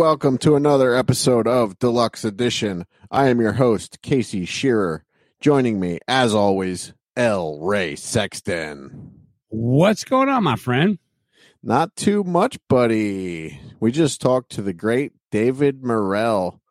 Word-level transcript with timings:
welcome 0.00 0.38
to 0.38 0.56
another 0.56 0.94
episode 0.94 1.46
of 1.46 1.78
Deluxe 1.78 2.24
Edition. 2.24 2.86
I 3.10 3.28
am 3.28 3.38
your 3.38 3.52
host, 3.52 4.00
Casey 4.00 4.46
Shearer. 4.46 5.04
Joining 5.42 5.78
me, 5.78 5.98
as 6.08 6.34
always, 6.34 6.94
L. 7.16 7.60
Ray 7.60 7.96
Sexton. 7.96 9.26
What's 9.48 10.04
going 10.04 10.30
on, 10.30 10.42
my 10.42 10.56
friend? 10.56 10.98
Not 11.62 11.96
too 11.96 12.24
much, 12.24 12.58
buddy. 12.66 13.60
We 13.78 13.92
just 13.92 14.22
talked 14.22 14.52
to 14.52 14.62
the 14.62 14.72
great 14.72 15.12
David 15.30 15.84
Morrell. 15.84 16.62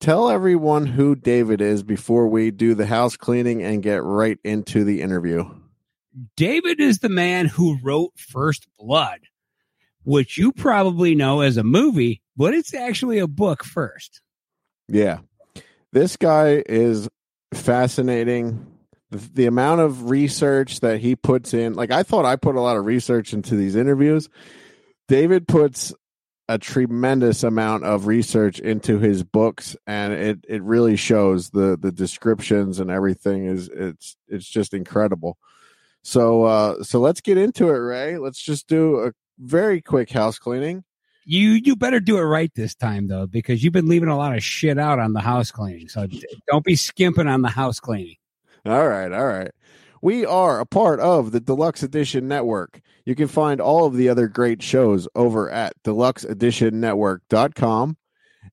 Tell 0.00 0.28
everyone 0.28 0.86
who 0.86 1.14
David 1.14 1.60
is 1.60 1.84
before 1.84 2.26
we 2.26 2.50
do 2.50 2.74
the 2.74 2.86
house 2.86 3.16
cleaning 3.16 3.62
and 3.62 3.80
get 3.80 4.02
right 4.02 4.38
into 4.42 4.82
the 4.82 5.02
interview. 5.02 5.44
David 6.36 6.80
is 6.80 6.98
the 6.98 7.08
man 7.08 7.46
who 7.46 7.78
wrote 7.80 8.18
First 8.18 8.66
Blood, 8.76 9.20
which 10.02 10.36
you 10.36 10.50
probably 10.50 11.14
know 11.14 11.42
as 11.42 11.56
a 11.56 11.62
movie, 11.62 12.22
but 12.40 12.54
it's 12.54 12.72
actually 12.72 13.18
a 13.18 13.26
book 13.26 13.62
first. 13.62 14.22
Yeah. 14.88 15.18
This 15.92 16.16
guy 16.16 16.64
is 16.66 17.06
fascinating. 17.52 18.66
The, 19.10 19.18
the 19.34 19.46
amount 19.46 19.82
of 19.82 20.08
research 20.08 20.80
that 20.80 21.00
he 21.00 21.16
puts 21.16 21.52
in, 21.52 21.74
like 21.74 21.90
I 21.90 22.02
thought 22.02 22.24
I 22.24 22.36
put 22.36 22.56
a 22.56 22.62
lot 22.62 22.78
of 22.78 22.86
research 22.86 23.34
into 23.34 23.56
these 23.56 23.76
interviews. 23.76 24.30
David 25.06 25.48
puts 25.48 25.92
a 26.48 26.56
tremendous 26.56 27.42
amount 27.42 27.84
of 27.84 28.06
research 28.06 28.58
into 28.58 28.98
his 28.98 29.22
books 29.22 29.76
and 29.86 30.14
it 30.14 30.38
it 30.48 30.62
really 30.62 30.96
shows 30.96 31.50
the 31.50 31.76
the 31.78 31.92
descriptions 31.92 32.80
and 32.80 32.90
everything 32.90 33.44
is 33.44 33.68
it's 33.68 34.16
it's 34.28 34.48
just 34.48 34.72
incredible. 34.72 35.36
So 36.02 36.44
uh 36.44 36.84
so 36.84 37.00
let's 37.00 37.20
get 37.20 37.36
into 37.36 37.68
it, 37.68 37.78
Ray. 37.78 38.16
Let's 38.16 38.40
just 38.40 38.66
do 38.66 39.00
a 39.00 39.12
very 39.38 39.82
quick 39.82 40.08
house 40.10 40.38
cleaning. 40.38 40.84
You 41.30 41.50
you 41.50 41.76
better 41.76 42.00
do 42.00 42.18
it 42.18 42.22
right 42.22 42.52
this 42.56 42.74
time 42.74 43.06
though, 43.06 43.28
because 43.28 43.62
you've 43.62 43.72
been 43.72 43.86
leaving 43.86 44.08
a 44.08 44.16
lot 44.16 44.34
of 44.34 44.42
shit 44.42 44.80
out 44.80 44.98
on 44.98 45.12
the 45.12 45.20
house 45.20 45.52
cleaning. 45.52 45.88
So 45.88 46.08
don't 46.48 46.64
be 46.64 46.74
skimping 46.74 47.28
on 47.28 47.42
the 47.42 47.48
house 47.48 47.78
cleaning. 47.78 48.16
All 48.66 48.88
right, 48.88 49.12
all 49.12 49.28
right. 49.28 49.52
We 50.02 50.26
are 50.26 50.58
a 50.58 50.66
part 50.66 50.98
of 50.98 51.30
the 51.30 51.38
Deluxe 51.38 51.84
Edition 51.84 52.26
Network. 52.26 52.80
You 53.04 53.14
can 53.14 53.28
find 53.28 53.60
all 53.60 53.86
of 53.86 53.94
the 53.94 54.08
other 54.08 54.26
great 54.26 54.60
shows 54.60 55.06
over 55.14 55.48
at 55.48 55.80
deluxeeditionnetwork.com. 55.84 57.96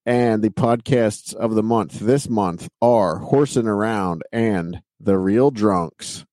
And 0.05 0.43
the 0.43 0.51
podcasts 0.51 1.33
of 1.33 1.55
the 1.55 1.63
month 1.63 1.99
this 1.99 2.29
month 2.29 2.69
are 2.79 3.17
Horsing 3.17 3.67
Around 3.67 4.21
and 4.31 4.83
The 4.99 5.17
Real 5.17 5.49
Drunks. 5.49 6.27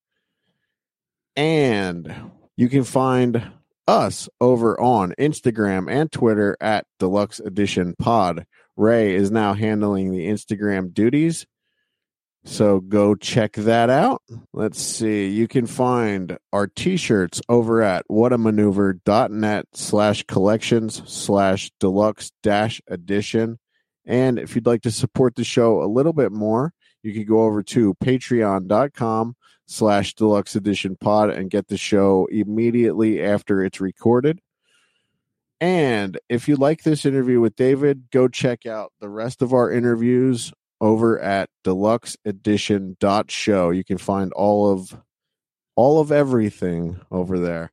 And 1.36 2.14
you 2.54 2.69
can 2.69 2.84
find 2.84 3.50
us 3.86 4.28
over 4.40 4.80
on 4.80 5.14
Instagram 5.18 5.90
and 5.90 6.10
Twitter 6.10 6.56
at 6.60 6.86
Deluxe 6.98 7.40
Edition 7.40 7.94
Pod. 7.98 8.46
Ray 8.76 9.14
is 9.14 9.30
now 9.30 9.54
handling 9.54 10.10
the 10.10 10.26
Instagram 10.26 10.92
duties. 10.92 11.46
So 12.46 12.80
go 12.80 13.14
check 13.14 13.54
that 13.54 13.88
out. 13.88 14.22
Let's 14.52 14.80
see. 14.80 15.28
You 15.28 15.48
can 15.48 15.66
find 15.66 16.36
our 16.52 16.66
t-shirts 16.66 17.40
over 17.48 17.82
at 17.82 18.04
whatamaneuver.net 18.10 19.66
slash 19.72 20.24
collections 20.24 21.02
slash 21.06 21.70
deluxe 21.80 22.32
dash 22.42 22.82
edition. 22.86 23.58
And 24.04 24.38
if 24.38 24.54
you'd 24.54 24.66
like 24.66 24.82
to 24.82 24.90
support 24.90 25.36
the 25.36 25.44
show 25.44 25.82
a 25.82 25.88
little 25.88 26.12
bit 26.12 26.32
more, 26.32 26.74
you 27.02 27.14
can 27.14 27.24
go 27.24 27.44
over 27.44 27.62
to 27.62 27.94
patreon.com 27.94 29.36
slash 29.66 30.14
deluxe 30.14 30.54
edition 30.54 30.97
pod 30.97 31.30
and 31.30 31.50
get 31.50 31.69
the 31.69 31.76
show 31.76 32.26
immediately 32.30 33.22
after 33.22 33.64
it's 33.64 33.80
recorded. 33.80 34.41
And 35.60 36.19
if 36.28 36.48
you 36.48 36.56
like 36.56 36.82
this 36.82 37.06
interview 37.06 37.41
with 37.41 37.56
David, 37.56 38.10
go 38.10 38.28
check 38.28 38.66
out 38.66 38.92
the 39.00 39.08
rest 39.08 39.41
of 39.41 39.52
our 39.52 39.70
interviews 39.70 40.52
over 40.80 41.19
at 41.20 41.48
deluxe 41.62 42.16
edition 42.25 42.97
dot 43.00 43.30
show 43.30 43.70
you 43.70 43.84
can 43.84 43.97
find 43.97 44.32
all 44.34 44.70
of 44.70 45.00
all 45.76 46.00
of 46.00 46.12
everything 46.12 47.00
over 47.10 47.38
there. 47.38 47.72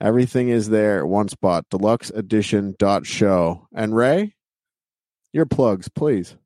Everything 0.00 0.48
is 0.48 0.68
there 0.68 1.00
at 1.00 1.08
one 1.08 1.28
spot 1.28 1.64
deluxe 1.70 2.10
edition 2.10 2.76
dot 2.78 3.06
show 3.06 3.66
and 3.74 3.96
ray 3.96 4.34
your 5.32 5.46
plugs 5.46 5.88
please. 5.88 6.36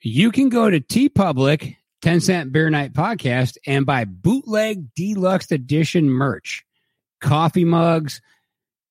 You 0.00 0.30
can 0.30 0.50
go 0.50 0.68
to 0.68 0.80
TeePublic, 0.80 1.76
10 2.04 2.20
Cent 2.20 2.52
Beer 2.52 2.68
Night 2.68 2.92
Podcast, 2.92 3.56
and 3.66 3.86
buy 3.86 4.04
bootleg 4.04 4.94
deluxe 4.94 5.50
edition 5.50 6.10
merch. 6.10 6.62
Coffee 7.22 7.64
mugs, 7.64 8.20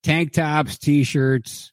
tank 0.01 0.33
tops, 0.33 0.79
t-shirts, 0.79 1.71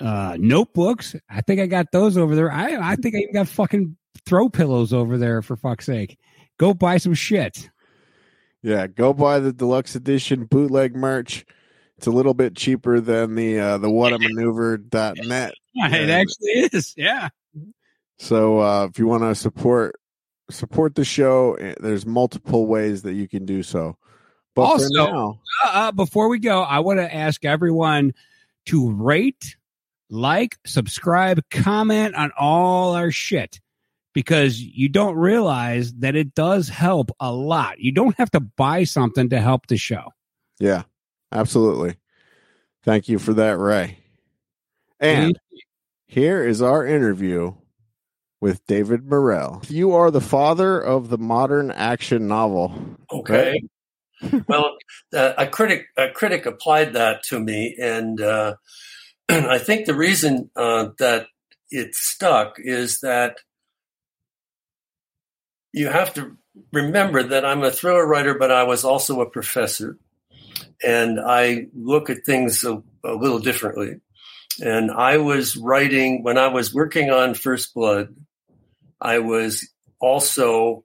uh, 0.00 0.36
notebooks. 0.38 1.16
I 1.28 1.40
think 1.40 1.60
I 1.60 1.66
got 1.66 1.90
those 1.90 2.16
over 2.16 2.36
there. 2.36 2.52
I, 2.52 2.92
I 2.92 2.94
think 2.94 3.16
I 3.16 3.18
even 3.18 3.34
got 3.34 3.48
fucking 3.48 3.96
throw 4.24 4.48
pillows 4.48 4.92
over 4.92 5.18
there 5.18 5.42
for 5.42 5.56
fuck's 5.56 5.86
sake. 5.86 6.16
Go 6.60 6.72
buy 6.74 6.98
some 6.98 7.14
shit. 7.14 7.70
yeah 8.62 8.86
go 8.86 9.12
buy 9.12 9.40
the 9.40 9.52
deluxe 9.52 9.96
edition 9.96 10.44
bootleg 10.44 10.94
merch 10.94 11.44
it's 11.96 12.06
a 12.06 12.10
little 12.12 12.34
bit 12.34 12.54
cheaper 12.56 13.00
than 13.00 13.34
the 13.36 13.58
uh 13.58 13.78
the 13.78 13.88
whatamaneuver.net 13.88 15.54
Yeah, 15.74 15.88
it 15.94 16.08
actually 16.10 16.50
is. 16.72 16.94
Yeah. 16.96 17.30
So 18.18 18.60
uh, 18.60 18.86
if 18.86 18.98
you 19.00 19.08
want 19.08 19.22
to 19.24 19.34
support 19.34 19.96
support 20.50 20.94
the 20.94 21.04
show, 21.04 21.54
eh, 21.54 21.74
there's 21.80 22.06
multiple 22.06 22.66
ways 22.66 23.02
that 23.02 23.14
you 23.14 23.28
can 23.28 23.44
do 23.44 23.62
so. 23.62 23.96
But 24.54 24.62
Also- 24.62 24.88
now, 25.04 25.40
Uh, 25.64 25.70
uh, 25.72 25.92
before 25.92 26.28
we 26.28 26.38
go, 26.38 26.62
I 26.62 26.78
want 26.80 26.98
to 27.00 27.14
ask 27.14 27.44
everyone 27.44 28.12
to 28.66 28.90
rate, 28.90 29.56
like, 30.10 30.56
subscribe, 30.66 31.40
comment 31.50 32.14
on 32.14 32.30
all 32.38 32.94
our 32.94 33.10
shit 33.10 33.60
because 34.14 34.60
you 34.60 34.88
don't 34.88 35.16
realize 35.16 35.92
that 35.94 36.16
it 36.16 36.34
does 36.34 36.68
help 36.68 37.10
a 37.20 37.32
lot. 37.32 37.78
You 37.78 37.92
don't 37.92 38.16
have 38.16 38.30
to 38.32 38.40
buy 38.40 38.84
something 38.84 39.28
to 39.30 39.40
help 39.40 39.66
the 39.66 39.76
show. 39.76 40.12
yeah, 40.58 40.82
absolutely. 41.30 41.96
Thank 42.84 43.08
you 43.08 43.18
for 43.18 43.34
that, 43.34 43.58
Ray. 43.58 43.98
And 44.98 45.38
here 46.06 46.42
is 46.44 46.62
our 46.62 46.84
interview 46.86 47.54
with 48.40 48.64
David 48.66 49.08
Morrell. 49.08 49.62
You 49.68 49.92
are 49.92 50.10
the 50.10 50.20
father 50.20 50.80
of 50.80 51.08
the 51.08 51.18
modern 51.18 51.70
action 51.70 52.28
novel. 52.28 52.96
Okay. 53.10 53.60
well, 54.48 54.76
uh, 55.14 55.32
a 55.38 55.46
critic 55.46 55.86
a 55.96 56.10
critic 56.10 56.46
applied 56.46 56.94
that 56.94 57.22
to 57.24 57.38
me, 57.38 57.76
and 57.80 58.20
uh, 58.20 58.54
I 59.28 59.58
think 59.58 59.86
the 59.86 59.94
reason 59.94 60.50
uh, 60.56 60.88
that 60.98 61.26
it 61.70 61.94
stuck 61.94 62.56
is 62.58 63.00
that 63.00 63.38
you 65.72 65.88
have 65.88 66.14
to 66.14 66.36
remember 66.72 67.22
that 67.22 67.44
I'm 67.44 67.62
a 67.62 67.70
thriller 67.70 68.06
writer, 68.06 68.34
but 68.34 68.50
I 68.50 68.64
was 68.64 68.84
also 68.84 69.20
a 69.20 69.30
professor, 69.30 69.98
and 70.84 71.20
I 71.20 71.66
look 71.74 72.10
at 72.10 72.24
things 72.24 72.64
a, 72.64 72.82
a 73.04 73.12
little 73.12 73.38
differently. 73.38 74.00
And 74.60 74.90
I 74.90 75.18
was 75.18 75.56
writing 75.56 76.24
when 76.24 76.36
I 76.36 76.48
was 76.48 76.74
working 76.74 77.10
on 77.10 77.34
First 77.34 77.74
Blood. 77.74 78.14
I 79.00 79.20
was 79.20 79.68
also 80.00 80.84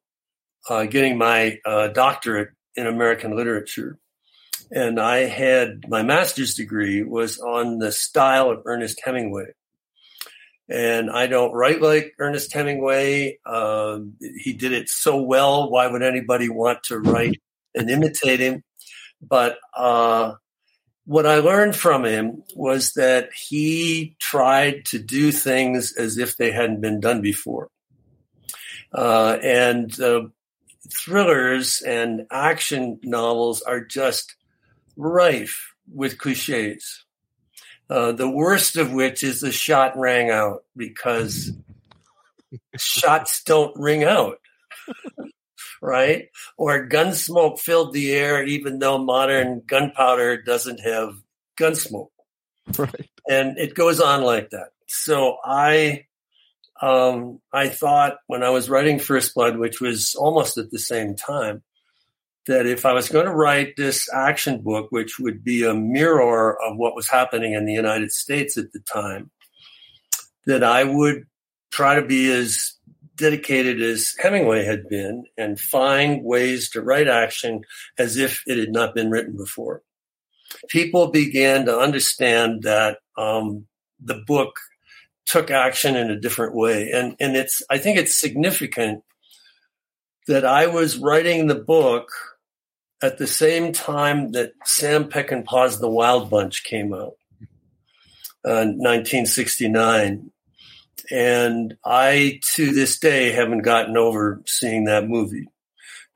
uh, 0.69 0.86
getting 0.86 1.18
my 1.18 1.60
uh, 1.65 1.89
doctorate 1.89 2.50
in 2.75 2.88
American 2.88 3.36
literature. 3.36 4.00
and 4.71 5.00
I 5.00 5.25
had 5.25 5.88
my 5.88 6.01
master's 6.01 6.56
degree 6.56 7.04
was 7.04 7.39
on 7.39 7.77
the 7.77 7.92
style 7.92 8.50
of 8.50 8.63
Ernest 8.65 9.00
Hemingway. 9.04 9.54
And 10.69 11.12
I 11.12 11.27
don't 11.27 11.51
write 11.54 11.81
like 11.81 12.13
Ernest 12.19 12.51
Hemingway. 12.54 13.38
Um, 13.45 14.13
he 14.38 14.54
did 14.54 14.71
it 14.71 14.89
so 14.89 15.21
well. 15.21 15.69
Why 15.69 15.88
would 15.88 16.01
anybody 16.01 16.50
want 16.50 16.83
to 16.86 16.98
write 16.98 17.42
and 17.75 17.89
imitate 17.89 18.39
him? 18.39 18.63
But 19.21 19.57
uh, 19.75 20.33
what 21.06 21.25
I 21.25 21.39
learned 21.39 21.75
from 21.75 22.06
him 22.06 22.44
was 22.56 22.94
that 22.94 23.30
he 23.33 24.15
tried 24.19 24.86
to 24.86 25.00
do 25.00 25.31
things 25.31 25.94
as 25.94 26.18
if 26.18 26.38
they 26.38 26.51
hadn't 26.51 26.81
been 26.81 27.00
done 27.00 27.21
before. 27.21 27.69
Uh, 28.94 29.38
and 29.42 30.00
uh, 30.00 30.22
thrillers 30.92 31.81
and 31.81 32.28
action 32.31 33.00
novels 33.04 33.62
are 33.62 33.81
just 33.81 34.36
rife 34.95 35.74
with 35.92 36.18
cliches. 36.18 37.06
Uh, 37.90 38.12
the 38.12 38.30
worst 38.30 38.78
of 38.78 38.94
which 38.94 39.24
is 39.24 39.42
the 39.42 39.51
shot 39.51 39.98
rang 39.98 40.30
out 40.30 40.63
because 40.75 41.51
shots 42.78 43.44
don't 43.44 43.75
ring 43.78 44.04
out, 44.04 44.40
right? 45.81 46.30
Or 46.57 46.86
gun 46.86 47.13
smoke 47.13 47.60
filled 47.60 47.94
the 47.94 48.13
air, 48.13 48.44
even 48.44 48.80
though 48.80 48.98
modern 48.98 49.62
gunpowder 49.66 50.42
doesn't 50.42 50.80
have 50.80 51.16
gun 51.57 51.75
smoke. 51.75 52.12
Right. 52.78 53.10
And 53.30 53.57
it 53.57 53.75
goes 53.75 54.00
on 54.00 54.24
like 54.24 54.51
that. 54.51 54.69
So 54.88 55.38
I, 55.44 56.06
um, 56.81 57.40
I 57.52 57.70
thought 57.70 58.18
when 58.28 58.44
I 58.44 58.50
was 58.50 58.70
writing 58.70 59.00
First 59.00 59.36
Blood, 59.36 59.58
which 59.58 59.80
was 59.80 60.16
almost 60.16 60.58
at 60.58 60.72
the 60.72 60.80
same 60.80 61.16
time, 61.16 61.64
that 62.48 62.66
if 62.66 62.86
I 62.86 62.94
was 62.94 63.10
going 63.10 63.25
to 63.25 63.31
write 63.34 63.75
this 63.78 64.12
action 64.14 64.62
book, 64.62 64.88
which 64.90 65.20
would 65.20 65.44
be 65.44 65.64
a 65.64 65.74
mirror 65.74 66.62
of 66.62 66.78
what 66.78 66.96
was 66.96 67.08
happening 67.08 67.54
in 67.54 67.66
the 67.66 67.74
United 67.74 68.12
States 68.12 68.58
at 68.58 68.74
the 68.74 68.81
time, 68.81 69.31
that 70.46 70.64
I 70.64 70.84
would 70.84 71.25
try 71.72 71.96
to 71.96 72.06
be 72.06 72.30
as 72.31 72.74
dedicated 73.16 73.81
as 73.81 74.16
Hemingway 74.20 74.66
had 74.66 74.90
been 74.90 75.24
and 75.38 75.60
find 75.60 76.24
ways 76.24 76.70
to 76.72 76.81
write 76.81 77.08
action 77.08 77.62
as 77.98 78.18
if 78.18 78.44
it 78.48 78.58
had 78.58 78.72
not 78.72 78.96
been 78.96 79.10
written 79.10 79.38
before. 79.38 79.81
People 80.70 81.12
began 81.12 81.66
to 81.66 81.78
understand 81.78 82.64
that 82.64 82.98
um, 83.18 83.66
the 84.04 84.22
book 84.28 84.56
took 85.25 85.52
action 85.52 85.96
in 85.96 86.12
a 86.12 86.20
different 86.20 86.56
way. 86.56 86.92
And, 86.92 87.16
and 87.20 87.36
it's, 87.36 87.64
I 87.70 87.78
think 87.78 87.98
it's 87.98 88.16
significant 88.16 89.04
that 90.28 90.46
I 90.46 90.68
was 90.68 90.98
writing 90.98 91.48
the 91.48 91.56
book 91.56 92.10
at 93.02 93.18
the 93.18 93.28
same 93.28 93.74
time 93.74 94.31
that 94.31 94.54
Sam 94.66 95.10
Peckinpah's 95.10 95.80
The 95.80 95.90
Wild 95.90 96.30
Bunch 96.30 96.64
came 96.64 96.94
out, 96.94 97.18
uh, 98.46 98.64
1969. 98.64 100.31
And 101.12 101.78
I, 101.84 102.40
to 102.56 102.72
this 102.72 103.00
day, 103.00 103.31
haven't 103.31 103.64
gotten 103.64 103.98
over 103.98 104.42
seeing 104.46 104.86
that 104.86 105.08
movie. 105.08 105.50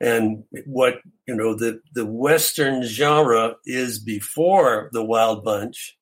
And 0.00 0.44
what, 0.64 1.00
you 1.26 1.34
know, 1.34 1.54
the, 1.54 1.80
the 1.92 2.06
Western 2.06 2.84
genre 2.84 3.56
is 3.66 3.98
before 3.98 4.88
The 4.92 5.04
Wild 5.04 5.44
Bunch, 5.44 5.98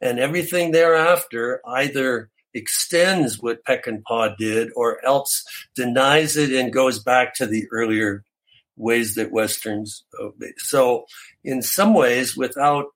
and 0.00 0.20
everything 0.20 0.70
thereafter 0.70 1.60
either 1.66 2.30
extends 2.54 3.40
what 3.40 3.64
Peckinpah 3.64 4.36
did 4.36 4.70
or 4.74 5.04
else 5.04 5.44
denies 5.74 6.36
it 6.36 6.52
and 6.52 6.72
goes 6.72 6.98
back 6.98 7.34
to 7.34 7.46
the 7.46 7.66
earlier 7.70 8.24
ways 8.76 9.14
that 9.16 9.32
Westerns. 9.32 10.04
So, 10.58 11.06
in 11.44 11.62
some 11.62 11.94
ways, 11.94 12.36
without 12.36 12.86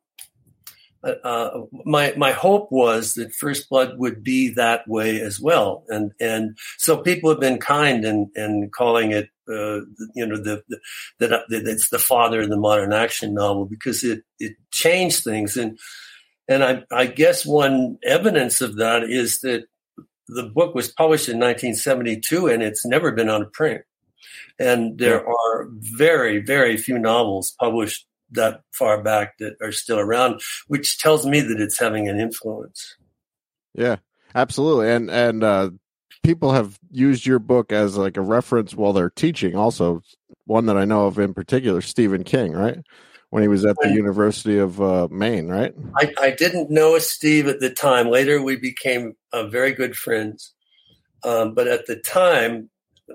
uh, 1.04 1.14
uh, 1.24 1.62
my 1.84 2.14
my 2.16 2.30
hope 2.30 2.70
was 2.70 3.14
that 3.14 3.34
First 3.34 3.68
Blood 3.68 3.98
would 3.98 4.22
be 4.22 4.50
that 4.50 4.86
way 4.86 5.20
as 5.20 5.40
well, 5.40 5.84
and 5.88 6.12
and 6.20 6.56
so 6.78 6.96
people 6.96 7.28
have 7.28 7.40
been 7.40 7.58
kind 7.58 8.04
and 8.04 8.28
and 8.36 8.72
calling 8.72 9.10
it 9.10 9.28
uh, 9.48 9.80
you 10.14 10.24
know 10.24 10.36
the, 10.36 10.62
the 10.68 10.78
that 11.18 11.44
it's 11.50 11.88
the 11.88 11.98
father 11.98 12.42
of 12.42 12.50
the 12.50 12.56
modern 12.56 12.92
action 12.92 13.34
novel 13.34 13.64
because 13.64 14.04
it 14.04 14.22
it 14.38 14.54
changed 14.70 15.24
things 15.24 15.56
and 15.56 15.76
and 16.52 16.62
I 16.64 16.84
I 16.90 17.06
guess 17.06 17.46
one 17.46 17.98
evidence 18.04 18.60
of 18.60 18.76
that 18.76 19.04
is 19.04 19.40
that 19.40 19.64
the 20.28 20.44
book 20.44 20.74
was 20.74 20.88
published 20.88 21.28
in 21.28 21.38
1972 21.38 22.46
and 22.48 22.62
it's 22.62 22.86
never 22.86 23.12
been 23.12 23.28
on 23.28 23.50
print. 23.50 23.82
And 24.58 24.98
there 24.98 25.26
are 25.26 25.68
very, 25.70 26.38
very 26.38 26.76
few 26.76 26.98
novels 26.98 27.54
published 27.58 28.06
that 28.30 28.62
far 28.72 29.02
back 29.02 29.38
that 29.38 29.56
are 29.60 29.72
still 29.72 29.98
around, 29.98 30.40
which 30.68 30.98
tells 30.98 31.26
me 31.26 31.40
that 31.40 31.60
it's 31.60 31.78
having 31.78 32.08
an 32.08 32.18
influence. 32.18 32.96
Yeah, 33.74 33.96
absolutely. 34.34 34.90
And 34.90 35.10
and 35.10 35.44
uh, 35.44 35.70
people 36.22 36.52
have 36.52 36.78
used 36.90 37.26
your 37.26 37.38
book 37.38 37.72
as 37.72 37.96
like 37.96 38.16
a 38.16 38.22
reference 38.22 38.74
while 38.74 38.92
they're 38.92 39.10
teaching. 39.10 39.56
Also, 39.56 40.02
one 40.46 40.66
that 40.66 40.76
I 40.76 40.84
know 40.84 41.06
of 41.06 41.18
in 41.18 41.34
particular, 41.34 41.80
Stephen 41.80 42.24
King, 42.24 42.52
right? 42.52 42.78
When 43.32 43.42
he 43.42 43.48
was 43.48 43.64
at 43.64 43.76
the 43.80 43.90
University 43.90 44.58
of 44.58 44.80
uh, 44.80 45.08
Maine, 45.10 45.48
right? 45.48 45.74
I, 45.96 46.12
I, 46.18 46.30
didn't 46.32 46.70
know 46.70 46.98
Steve 46.98 47.48
at 47.48 47.60
the 47.60 47.70
time. 47.70 48.10
Later, 48.10 48.42
we 48.42 48.56
became 48.56 49.16
uh, 49.32 49.46
very 49.46 49.72
good 49.72 49.96
friends. 49.96 50.52
Um, 51.24 51.54
but 51.54 51.66
at 51.66 51.86
the 51.86 51.96
time, 51.96 52.68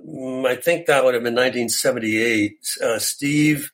Mm, 0.06 0.46
I 0.46 0.56
think 0.56 0.86
that 0.86 1.04
would 1.04 1.14
have 1.14 1.24
been 1.24 1.36
1978. 1.36 2.58
Uh, 2.84 3.00
Steve 3.00 3.72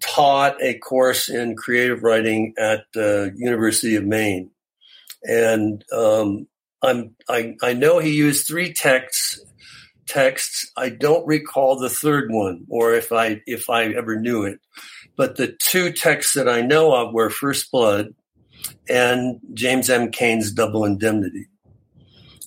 taught 0.00 0.60
a 0.62 0.78
course 0.78 1.28
in 1.28 1.56
creative 1.56 2.02
writing 2.02 2.54
at 2.58 2.84
the 2.92 3.32
University 3.36 3.96
of 3.96 4.04
Maine, 4.04 4.50
and 5.24 5.84
um, 5.92 6.46
I'm 6.82 7.14
I, 7.28 7.56
I 7.62 7.72
know 7.72 7.98
he 7.98 8.10
used 8.14 8.46
three 8.46 8.72
texts. 8.72 9.40
Texts. 10.06 10.70
I 10.76 10.90
don't 10.90 11.26
recall 11.26 11.76
the 11.76 11.90
third 11.90 12.30
one, 12.30 12.64
or 12.68 12.94
if 12.94 13.10
I 13.10 13.42
if 13.46 13.68
I 13.68 13.86
ever 13.86 14.20
knew 14.20 14.44
it. 14.44 14.60
But 15.16 15.36
the 15.36 15.56
two 15.60 15.92
texts 15.92 16.34
that 16.34 16.48
I 16.48 16.60
know 16.60 16.94
of 16.94 17.14
were 17.14 17.30
First 17.30 17.70
Blood 17.70 18.14
and 18.88 19.40
James 19.54 19.88
M. 19.90 20.10
Cain's 20.10 20.52
Double 20.52 20.84
Indemnity, 20.84 21.46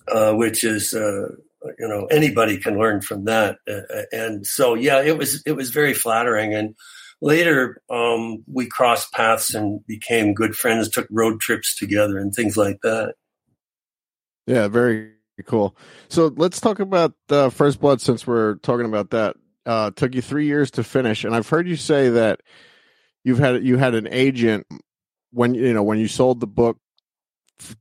uh, 0.08 0.34
which 0.34 0.64
is 0.64 0.94
uh, 0.94 1.30
you 1.78 1.88
know 1.88 2.06
anybody 2.06 2.58
can 2.58 2.78
learn 2.78 3.02
from 3.02 3.26
that. 3.26 3.58
Uh, 3.68 3.82
uh, 3.94 4.04
and 4.12 4.46
so 4.46 4.76
yeah 4.76 5.02
it 5.02 5.18
was 5.18 5.42
it 5.46 5.54
was 5.54 5.72
very 5.72 5.94
flattering. 5.94 6.54
And 6.54 6.76
later 7.22 7.82
um, 7.90 8.44
we 8.52 8.68
crossed 8.68 9.12
paths 9.14 9.54
and 9.54 9.86
became 9.86 10.34
good 10.34 10.56
friends 10.56 10.90
took 10.90 11.08
road 11.10 11.40
trips 11.40 11.76
together 11.76 12.18
and 12.18 12.34
things 12.34 12.56
like 12.56 12.82
that. 12.82 13.16
Yeah 14.48 14.68
very 14.68 15.12
cool. 15.46 15.76
So 16.10 16.34
let's 16.36 16.60
talk 16.60 16.80
about 16.80 17.14
uh, 17.30 17.50
first 17.50 17.80
blood 17.80 18.02
since 18.02 18.28
we're 18.28 18.56
talking 18.56 18.86
about 18.86 19.12
that 19.12 19.36
uh, 19.70 19.92
took 19.92 20.16
you 20.16 20.22
three 20.22 20.46
years 20.46 20.72
to 20.72 20.84
finish 20.84 21.24
and 21.24 21.36
i've 21.36 21.48
heard 21.48 21.68
you 21.68 21.76
say 21.76 22.10
that 22.10 22.42
you've 23.24 23.40
had 23.40 23.64
you 23.64 23.78
had 23.78 23.94
an 23.94 24.08
agent 24.10 24.66
when 25.32 25.54
you 25.54 25.74
know 25.74 25.84
when 25.84 26.00
you 26.00 26.08
sold 26.08 26.40
the 26.40 26.48
book 26.48 26.78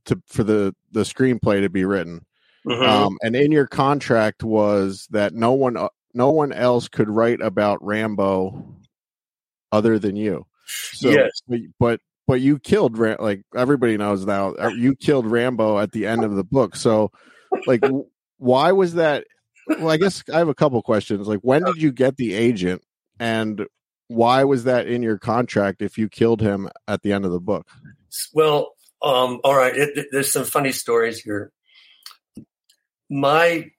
to, 0.05 0.21
for 0.27 0.43
the 0.43 0.75
the 0.91 1.01
screenplay 1.01 1.61
to 1.61 1.69
be 1.69 1.85
written 1.85 2.25
Mm-hmm. 2.67 2.83
Um, 2.83 3.17
and 3.21 3.35
in 3.35 3.51
your 3.51 3.67
contract 3.67 4.43
was 4.43 5.07
that 5.11 5.33
no 5.33 5.53
one 5.53 5.77
uh, 5.77 5.89
no 6.13 6.31
one 6.31 6.51
else 6.51 6.87
could 6.87 7.09
write 7.09 7.41
about 7.41 7.83
Rambo 7.83 8.75
other 9.71 9.99
than 9.99 10.15
you. 10.15 10.45
So, 10.93 11.09
yes. 11.09 11.41
but 11.79 12.01
but 12.27 12.41
you 12.41 12.59
killed 12.59 12.97
like 12.97 13.43
everybody 13.55 13.97
knows 13.97 14.25
now. 14.25 14.53
Uh, 14.53 14.69
you 14.69 14.95
killed 14.95 15.25
Rambo 15.25 15.79
at 15.79 15.91
the 15.91 16.05
end 16.05 16.23
of 16.23 16.35
the 16.35 16.43
book. 16.43 16.75
So, 16.75 17.11
like, 17.65 17.83
why 18.37 18.71
was 18.71 18.95
that? 18.95 19.25
Well, 19.69 19.89
I 19.89 19.97
guess 19.97 20.23
I 20.33 20.39
have 20.39 20.49
a 20.49 20.55
couple 20.55 20.81
questions. 20.81 21.27
Like, 21.27 21.39
when 21.41 21.63
did 21.63 21.81
you 21.81 21.91
get 21.91 22.17
the 22.17 22.33
agent, 22.33 22.81
and 23.19 23.65
why 24.07 24.43
was 24.43 24.63
that 24.65 24.87
in 24.87 25.03
your 25.03 25.17
contract 25.17 25.81
if 25.81 25.97
you 25.97 26.09
killed 26.09 26.41
him 26.41 26.69
at 26.87 27.03
the 27.03 27.13
end 27.13 27.25
of 27.25 27.31
the 27.31 27.39
book? 27.39 27.67
Well, 28.33 28.73
um, 29.01 29.39
all 29.43 29.55
right. 29.55 29.75
It, 29.75 30.07
there's 30.11 30.33
some 30.33 30.43
funny 30.43 30.71
stories 30.71 31.19
here 31.19 31.51
my 33.09 33.71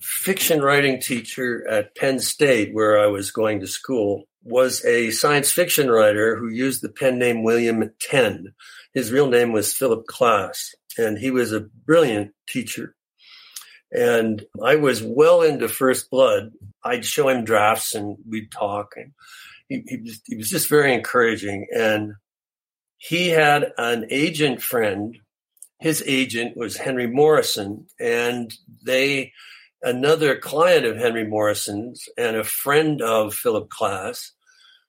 fiction 0.00 0.60
writing 0.60 1.00
teacher 1.00 1.66
at 1.68 1.94
Penn 1.94 2.18
State, 2.18 2.74
where 2.74 2.98
I 2.98 3.06
was 3.06 3.30
going 3.30 3.60
to 3.60 3.66
school, 3.66 4.24
was 4.42 4.84
a 4.84 5.10
science 5.10 5.52
fiction 5.52 5.90
writer 5.90 6.36
who 6.36 6.48
used 6.48 6.82
the 6.82 6.88
pen 6.88 7.18
name 7.18 7.42
William 7.42 7.90
Tenn. 8.00 8.52
His 8.94 9.12
real 9.12 9.28
name 9.28 9.52
was 9.52 9.72
Philip 9.72 10.06
Klass, 10.06 10.74
and 10.98 11.18
he 11.18 11.30
was 11.30 11.52
a 11.52 11.60
brilliant 11.60 12.32
teacher. 12.48 12.94
And 13.92 14.44
I 14.62 14.76
was 14.76 15.02
well 15.02 15.42
into 15.42 15.68
First 15.68 16.10
Blood. 16.10 16.52
I'd 16.84 17.04
show 17.04 17.28
him 17.28 17.44
drafts 17.44 17.94
and 17.94 18.16
we'd 18.28 18.52
talk, 18.52 18.94
and 18.96 19.12
he, 19.68 19.82
he, 19.86 19.96
was, 19.98 20.20
he 20.26 20.36
was 20.36 20.48
just 20.48 20.68
very 20.68 20.94
encouraging. 20.94 21.66
And 21.74 22.14
he 22.98 23.28
had 23.28 23.72
an 23.78 24.06
agent 24.10 24.62
friend 24.62 25.16
his 25.80 26.04
agent 26.06 26.56
was 26.56 26.76
Henry 26.76 27.06
Morrison, 27.06 27.86
and 27.98 28.52
they, 28.84 29.32
another 29.82 30.36
client 30.36 30.84
of 30.84 30.98
Henry 30.98 31.26
Morrison's 31.26 32.06
and 32.18 32.36
a 32.36 32.44
friend 32.44 33.00
of 33.00 33.34
Philip 33.34 33.70
Klass, 33.70 34.30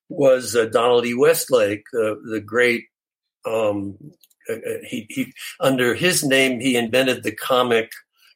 was 0.10 0.54
uh, 0.56 0.66
Donald 0.66 1.06
E. 1.06 1.14
Westlake, 1.14 1.86
uh, 1.94 2.16
the 2.30 2.44
great. 2.46 2.86
Um, 3.46 3.98
uh, 4.50 4.54
uh, 4.54 4.78
he, 4.86 5.08
he 5.10 5.34
under 5.60 5.96
his 5.96 6.24
name 6.24 6.60
he 6.60 6.76
invented 6.76 7.24
the 7.24 7.32
comic 7.32 7.92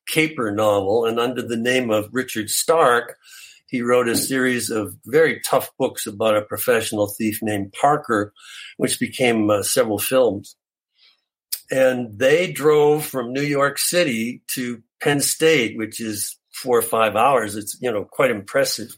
caper 0.08 0.52
novel, 0.52 1.06
and 1.06 1.20
under 1.20 1.42
the 1.42 1.58
name 1.58 1.90
of 1.92 2.10
Richard 2.12 2.50
Stark, 2.50 3.18
he 3.68 3.82
wrote 3.82 4.08
a 4.08 4.16
series 4.16 4.70
of 4.70 4.96
very 5.06 5.42
tough 5.42 5.72
books 5.78 6.06
about 6.06 6.38
a 6.38 6.42
professional 6.42 7.08
thief 7.08 7.40
named 7.42 7.74
Parker, 7.74 8.34
which 8.78 9.00
became 9.00 9.50
uh, 9.50 9.64
several 9.64 10.00
films. 10.00 10.56
And 11.72 12.18
they 12.20 12.52
drove 12.52 13.06
from 13.06 13.34
New 13.34 13.42
York 13.42 13.80
City 13.80 14.44
to 14.50 14.84
Penn 15.02 15.20
State, 15.20 15.78
which 15.78 16.00
is 16.00 16.38
four 16.54 16.78
or 16.78 16.84
five 16.84 17.16
hours. 17.16 17.56
It's 17.56 17.78
you 17.82 17.92
know 17.92 18.06
quite 18.06 18.32
impressive. 18.32 18.96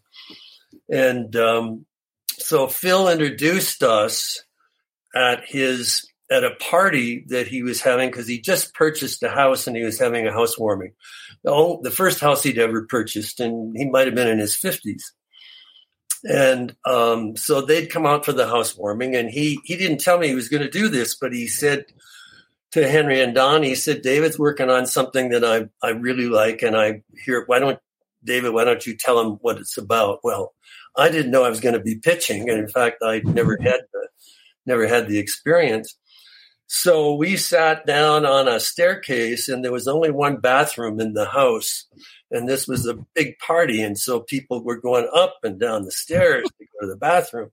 And 0.89 1.35
um, 1.35 1.85
so 2.31 2.67
Phil 2.67 3.09
introduced 3.09 3.83
us 3.83 4.43
at 5.15 5.45
his 5.45 6.07
at 6.29 6.43
a 6.43 6.55
party 6.55 7.25
that 7.29 7.47
he 7.47 7.63
was 7.63 7.81
having 7.81 8.09
because 8.09 8.27
he 8.27 8.41
just 8.41 8.73
purchased 8.73 9.23
a 9.23 9.29
house 9.29 9.67
and 9.67 9.77
he 9.77 9.83
was 9.83 9.99
having 9.99 10.27
a 10.27 10.33
housewarming. 10.33 10.93
The, 11.43 11.77
the 11.83 11.91
first 11.91 12.19
house 12.19 12.43
he'd 12.43 12.57
ever 12.57 12.85
purchased, 12.85 13.39
and 13.39 13.75
he 13.77 13.89
might 13.89 14.07
have 14.07 14.15
been 14.15 14.27
in 14.27 14.39
his 14.39 14.55
fifties. 14.55 15.13
And 16.23 16.75
um, 16.85 17.37
so 17.37 17.61
they'd 17.61 17.91
come 17.91 18.05
out 18.05 18.25
for 18.25 18.33
the 18.33 18.47
housewarming, 18.47 19.15
and 19.15 19.29
he 19.29 19.59
he 19.63 19.77
didn't 19.77 19.99
tell 19.99 20.17
me 20.17 20.27
he 20.27 20.35
was 20.35 20.49
going 20.49 20.63
to 20.63 20.69
do 20.69 20.89
this, 20.89 21.15
but 21.15 21.31
he 21.31 21.47
said 21.47 21.85
to 22.71 22.87
Henry 22.87 23.21
and 23.21 23.33
Don, 23.33 23.63
he 23.63 23.75
said, 23.75 24.01
David's 24.01 24.37
working 24.37 24.69
on 24.69 24.85
something 24.85 25.29
that 25.29 25.43
I, 25.43 25.67
I 25.85 25.91
really 25.91 26.27
like. 26.27 26.61
And 26.61 26.75
I 26.75 27.01
hear, 27.23 27.43
why 27.45 27.59
don't, 27.59 27.79
David, 28.23 28.53
why 28.53 28.65
don't 28.65 28.85
you 28.85 28.97
tell 28.97 29.19
him 29.19 29.37
what 29.41 29.57
it's 29.57 29.77
about? 29.77 30.19
Well, 30.23 30.53
I 30.95 31.09
didn't 31.09 31.31
know 31.31 31.43
I 31.43 31.49
was 31.49 31.61
going 31.61 31.75
to 31.75 31.79
be 31.79 31.95
pitching. 31.95 32.49
And 32.49 32.59
in 32.59 32.67
fact, 32.67 32.97
I 33.01 33.21
never 33.23 33.57
had 33.61 33.81
the, 33.93 34.07
never 34.65 34.87
had 34.87 35.07
the 35.07 35.17
experience. 35.17 35.97
So 36.67 37.15
we 37.15 37.37
sat 37.37 37.85
down 37.85 38.25
on 38.25 38.47
a 38.47 38.59
staircase 38.59 39.47
and 39.47 39.63
there 39.63 39.71
was 39.71 39.87
only 39.87 40.11
one 40.11 40.37
bathroom 40.37 40.99
in 40.99 41.13
the 41.13 41.25
house. 41.25 41.85
And 42.29 42.47
this 42.47 42.67
was 42.67 42.85
a 42.85 42.99
big 43.15 43.39
party. 43.39 43.81
And 43.81 43.97
so 43.97 44.19
people 44.19 44.63
were 44.63 44.79
going 44.79 45.09
up 45.13 45.37
and 45.43 45.59
down 45.59 45.83
the 45.83 45.91
stairs 45.91 46.43
to 46.43 46.65
go 46.65 46.85
to 46.85 46.87
the 46.87 46.97
bathroom. 46.97 47.51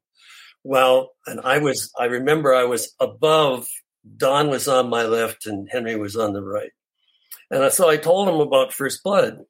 Well, 0.65 1.13
and 1.27 1.41
I 1.41 1.59
was, 1.59 1.93
I 1.99 2.07
remember 2.07 2.55
I 2.55 2.65
was 2.65 2.93
above 2.99 3.67
Don 4.17 4.51
was 4.51 4.69
on 4.69 4.91
my 4.91 5.05
left 5.05 5.47
and 5.47 5.69
Henry 5.71 5.97
was 5.97 6.17
on 6.17 6.33
the 6.33 6.43
right. 6.43 6.73
And 7.51 7.73
so 7.73 7.89
I 7.89 7.97
told 7.97 8.29
him 8.29 8.41
about 8.41 8.73
First 8.73 9.03
Blood. 9.03 9.45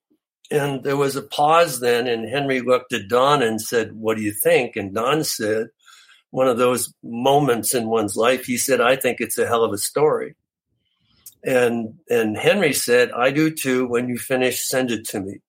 And 0.51 0.85
there 0.85 0.97
was 0.97 1.17
a 1.17 1.23
pause 1.23 1.81
then, 1.81 2.07
and 2.07 2.29
Henry 2.29 2.61
looked 2.61 2.93
at 2.93 3.09
Don 3.09 3.43
and 3.43 3.59
said, 3.61 3.95
What 3.95 4.19
do 4.19 4.23
you 4.23 4.33
think? 4.33 4.77
And 4.77 4.95
Don 4.95 5.25
said, 5.25 5.69
One 6.35 6.49
of 6.49 6.59
those 6.59 6.93
moments 7.05 7.77
in 7.77 7.87
one's 7.87 8.17
life, 8.17 8.47
he 8.47 8.57
said, 8.57 8.81
I 8.81 8.97
think 8.97 9.21
it's 9.21 9.39
a 9.39 9.47
hell 9.47 9.63
of 9.63 9.73
a 9.73 9.79
story. 9.79 10.35
And 11.45 12.01
and 12.11 12.37
Henry 12.37 12.73
said, 12.73 13.13
I 13.13 13.31
do 13.31 13.53
too. 13.53 13.87
When 13.87 14.09
you 14.09 14.19
finish, 14.19 14.67
send 14.67 14.91
it 14.91 15.07
to 15.11 15.21
me. 15.21 15.43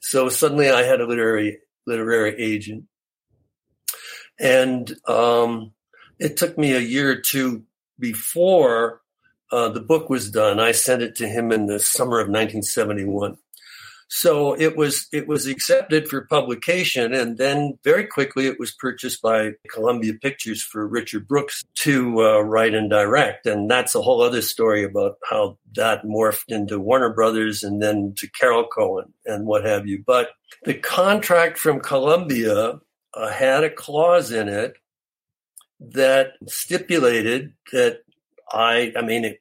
So 0.00 0.28
suddenly 0.28 0.70
I 0.70 0.84
had 0.84 1.00
a 1.00 1.06
literary 1.08 1.58
literary 1.84 2.40
agent. 2.40 2.84
And 4.38 4.94
um, 5.08 5.72
it 6.20 6.36
took 6.36 6.56
me 6.56 6.74
a 6.74 6.78
year 6.78 7.10
or 7.10 7.16
two 7.16 7.64
before 7.98 9.00
uh, 9.50 9.70
the 9.70 9.80
book 9.80 10.08
was 10.08 10.30
done. 10.30 10.60
I 10.60 10.70
sent 10.70 11.02
it 11.02 11.16
to 11.16 11.26
him 11.26 11.50
in 11.50 11.66
the 11.66 11.80
summer 11.80 12.20
of 12.20 12.28
1971. 12.28 13.36
So 14.12 14.54
it 14.58 14.76
was 14.76 15.06
it 15.12 15.28
was 15.28 15.46
accepted 15.46 16.08
for 16.08 16.26
publication, 16.26 17.14
and 17.14 17.38
then 17.38 17.78
very 17.84 18.04
quickly 18.04 18.48
it 18.48 18.58
was 18.58 18.72
purchased 18.72 19.22
by 19.22 19.52
Columbia 19.72 20.14
Pictures 20.14 20.64
for 20.64 20.84
Richard 20.84 21.28
Brooks 21.28 21.62
to 21.76 22.20
uh, 22.20 22.40
write 22.40 22.74
and 22.74 22.90
direct, 22.90 23.46
and 23.46 23.70
that's 23.70 23.94
a 23.94 24.02
whole 24.02 24.20
other 24.20 24.42
story 24.42 24.82
about 24.82 25.18
how 25.30 25.58
that 25.76 26.02
morphed 26.02 26.48
into 26.48 26.80
Warner 26.80 27.14
Brothers 27.14 27.62
and 27.62 27.80
then 27.80 28.12
to 28.16 28.28
Carolco 28.28 29.04
and 29.26 29.46
what 29.46 29.64
have 29.64 29.86
you. 29.86 30.02
But 30.04 30.30
the 30.64 30.74
contract 30.74 31.56
from 31.56 31.78
Columbia 31.78 32.80
uh, 33.14 33.28
had 33.30 33.62
a 33.62 33.70
clause 33.70 34.32
in 34.32 34.48
it 34.48 34.74
that 35.78 36.32
stipulated 36.48 37.52
that 37.72 38.00
I, 38.52 38.92
I 38.96 39.02
mean, 39.02 39.24
it, 39.24 39.40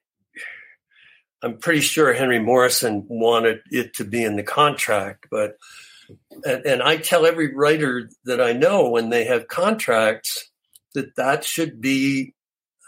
I'm 1.41 1.57
pretty 1.57 1.81
sure 1.81 2.13
Henry 2.13 2.39
Morrison 2.39 3.05
wanted 3.07 3.61
it 3.71 3.93
to 3.95 4.03
be 4.03 4.23
in 4.23 4.35
the 4.35 4.43
contract, 4.43 5.27
but, 5.31 5.57
and, 6.43 6.65
and 6.65 6.83
I 6.83 6.97
tell 6.97 7.25
every 7.25 7.55
writer 7.55 8.09
that 8.25 8.41
I 8.41 8.53
know 8.53 8.89
when 8.89 9.09
they 9.09 9.25
have 9.25 9.47
contracts 9.47 10.49
that 10.95 11.15
that 11.15 11.43
should 11.43 11.79
be 11.79 12.33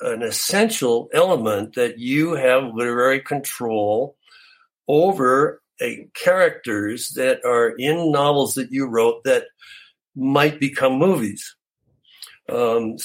an 0.02 0.24
essential 0.24 1.10
element 1.14 1.76
that 1.76 2.00
you 2.00 2.34
have 2.34 2.74
literary 2.74 3.22
control 3.22 4.16
over 4.88 5.62
a, 5.82 6.08
characters 6.14 7.10
that 7.16 7.46
are 7.46 7.70
in 7.70 8.12
novels 8.12 8.56
that 8.56 8.72
you 8.72 8.86
wrote 8.88 9.24
that 9.24 9.46
might 10.16 10.60
become 10.60 10.94
movies. 10.94 11.56
Um, 12.50 12.98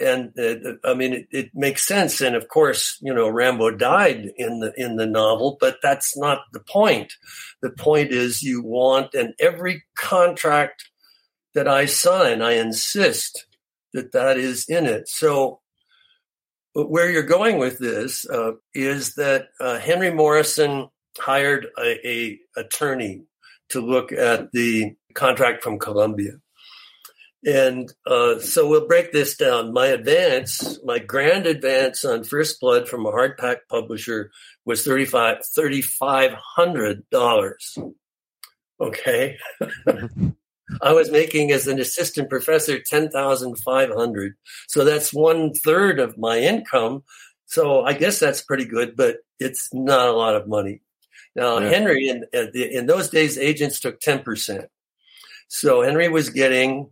and 0.00 0.32
uh, 0.38 0.72
I 0.84 0.94
mean, 0.94 1.14
it, 1.14 1.26
it, 1.30 1.50
makes 1.54 1.86
sense. 1.86 2.20
And 2.20 2.34
of 2.34 2.48
course, 2.48 2.98
you 3.00 3.14
know, 3.14 3.28
Rambo 3.28 3.70
died 3.70 4.32
in 4.36 4.60
the 4.60 4.72
in 4.76 4.96
the 4.96 5.06
novel, 5.06 5.56
but 5.60 5.78
that's 5.82 6.16
not 6.16 6.40
the 6.52 6.60
point. 6.60 7.14
The 7.62 7.70
point 7.70 8.10
is, 8.10 8.42
you 8.42 8.62
want, 8.62 9.14
and 9.14 9.34
every 9.40 9.84
contract 9.96 10.90
that 11.54 11.68
I 11.68 11.86
sign, 11.86 12.42
I 12.42 12.52
insist 12.52 13.46
that 13.94 14.12
that 14.12 14.36
is 14.36 14.66
in 14.68 14.86
it. 14.86 15.08
So, 15.08 15.60
where 16.74 17.10
you're 17.10 17.22
going 17.22 17.58
with 17.58 17.78
this 17.78 18.28
uh, 18.28 18.52
is 18.74 19.14
that 19.14 19.48
uh, 19.60 19.78
Henry 19.78 20.12
Morrison 20.12 20.88
hired 21.18 21.66
a, 21.78 22.06
a 22.06 22.38
attorney 22.56 23.22
to 23.70 23.80
look 23.80 24.12
at 24.12 24.52
the 24.52 24.96
contract 25.14 25.62
from 25.62 25.78
Columbia 25.78 26.32
and 27.44 27.92
uh, 28.06 28.38
so 28.38 28.68
we'll 28.68 28.86
break 28.86 29.12
this 29.12 29.36
down. 29.36 29.72
My 29.72 29.86
advance, 29.86 30.78
my 30.84 30.98
grand 30.98 31.46
advance 31.46 32.04
on 32.04 32.24
First 32.24 32.60
Blood 32.60 32.88
from 32.88 33.06
a 33.06 33.12
hardpack 33.12 33.60
publisher 33.68 34.30
was 34.64 34.86
$3,500. 34.86 37.02
dollars 37.10 37.78
okay. 38.82 39.38
I 40.80 40.92
was 40.92 41.10
making 41.10 41.52
as 41.52 41.66
an 41.66 41.78
assistant 41.78 42.30
professor 42.30 42.80
10500 42.80 44.34
So 44.68 44.84
that's 44.84 45.12
one 45.12 45.52
third 45.52 46.00
of 46.00 46.18
my 46.18 46.38
income. 46.38 47.04
So 47.46 47.82
I 47.82 47.92
guess 47.92 48.18
that's 48.18 48.42
pretty 48.42 48.64
good, 48.64 48.96
but 48.96 49.18
it's 49.38 49.68
not 49.72 50.08
a 50.08 50.12
lot 50.12 50.34
of 50.34 50.48
money. 50.48 50.80
Now, 51.36 51.58
yeah. 51.58 51.68
Henry, 51.68 52.08
in, 52.08 52.24
in 52.54 52.86
those 52.86 53.10
days, 53.10 53.38
agents 53.38 53.80
took 53.80 54.00
10%. 54.00 54.66
So 55.48 55.82
Henry 55.82 56.08
was 56.08 56.30
getting 56.30 56.90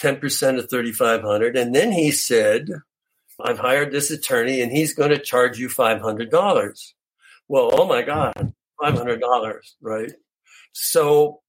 10% 0.00 0.58
of 0.58 0.70
3500 0.70 1.56
and 1.56 1.74
then 1.74 1.90
he 1.92 2.10
said 2.10 2.68
i've 3.44 3.58
hired 3.58 3.92
this 3.92 4.10
attorney 4.10 4.60
and 4.60 4.70
he's 4.72 4.94
going 4.94 5.10
to 5.10 5.18
charge 5.18 5.58
you 5.58 5.68
$500 5.68 6.92
well 7.48 7.70
oh 7.72 7.86
my 7.86 8.02
god 8.02 8.54
$500 8.80 9.60
right? 9.80 10.12
So 10.72 11.40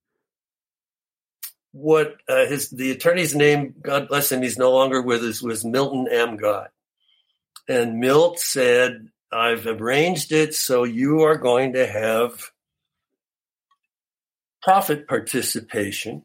what 1.71 2.15
uh, 2.27 2.45
his 2.47 2.69
the 2.71 2.91
attorney's 2.91 3.35
name 3.35 3.75
god 3.81 4.07
bless 4.07 4.31
him 4.31 4.41
he's 4.41 4.57
no 4.57 4.71
longer 4.71 5.01
with 5.01 5.21
us 5.21 5.41
was 5.41 5.63
milton 5.63 6.07
amgott 6.11 6.69
and 7.67 7.99
milt 7.99 8.39
said 8.39 9.07
i've 9.31 9.67
arranged 9.67 10.31
it 10.31 10.55
so 10.55 10.83
you 10.83 11.21
are 11.21 11.37
going 11.37 11.73
to 11.73 11.85
have 11.85 12.49
profit 14.63 15.07
participation 15.07 16.23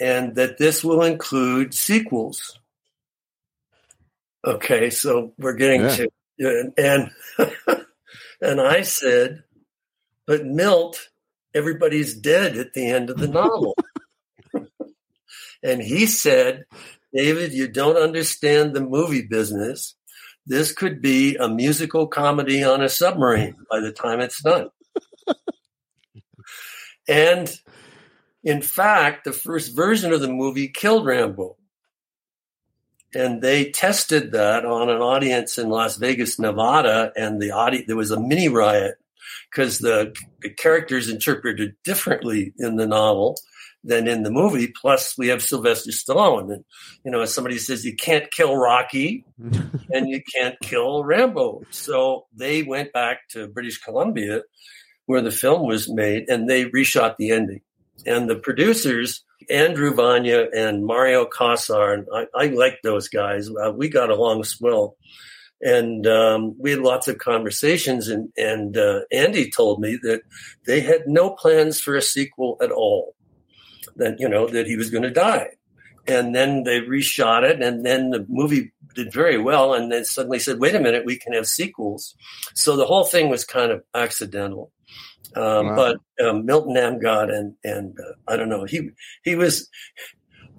and 0.00 0.34
that 0.36 0.58
this 0.58 0.82
will 0.82 1.02
include 1.02 1.74
sequels. 1.74 2.58
Okay, 4.44 4.88
so 4.90 5.34
we're 5.38 5.54
getting 5.54 5.82
yeah. 5.82 5.96
to 5.96 6.08
and 6.40 7.10
and 8.40 8.60
I 8.60 8.82
said, 8.82 9.42
but 10.26 10.46
Milt, 10.46 11.08
everybody's 11.54 12.14
dead 12.14 12.56
at 12.56 12.72
the 12.72 12.86
end 12.86 13.10
of 13.10 13.18
the 13.18 13.28
novel. 13.28 13.76
and 15.62 15.82
he 15.82 16.06
said, 16.06 16.64
David, 17.12 17.52
you 17.52 17.68
don't 17.68 17.96
understand 17.96 18.74
the 18.74 18.80
movie 18.80 19.26
business. 19.26 19.96
This 20.46 20.72
could 20.72 21.02
be 21.02 21.36
a 21.36 21.48
musical 21.48 22.06
comedy 22.06 22.64
on 22.64 22.82
a 22.82 22.88
submarine 22.88 23.56
by 23.70 23.80
the 23.80 23.92
time 23.92 24.20
it's 24.20 24.42
done. 24.42 24.68
and 27.08 27.54
in 28.42 28.62
fact, 28.62 29.24
the 29.24 29.32
first 29.32 29.74
version 29.74 30.12
of 30.12 30.20
the 30.20 30.32
movie 30.32 30.68
killed 30.68 31.06
Rambo. 31.06 31.56
And 33.14 33.42
they 33.42 33.70
tested 33.70 34.32
that 34.32 34.64
on 34.64 34.88
an 34.88 35.00
audience 35.00 35.58
in 35.58 35.68
Las 35.68 35.96
Vegas, 35.96 36.38
Nevada, 36.38 37.12
and 37.16 37.40
the 37.40 37.50
audience 37.50 37.86
there 37.86 37.96
was 37.96 38.12
a 38.12 38.20
mini 38.20 38.48
riot 38.48 38.94
because 39.50 39.80
the, 39.80 40.14
the 40.42 40.50
characters 40.50 41.08
interpreted 41.08 41.74
differently 41.84 42.54
in 42.58 42.76
the 42.76 42.86
novel. 42.86 43.36
than 43.82 44.08
in 44.08 44.22
the 44.22 44.30
movie. 44.30 44.68
Plus, 44.68 45.16
we 45.16 45.28
have 45.28 45.42
Sylvester 45.42 45.90
Stallone, 45.90 46.52
and 46.52 46.64
you 47.04 47.10
know, 47.10 47.24
somebody 47.24 47.58
says, 47.58 47.84
you 47.84 47.96
can't 47.96 48.30
kill 48.30 48.56
Rocky, 48.56 49.24
and 49.90 50.08
you 50.08 50.22
can't 50.34 50.58
kill 50.60 51.02
Rambo. 51.02 51.62
So 51.70 52.26
they 52.34 52.62
went 52.62 52.92
back 52.92 53.28
to 53.30 53.48
British 53.48 53.78
Columbia, 53.78 54.42
where 55.06 55.22
the 55.22 55.30
film 55.30 55.66
was 55.66 55.88
made, 55.88 56.28
and 56.28 56.48
they 56.48 56.66
reshot 56.66 57.16
the 57.16 57.30
ending. 57.30 57.62
And 58.06 58.28
the 58.28 58.36
producers, 58.36 59.24
Andrew 59.48 59.92
Vajna 59.92 60.48
and 60.54 60.84
Mario 60.84 61.26
Kassar, 61.26 61.94
and 61.94 62.06
I, 62.14 62.26
I 62.34 62.46
like 62.46 62.78
those 62.82 63.08
guys. 63.08 63.48
Uh, 63.48 63.72
we 63.72 63.88
got 63.88 64.10
along 64.10 64.44
swell 64.44 64.96
and 65.62 66.06
um, 66.06 66.54
we 66.58 66.70
had 66.70 66.80
lots 66.80 67.08
of 67.08 67.18
conversations 67.18 68.08
and 68.08 68.32
and 68.36 68.76
uh, 68.76 69.00
andy 69.12 69.50
told 69.50 69.80
me 69.80 69.98
that 70.02 70.22
they 70.66 70.80
had 70.80 71.02
no 71.06 71.30
plans 71.30 71.80
for 71.80 71.96
a 71.96 72.02
sequel 72.02 72.56
at 72.62 72.70
all. 72.70 73.14
That 73.96 74.18
you 74.18 74.28
know 74.28 74.48
that 74.48 74.66
he 74.66 74.76
was 74.76 74.90
going 74.90 75.02
to 75.02 75.10
die. 75.10 75.48
And 76.06 76.34
then 76.34 76.64
they 76.64 76.80
reshot 76.80 77.42
it 77.42 77.62
and 77.62 77.84
then 77.84 78.10
the 78.10 78.24
movie 78.28 78.72
did 78.94 79.12
very 79.12 79.38
well 79.38 79.74
and 79.74 79.92
then 79.92 80.04
suddenly 80.04 80.38
said 80.38 80.58
wait 80.58 80.74
a 80.74 80.80
minute 80.80 81.04
we 81.04 81.18
can 81.18 81.34
have 81.34 81.46
sequels. 81.46 82.14
So 82.54 82.76
the 82.76 82.86
whole 82.86 83.04
thing 83.04 83.28
was 83.28 83.44
kind 83.44 83.70
of 83.70 83.84
accidental 83.94 84.72
um, 85.36 85.66
wow. 85.66 85.76
but 85.76 86.26
um, 86.26 86.44
milton 86.44 86.74
amgott 86.74 87.32
and 87.32 87.54
and 87.64 87.98
uh, 88.00 88.12
i 88.28 88.36
don't 88.36 88.48
know 88.48 88.64
he 88.64 88.90
he 89.24 89.34
was 89.34 89.68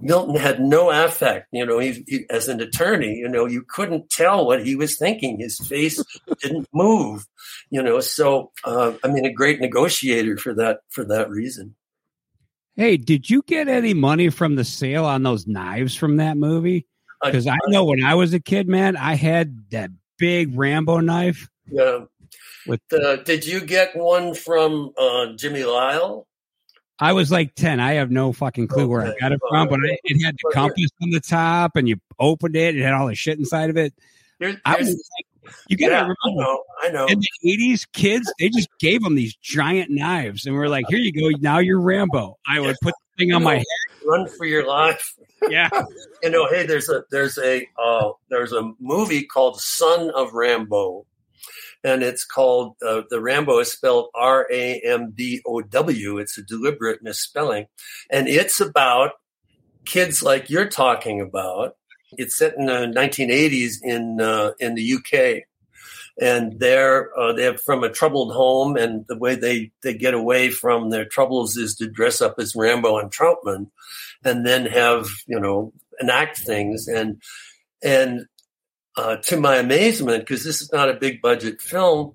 Milton 0.02 0.36
had 0.36 0.60
no 0.60 0.90
affect. 0.90 1.48
You 1.52 1.66
know, 1.66 1.80
he, 1.80 2.04
he, 2.08 2.26
as 2.30 2.48
an 2.48 2.60
attorney, 2.60 3.18
you 3.18 3.30
know, 3.30 3.46
you 3.46 3.64
couldn't 3.68 4.10
tell 4.10 4.46
what 4.46 4.66
he 4.66 4.76
was 4.76 4.98
thinking. 4.98 5.40
His 5.40 5.60
face 5.60 6.04
didn't 6.42 6.68
move. 6.74 7.28
You 7.70 7.84
know, 7.84 8.00
so 8.00 8.52
uh, 8.64 8.94
I 9.04 9.08
mean, 9.08 9.26
a 9.26 9.32
great 9.32 9.60
negotiator 9.60 10.38
for 10.38 10.54
that 10.56 10.80
for 10.90 11.06
that 11.06 11.30
reason. 11.30 11.76
Hey, 12.76 12.98
did 12.98 13.30
you 13.30 13.44
get 13.46 13.68
any 13.68 13.94
money 13.94 14.30
from 14.30 14.56
the 14.56 14.64
sale 14.64 15.06
on 15.06 15.24
those 15.24 15.46
knives 15.46 15.96
from 15.96 16.18
that 16.18 16.38
movie? 16.38 16.88
Because 17.24 17.46
I, 17.46 17.54
I, 17.54 17.58
know 17.68 17.86
when 17.86 18.04
I 18.04 18.16
was 18.16 18.34
a 18.34 18.40
kid, 18.40 18.68
man, 18.68 18.98
I 18.98 19.16
had 19.16 19.70
that 19.70 19.92
big 20.18 20.58
Rambo 20.58 21.00
knife. 21.02 21.48
Yeah. 21.70 22.06
With 22.68 22.82
uh, 22.94 23.18
did 23.18 23.46
you 23.46 23.62
get 23.62 23.96
one 23.96 24.34
from 24.34 24.94
uh, 24.98 25.34
Jimmy 25.36 25.64
Lile? 25.64 26.28
I 27.02 27.14
was 27.14 27.32
like 27.32 27.56
10. 27.56 27.80
I 27.80 27.94
have 27.94 28.12
no 28.12 28.32
fucking 28.32 28.68
clue 28.68 28.88
where 28.88 29.02
I 29.02 29.14
got 29.20 29.32
it 29.32 29.40
from, 29.50 29.68
but 29.68 29.80
it 29.84 30.24
had 30.24 30.36
the 30.36 30.52
compass 30.54 30.92
on 31.02 31.10
the 31.10 31.20
top 31.20 31.76
and 31.76 31.90
you 31.90 32.00
opened 32.20 32.56
it. 32.56 32.78
It 32.78 32.84
had 32.84 32.94
all 32.94 33.08
the 33.08 33.16
shit 33.16 33.40
inside 33.40 33.72
of 33.72 33.78
it. 33.78 33.92
There's, 34.40 34.58
I 34.66 34.76
was 34.76 34.90
like, 34.90 35.54
you 35.68 35.78
got 35.78 35.88
to 35.88 35.94
yeah, 35.94 36.02
remember, 36.02 36.16
I 36.24 36.30
know, 36.30 36.64
I 36.84 36.90
know. 36.90 37.06
In 37.08 37.20
the 37.20 37.74
80s, 37.74 37.88
kids, 37.92 38.32
they 38.38 38.50
just 38.50 38.70
gave 38.80 39.02
them 39.02 39.16
these 39.16 39.36
giant 39.36 39.90
knives 39.90 40.46
and 40.46 40.56
we 40.56 40.62
are 40.62 40.70
like, 40.70 40.86
here 40.90 41.00
you 41.00 41.12
go. 41.12 41.36
Now 41.40 41.58
you're 41.58 41.82
Rambo. 41.82 42.38
I 42.48 42.60
would 42.60 42.76
put 42.84 42.94
the 42.94 43.24
thing 43.24 43.34
on 43.34 43.42
my 43.42 43.56
head. 43.56 43.66
Run 44.06 44.28
for 44.38 44.46
your 44.46 44.68
life. 44.68 45.16
Yeah. 45.50 45.70
you 46.24 46.30
know, 46.30 46.48
hey, 46.50 46.68
there's 46.68 46.88
a, 46.88 47.04
there's 47.10 47.40
a, 47.40 47.68
uh, 47.84 48.12
there's 48.30 48.54
a 48.54 48.74
movie 48.80 49.24
called 49.24 49.60
Son 49.60 50.12
of 50.12 50.34
Rambow 50.34 51.06
and 51.84 52.04
it's 52.04 52.26
called 52.26 52.76
uh, 52.86 53.02
the 53.10 53.22
Rambo 53.22 53.60
is 53.60 53.72
spelled 53.72 54.10
R 54.14 54.48
A 54.52 54.80
M 54.82 55.12
B 55.12 55.42
O 55.46 55.62
W. 55.62 56.18
It's 56.18 56.38
a 56.38 56.44
deliberate 56.44 57.02
misspelling, 57.02 57.68
and 58.10 58.28
it's 58.28 58.60
about 58.60 59.12
kids 59.86 60.22
like 60.22 60.50
you're 60.50 60.70
talking 60.70 61.22
about. 61.22 61.76
It's 62.18 62.38
set 62.38 62.56
in 62.58 62.66
the 62.66 62.92
1980s 62.96 63.76
in 63.84 64.22
uh, 64.22 64.52
in 64.60 64.76
the 64.76 64.94
UK, 64.94 65.44
and 66.20 66.60
they're 66.60 67.18
uh, 67.18 67.34
they're 67.34 67.58
from 67.58 67.84
a 67.84 67.90
troubled 67.90 68.34
home, 68.34 68.76
and 68.78 69.06
the 69.08 69.18
way 69.18 69.36
they 69.36 69.72
they 69.82 69.94
get 69.94 70.14
away 70.14 70.50
from 70.50 70.90
their 70.90 71.06
troubles 71.06 71.58
is 71.58 71.76
to 71.76 71.88
dress 71.88 72.22
up 72.22 72.36
as 72.38 72.56
Rambo 72.56 72.98
and 72.98 73.12
Trautman, 73.12 73.72
and 74.24 74.46
then 74.46 74.66
have 74.66 75.08
you 75.28 75.40
know 75.40 75.74
enact 76.00 76.38
things 76.40 76.88
and 76.88 77.22
and 77.84 78.28
uh, 78.98 79.18
to 79.18 79.40
my 79.40 79.58
amazement, 79.58 80.22
because 80.22 80.44
this 80.44 80.62
is 80.62 80.72
not 80.72 80.90
a 80.90 80.94
big 80.94 81.22
budget 81.22 81.62
film, 81.62 82.14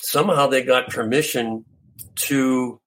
somehow 0.00 0.46
they 0.46 0.62
got 0.62 0.88
permission 0.88 1.64
to 2.14 2.80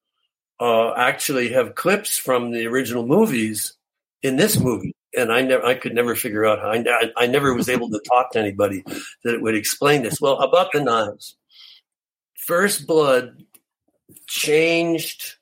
uh, 0.60 0.94
actually 0.94 1.50
have 1.54 1.76
clips 1.76 2.18
from 2.18 2.52
the 2.52 2.66
original 2.68 3.06
movies 3.06 3.74
in 4.22 4.38
this 4.38 4.60
movie. 4.60 4.94
And 5.18 5.32
I 5.32 5.42
never, 5.42 5.66
I 5.66 5.76
could 5.76 5.94
never 5.94 6.14
figure 6.14 6.46
out 6.46 6.60
how. 6.60 6.72
I, 6.72 7.12
I 7.16 7.28
never 7.28 7.54
was 7.54 7.70
able 7.70 7.90
to 7.90 8.02
talk 8.12 8.32
to 8.32 8.40
anybody 8.40 8.84
that 9.24 9.42
would 9.42 9.56
explain 9.56 10.04
this. 10.04 10.20
Well, 10.20 10.40
about 10.42 10.74
the 10.74 10.84
knives, 10.84 11.38
First 12.36 12.86
Blood 12.86 13.46
changed 14.28 15.36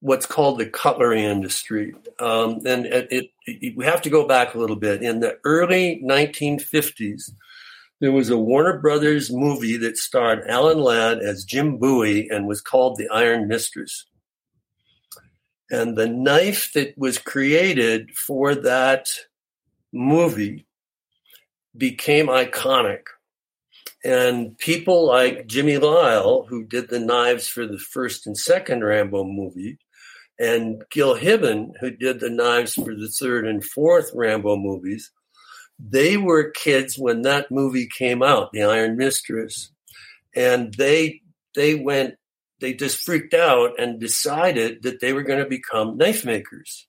what's 0.00 0.26
called 0.26 0.58
the 0.58 0.66
cutlery 0.66 1.24
industry. 1.24 1.94
Um, 2.18 2.60
and 2.66 2.86
it, 2.86 3.08
it, 3.10 3.24
it, 3.24 3.30
we 3.46 3.84
have 3.84 4.02
to 4.02 4.10
go 4.10 4.26
back 4.26 4.54
a 4.54 4.58
little 4.58 4.76
bit. 4.76 5.02
In 5.02 5.20
the 5.20 5.38
early 5.44 6.02
1950s, 6.04 7.30
there 8.00 8.12
was 8.12 8.30
a 8.30 8.38
Warner 8.38 8.78
Brothers 8.78 9.30
movie 9.30 9.76
that 9.78 9.96
starred 9.96 10.46
Alan 10.48 10.78
Ladd 10.78 11.18
as 11.18 11.44
Jim 11.44 11.78
Bowie 11.78 12.28
and 12.28 12.46
was 12.46 12.60
called 12.60 12.96
The 12.96 13.08
Iron 13.08 13.48
Mistress. 13.48 14.06
And 15.70 15.96
the 15.96 16.08
knife 16.08 16.72
that 16.74 16.96
was 16.98 17.18
created 17.18 18.10
for 18.10 18.54
that 18.54 19.08
movie 19.92 20.66
became 21.76 22.26
iconic. 22.26 23.02
And 24.04 24.58
people 24.58 25.06
like 25.06 25.46
Jimmy 25.46 25.78
Lile, 25.78 26.44
who 26.48 26.64
did 26.64 26.90
the 26.90 27.00
knives 27.00 27.48
for 27.48 27.66
the 27.66 27.78
first 27.78 28.26
and 28.26 28.36
second 28.36 28.84
Rambo 28.84 29.24
movie, 29.24 29.78
and 30.38 30.82
Gil 30.90 31.16
Hibben, 31.16 31.72
who 31.80 31.90
did 31.90 32.20
the 32.20 32.30
knives 32.30 32.74
for 32.74 32.94
the 32.94 33.08
third 33.08 33.46
and 33.46 33.64
fourth 33.64 34.10
Rambo 34.14 34.56
movies, 34.56 35.10
they 35.78 36.16
were 36.16 36.50
kids 36.50 36.98
when 36.98 37.22
that 37.22 37.50
movie 37.50 37.88
came 37.88 38.22
out, 38.22 38.52
The 38.52 38.62
Iron 38.62 38.96
Mistress, 38.96 39.70
and 40.34 40.72
they 40.74 41.20
they 41.54 41.74
went 41.74 42.14
they 42.60 42.74
just 42.74 42.98
freaked 42.98 43.34
out 43.34 43.78
and 43.78 44.00
decided 44.00 44.82
that 44.82 45.00
they 45.00 45.12
were 45.12 45.22
going 45.22 45.42
to 45.42 45.48
become 45.48 45.98
knife 45.98 46.24
makers. 46.24 46.86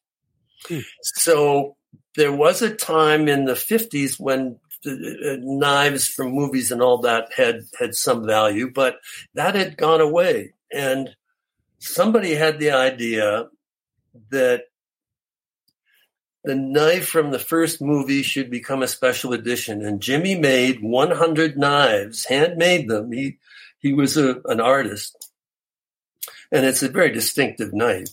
Hmm. 0.67 0.79
So 1.01 1.75
there 2.15 2.31
was 2.31 2.61
a 2.61 2.73
time 2.73 3.27
in 3.27 3.45
the 3.45 3.53
50s 3.53 4.19
when 4.19 4.59
the, 4.83 5.33
uh, 5.33 5.37
knives 5.41 6.07
from 6.07 6.31
movies 6.31 6.71
and 6.71 6.81
all 6.81 6.99
that 6.99 7.33
had 7.35 7.61
had 7.77 7.95
some 7.95 8.25
value, 8.25 8.71
but 8.73 8.97
that 9.33 9.55
had 9.55 9.77
gone 9.77 10.01
away. 10.01 10.53
And 10.71 11.15
somebody 11.79 12.35
had 12.35 12.59
the 12.59 12.71
idea 12.71 13.47
that 14.29 14.63
the 16.43 16.55
knife 16.55 17.07
from 17.07 17.31
the 17.31 17.39
first 17.39 17.81
movie 17.81 18.21
should 18.21 18.51
become 18.51 18.83
a 18.83 18.87
special 18.87 19.33
edition. 19.33 19.83
And 19.83 19.99
Jimmy 19.99 20.37
made 20.37 20.81
100 20.81 21.57
knives, 21.57 22.25
handmade 22.25 22.87
them. 22.87 23.11
He, 23.11 23.39
he 23.79 23.93
was 23.93 24.15
a, 24.15 24.41
an 24.45 24.61
artist. 24.61 25.31
And 26.51 26.65
it's 26.65 26.83
a 26.83 26.89
very 26.89 27.11
distinctive 27.11 27.73
knife 27.73 28.09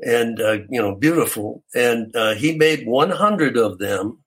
and, 0.00 0.40
uh, 0.40 0.58
you 0.68 0.82
know, 0.82 0.96
beautiful. 0.96 1.62
And 1.74 2.14
uh, 2.16 2.34
he 2.34 2.56
made 2.56 2.86
100 2.86 3.56
of 3.56 3.78
them 3.78 4.18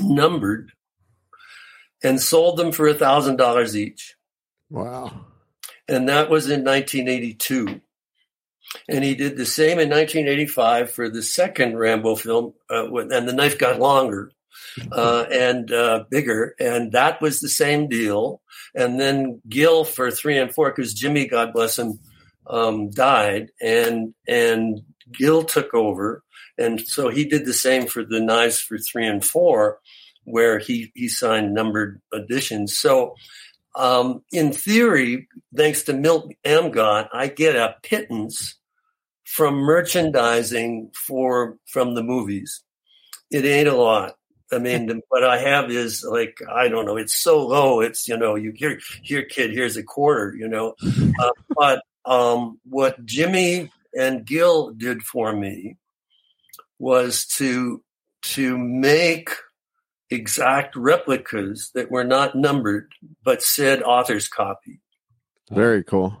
numbered 0.00 0.70
and 2.04 2.20
sold 2.20 2.56
them 2.56 2.70
for 2.70 2.86
a 2.86 2.94
$1,000 2.94 3.74
each. 3.74 4.14
Wow. 4.70 5.26
And 5.88 6.08
that 6.08 6.30
was 6.30 6.48
in 6.48 6.64
1982. 6.64 7.80
And 8.88 9.04
he 9.04 9.14
did 9.14 9.36
the 9.36 9.46
same 9.46 9.78
in 9.78 9.90
1985 9.90 10.90
for 10.90 11.08
the 11.08 11.22
second 11.22 11.78
Rambo 11.78 12.16
film, 12.16 12.54
uh, 12.70 12.92
and 12.94 13.28
the 13.28 13.32
knife 13.32 13.58
got 13.58 13.78
longer 13.78 14.32
uh, 14.90 15.26
and 15.32 15.70
uh, 15.72 16.04
bigger, 16.10 16.54
and 16.58 16.92
that 16.92 17.20
was 17.20 17.40
the 17.40 17.48
same 17.48 17.88
deal. 17.88 18.40
And 18.74 18.98
then 18.98 19.40
Gil 19.48 19.84
for 19.84 20.10
three 20.10 20.38
and 20.38 20.52
four, 20.52 20.70
because 20.70 20.94
Jimmy, 20.94 21.26
God 21.26 21.52
bless 21.52 21.78
him, 21.78 21.98
um, 22.46 22.90
died, 22.90 23.50
and 23.60 24.14
and 24.26 24.80
Gil 25.12 25.44
took 25.44 25.72
over, 25.74 26.24
and 26.58 26.80
so 26.86 27.08
he 27.08 27.24
did 27.24 27.44
the 27.44 27.54
same 27.54 27.86
for 27.86 28.04
the 28.04 28.20
knives 28.20 28.60
for 28.60 28.78
three 28.78 29.06
and 29.06 29.24
four, 29.24 29.78
where 30.24 30.58
he 30.58 30.90
he 30.94 31.08
signed 31.08 31.54
numbered 31.54 32.00
editions. 32.12 32.76
So 32.76 33.14
um, 33.74 34.22
in 34.32 34.52
theory, 34.52 35.28
thanks 35.54 35.82
to 35.84 35.92
Milt 35.92 36.32
Amgott, 36.44 37.08
I 37.12 37.28
get 37.28 37.56
a 37.56 37.76
pittance 37.82 38.56
from 39.24 39.56
merchandising 39.56 40.90
for 40.94 41.58
from 41.66 41.94
the 41.94 42.02
movies. 42.02 42.62
It 43.30 43.44
ain't 43.44 43.68
a 43.68 43.76
lot. 43.76 44.14
I 44.52 44.58
mean, 44.58 45.02
what 45.08 45.24
I 45.24 45.38
have 45.38 45.70
is 45.70 46.04
like 46.04 46.38
I 46.50 46.68
don't 46.68 46.86
know. 46.86 46.96
It's 46.96 47.16
so 47.16 47.46
low. 47.46 47.80
It's 47.80 48.06
you 48.06 48.16
know, 48.16 48.36
you 48.36 48.52
here, 48.54 48.78
here, 49.02 49.24
kid. 49.24 49.50
Here's 49.52 49.76
a 49.76 49.82
quarter. 49.82 50.34
You 50.36 50.48
know, 50.48 50.74
uh, 51.18 51.30
but 51.56 51.82
um, 52.04 52.60
what 52.68 53.04
Jimmy 53.04 53.72
and 53.96 54.24
Gil 54.24 54.70
did 54.70 55.02
for 55.02 55.32
me 55.34 55.76
was 56.78 57.26
to 57.26 57.82
to 58.22 58.56
make 58.56 59.30
exact 60.14 60.76
replicas 60.76 61.70
that 61.74 61.90
were 61.90 62.04
not 62.04 62.34
numbered 62.34 62.92
but 63.22 63.42
said 63.42 63.82
author's 63.82 64.28
copy. 64.28 64.80
Very 65.50 65.84
cool. 65.84 66.16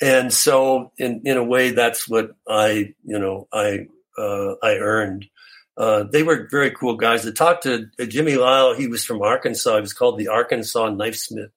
and 0.00 0.32
so 0.32 0.92
in 0.98 1.22
in 1.24 1.36
a 1.36 1.44
way, 1.44 1.70
that's 1.70 2.08
what 2.08 2.30
I 2.48 2.94
you 3.04 3.18
know 3.18 3.48
I 3.52 3.86
uh, 4.18 4.54
I 4.62 4.76
earned. 4.76 5.26
Uh, 5.76 6.04
they 6.10 6.22
were 6.22 6.48
very 6.50 6.70
cool 6.70 6.96
guys. 6.96 7.22
To 7.22 7.32
talked 7.32 7.64
to 7.64 7.86
Jimmy 8.06 8.36
Lile, 8.36 8.74
he 8.74 8.88
was 8.88 9.04
from 9.04 9.20
Arkansas. 9.20 9.74
He 9.74 9.80
was 9.82 9.92
called 9.92 10.18
the 10.18 10.28
Arkansas 10.28 10.88
Knife 10.90 11.16
Smith 11.16 11.50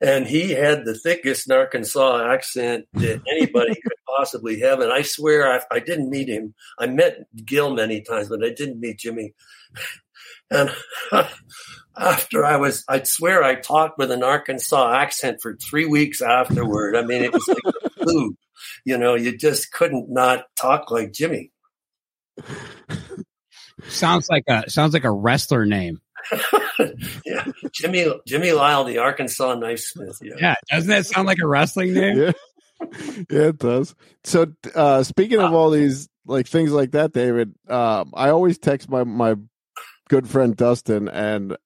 and 0.00 0.26
he 0.26 0.50
had 0.50 0.84
the 0.84 0.94
thickest 0.94 1.50
Arkansas 1.50 2.30
accent 2.30 2.86
that 2.94 3.22
anybody 3.30 3.74
could 3.82 3.92
possibly 4.18 4.60
have. 4.60 4.80
And 4.80 4.92
I 4.92 5.02
swear 5.02 5.50
I, 5.50 5.60
I, 5.70 5.80
didn't 5.80 6.10
meet 6.10 6.28
him. 6.28 6.54
I 6.78 6.86
met 6.86 7.26
Gil 7.44 7.74
many 7.74 8.02
times, 8.02 8.28
but 8.28 8.44
I 8.44 8.50
didn't 8.50 8.80
meet 8.80 8.98
Jimmy. 8.98 9.34
And 10.50 10.70
after 11.98 12.44
I 12.44 12.56
was, 12.56 12.84
I'd 12.88 13.06
swear 13.06 13.42
I 13.42 13.56
talked 13.56 13.98
with 13.98 14.10
an 14.10 14.22
Arkansas 14.22 14.92
accent 14.92 15.38
for 15.42 15.56
three 15.56 15.86
weeks 15.86 16.22
afterward. 16.22 16.96
I 16.96 17.02
mean, 17.02 17.22
it 17.22 17.32
was 17.32 17.46
like 17.48 17.74
the 17.82 17.90
flu. 18.02 18.36
You 18.84 18.98
know, 18.98 19.14
you 19.14 19.36
just 19.36 19.72
couldn't 19.72 20.10
not 20.10 20.44
talk 20.56 20.90
like 20.90 21.12
Jimmy. 21.12 21.52
Sounds 23.88 24.28
like 24.28 24.44
a 24.48 24.68
sounds 24.70 24.94
like 24.94 25.04
a 25.04 25.10
wrestler 25.10 25.66
name. 25.66 26.00
yeah, 27.24 27.46
Jimmy 27.72 28.10
Jimmy 28.26 28.52
Lile, 28.52 28.84
the 28.84 28.98
Arkansas 28.98 29.54
knife 29.54 29.80
smith. 29.80 30.18
Yeah. 30.22 30.34
yeah, 30.40 30.54
doesn't 30.70 30.88
that 30.88 31.06
sound 31.06 31.26
like 31.26 31.38
a 31.42 31.46
wrestling 31.46 31.94
name? 31.94 32.18
Yeah, 32.18 32.32
yeah, 33.30 33.48
it 33.48 33.58
does. 33.58 33.94
So, 34.24 34.46
uh, 34.74 35.02
speaking 35.02 35.40
of 35.40 35.52
all 35.52 35.70
these 35.70 36.08
like 36.24 36.46
things 36.48 36.72
like 36.72 36.92
that, 36.92 37.12
David, 37.12 37.54
um, 37.68 38.12
I 38.14 38.30
always 38.30 38.58
text 38.58 38.88
my 38.88 39.04
my 39.04 39.36
good 40.08 40.28
friend 40.28 40.56
Dustin 40.56 41.08
and 41.08 41.56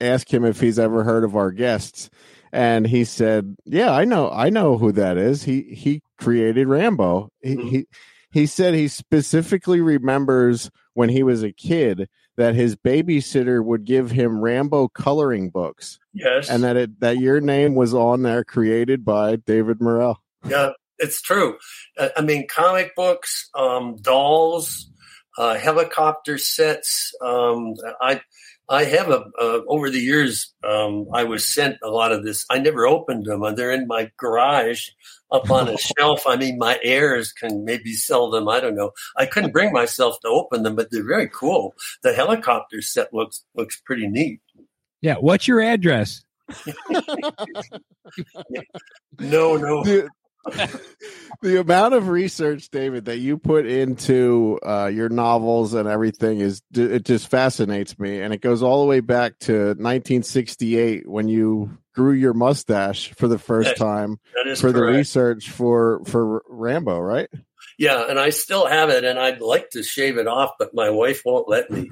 ask 0.00 0.32
him 0.32 0.44
if 0.44 0.60
he's 0.60 0.78
ever 0.78 1.04
heard 1.04 1.24
of 1.24 1.36
our 1.36 1.50
guests, 1.50 2.10
and 2.52 2.86
he 2.86 3.04
said, 3.04 3.56
"Yeah, 3.64 3.92
I 3.92 4.04
know, 4.04 4.30
I 4.30 4.50
know 4.50 4.78
who 4.78 4.92
that 4.92 5.16
is. 5.16 5.44
He 5.44 5.62
he 5.62 6.02
created 6.18 6.68
Rambo. 6.68 7.30
He 7.42 7.56
mm-hmm. 7.56 7.68
he." 7.68 7.86
He 8.30 8.44
said 8.46 8.74
he 8.74 8.88
specifically 8.88 9.80
remembers 9.80 10.70
when 10.92 11.08
he 11.08 11.22
was 11.22 11.42
a 11.42 11.52
kid 11.52 12.08
that 12.36 12.54
his 12.54 12.76
babysitter 12.76 13.62
would 13.64 13.84
give 13.84 14.10
him 14.10 14.40
Rambo 14.40 14.88
coloring 14.88 15.50
books. 15.50 15.98
Yes. 16.12 16.48
And 16.48 16.62
that 16.62 16.76
it 16.76 17.00
that 17.00 17.18
your 17.18 17.40
name 17.40 17.74
was 17.74 17.94
on 17.94 18.22
there 18.22 18.44
created 18.44 19.04
by 19.04 19.36
David 19.36 19.80
Morrell. 19.80 20.22
Yeah, 20.46 20.70
it's 20.98 21.20
true. 21.20 21.58
I 22.16 22.20
mean 22.20 22.46
comic 22.48 22.94
books, 22.94 23.50
um, 23.54 23.96
dolls, 23.96 24.90
uh, 25.38 25.54
helicopter 25.54 26.36
sets. 26.36 27.14
Um, 27.22 27.74
I 28.02 28.20
I 28.68 28.84
have 28.84 29.08
a 29.08 29.24
uh, 29.40 29.60
over 29.68 29.88
the 29.88 30.00
years. 30.00 30.52
Um, 30.64 31.06
I 31.14 31.24
was 31.24 31.46
sent 31.46 31.76
a 31.82 31.88
lot 31.88 32.12
of 32.12 32.24
this. 32.24 32.44
I 32.50 32.58
never 32.58 32.86
opened 32.86 33.24
them. 33.24 33.42
They're 33.54 33.70
in 33.70 33.86
my 33.86 34.10
garage 34.18 34.88
up 35.30 35.50
on 35.50 35.68
a 35.68 35.78
shelf. 35.98 36.24
I 36.26 36.36
mean, 36.36 36.58
my 36.58 36.78
heirs 36.82 37.32
can 37.32 37.64
maybe 37.64 37.94
sell 37.94 38.30
them. 38.30 38.48
I 38.48 38.58
don't 38.60 38.74
know. 38.74 38.90
I 39.16 39.26
couldn't 39.26 39.52
bring 39.52 39.72
myself 39.72 40.18
to 40.20 40.28
open 40.28 40.64
them, 40.64 40.74
but 40.74 40.90
they're 40.90 41.06
very 41.06 41.28
cool. 41.28 41.74
The 42.02 42.12
helicopter 42.12 42.82
set 42.82 43.14
looks 43.14 43.44
looks 43.54 43.80
pretty 43.80 44.08
neat. 44.08 44.40
Yeah. 45.00 45.16
What's 45.20 45.46
your 45.46 45.60
address? 45.60 46.24
no, 49.20 49.56
no 49.56 49.84
the 49.84 50.08
amount 51.42 51.94
of 51.94 52.08
research, 52.08 52.68
David, 52.70 53.06
that 53.06 53.18
you 53.18 53.38
put 53.38 53.66
into 53.66 54.58
uh, 54.64 54.86
your 54.86 55.08
novels 55.08 55.74
and 55.74 55.88
everything 55.88 56.40
is 56.40 56.62
it 56.74 57.04
just 57.04 57.30
fascinates 57.30 57.98
me, 57.98 58.20
and 58.20 58.32
it 58.32 58.40
goes 58.40 58.62
all 58.62 58.82
the 58.82 58.88
way 58.88 59.00
back 59.00 59.38
to 59.40 59.52
1968 59.52 61.08
when 61.08 61.28
you 61.28 61.78
grew 61.94 62.12
your 62.12 62.34
mustache 62.34 63.12
for 63.14 63.28
the 63.28 63.38
first 63.38 63.76
time 63.76 64.18
for 64.32 64.54
correct. 64.54 64.74
the 64.74 64.82
research 64.82 65.50
for 65.50 66.02
for 66.06 66.42
Rambo, 66.48 66.98
right? 66.98 67.28
Yeah, 67.78 68.06
and 68.08 68.18
I 68.18 68.30
still 68.30 68.66
have 68.66 68.90
it, 68.90 69.04
and 69.04 69.18
I'd 69.18 69.40
like 69.40 69.70
to 69.70 69.82
shave 69.82 70.18
it 70.18 70.26
off, 70.26 70.52
but 70.58 70.74
my 70.74 70.90
wife 70.90 71.22
won't 71.24 71.48
let 71.48 71.70
me. 71.70 71.90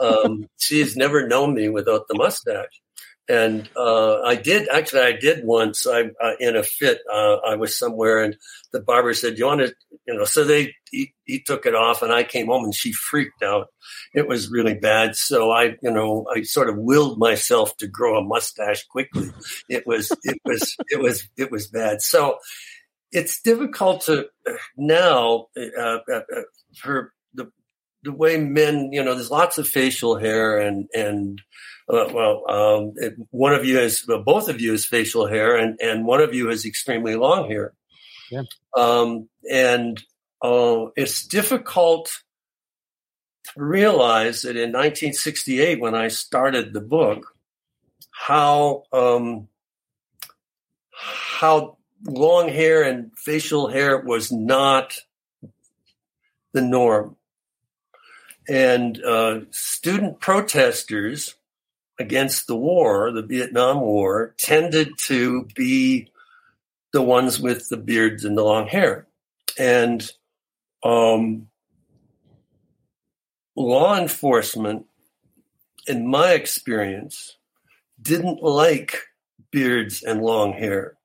Um, 0.00 0.48
she's 0.58 0.96
never 0.96 1.28
known 1.28 1.54
me 1.54 1.68
without 1.68 2.08
the 2.08 2.14
mustache 2.14 2.82
and 3.28 3.68
uh, 3.76 4.20
I 4.20 4.36
did 4.36 4.68
actually. 4.68 5.00
I 5.00 5.12
did 5.12 5.44
once. 5.44 5.86
I 5.86 6.10
uh, 6.22 6.32
in 6.38 6.56
a 6.56 6.62
fit. 6.62 7.00
Uh, 7.10 7.36
I 7.36 7.56
was 7.56 7.76
somewhere, 7.76 8.22
and 8.22 8.36
the 8.72 8.80
barber 8.80 9.14
said, 9.14 9.38
"You 9.38 9.46
want 9.46 9.60
to?" 9.60 9.74
You 10.06 10.14
know. 10.14 10.24
So 10.24 10.44
they 10.44 10.74
he, 10.90 11.14
he, 11.24 11.40
took 11.40 11.64
it 11.64 11.74
off, 11.74 12.02
and 12.02 12.12
I 12.12 12.24
came 12.24 12.48
home, 12.48 12.64
and 12.64 12.74
she 12.74 12.92
freaked 12.92 13.42
out. 13.42 13.68
It 14.14 14.28
was 14.28 14.50
really 14.50 14.74
bad. 14.74 15.16
So 15.16 15.50
I, 15.50 15.76
you 15.82 15.90
know, 15.90 16.26
I 16.34 16.42
sort 16.42 16.68
of 16.68 16.76
willed 16.76 17.18
myself 17.18 17.76
to 17.78 17.86
grow 17.86 18.18
a 18.18 18.24
mustache 18.24 18.84
quickly. 18.86 19.30
It 19.70 19.86
was 19.86 20.12
it 20.22 20.38
was 20.44 20.76
it 20.88 21.00
was 21.00 21.26
it 21.38 21.50
was 21.50 21.66
bad. 21.68 22.02
So 22.02 22.38
it's 23.10 23.40
difficult 23.40 24.02
to 24.02 24.26
now 24.76 25.46
uh, 25.56 25.80
uh, 25.80 25.98
uh, 26.12 26.20
for 26.76 27.14
the 27.32 27.50
the 28.02 28.12
way 28.12 28.38
men. 28.38 28.90
You 28.92 29.02
know, 29.02 29.14
there's 29.14 29.30
lots 29.30 29.56
of 29.56 29.66
facial 29.66 30.18
hair 30.18 30.58
and 30.58 30.88
and 30.92 31.40
uh, 31.88 32.08
well, 32.12 32.44
um, 32.48 32.94
one 33.30 33.54
of 33.54 33.64
you 33.64 33.76
has, 33.76 34.04
well, 34.08 34.22
both 34.22 34.48
of 34.48 34.60
you 34.60 34.72
has 34.72 34.86
facial 34.86 35.26
hair, 35.26 35.56
and 35.56 35.78
and 35.82 36.06
one 36.06 36.20
of 36.20 36.34
you 36.34 36.48
has 36.48 36.64
extremely 36.64 37.14
long 37.14 37.50
hair. 37.50 37.74
Yeah. 38.30 38.42
Um, 38.74 39.28
and 39.50 40.02
uh, 40.42 40.86
it's 40.96 41.26
difficult 41.26 42.10
to 43.44 43.62
realize 43.62 44.42
that 44.42 44.56
in 44.56 44.72
1968, 44.72 45.78
when 45.78 45.94
I 45.94 46.08
started 46.08 46.72
the 46.72 46.80
book, 46.80 47.34
how 48.10 48.84
um, 48.92 49.48
how 50.90 51.76
long 52.02 52.48
hair 52.48 52.82
and 52.82 53.12
facial 53.16 53.68
hair 53.68 53.98
was 53.98 54.32
not 54.32 54.94
the 56.54 56.62
norm. 56.62 57.16
And 58.48 59.02
uh, 59.02 59.40
student 59.50 60.20
protesters 60.20 61.34
against 61.98 62.46
the 62.46 62.56
war, 62.56 63.12
the 63.12 63.22
Vietnam 63.22 63.80
War, 63.80 64.34
tended 64.38 64.92
to 65.06 65.46
be 65.54 66.08
the 66.92 67.02
ones 67.02 67.40
with 67.40 67.68
the 67.68 67.76
beards 67.76 68.24
and 68.24 68.36
the 68.36 68.42
long 68.42 68.66
hair. 68.66 69.06
And 69.58 70.08
um, 70.82 71.48
law 73.56 73.96
enforcement, 73.96 74.86
in 75.86 76.06
my 76.06 76.32
experience, 76.32 77.36
didn't 78.00 78.42
like 78.42 79.02
beards 79.50 80.02
and 80.02 80.22
long 80.22 80.52
hair. 80.52 80.96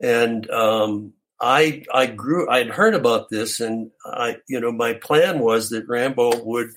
And 0.00 0.48
um, 0.50 1.14
I 1.40 1.84
I 1.92 2.06
grew 2.06 2.48
I'd 2.48 2.70
heard 2.70 2.94
about 2.94 3.28
this 3.28 3.60
and 3.60 3.90
I 4.04 4.38
you 4.48 4.60
know 4.60 4.72
my 4.72 4.94
plan 4.94 5.40
was 5.40 5.70
that 5.70 5.88
Rambo 5.88 6.42
would 6.42 6.70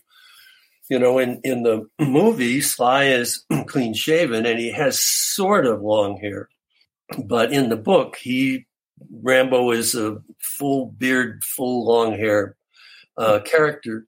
you 0.89 1.00
know, 1.00 1.19
in, 1.19 1.41
in 1.43 1.63
the 1.63 1.88
movie, 2.00 2.62
Sly 2.62 3.06
is 3.06 3.45
clean 3.67 3.93
shaven 3.93 4.45
and 4.45 4.60
he 4.60 4.71
has 4.71 5.00
sort 5.00 5.65
of 5.65 5.82
long 5.82 6.17
hair. 6.17 6.50
But 7.17 7.52
in 7.52 7.69
the 7.69 7.78
book, 7.78 8.17
he, 8.17 8.65
Rambo 9.12 9.71
is 9.71 9.95
a 9.95 10.17
full 10.39 10.88
beard, 10.88 11.43
full 11.43 11.86
long 11.86 12.13
hair 12.13 12.56
uh, 13.17 13.39
character. 13.39 14.06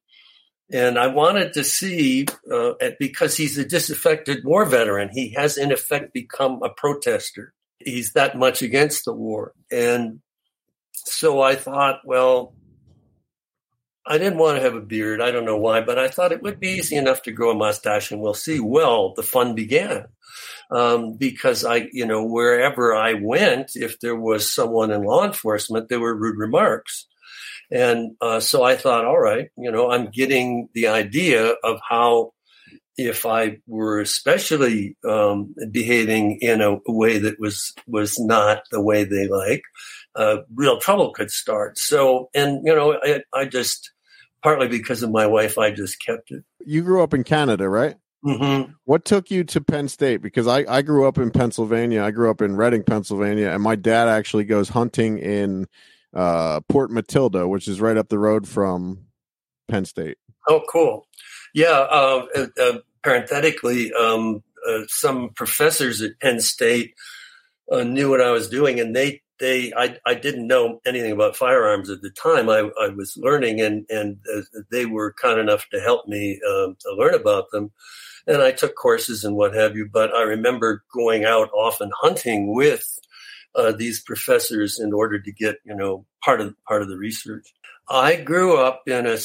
And 0.71 0.99
I 0.99 1.07
wanted 1.07 1.53
to 1.53 1.63
see, 1.63 2.27
uh, 2.51 2.73
because 2.99 3.35
he's 3.35 3.57
a 3.57 3.65
disaffected 3.65 4.45
war 4.45 4.65
veteran, 4.65 5.09
he 5.09 5.29
has 5.31 5.57
in 5.57 5.71
effect 5.71 6.13
become 6.13 6.61
a 6.61 6.69
protester. 6.69 7.53
He's 7.79 8.13
that 8.13 8.37
much 8.37 8.61
against 8.61 9.05
the 9.05 9.13
war. 9.13 9.53
And 9.71 10.21
so 10.93 11.41
I 11.41 11.55
thought, 11.55 12.01
well, 12.05 12.53
I 14.09 14.17
didn't 14.17 14.39
want 14.39 14.57
to 14.57 14.63
have 14.63 14.73
a 14.73 14.81
beard. 14.81 15.21
I 15.21 15.29
don't 15.29 15.45
know 15.45 15.57
why, 15.57 15.81
but 15.81 15.99
I 15.99 16.07
thought 16.07 16.31
it 16.31 16.41
would 16.41 16.59
be 16.59 16.69
easy 16.69 16.95
enough 16.95 17.21
to 17.23 17.31
grow 17.31 17.51
a 17.51 17.55
mustache 17.55 18.09
and 18.09 18.19
we'll 18.19 18.33
see. 18.33 18.59
Well, 18.59 19.13
the 19.13 19.21
fun 19.21 19.53
began. 19.53 20.07
Um, 20.71 21.13
because 21.13 21.63
I, 21.63 21.89
you 21.91 22.05
know, 22.05 22.25
wherever 22.25 22.95
I 22.95 23.13
went, 23.13 23.71
if 23.75 23.99
there 23.99 24.15
was 24.15 24.51
someone 24.51 24.91
in 24.91 25.03
law 25.03 25.25
enforcement, 25.25 25.89
there 25.89 25.99
were 25.99 26.15
rude 26.15 26.37
remarks. 26.37 27.05
And 27.71 28.15
uh, 28.19 28.39
so 28.39 28.63
I 28.63 28.75
thought, 28.75 29.05
all 29.05 29.19
right, 29.19 29.49
you 29.55 29.71
know, 29.71 29.91
I'm 29.91 30.09
getting 30.09 30.69
the 30.73 30.87
idea 30.87 31.53
of 31.63 31.79
how, 31.87 32.33
if 32.97 33.25
I 33.25 33.59
were 33.65 34.01
especially 34.01 34.97
um, 35.07 35.55
behaving 35.71 36.39
in 36.41 36.61
a 36.61 36.79
way 36.85 37.17
that 37.19 37.39
was 37.39 37.73
was 37.87 38.19
not 38.19 38.63
the 38.71 38.81
way 38.81 39.05
they 39.05 39.27
like, 39.27 39.61
uh, 40.15 40.37
real 40.53 40.79
trouble 40.79 41.13
could 41.13 41.31
start. 41.31 41.77
So, 41.77 42.29
and 42.33 42.61
you 42.65 42.75
know, 42.75 42.99
I, 43.01 43.21
I 43.33 43.45
just 43.45 43.91
partly 44.43 44.67
because 44.67 45.03
of 45.03 45.11
my 45.11 45.25
wife, 45.25 45.57
I 45.57 45.71
just 45.71 46.03
kept 46.03 46.31
it. 46.31 46.43
You 46.65 46.81
grew 46.81 47.03
up 47.03 47.13
in 47.13 47.23
Canada, 47.23 47.69
right? 47.69 47.95
Mm-hmm. 48.25 48.73
What 48.83 49.05
took 49.05 49.31
you 49.31 49.43
to 49.45 49.61
Penn 49.61 49.87
State? 49.87 50.21
Because 50.21 50.47
I, 50.47 50.65
I 50.67 50.81
grew 50.81 51.07
up 51.07 51.17
in 51.17 51.31
Pennsylvania. 51.31 52.03
I 52.03 52.11
grew 52.11 52.29
up 52.29 52.41
in 52.41 52.55
Reading, 52.55 52.83
Pennsylvania, 52.83 53.49
and 53.49 53.63
my 53.63 53.75
dad 53.75 54.07
actually 54.07 54.43
goes 54.43 54.69
hunting 54.69 55.19
in 55.19 55.67
uh, 56.13 56.59
Port 56.67 56.91
Matilda, 56.91 57.47
which 57.47 57.67
is 57.67 57.79
right 57.79 57.97
up 57.97 58.09
the 58.09 58.19
road 58.19 58.47
from 58.47 59.05
Penn 59.69 59.85
State. 59.85 60.17
Oh, 60.47 60.61
cool. 60.69 61.07
Yeah. 61.53 61.85
Uh, 61.89 62.25
uh, 62.61 62.77
parenthetically, 63.03 63.93
um, 63.93 64.43
uh, 64.67 64.81
some 64.87 65.29
professors 65.29 66.01
at 66.01 66.19
Penn 66.19 66.41
State 66.41 66.95
uh, 67.71 67.83
knew 67.83 68.09
what 68.09 68.21
I 68.21 68.31
was 68.31 68.49
doing, 68.49 68.79
and 68.79 68.95
they 68.95 69.21
they 69.39 69.73
I, 69.75 69.97
I 70.05 70.13
didn't 70.15 70.47
know 70.47 70.81
anything 70.85 71.11
about 71.11 71.35
firearms 71.35 71.89
at 71.89 72.01
the 72.01 72.09
time. 72.11 72.49
I, 72.49 72.69
I 72.81 72.89
was 72.89 73.17
learning, 73.17 73.61
and 73.61 73.85
and 73.89 74.17
uh, 74.35 74.41
they 74.71 74.85
were 74.85 75.13
kind 75.13 75.39
enough 75.39 75.67
to 75.71 75.79
help 75.79 76.07
me 76.07 76.39
um, 76.47 76.75
to 76.81 76.95
learn 76.95 77.13
about 77.13 77.51
them. 77.51 77.71
And 78.27 78.41
I 78.41 78.51
took 78.51 78.75
courses 78.75 79.23
and 79.23 79.35
what 79.35 79.55
have 79.55 79.75
you. 79.75 79.89
But 79.91 80.13
I 80.13 80.23
remember 80.23 80.83
going 80.93 81.25
out 81.25 81.49
often 81.53 81.91
hunting 82.01 82.53
with 82.53 82.99
uh, 83.55 83.71
these 83.71 84.01
professors 84.01 84.79
in 84.79 84.93
order 84.93 85.19
to 85.19 85.31
get 85.31 85.57
you 85.65 85.75
know 85.75 86.05
part 86.23 86.41
of 86.41 86.53
part 86.67 86.81
of 86.81 86.89
the 86.89 86.97
research. 86.97 87.47
I 87.89 88.17
grew 88.17 88.57
up 88.57 88.83
in 88.87 89.07
a 89.07 89.17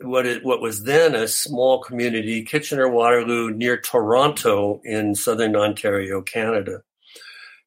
what 0.00 0.26
it 0.26 0.44
what 0.44 0.60
was 0.60 0.84
then 0.84 1.14
a 1.14 1.28
small 1.28 1.82
community, 1.82 2.44
Kitchener 2.44 2.88
Waterloo, 2.88 3.50
near 3.50 3.76
Toronto 3.80 4.80
in 4.84 5.14
southern 5.14 5.56
Ontario, 5.56 6.22
Canada. 6.22 6.82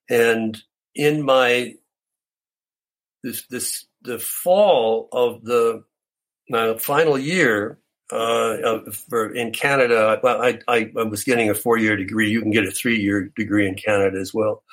And 0.10 0.58
in 0.98 1.24
my 1.24 1.76
this 3.24 3.46
this 3.48 3.86
the 4.02 4.20
fall 4.20 5.08
of 5.12 5.44
the 5.44 5.84
my 6.50 6.78
final 6.78 7.18
year 7.18 7.80
uh, 8.12 8.80
for 9.10 9.34
in 9.34 9.52
Canada, 9.52 10.20
I, 10.24 10.60
I, 10.68 10.92
I 10.96 11.04
was 11.04 11.24
getting 11.24 11.50
a 11.50 11.54
four 11.54 11.78
year 11.78 11.98
degree. 11.98 12.30
You 12.30 12.42
can 12.42 12.52
get 12.52 12.66
a 12.66 12.72
three 12.72 13.00
year 13.00 13.32
degree 13.36 13.68
in 13.68 13.76
Canada 13.76 14.18
as 14.18 14.34
well. 14.34 14.64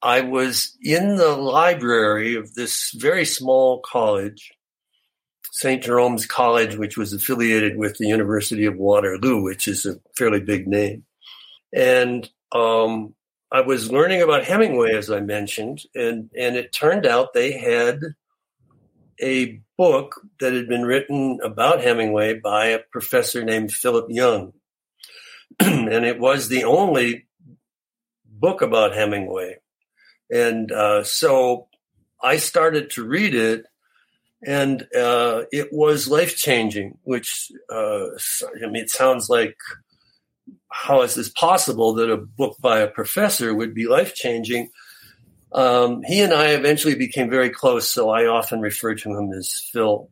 I 0.00 0.20
was 0.20 0.76
in 0.80 1.16
the 1.16 1.34
library 1.34 2.36
of 2.36 2.54
this 2.54 2.92
very 2.92 3.24
small 3.24 3.80
college, 3.80 4.52
St. 5.50 5.82
Jerome's 5.82 6.26
College, 6.26 6.76
which 6.76 6.96
was 6.96 7.12
affiliated 7.12 7.76
with 7.76 7.96
the 7.96 8.06
University 8.06 8.66
of 8.66 8.76
Waterloo, 8.76 9.42
which 9.42 9.66
is 9.66 9.84
a 9.84 9.96
fairly 10.16 10.40
big 10.40 10.68
name. 10.68 11.04
And 11.74 12.28
um, 12.52 13.15
I 13.52 13.60
was 13.60 13.92
learning 13.92 14.22
about 14.22 14.44
Hemingway, 14.44 14.94
as 14.94 15.10
I 15.10 15.20
mentioned, 15.20 15.82
and, 15.94 16.30
and 16.36 16.56
it 16.56 16.72
turned 16.72 17.06
out 17.06 17.32
they 17.32 17.52
had 17.52 18.00
a 19.20 19.60
book 19.78 20.20
that 20.40 20.52
had 20.52 20.68
been 20.68 20.84
written 20.84 21.38
about 21.42 21.80
Hemingway 21.80 22.38
by 22.40 22.66
a 22.66 22.80
professor 22.80 23.44
named 23.44 23.72
Philip 23.72 24.06
Young. 24.08 24.52
and 25.60 26.04
it 26.04 26.18
was 26.18 26.48
the 26.48 26.64
only 26.64 27.26
book 28.24 28.62
about 28.62 28.94
Hemingway. 28.94 29.58
And 30.30 30.72
uh, 30.72 31.04
so 31.04 31.68
I 32.22 32.38
started 32.38 32.90
to 32.90 33.04
read 33.04 33.34
it, 33.34 33.64
and 34.44 34.82
uh, 34.94 35.44
it 35.52 35.72
was 35.72 36.08
life 36.08 36.36
changing, 36.36 36.98
which 37.04 37.52
uh, 37.70 38.06
I 38.62 38.66
mean, 38.66 38.82
it 38.82 38.90
sounds 38.90 39.28
like 39.28 39.56
how 40.70 41.02
is 41.02 41.14
this 41.14 41.28
possible 41.28 41.94
that 41.94 42.10
a 42.10 42.16
book 42.16 42.56
by 42.60 42.80
a 42.80 42.88
professor 42.88 43.54
would 43.54 43.74
be 43.74 43.86
life 43.86 44.14
changing? 44.14 44.70
Um, 45.52 46.02
he 46.02 46.20
and 46.20 46.34
I 46.34 46.48
eventually 46.48 46.94
became 46.94 47.30
very 47.30 47.50
close, 47.50 47.90
so 47.90 48.10
I 48.10 48.26
often 48.26 48.60
refer 48.60 48.94
to 48.94 49.10
him 49.16 49.32
as 49.32 49.68
Phil. 49.72 50.08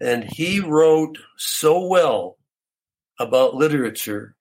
And 0.00 0.24
he 0.24 0.60
wrote 0.60 1.18
so 1.36 1.86
well 1.86 2.38
about 3.18 3.54
literature. 3.54 4.34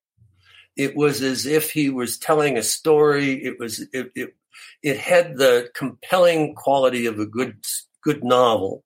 It 0.76 0.96
was 0.96 1.22
as 1.22 1.46
if 1.46 1.72
he 1.72 1.90
was 1.90 2.18
telling 2.18 2.58
a 2.58 2.64
story. 2.64 3.44
It 3.44 3.60
was 3.60 3.82
it, 3.94 4.12
it, 4.16 4.36
it 4.82 4.98
had 4.98 5.38
the 5.38 5.70
compelling 5.76 6.56
quality 6.56 7.06
of 7.06 7.20
a 7.20 7.26
good 7.26 7.58
good 8.04 8.24
novel, 8.24 8.84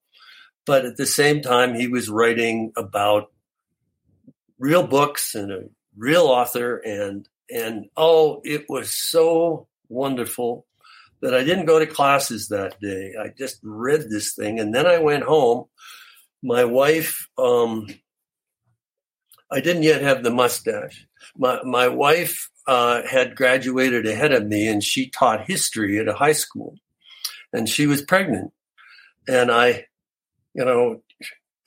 but 0.66 0.86
at 0.86 0.98
the 0.98 1.06
same 1.06 1.42
time 1.42 1.74
he 1.76 1.88
was 1.88 2.10
writing 2.10 2.72
about 2.76 3.32
real 4.58 4.86
books 4.86 5.36
and 5.36 5.52
a 5.52 5.64
real 5.98 6.24
author 6.24 6.78
and 6.78 7.28
and 7.50 7.86
oh 7.96 8.42
it 8.44 8.66
was 8.70 8.94
so 8.94 9.68
wonderful 9.90 10.66
that 11.22 11.34
I 11.34 11.44
didn't 11.44 11.66
go 11.66 11.80
to 11.80 11.88
classes 11.88 12.50
that 12.50 12.80
day. 12.80 13.14
I 13.20 13.30
just 13.30 13.60
read 13.64 14.10
this 14.10 14.34
thing 14.34 14.60
and 14.60 14.76
then 14.76 14.86
I 14.86 15.00
went 15.00 15.24
home. 15.24 15.66
My 16.44 16.66
wife 16.66 17.28
um 17.38 17.88
I 19.52 19.62
didn't 19.62 19.84
yet 19.84 20.02
have 20.02 20.24
the 20.24 20.32
mustache. 20.32 21.08
My 21.38 21.62
my 21.64 21.88
wife 21.88 22.50
uh, 22.68 23.04
had 23.04 23.36
graduated 23.36 24.08
ahead 24.08 24.32
of 24.32 24.48
me 24.48 24.68
and 24.68 24.84
she 24.84 25.08
taught 25.10 25.46
history 25.48 26.00
at 26.00 26.08
a 26.08 26.16
high 26.16 26.34
school 26.34 26.76
and 27.54 27.70
she 27.70 27.86
was 27.86 28.02
pregnant 28.02 28.52
and 29.28 29.52
I 29.52 29.86
you 30.54 30.66
know 30.66 31.04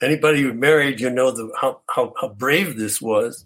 anybody 0.01 0.41
who 0.41 0.53
married, 0.53 0.99
you 0.99 1.09
know 1.09 1.31
the, 1.31 1.51
how, 1.59 1.81
how, 1.89 2.13
how 2.19 2.29
brave 2.29 2.77
this 2.77 3.01
was. 3.01 3.45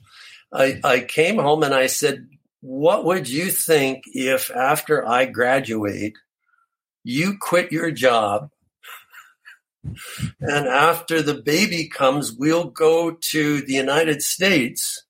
I, 0.52 0.80
I 0.84 1.00
came 1.00 1.38
home 1.38 1.64
and 1.64 1.74
I 1.74 1.88
said, 1.88 2.28
what 2.62 3.06
would 3.06 3.28
you 3.28 3.50
think 3.50 4.04
if 4.14 4.52
after 4.52 5.08
I 5.08 5.26
graduate, 5.26 6.18
you 7.04 7.38
quit 7.40 7.72
your 7.72 7.92
job 7.92 8.50
and 10.40 10.68
after 10.68 11.22
the 11.22 11.34
baby 11.34 11.88
comes, 11.88 12.32
we'll 12.32 12.66
go 12.66 13.12
to 13.12 13.62
the 13.62 13.74
United 13.74 14.22
States 14.22 15.04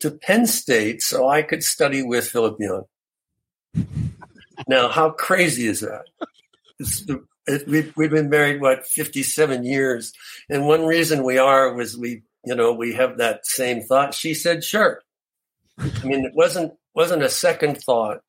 to 0.00 0.10
Penn 0.10 0.46
State 0.46 1.02
so 1.02 1.28
I 1.28 1.42
could 1.42 1.64
study 1.64 2.02
with 2.02 2.28
Philip 2.28 2.58
Young. 2.60 2.84
now, 4.68 4.88
how 4.88 5.10
crazy 5.10 5.66
is 5.66 5.80
that? 5.80 6.04
It, 7.46 7.66
we've, 7.68 7.92
we've 7.96 8.10
been 8.10 8.30
married 8.30 8.60
what 8.60 8.86
57 8.86 9.64
years. 9.64 10.12
And 10.48 10.66
one 10.66 10.84
reason 10.84 11.24
we 11.24 11.38
are 11.38 11.74
was 11.74 11.96
we 11.96 12.22
you 12.44 12.54
know 12.54 12.72
we 12.72 12.94
have 12.94 13.18
that 13.18 13.46
same 13.46 13.82
thought. 13.82 14.14
She 14.14 14.34
said 14.34 14.64
sure. 14.64 15.02
I 15.78 16.04
mean 16.04 16.24
it 16.24 16.34
wasn't 16.34 16.74
wasn't 16.94 17.22
a 17.22 17.28
second 17.28 17.78
thought. 17.78 18.20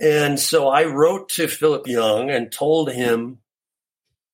And 0.00 0.40
so 0.40 0.68
i 0.68 0.84
wrote 0.84 1.28
to 1.30 1.46
philip 1.46 1.86
young 1.86 2.30
and 2.30 2.50
told 2.50 2.90
him 2.90 3.38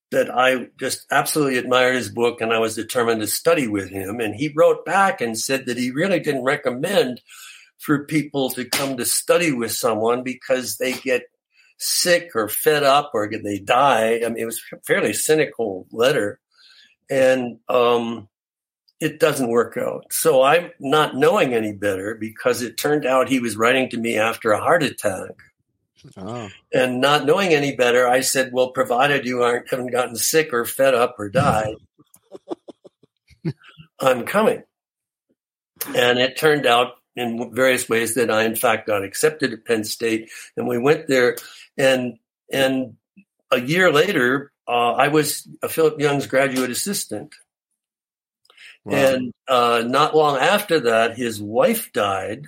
that 0.09 0.29
i 0.29 0.67
just 0.79 1.05
absolutely 1.11 1.57
admired 1.57 1.95
his 1.95 2.09
book 2.09 2.41
and 2.41 2.51
i 2.51 2.57
was 2.57 2.75
determined 2.75 3.21
to 3.21 3.27
study 3.27 3.67
with 3.67 3.89
him. 3.89 4.19
And 4.19 4.35
he 4.35 4.51
wrote 4.55 4.85
back 4.85 5.21
and 5.21 5.37
said 5.37 5.67
that 5.67 5.77
he 5.77 5.91
really 5.91 6.19
didn't 6.19 6.43
recommend 6.43 7.21
for 7.77 8.05
people 8.05 8.49
to 8.51 8.65
come 8.65 8.97
to 8.97 9.05
study 9.05 9.51
with 9.51 9.71
someone 9.71 10.23
because 10.23 10.77
they 10.77 10.93
get 10.93 11.23
sick 11.81 12.35
or 12.35 12.47
fed 12.47 12.83
up 12.83 13.11
or 13.13 13.27
they 13.27 13.59
die. 13.59 14.21
I 14.23 14.29
mean, 14.29 14.37
it 14.37 14.45
was 14.45 14.61
a 14.71 14.77
fairly 14.85 15.13
cynical 15.13 15.87
letter. 15.91 16.39
And 17.09 17.57
um, 17.67 18.29
it 18.99 19.19
doesn't 19.19 19.49
work 19.49 19.77
out. 19.77 20.05
So 20.11 20.43
I'm 20.43 20.71
not 20.79 21.15
knowing 21.15 21.53
any 21.53 21.73
better 21.73 22.15
because 22.15 22.61
it 22.61 22.77
turned 22.77 23.05
out 23.05 23.27
he 23.27 23.39
was 23.39 23.57
writing 23.57 23.89
to 23.89 23.97
me 23.97 24.17
after 24.17 24.51
a 24.51 24.61
heart 24.61 24.83
attack. 24.83 25.31
Oh. 26.15 26.49
And 26.73 27.01
not 27.01 27.25
knowing 27.25 27.53
any 27.53 27.75
better, 27.75 28.07
I 28.07 28.21
said, 28.21 28.51
"Well, 28.53 28.71
provided 28.71 29.25
you 29.25 29.43
aren't 29.43 29.69
haven't 29.69 29.91
gotten 29.91 30.15
sick 30.15 30.51
or 30.51 30.65
fed 30.65 30.95
up 30.95 31.15
or 31.19 31.29
died, 31.29 31.75
I'm 33.99 34.25
coming." 34.25 34.63
And 35.95 36.17
it 36.17 36.37
turned 36.37 36.65
out 36.65 36.93
in 37.15 37.53
various 37.53 37.89
ways 37.89 38.15
that 38.15 38.31
I, 38.31 38.43
in 38.43 38.55
fact, 38.55 38.87
got 38.87 39.03
accepted 39.03 39.53
at 39.53 39.65
Penn 39.65 39.83
State, 39.83 40.29
and 40.55 40.67
we 40.67 40.77
went 40.77 41.07
there 41.07 41.35
and 41.77 42.17
and 42.51 42.95
a 43.49 43.59
year 43.59 43.91
later, 43.91 44.51
uh, 44.67 44.93
I 44.93 45.09
was 45.09 45.47
a 45.61 45.69
Philip 45.69 45.99
Young's 45.99 46.27
graduate 46.27 46.69
assistant. 46.69 47.35
Wow. 48.83 48.95
And 48.95 49.33
uh, 49.47 49.83
not 49.85 50.15
long 50.15 50.37
after 50.37 50.79
that, 50.81 51.17
his 51.17 51.41
wife 51.41 51.91
died, 51.93 52.47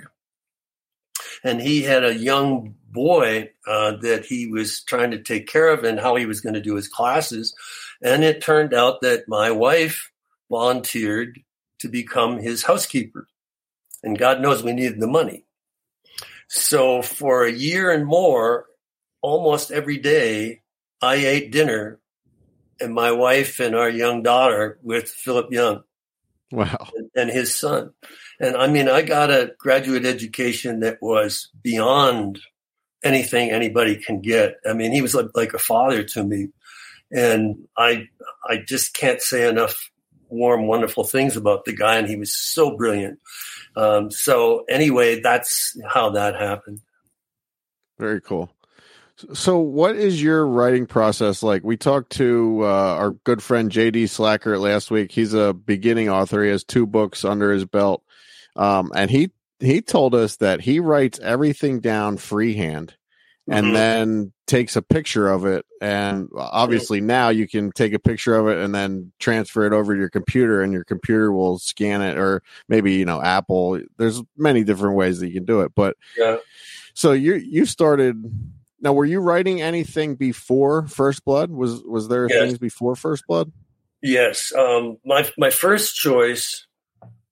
and 1.43 1.61
he 1.61 1.83
had 1.83 2.03
a 2.03 2.15
young 2.15 2.75
boy 2.89 3.51
uh, 3.67 3.97
that 3.97 4.25
he 4.25 4.47
was 4.47 4.83
trying 4.83 5.11
to 5.11 5.21
take 5.21 5.47
care 5.47 5.69
of 5.69 5.83
and 5.83 5.99
how 5.99 6.15
he 6.15 6.25
was 6.25 6.41
going 6.41 6.53
to 6.53 6.61
do 6.61 6.75
his 6.75 6.87
classes. 6.87 7.55
And 8.01 8.23
it 8.23 8.41
turned 8.41 8.73
out 8.73 9.01
that 9.01 9.27
my 9.27 9.51
wife 9.51 10.11
volunteered 10.49 11.39
to 11.79 11.87
become 11.87 12.39
his 12.39 12.63
housekeeper. 12.63 13.27
And 14.03 14.17
God 14.17 14.41
knows 14.41 14.61
we 14.61 14.73
needed 14.73 14.99
the 14.99 15.07
money. 15.07 15.45
So 16.47 17.01
for 17.01 17.45
a 17.45 17.51
year 17.51 17.91
and 17.91 18.05
more, 18.05 18.65
almost 19.21 19.71
every 19.71 19.97
day 19.97 20.61
I 21.01 21.15
ate 21.15 21.51
dinner 21.51 21.99
and 22.79 22.93
my 22.93 23.11
wife 23.11 23.59
and 23.59 23.75
our 23.75 23.89
young 23.89 24.23
daughter 24.23 24.77
with 24.83 25.09
Philip 25.09 25.51
Young. 25.51 25.83
Wow. 26.51 26.89
And, 27.15 27.31
his 27.31 27.57
son. 27.57 27.93
And 28.39 28.55
I 28.55 28.67
mean, 28.67 28.87
I 28.87 29.01
got 29.01 29.31
a 29.31 29.53
graduate 29.57 30.05
education 30.05 30.81
that 30.81 31.01
was 31.01 31.49
beyond 31.63 32.39
anything 33.03 33.49
anybody 33.49 33.95
can 33.95 34.21
get. 34.21 34.57
I 34.67 34.73
mean, 34.73 34.91
he 34.91 35.01
was 35.01 35.15
like, 35.15 35.27
like 35.33 35.53
a 35.53 35.59
father 35.59 36.03
to 36.03 36.23
me. 36.23 36.49
And 37.11 37.67
I, 37.77 38.07
I 38.47 38.57
just 38.57 38.93
can't 38.93 39.21
say 39.21 39.47
enough 39.47 39.89
warm, 40.29 40.67
wonderful 40.67 41.03
things 41.03 41.35
about 41.35 41.65
the 41.65 41.73
guy. 41.73 41.97
And 41.97 42.07
he 42.07 42.15
was 42.15 42.31
so 42.31 42.77
brilliant. 42.77 43.19
Um, 43.75 44.11
so 44.11 44.63
anyway, 44.69 45.21
that's 45.21 45.77
how 45.87 46.11
that 46.11 46.35
happened. 46.35 46.81
Very 47.99 48.21
cool. 48.21 48.51
So, 49.33 49.59
what 49.59 49.95
is 49.95 50.21
your 50.21 50.45
writing 50.45 50.87
process 50.87 51.43
like? 51.43 51.63
We 51.63 51.77
talked 51.77 52.13
to 52.13 52.61
uh, 52.63 52.95
our 52.95 53.11
good 53.11 53.43
friend 53.43 53.71
JD 53.71 54.09
Slacker 54.09 54.57
last 54.57 54.89
week. 54.89 55.11
He's 55.11 55.33
a 55.33 55.53
beginning 55.53 56.09
author. 56.09 56.43
He 56.43 56.49
has 56.49 56.63
two 56.63 56.87
books 56.87 57.23
under 57.23 57.51
his 57.51 57.63
belt, 57.65 58.03
um, 58.55 58.91
and 58.95 59.11
he 59.11 59.31
he 59.59 59.81
told 59.81 60.15
us 60.15 60.37
that 60.37 60.61
he 60.61 60.79
writes 60.79 61.19
everything 61.19 61.79
down 61.79 62.17
freehand, 62.17 62.95
and 63.47 63.67
Mhm. 63.67 63.73
then 63.73 64.32
takes 64.45 64.75
a 64.75 64.81
picture 64.81 65.29
of 65.29 65.45
it. 65.45 65.65
And 65.81 66.29
obviously 66.35 67.01
now 67.01 67.29
you 67.29 67.47
can 67.47 67.71
take 67.71 67.93
a 67.93 67.99
picture 67.99 68.35
of 68.35 68.47
it 68.47 68.57
and 68.57 68.73
then 68.73 69.11
transfer 69.19 69.65
it 69.65 69.73
over 69.73 69.93
to 69.93 69.99
your 69.99 70.09
computer, 70.09 70.61
and 70.61 70.73
your 70.73 70.83
computer 70.83 71.31
will 71.31 71.59
scan 71.59 72.01
it, 72.01 72.17
or 72.17 72.41
maybe 72.67 72.93
you 72.93 73.05
know 73.05 73.21
Apple. 73.21 73.81
There's 73.97 74.21
many 74.37 74.63
different 74.63 74.95
ways 74.95 75.19
that 75.19 75.27
you 75.27 75.33
can 75.33 75.45
do 75.45 75.61
it, 75.61 75.73
but 75.75 75.97
Yeah. 76.17 76.37
so 76.93 77.11
you 77.11 77.35
you 77.35 77.65
started. 77.65 78.23
Now, 78.81 78.91
were 78.91 79.05
you 79.05 79.21
writing 79.21 79.61
anything 79.61 80.15
before 80.15 80.87
First 80.87 81.23
Blood? 81.23 81.49
Was 81.51 81.81
was 81.83 82.09
there 82.09 82.27
Yes. 82.27 82.39
things 82.39 82.57
before 82.57 82.95
First 82.97 83.25
Blood? 83.27 83.51
Yes, 84.01 84.51
um, 84.57 84.97
my 85.05 85.29
my 85.37 85.49
first 85.49 85.95
choice 85.95 86.67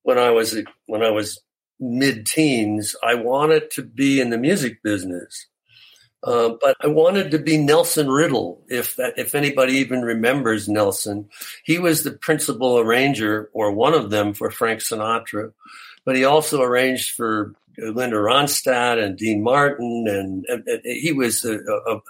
when 0.02 0.18
I 0.18 0.30
was 0.30 0.56
when 0.86 1.02
I 1.02 1.10
was 1.10 1.40
mid 1.78 2.26
teens, 2.26 2.96
I 3.02 3.14
wanted 3.14 3.70
to 3.72 3.82
be 3.82 4.20
in 4.20 4.30
the 4.30 4.38
music 4.38 4.82
business, 4.82 5.48
uh, 6.24 6.50
but 6.60 6.76
I 6.80 6.86
wanted 6.86 7.30
to 7.32 7.38
be 7.38 7.58
Nelson 7.58 8.08
Riddle. 8.10 8.62
If 8.68 8.96
that 8.96 9.14
if 9.18 9.34
anybody 9.34 9.74
even 9.74 10.02
remembers 10.02 10.68
Nelson, 10.68 11.28
he 11.64 11.78
was 11.78 12.02
the 12.04 12.12
principal 12.12 12.78
arranger 12.78 13.50
or 13.52 13.72
one 13.72 13.94
of 13.94 14.10
them 14.10 14.32
for 14.34 14.50
Frank 14.50 14.80
Sinatra, 14.80 15.52
but 16.04 16.16
he 16.16 16.24
also 16.24 16.62
arranged 16.62 17.10
for 17.16 17.54
Linda 17.78 18.16
Ronstadt 18.16 19.02
and 19.02 19.16
Dean 19.16 19.42
Martin, 19.42 20.04
and, 20.08 20.44
and- 20.48 20.68
and 20.68 20.80
he 20.84 21.12
was 21.12 21.44
a, 21.44 21.58
a, 21.88 22.00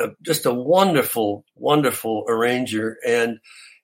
a- 0.00 0.10
just 0.22 0.44
a 0.46 0.52
wonderful, 0.52 1.44
wonderful 1.56 2.24
arranger. 2.28 2.98
And 3.06 3.38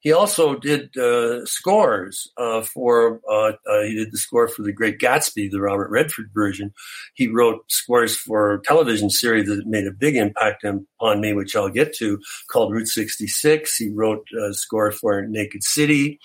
he 0.04 0.12
also 0.12 0.54
did 0.54 0.96
uh, 0.96 1.44
scores 1.46 2.30
uh, 2.36 2.60
for. 2.60 3.20
Uh, 3.28 3.52
uh, 3.68 3.82
he 3.82 3.94
did 3.94 4.12
the 4.12 4.18
score 4.18 4.46
for 4.46 4.62
The 4.62 4.72
Great 4.72 4.98
Gatsby, 4.98 5.50
the 5.50 5.62
Robert 5.62 5.90
Redford 5.90 6.30
version. 6.32 6.74
He 7.14 7.26
wrote 7.26 7.64
scores 7.72 8.14
for 8.14 8.52
a 8.52 8.62
television 8.62 9.08
series 9.08 9.48
that 9.48 9.66
made 9.66 9.86
a 9.86 9.92
big 9.92 10.16
impact 10.16 10.64
on 11.00 11.20
me, 11.20 11.32
which 11.32 11.56
I'll 11.56 11.70
get 11.70 11.94
to, 11.96 12.20
called 12.48 12.72
Route 12.72 12.86
66. 12.86 13.76
He 13.76 13.88
wrote 13.88 14.28
a 14.38 14.52
score 14.52 14.92
for 14.92 15.22
Naked 15.26 15.64
City 15.64 16.20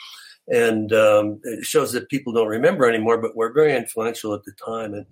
and 0.50 0.92
um, 0.94 1.40
it 1.44 1.64
shows 1.64 1.92
that 1.94 2.10
people 2.10 2.34
don't 2.34 2.48
remember 2.48 2.90
anymore, 2.90 3.20
but 3.20 3.36
were 3.36 3.54
very 3.54 3.76
influential 3.76 4.34
at 4.34 4.44
the 4.44 4.52
time. 4.54 5.06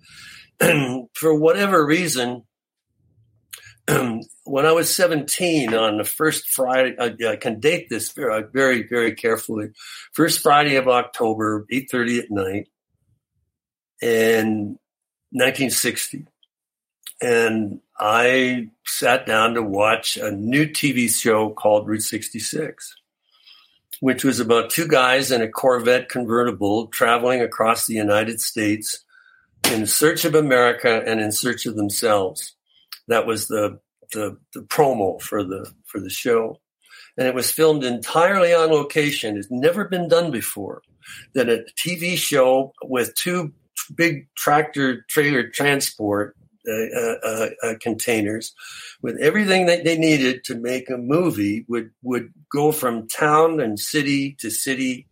And 0.60 1.08
for 1.14 1.32
whatever 1.32 1.86
reason, 1.86 2.42
when 4.44 4.66
I 4.66 4.72
was 4.72 4.94
17 4.94 5.74
on 5.74 5.98
the 5.98 6.04
first 6.04 6.48
Friday, 6.48 6.96
I, 6.98 7.14
I 7.30 7.36
can 7.36 7.60
date 7.60 7.88
this 7.88 8.12
very, 8.12 8.42
uh, 8.42 8.46
very, 8.52 8.82
very 8.82 9.14
carefully. 9.14 9.70
First 10.12 10.40
Friday 10.40 10.76
of 10.76 10.88
October, 10.88 11.66
8.30 11.72 12.18
at 12.18 12.30
night 12.30 12.68
in 14.02 14.78
1960. 15.30 16.26
And 17.20 17.80
I 17.98 18.68
sat 18.84 19.26
down 19.26 19.54
to 19.54 19.62
watch 19.62 20.16
a 20.16 20.30
new 20.30 20.66
TV 20.66 21.10
show 21.10 21.50
called 21.50 21.88
Route 21.88 22.02
66 22.02 22.94
which 24.00 24.24
was 24.24 24.40
about 24.40 24.70
two 24.70 24.86
guys 24.86 25.30
in 25.30 25.42
a 25.42 25.48
Corvette 25.48 26.08
convertible 26.08 26.86
traveling 26.88 27.40
across 27.40 27.86
the 27.86 27.94
United 27.94 28.40
States 28.40 29.04
in 29.72 29.86
search 29.86 30.24
of 30.24 30.34
America 30.34 31.02
and 31.04 31.20
in 31.20 31.32
search 31.32 31.66
of 31.66 31.76
themselves. 31.76 32.54
That 33.08 33.26
was 33.26 33.48
the, 33.48 33.80
the, 34.12 34.38
the 34.54 34.60
promo 34.60 35.20
for 35.20 35.42
the, 35.42 35.70
for 35.86 36.00
the 36.00 36.10
show. 36.10 36.60
And 37.16 37.26
it 37.26 37.34
was 37.34 37.50
filmed 37.50 37.84
entirely 37.84 38.54
on 38.54 38.70
location. 38.70 39.36
It's 39.36 39.50
never 39.50 39.84
been 39.86 40.08
done 40.08 40.30
before 40.30 40.82
that 41.34 41.48
a 41.48 41.64
TV 41.76 42.16
show 42.16 42.72
with 42.84 43.14
two 43.14 43.52
big 43.94 44.28
tractor 44.36 45.04
trailer 45.08 45.48
transport 45.48 46.36
uh, 46.68 47.16
uh, 47.24 47.48
uh, 47.62 47.74
containers 47.80 48.52
with 49.00 49.16
everything 49.20 49.66
that 49.66 49.84
they 49.84 49.96
needed 49.96 50.44
to 50.44 50.54
make 50.54 50.90
a 50.90 50.98
movie 50.98 51.64
would 51.68 51.90
would 52.02 52.30
go 52.52 52.72
from 52.72 53.08
town 53.08 53.58
and 53.58 53.80
city 53.80 54.36
to 54.38 54.50
city 54.50 55.06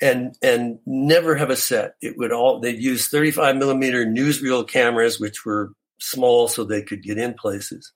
and 0.00 0.34
and 0.42 0.80
never 0.84 1.36
have 1.36 1.50
a 1.50 1.54
set 1.54 1.94
it 2.00 2.16
would 2.16 2.32
all 2.32 2.58
they'd 2.58 2.82
use 2.82 3.06
35 3.06 3.56
millimeter 3.56 4.04
newsreel 4.04 4.66
cameras 4.66 5.20
which 5.20 5.44
were 5.44 5.70
small 6.02 6.48
so 6.48 6.64
they 6.64 6.82
could 6.82 7.02
get 7.02 7.18
in 7.18 7.34
places 7.34 7.92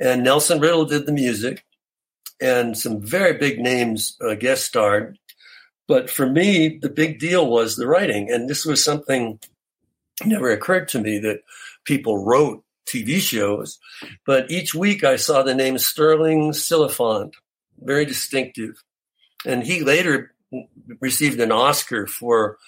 and 0.00 0.22
nelson 0.22 0.60
riddle 0.60 0.84
did 0.84 1.06
the 1.06 1.12
music 1.12 1.64
and 2.40 2.76
some 2.76 3.00
very 3.00 3.36
big 3.36 3.58
names 3.58 4.16
uh, 4.26 4.34
guest 4.34 4.64
starred 4.64 5.18
but 5.88 6.10
for 6.10 6.28
me 6.28 6.78
the 6.80 6.90
big 6.90 7.18
deal 7.18 7.48
was 7.48 7.76
the 7.76 7.86
writing 7.86 8.30
and 8.30 8.48
this 8.48 8.64
was 8.64 8.82
something 8.82 9.38
never 10.24 10.50
occurred 10.50 10.88
to 10.88 11.00
me 11.00 11.18
that 11.18 11.40
people 11.84 12.24
wrote 12.24 12.62
TV 12.86 13.20
shows, 13.20 13.78
but 14.24 14.50
each 14.50 14.74
week 14.74 15.04
I 15.04 15.16
saw 15.16 15.42
the 15.42 15.54
name 15.54 15.76
Sterling 15.76 16.52
Silliphant, 16.52 17.34
very 17.80 18.04
distinctive. 18.04 18.82
And 19.44 19.62
he 19.64 19.82
later 19.82 20.32
received 21.00 21.40
an 21.40 21.52
Oscar 21.52 22.06
for 22.06 22.58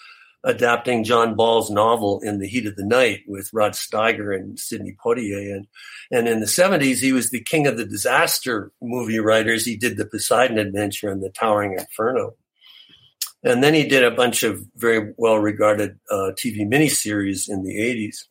adapting 0.44 1.04
John 1.04 1.34
Ball's 1.34 1.70
novel 1.70 2.20
In 2.20 2.38
the 2.38 2.48
Heat 2.48 2.66
of 2.66 2.76
the 2.76 2.84
Night 2.84 3.22
with 3.26 3.50
Rod 3.52 3.72
Steiger 3.72 4.34
and 4.34 4.58
Sidney 4.58 4.96
Poitier. 5.04 5.54
And, 5.54 5.66
and 6.10 6.28
in 6.28 6.40
the 6.40 6.46
70s, 6.46 6.98
he 6.98 7.12
was 7.12 7.30
the 7.30 7.42
king 7.42 7.66
of 7.66 7.76
the 7.76 7.84
disaster 7.84 8.72
movie 8.80 9.18
writers. 9.18 9.64
He 9.64 9.76
did 9.76 9.96
the 9.96 10.06
Poseidon 10.06 10.58
Adventure 10.58 11.10
and 11.10 11.22
the 11.22 11.30
Towering 11.30 11.72
Inferno. 11.72 12.34
And 13.42 13.62
then 13.62 13.74
he 13.74 13.86
did 13.86 14.04
a 14.04 14.10
bunch 14.10 14.42
of 14.42 14.64
very 14.76 15.12
well 15.16 15.38
regarded 15.38 15.98
uh, 16.10 16.32
TV 16.36 16.60
miniseries 16.68 17.48
in 17.48 17.62
the 17.62 17.76
80s. 17.76 18.24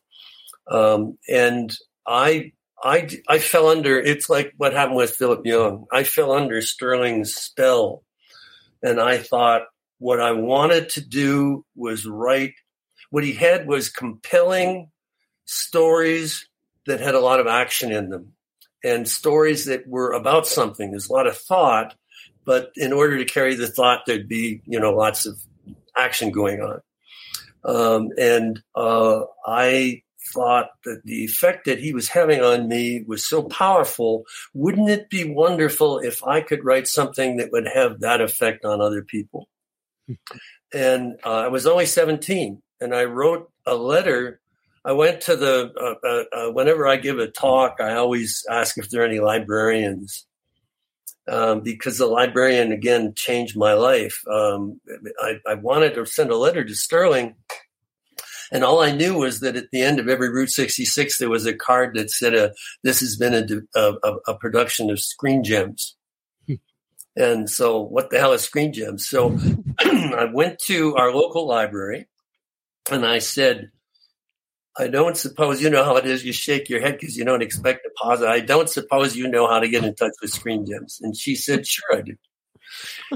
Um, 0.70 1.18
and 1.28 1.74
I, 2.06 2.52
I, 2.82 3.08
I 3.28 3.38
fell 3.38 3.68
under, 3.68 3.98
it's 3.98 4.28
like 4.28 4.52
what 4.56 4.72
happened 4.72 4.96
with 4.96 5.14
Philip 5.14 5.44
Young. 5.44 5.86
I 5.92 6.04
fell 6.04 6.32
under 6.32 6.60
Sterling's 6.62 7.34
spell. 7.34 8.02
And 8.82 9.00
I 9.00 9.18
thought 9.18 9.62
what 9.98 10.20
I 10.20 10.32
wanted 10.32 10.90
to 10.90 11.00
do 11.00 11.64
was 11.74 12.06
write, 12.06 12.54
what 13.10 13.24
he 13.24 13.32
had 13.32 13.66
was 13.66 13.90
compelling 13.90 14.90
stories 15.44 16.48
that 16.86 17.00
had 17.00 17.14
a 17.14 17.20
lot 17.20 17.40
of 17.40 17.46
action 17.46 17.92
in 17.92 18.10
them 18.10 18.32
and 18.84 19.08
stories 19.08 19.64
that 19.66 19.86
were 19.86 20.12
about 20.12 20.46
something. 20.46 20.90
There's 20.90 21.08
a 21.08 21.12
lot 21.12 21.26
of 21.26 21.36
thought, 21.36 21.94
but 22.44 22.70
in 22.76 22.92
order 22.92 23.18
to 23.18 23.24
carry 23.24 23.54
the 23.54 23.66
thought, 23.66 24.02
there'd 24.06 24.28
be, 24.28 24.62
you 24.64 24.78
know, 24.78 24.92
lots 24.92 25.26
of 25.26 25.38
action 25.96 26.30
going 26.30 26.60
on. 26.60 26.80
Um, 27.64 28.10
and 28.18 28.62
uh, 28.74 29.22
I 29.46 30.02
thought 30.32 30.70
that 30.84 31.02
the 31.04 31.24
effect 31.24 31.66
that 31.66 31.78
he 31.78 31.92
was 31.92 32.08
having 32.08 32.40
on 32.40 32.68
me 32.68 33.04
was 33.06 33.26
so 33.26 33.42
powerful. 33.42 34.24
Wouldn't 34.54 34.90
it 34.90 35.10
be 35.10 35.24
wonderful 35.24 35.98
if 35.98 36.22
I 36.24 36.40
could 36.40 36.64
write 36.64 36.86
something 36.86 37.38
that 37.38 37.50
would 37.52 37.66
have 37.66 38.00
that 38.00 38.20
effect 38.20 38.64
on 38.64 38.80
other 38.80 39.02
people? 39.02 39.48
And 40.72 41.18
uh, 41.24 41.30
I 41.30 41.48
was 41.48 41.66
only 41.66 41.86
17, 41.86 42.62
and 42.80 42.94
I 42.94 43.04
wrote 43.04 43.50
a 43.66 43.74
letter. 43.74 44.40
I 44.84 44.92
went 44.92 45.22
to 45.22 45.36
the, 45.36 45.72
uh, 45.76 46.06
uh, 46.06 46.24
uh, 46.48 46.52
whenever 46.52 46.86
I 46.86 46.96
give 46.96 47.18
a 47.18 47.28
talk, 47.28 47.76
I 47.80 47.94
always 47.94 48.44
ask 48.50 48.78
if 48.78 48.90
there 48.90 49.02
are 49.02 49.06
any 49.06 49.20
librarians. 49.20 50.24
Um, 51.26 51.60
because 51.60 51.98
the 51.98 52.06
librarian 52.06 52.72
again 52.72 53.12
changed 53.14 53.54
my 53.54 53.74
life. 53.74 54.22
Um, 54.26 54.80
I, 55.20 55.34
I 55.46 55.54
wanted 55.54 55.94
to 55.96 56.06
send 56.06 56.30
a 56.30 56.38
letter 56.38 56.64
to 56.64 56.74
Sterling, 56.74 57.34
and 58.50 58.64
all 58.64 58.80
I 58.80 58.92
knew 58.92 59.18
was 59.18 59.40
that 59.40 59.54
at 59.54 59.70
the 59.70 59.82
end 59.82 59.98
of 59.98 60.08
every 60.08 60.30
Route 60.30 60.48
66, 60.48 61.18
there 61.18 61.28
was 61.28 61.44
a 61.44 61.52
card 61.52 61.96
that 61.96 62.10
said, 62.10 62.34
uh, 62.34 62.48
"This 62.82 63.00
has 63.00 63.16
been 63.16 63.34
a, 63.34 63.78
a, 63.78 64.14
a 64.28 64.38
production 64.38 64.88
of 64.88 65.00
Screen 65.00 65.44
Gems." 65.44 65.97
And 67.18 67.50
so, 67.50 67.80
what 67.80 68.10
the 68.10 68.18
hell 68.20 68.32
is 68.32 68.42
Screen 68.42 68.72
Gems? 68.72 69.08
So, 69.08 69.36
I 69.80 70.28
went 70.32 70.60
to 70.66 70.94
our 70.94 71.12
local 71.12 71.48
library, 71.48 72.06
and 72.92 73.04
I 73.04 73.18
said, 73.18 73.72
I 74.78 74.86
don't 74.86 75.16
suppose 75.16 75.60
you 75.60 75.68
know 75.68 75.84
how 75.84 75.96
it 75.96 76.06
is. 76.06 76.24
You 76.24 76.32
shake 76.32 76.68
your 76.68 76.80
head 76.80 76.98
because 76.98 77.16
you 77.16 77.24
don't 77.24 77.42
expect 77.42 77.84
a 77.84 77.90
pause. 78.00 78.22
I 78.22 78.38
don't 78.38 78.70
suppose 78.70 79.16
you 79.16 79.26
know 79.26 79.48
how 79.48 79.58
to 79.58 79.68
get 79.68 79.84
in 79.84 79.96
touch 79.96 80.12
with 80.22 80.30
Screen 80.30 80.64
Gems. 80.64 81.00
And 81.02 81.16
she 81.16 81.34
said, 81.34 81.66
Sure, 81.66 81.96
I 81.96 82.02
do. 82.02 82.14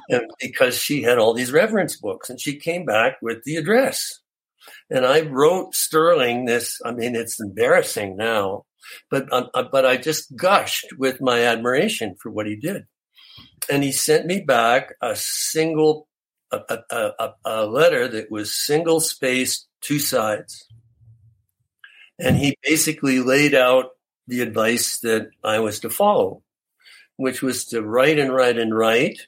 and 0.08 0.28
because 0.40 0.76
she 0.76 1.02
had 1.02 1.18
all 1.18 1.32
these 1.32 1.52
reference 1.52 1.96
books, 1.96 2.28
and 2.28 2.40
she 2.40 2.56
came 2.56 2.84
back 2.84 3.18
with 3.22 3.44
the 3.44 3.54
address. 3.54 4.18
And 4.90 5.06
I 5.06 5.20
wrote 5.20 5.76
Sterling 5.76 6.46
this. 6.46 6.80
I 6.84 6.90
mean, 6.90 7.14
it's 7.14 7.40
embarrassing 7.40 8.16
now, 8.16 8.64
but 9.12 9.28
uh, 9.32 9.44
but 9.70 9.86
I 9.86 9.96
just 9.96 10.34
gushed 10.34 10.86
with 10.98 11.20
my 11.20 11.44
admiration 11.44 12.16
for 12.20 12.30
what 12.30 12.46
he 12.46 12.56
did. 12.56 12.86
And 13.70 13.82
he 13.82 13.92
sent 13.92 14.26
me 14.26 14.40
back 14.40 14.94
a 15.00 15.14
single 15.16 16.08
a, 16.50 16.60
a, 16.90 17.12
a, 17.18 17.34
a 17.44 17.66
letter 17.66 18.08
that 18.08 18.30
was 18.30 18.54
single 18.54 19.00
spaced, 19.00 19.68
two 19.80 19.98
sides 19.98 20.66
and 22.18 22.36
he 22.36 22.56
basically 22.62 23.20
laid 23.20 23.54
out 23.54 23.90
the 24.28 24.40
advice 24.40 25.00
that 25.00 25.30
I 25.42 25.58
was 25.58 25.80
to 25.80 25.90
follow, 25.90 26.42
which 27.16 27.42
was 27.42 27.66
to 27.66 27.82
write 27.82 28.18
and 28.18 28.32
write 28.32 28.58
and 28.58 28.76
write 28.76 29.18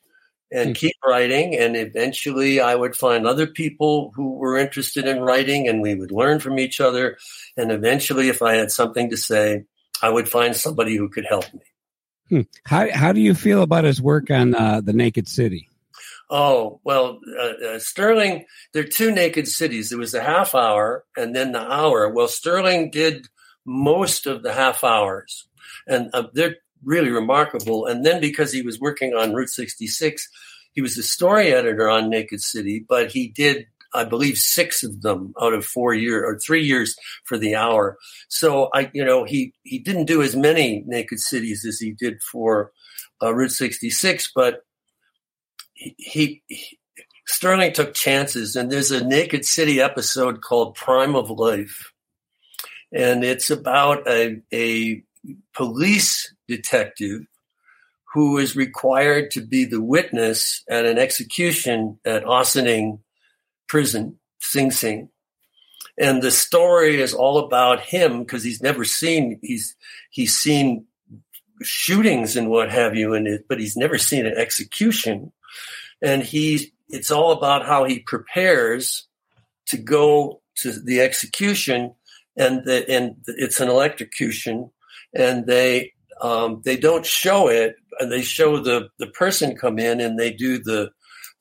and 0.53 0.69
Hmm. 0.71 0.75
keep 0.75 0.97
writing. 1.05 1.57
And 1.59 1.77
eventually 1.77 2.61
I 2.61 2.75
would 2.75 2.97
find 2.97 3.27
other 3.27 3.47
people 3.47 4.13
who 4.15 4.35
were 4.35 4.57
interested 4.57 5.07
in 5.07 5.21
writing 5.21 5.69
and 5.69 5.83
we 5.83 5.95
would 5.95 6.13
learn 6.13 6.39
from 6.39 6.59
each 6.59 6.81
other. 6.81 7.19
And 7.57 7.73
eventually, 7.73 8.29
if 8.29 8.43
I 8.43 8.55
had 8.55 8.71
something 8.71 9.11
to 9.11 9.17
say, 9.17 9.65
I 10.03 10.11
would 10.11 10.29
find 10.29 10.55
somebody 10.55 10.97
who 10.97 11.09
could 11.09 11.27
help 11.27 11.53
me. 11.53 11.63
How 12.65 12.91
how 12.93 13.13
do 13.13 13.21
you 13.21 13.35
feel 13.35 13.63
about 13.63 13.85
his 13.85 14.01
work 14.01 14.31
on 14.31 14.55
uh, 14.55 14.81
the 14.81 14.93
Naked 14.93 15.29
City? 15.29 15.69
Oh, 16.31 16.81
well, 16.85 17.21
uh, 17.39 17.67
uh, 17.67 17.79
Sterling, 17.79 18.47
there 18.73 18.83
are 18.83 18.87
two 18.87 19.13
naked 19.13 19.47
cities. 19.47 19.91
There 19.91 19.99
was 19.99 20.15
a 20.15 20.23
half 20.23 20.55
hour 20.55 21.05
and 21.17 21.37
then 21.37 21.53
the 21.53 21.61
hour. 21.61 22.09
Well, 22.09 22.29
Sterling 22.29 22.91
did 22.91 23.29
most 23.67 24.27
of 24.27 24.43
the 24.43 24.53
half 24.53 24.83
hours, 24.83 25.47
and 25.87 26.11
uh, 26.15 26.25
they're 26.33 26.57
really 26.83 27.11
remarkable. 27.11 27.87
And 27.87 28.05
then 28.05 28.21
because 28.21 28.53
he 28.53 28.63
was 28.63 28.81
working 28.81 29.15
on 29.15 29.35
Route 29.35 29.51
66, 29.51 30.29
he 30.73 30.81
was 30.81 30.97
the 30.97 31.03
story 31.03 31.53
editor 31.53 31.89
on 31.89 32.11
Naked 32.11 32.41
City, 32.41 32.85
but 32.87 33.13
he 33.13 33.29
did, 33.29 33.67
I 33.95 34.05
believe, 34.05 34.39
six 34.39 34.83
of 34.83 35.03
them 35.03 35.35
out 35.41 35.55
of 35.55 35.65
four 35.65 35.95
years 35.95 36.25
or 36.27 36.39
three 36.39 36.65
years 36.65 36.97
for 37.25 37.39
the 37.39 37.55
hour. 37.55 37.97
So 38.29 38.69
I, 38.75 38.91
you 38.93 39.05
know, 39.05 39.25
he, 39.25 39.55
he 39.63 39.79
didn't 39.79 40.07
do 40.07 40.23
as 40.23 40.35
many 40.35 40.83
Naked 40.87 41.21
Cities 41.21 41.65
as 41.65 41.79
he 41.79 41.93
did 41.93 42.23
for 42.23 42.73
uh, 43.23 43.33
Route 43.35 43.53
66, 43.53 44.33
but 44.35 44.63
he, 45.75 46.43
he 46.47 46.79
Sterling 47.27 47.73
took 47.73 47.95
chances, 47.95 48.55
and 48.55 48.71
there's 48.71 48.91
a 48.91 49.05
Naked 49.05 49.45
City 49.47 49.81
episode 49.81 50.43
called 50.43 50.75
"Prime 50.75 51.17
of 51.17 51.31
Life," 51.31 51.93
and 52.93 53.25
it's 53.25 53.51
about 53.51 54.07
a 54.07 54.43
a 54.53 55.03
police 55.55 56.35
detective 56.49 57.23
who 58.13 58.39
is 58.39 58.55
required 58.55 59.31
to 59.33 59.41
be 59.41 59.65
the 59.65 59.81
witness 59.81 60.63
at 60.69 60.85
an 60.85 60.99
execution 60.99 61.99
at 62.05 62.25
Ossining 62.25 63.01
Prison, 63.75 64.21
Sing 64.39 64.71
Sing. 64.71 65.09
And 65.99 66.23
the 66.23 66.31
story 66.31 67.01
is 67.01 67.13
all 67.13 67.39
about 67.39 67.81
him 67.81 68.21
because 68.21 68.45
he's 68.45 68.63
never 68.63 68.85
seen 68.85 69.41
he's 69.43 69.75
he's 70.11 70.37
seen 70.37 70.87
shootings 71.61 72.37
and 72.37 72.49
what 72.49 72.71
have 72.71 72.95
you 72.95 73.15
in 73.15 73.27
it, 73.27 73.47
but 73.49 73.59
he's 73.59 73.77
never 73.77 73.99
seen 73.99 74.27
an 74.27 74.37
execution 74.37 75.33
and 76.01 76.23
he 76.23 76.73
it's 76.89 77.11
all 77.11 77.33
about 77.33 77.67
how 77.67 77.83
he 77.83 77.99
prepares 77.99 79.09
to 79.67 79.77
go 79.77 80.41
to 80.59 80.71
the 80.71 81.01
execution 81.01 81.95
and 82.37 82.65
the, 82.65 82.89
and 82.89 83.17
it's 83.27 83.59
an 83.59 83.69
electrocution 83.69 84.71
and 85.17 85.49
they 85.49 85.93
um, 86.21 86.63
they 86.65 86.77
don't 86.77 87.05
show 87.05 87.49
it 87.49 87.75
and 87.99 88.13
they 88.13 88.23
show 88.23 88.61
the 88.61 88.89
the 89.01 89.09
person 89.09 89.57
come 89.57 89.81
in 89.81 90.01
and 90.01 90.17
they 90.17 90.33
do 90.33 90.59
the 90.59 90.93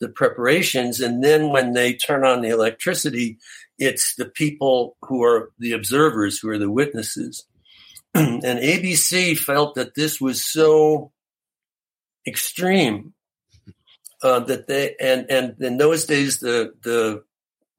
the 0.04 0.10
preparations 0.10 1.00
and 1.00 1.24
then 1.24 1.50
when 1.50 1.74
they 1.74 1.94
turn 1.94 2.24
on 2.24 2.42
the 2.42 2.50
electricity 2.50 3.38
it's 3.78 4.16
the 4.16 4.26
people 4.26 4.96
who 5.02 5.24
are 5.24 5.52
the 5.60 5.74
observers 5.74 6.40
who 6.40 6.50
are 6.50 6.58
the 6.58 6.72
witnesses. 6.72 7.46
And 8.16 8.42
abc 8.44 9.38
felt 9.40 9.76
that 9.76 9.96
this 9.96 10.22
was 10.22 10.44
so 10.44 11.12
extreme 12.28 13.14
uh, 14.22 14.40
that 14.42 14.68
they 14.68 14.96
and 15.00 15.30
and 15.30 15.56
in 15.60 15.78
those 15.78 16.06
days 16.06 16.40
the 16.40 16.74
the 16.84 17.24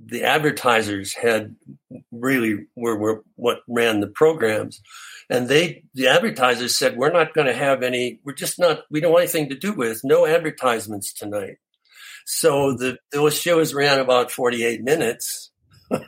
the 0.04 0.24
advertisers 0.24 1.14
had 1.14 1.54
really 2.10 2.66
were, 2.74 2.98
were 2.98 3.22
what 3.36 3.60
ran 3.68 4.00
the 4.00 4.08
programs. 4.08 4.82
And 5.30 5.48
they 5.48 5.84
the 5.94 6.08
advertisers 6.08 6.76
said 6.76 6.96
we're 6.96 7.12
not 7.12 7.32
going 7.32 7.46
to 7.46 7.54
have 7.54 7.82
any 7.82 8.20
we're 8.24 8.34
just 8.34 8.58
not 8.58 8.80
we 8.90 9.00
don't 9.00 9.12
want 9.12 9.22
anything 9.22 9.48
to 9.50 9.54
do 9.54 9.72
with 9.72 10.02
no 10.04 10.26
advertisements 10.26 11.12
tonight 11.12 11.58
so 12.24 12.74
the 12.74 12.98
those 13.12 13.38
shows 13.38 13.74
ran 13.74 13.98
about 13.98 14.30
48 14.30 14.82
minutes. 14.82 15.50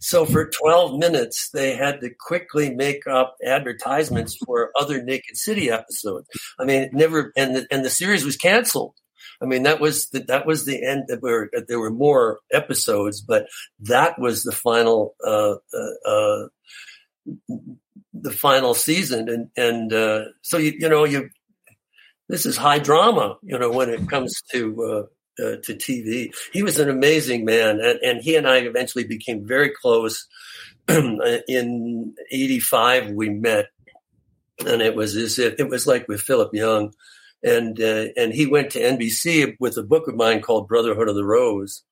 So 0.00 0.26
for 0.26 0.50
12 0.50 0.98
minutes 0.98 1.48
they 1.48 1.74
had 1.74 2.02
to 2.02 2.10
quickly 2.10 2.74
make 2.74 3.06
up 3.06 3.36
advertisements 3.42 4.36
for 4.36 4.70
other 4.78 5.02
naked 5.02 5.38
city 5.38 5.70
episodes. 5.70 6.28
I 6.60 6.66
mean 6.66 6.82
it 6.82 6.92
never 6.92 7.32
and 7.38 7.56
the, 7.56 7.66
and 7.70 7.82
the 7.82 7.88
series 7.88 8.22
was 8.22 8.36
canceled. 8.36 8.94
I 9.40 9.46
mean, 9.46 9.64
that 9.64 9.80
was 9.80 10.08
the, 10.10 10.20
that 10.28 10.46
was 10.46 10.64
the 10.64 10.84
end. 10.84 11.08
Where 11.18 11.50
there 11.66 11.80
were 11.80 11.90
more 11.90 12.38
episodes, 12.52 13.20
but 13.20 13.46
that 13.80 14.18
was 14.18 14.44
the 14.44 14.52
final 14.52 15.14
uh, 15.26 15.54
uh, 15.74 16.08
uh, 16.08 16.46
the 18.12 18.30
final 18.30 18.74
season, 18.74 19.28
and 19.28 19.48
and 19.56 19.92
uh, 19.92 20.24
so 20.42 20.58
you 20.58 20.74
you 20.78 20.88
know 20.88 21.04
you 21.04 21.30
this 22.28 22.46
is 22.46 22.56
high 22.56 22.78
drama, 22.78 23.36
you 23.42 23.58
know, 23.58 23.70
when 23.70 23.90
it 23.90 24.08
comes 24.08 24.42
to 24.52 25.08
uh, 25.38 25.56
to 25.62 25.74
TV. 25.74 26.34
He 26.52 26.62
was 26.62 26.78
an 26.78 26.88
amazing 26.88 27.44
man, 27.44 27.80
and, 27.80 27.98
and 28.02 28.22
he 28.22 28.36
and 28.36 28.48
I 28.48 28.58
eventually 28.58 29.04
became 29.04 29.46
very 29.46 29.70
close. 29.70 30.26
In 30.88 32.14
'85, 32.30 33.10
we 33.10 33.28
met, 33.28 33.66
and 34.66 34.82
it 34.82 34.96
was 34.96 35.16
as 35.16 35.38
if 35.38 35.60
it 35.60 35.68
was 35.68 35.86
like 35.86 36.08
with 36.08 36.20
Philip 36.20 36.52
Young 36.52 36.92
and 37.42 37.80
uh, 37.80 38.06
and 38.16 38.32
he 38.32 38.46
went 38.46 38.70
to 38.70 38.80
NBC 38.80 39.56
with 39.58 39.76
a 39.76 39.82
book 39.82 40.08
of 40.08 40.14
mine 40.14 40.40
called 40.40 40.68
Brotherhood 40.68 41.08
of 41.08 41.14
the 41.14 41.24
Rose, 41.24 41.82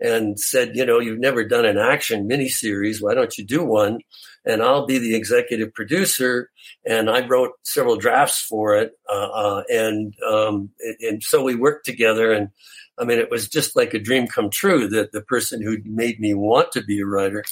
and 0.00 0.38
said, 0.38 0.76
you 0.76 0.86
know, 0.86 1.00
you've 1.00 1.18
never 1.18 1.44
done 1.44 1.64
an 1.64 1.78
action 1.78 2.28
miniseries. 2.28 3.02
Why 3.02 3.14
don't 3.14 3.36
you 3.36 3.44
do 3.44 3.64
one? 3.64 4.00
And 4.44 4.62
I'll 4.62 4.86
be 4.86 4.98
the 4.98 5.14
executive 5.14 5.74
producer. 5.74 6.50
And 6.86 7.10
I 7.10 7.26
wrote 7.26 7.52
several 7.62 7.96
drafts 7.96 8.40
for 8.40 8.76
it, 8.76 8.92
uh, 9.10 9.28
uh, 9.28 9.62
and 9.68 10.14
um, 10.26 10.70
and 11.00 11.22
so 11.22 11.42
we 11.42 11.54
worked 11.54 11.84
together. 11.84 12.32
And 12.32 12.50
I 12.98 13.04
mean, 13.04 13.18
it 13.18 13.30
was 13.30 13.48
just 13.48 13.76
like 13.76 13.94
a 13.94 13.98
dream 13.98 14.26
come 14.26 14.50
true 14.50 14.88
that 14.88 15.12
the 15.12 15.22
person 15.22 15.62
who 15.62 15.78
made 15.84 16.20
me 16.20 16.34
want 16.34 16.72
to 16.72 16.82
be 16.82 17.00
a 17.00 17.06
writer, 17.06 17.44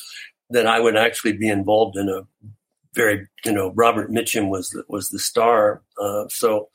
that 0.50 0.66
I 0.66 0.80
would 0.80 0.96
actually 0.96 1.32
be 1.32 1.48
involved 1.48 1.96
in 1.96 2.08
a 2.08 2.26
very, 2.94 3.28
you 3.44 3.52
know, 3.52 3.72
Robert 3.74 4.10
Mitchum 4.10 4.48
was 4.48 4.70
the, 4.70 4.82
was 4.88 5.10
the 5.10 5.18
star. 5.18 5.82
Uh, 6.00 6.24
so 6.28 6.68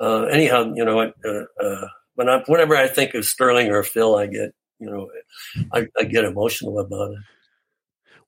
uh, 0.00 0.22
anyhow, 0.24 0.72
you 0.74 0.84
know, 0.84 1.00
uh, 1.00 1.64
uh, 1.64 1.88
when 2.14 2.28
I, 2.28 2.42
whenever 2.46 2.76
I 2.76 2.86
think 2.86 3.14
of 3.14 3.24
Sterling 3.24 3.70
or 3.70 3.82
Phil, 3.82 4.16
I 4.16 4.26
get, 4.26 4.54
you 4.78 4.90
know, 4.90 5.08
I, 5.72 5.86
I 5.98 6.04
get 6.04 6.24
emotional 6.24 6.78
about 6.78 7.12
it. 7.12 7.18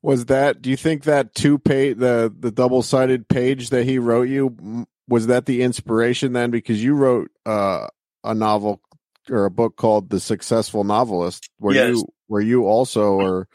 Was 0.03 0.27
that? 0.27 0.63
Do 0.63 0.71
you 0.71 0.77
think 0.77 1.05
that 1.05 1.35
two 1.35 1.59
page, 1.59 1.99
the 1.99 2.33
the 2.39 2.51
double 2.53 2.83
sided 2.83 3.29
page 3.29 3.71
that 3.71 3.85
he 3.85 3.99
wrote 3.99 4.29
you, 4.29 4.87
was 5.09 5.27
that 5.27 5.47
the 5.47 5.63
inspiration 5.63 6.33
then? 6.33 6.51
Because 6.51 6.83
you 6.83 6.95
wrote 6.95 7.31
uh, 7.45 7.89
a 8.23 8.35
novel 8.35 8.81
or 9.29 9.47
a 9.47 9.51
book 9.51 9.77
called 9.77 10.11
The 10.11 10.21
Successful 10.21 10.85
Novelist, 10.85 11.49
where 11.59 11.75
Yes. 11.75 11.89
you 11.89 12.07
where 12.29 12.43
you 12.43 12.67
also 12.67 13.21
are. 13.21 13.49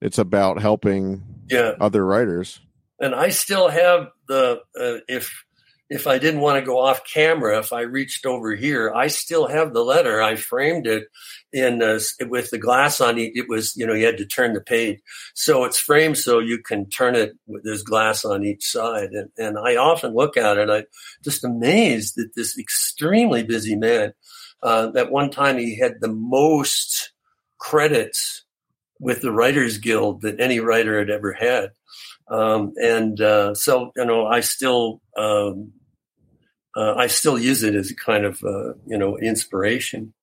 It's 0.00 0.18
about 0.18 0.60
helping 0.60 1.22
Yeah, 1.48 1.74
other 1.80 2.04
writers. 2.04 2.60
and 2.98 3.14
I 3.14 3.28
still 3.28 3.68
have 3.68 4.08
the 4.26 4.60
uh, 4.80 4.98
if 5.08 5.44
if 5.92 6.06
I 6.06 6.18
didn't 6.18 6.40
want 6.40 6.58
to 6.58 6.66
go 6.66 6.78
off 6.78 7.04
camera, 7.04 7.58
if 7.58 7.72
I 7.72 7.82
reached 7.82 8.24
over 8.24 8.54
here, 8.54 8.92
I 8.94 9.08
still 9.08 9.46
have 9.46 9.72
the 9.72 9.84
letter. 9.84 10.22
I 10.22 10.36
framed 10.36 10.86
it 10.86 11.04
in 11.52 11.82
uh, 11.82 11.98
with 12.28 12.50
the 12.50 12.58
glass 12.58 13.00
on 13.00 13.18
it. 13.18 13.32
It 13.34 13.48
was 13.48 13.76
you 13.76 13.86
know 13.86 13.92
you 13.92 14.06
had 14.06 14.16
to 14.18 14.26
turn 14.26 14.54
the 14.54 14.60
page, 14.60 15.00
so 15.34 15.64
it's 15.64 15.78
framed 15.78 16.18
so 16.18 16.38
you 16.38 16.58
can 16.58 16.88
turn 16.88 17.14
it. 17.14 17.32
with 17.46 17.62
this 17.64 17.82
glass 17.82 18.24
on 18.24 18.44
each 18.44 18.66
side, 18.66 19.10
and 19.10 19.30
and 19.36 19.58
I 19.58 19.76
often 19.76 20.14
look 20.14 20.36
at 20.36 20.56
it. 20.56 20.70
I 20.70 20.84
just 21.22 21.44
amazed 21.44 22.14
that 22.16 22.34
this 22.34 22.58
extremely 22.58 23.42
busy 23.42 23.76
man. 23.76 24.14
Uh, 24.62 24.92
at 24.96 25.10
one 25.10 25.30
time, 25.30 25.58
he 25.58 25.76
had 25.76 26.00
the 26.00 26.12
most 26.12 27.12
credits 27.58 28.44
with 28.98 29.20
the 29.20 29.32
Writers 29.32 29.78
Guild 29.78 30.22
that 30.22 30.40
any 30.40 30.60
writer 30.60 30.98
had 30.98 31.10
ever 31.10 31.32
had. 31.32 31.72
Um, 32.28 32.72
and 32.76 33.20
uh, 33.20 33.54
so, 33.54 33.92
you 33.96 34.04
know, 34.06 34.26
I 34.26 34.40
still 34.40 35.02
um, 35.16 35.72
uh, 36.76 36.94
I 36.94 37.06
still 37.06 37.38
use 37.38 37.62
it 37.62 37.74
as 37.74 37.90
a 37.90 37.96
kind 37.96 38.24
of 38.24 38.42
uh, 38.42 38.74
you 38.86 38.98
know 38.98 39.18
inspiration. 39.18 40.14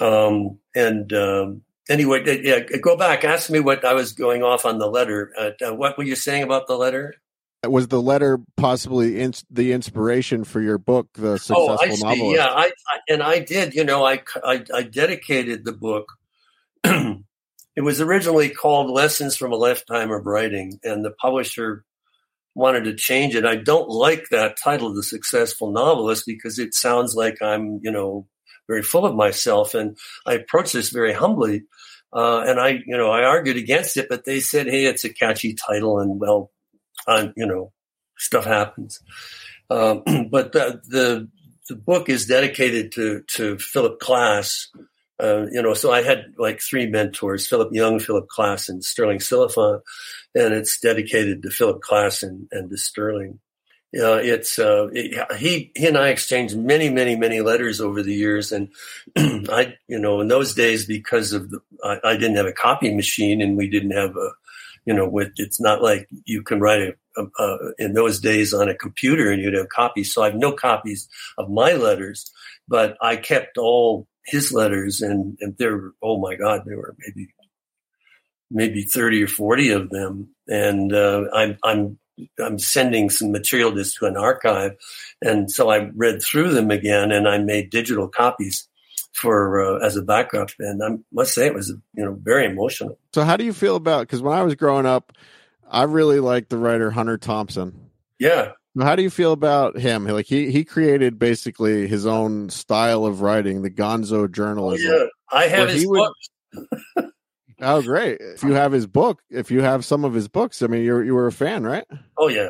Um, 0.00 0.58
and 0.74 1.12
um, 1.12 1.62
anyway, 1.88 2.22
uh, 2.26 2.40
yeah, 2.42 2.60
go 2.78 2.96
back. 2.96 3.24
Ask 3.24 3.50
me 3.50 3.60
what 3.60 3.84
I 3.84 3.94
was 3.94 4.12
going 4.12 4.42
off 4.42 4.64
on 4.64 4.78
the 4.78 4.86
letter. 4.86 5.32
Uh, 5.38 5.50
uh, 5.66 5.74
what 5.74 5.96
were 5.96 6.04
you 6.04 6.16
saying 6.16 6.42
about 6.42 6.66
the 6.66 6.76
letter? 6.76 7.14
Was 7.64 7.86
the 7.86 8.02
letter 8.02 8.40
possibly 8.56 9.20
ins- 9.20 9.44
the 9.48 9.72
inspiration 9.72 10.42
for 10.42 10.60
your 10.60 10.78
book, 10.78 11.06
The 11.14 11.38
Successful 11.38 11.78
oh, 11.80 12.14
see. 12.14 12.34
Yeah, 12.34 12.48
I, 12.48 12.72
I 12.88 12.98
and 13.08 13.22
I 13.22 13.38
did. 13.38 13.74
You 13.74 13.84
know, 13.84 14.04
I 14.04 14.22
I, 14.44 14.64
I 14.74 14.82
dedicated 14.82 15.64
the 15.64 15.72
book. 15.72 16.12
it 16.84 17.82
was 17.82 18.00
originally 18.00 18.48
called 18.48 18.90
Lessons 18.90 19.36
from 19.36 19.52
a 19.52 19.56
Lifetime 19.56 20.10
of 20.10 20.26
Writing, 20.26 20.80
and 20.82 21.04
the 21.04 21.12
publisher 21.12 21.84
wanted 22.54 22.84
to 22.84 22.94
change 22.94 23.34
it. 23.34 23.44
I 23.44 23.56
don't 23.56 23.88
like 23.88 24.28
that 24.30 24.56
title, 24.62 24.92
The 24.92 25.02
Successful 25.02 25.70
Novelist, 25.70 26.24
because 26.26 26.58
it 26.58 26.74
sounds 26.74 27.14
like 27.14 27.40
I'm, 27.40 27.80
you 27.82 27.90
know, 27.90 28.26
very 28.68 28.82
full 28.82 29.06
of 29.06 29.14
myself. 29.14 29.74
And 29.74 29.96
I 30.26 30.34
approached 30.34 30.72
this 30.72 30.90
very 30.90 31.12
humbly. 31.12 31.64
Uh, 32.12 32.44
and 32.46 32.60
I, 32.60 32.80
you 32.86 32.96
know, 32.96 33.10
I 33.10 33.24
argued 33.24 33.56
against 33.56 33.96
it, 33.96 34.08
but 34.08 34.24
they 34.24 34.40
said, 34.40 34.66
"Hey, 34.66 34.84
it's 34.84 35.04
a 35.04 35.12
catchy 35.12 35.54
title, 35.54 35.98
and 35.98 36.20
well, 36.20 36.50
i 37.08 37.32
you 37.36 37.46
know, 37.46 37.72
stuff 38.18 38.44
happens." 38.44 39.00
Um, 39.70 40.02
but 40.30 40.52
the, 40.52 40.82
the 40.86 41.28
the 41.70 41.76
book 41.76 42.10
is 42.10 42.26
dedicated 42.26 42.92
to 42.92 43.22
to 43.36 43.56
Philip 43.58 43.98
Klass. 43.98 44.66
Uh, 45.20 45.46
you 45.52 45.62
know, 45.62 45.74
so 45.74 45.92
I 45.92 46.02
had 46.02 46.34
like 46.38 46.60
three 46.60 46.86
mentors: 46.86 47.46
Philip 47.46 47.72
Young, 47.72 47.98
Philip 47.98 48.26
Klass, 48.28 48.68
and 48.68 48.84
Sterling 48.84 49.18
Silliphant, 49.18 49.82
and 50.34 50.54
it's 50.54 50.80
dedicated 50.80 51.42
to 51.42 51.50
Philip 51.50 51.80
Klass 51.80 52.22
and, 52.22 52.48
and 52.50 52.70
to 52.70 52.76
Sterling. 52.76 53.38
Uh, 53.94 54.16
it's 54.22 54.58
uh, 54.58 54.88
it, 54.92 55.36
he 55.36 55.70
he 55.76 55.86
and 55.86 55.98
I 55.98 56.08
exchanged 56.08 56.56
many 56.56 56.88
many 56.88 57.14
many 57.14 57.42
letters 57.42 57.78
over 57.78 58.02
the 58.02 58.14
years, 58.14 58.50
and 58.50 58.70
I 59.16 59.74
you 59.86 59.98
know 59.98 60.22
in 60.22 60.28
those 60.28 60.54
days 60.54 60.86
because 60.86 61.34
of 61.34 61.50
the, 61.50 61.60
I, 61.84 61.98
I, 62.02 62.16
didn't 62.16 62.36
have 62.36 62.46
a 62.46 62.52
copy 62.52 62.94
machine 62.94 63.42
and 63.42 63.54
we 63.54 63.68
didn't 63.68 63.90
have 63.90 64.16
a 64.16 64.30
you 64.86 64.94
know 64.94 65.06
with 65.06 65.32
it's 65.36 65.60
not 65.60 65.82
like 65.82 66.08
you 66.24 66.42
can 66.42 66.58
write 66.58 66.80
a, 66.80 67.20
a, 67.20 67.26
a 67.38 67.58
in 67.78 67.92
those 67.92 68.18
days 68.18 68.54
on 68.54 68.70
a 68.70 68.74
computer 68.74 69.30
and 69.30 69.42
you'd 69.42 69.52
have 69.52 69.68
copies. 69.68 70.14
So 70.14 70.22
I 70.22 70.30
have 70.30 70.36
no 70.36 70.52
copies 70.52 71.06
of 71.36 71.50
my 71.50 71.74
letters, 71.74 72.32
but 72.66 72.96
I 73.02 73.16
kept 73.16 73.58
all 73.58 74.06
his 74.26 74.52
letters, 74.52 75.02
and 75.02 75.36
and 75.40 75.56
there 75.58 75.76
were, 75.76 75.94
oh 76.02 76.18
my 76.18 76.34
god 76.34 76.62
there 76.64 76.76
were 76.76 76.94
maybe 76.98 77.28
maybe 78.50 78.82
30 78.82 79.24
or 79.24 79.28
40 79.28 79.70
of 79.70 79.90
them 79.90 80.28
and 80.46 80.92
uh, 80.92 81.24
I'm, 81.32 81.58
I'm 81.64 81.98
I'm 82.38 82.58
sending 82.58 83.10
some 83.10 83.32
material 83.32 83.72
just 83.72 83.96
to 83.96 84.06
an 84.06 84.16
archive, 84.16 84.76
and 85.22 85.50
so 85.50 85.70
I 85.70 85.90
read 85.94 86.22
through 86.22 86.52
them 86.52 86.70
again, 86.70 87.10
and 87.10 87.26
I 87.26 87.38
made 87.38 87.70
digital 87.70 88.06
copies 88.06 88.68
for 89.12 89.62
uh, 89.62 89.84
as 89.84 89.96
a 89.96 90.02
backup. 90.02 90.50
And 90.58 90.82
I 90.82 90.98
must 91.12 91.34
say, 91.34 91.46
it 91.46 91.54
was 91.54 91.70
you 91.94 92.04
know 92.04 92.18
very 92.20 92.44
emotional. 92.44 92.98
So, 93.14 93.24
how 93.24 93.36
do 93.36 93.44
you 93.44 93.52
feel 93.52 93.76
about? 93.76 94.02
Because 94.02 94.22
when 94.22 94.36
I 94.36 94.42
was 94.42 94.54
growing 94.54 94.86
up, 94.86 95.12
I 95.68 95.84
really 95.84 96.20
liked 96.20 96.50
the 96.50 96.58
writer 96.58 96.90
Hunter 96.90 97.18
Thompson. 97.18 97.90
Yeah. 98.18 98.52
How 98.80 98.96
do 98.96 99.02
you 99.02 99.10
feel 99.10 99.32
about 99.32 99.78
him? 99.78 100.06
Like 100.06 100.26
he 100.26 100.50
he 100.50 100.64
created 100.64 101.18
basically 101.18 101.86
his 101.86 102.06
own 102.06 102.48
style 102.48 103.04
of 103.04 103.20
writing, 103.20 103.62
the 103.62 103.70
Gonzo 103.70 104.30
journalism. 104.30 104.90
Oh, 104.90 104.98
yeah, 104.98 105.06
I 105.30 105.46
have 105.48 105.68
his 105.68 105.86
books. 105.86 106.28
Oh, 107.64 107.80
great! 107.80 108.18
If 108.20 108.42
you 108.42 108.54
have 108.54 108.72
his 108.72 108.88
book, 108.88 109.22
if 109.30 109.52
you 109.52 109.62
have 109.62 109.84
some 109.84 110.04
of 110.04 110.14
his 110.14 110.26
books, 110.26 110.62
I 110.62 110.66
mean, 110.66 110.82
you 110.82 111.00
you 111.02 111.14
were 111.14 111.28
a 111.28 111.32
fan, 111.32 111.62
right? 111.62 111.84
Oh 112.18 112.26
yeah, 112.26 112.48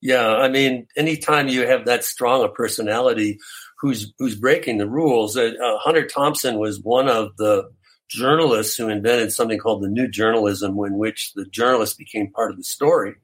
yeah. 0.00 0.36
I 0.36 0.48
mean, 0.48 0.86
anytime 0.96 1.48
you 1.48 1.66
have 1.66 1.86
that 1.86 2.04
strong 2.04 2.44
a 2.44 2.48
personality, 2.48 3.40
who's 3.78 4.12
who's 4.18 4.36
breaking 4.36 4.78
the 4.78 4.88
rules. 4.88 5.36
Uh, 5.36 5.52
uh, 5.62 5.78
Hunter 5.78 6.06
Thompson 6.06 6.58
was 6.58 6.80
one 6.80 7.08
of 7.08 7.36
the 7.36 7.70
journalists 8.08 8.76
who 8.76 8.88
invented 8.88 9.32
something 9.32 9.58
called 9.58 9.82
the 9.82 9.88
new 9.88 10.08
journalism, 10.08 10.78
in 10.84 10.96
which 10.96 11.32
the 11.34 11.46
journalist 11.46 11.98
became 11.98 12.30
part 12.30 12.50
of 12.50 12.56
the 12.56 12.64
story, 12.64 13.14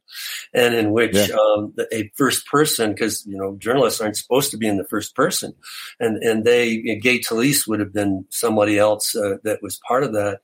and 0.53 0.75
in 0.75 0.93
which 0.93 1.15
yeah. 1.15 1.35
um, 1.35 1.75
a 1.93 2.11
first 2.15 2.47
person, 2.47 2.93
because 2.93 3.25
you 3.27 3.37
know 3.37 3.57
journalists 3.57 4.01
aren't 4.01 4.17
supposed 4.17 4.51
to 4.51 4.57
be 4.57 4.67
in 4.67 4.77
the 4.77 4.89
first 4.89 5.15
person, 5.15 5.55
and 6.01 6.23
and 6.23 6.45
they 6.45 6.69
you 6.69 6.95
know, 6.95 7.01
Gay 7.01 7.19
Talese 7.21 7.67
would 7.67 7.81
have 7.81 7.93
been 7.93 8.25
somebody 8.31 8.79
else 8.79 9.15
uh, 9.15 9.37
that 9.45 9.63
was 9.63 9.81
part 9.87 10.05
of 10.05 10.13
that 10.13 10.41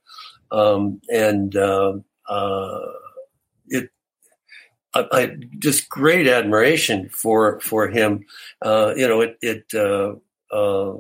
um, 0.51 1.01
and 1.09 1.55
uh, 1.57 1.95
uh, 2.29 2.81
it 3.69 3.91
I, 4.95 5.07
I, 5.13 5.37
just 5.59 5.89
great 5.89 6.27
admiration 6.27 7.09
for 7.11 7.61
for 7.61 7.89
him. 7.89 8.25
Uh, 8.63 8.95
you 8.97 9.07
know, 9.09 9.21
it 9.21 9.39
it 9.43 9.65
uh, 9.75 10.15
uh, 10.55 10.97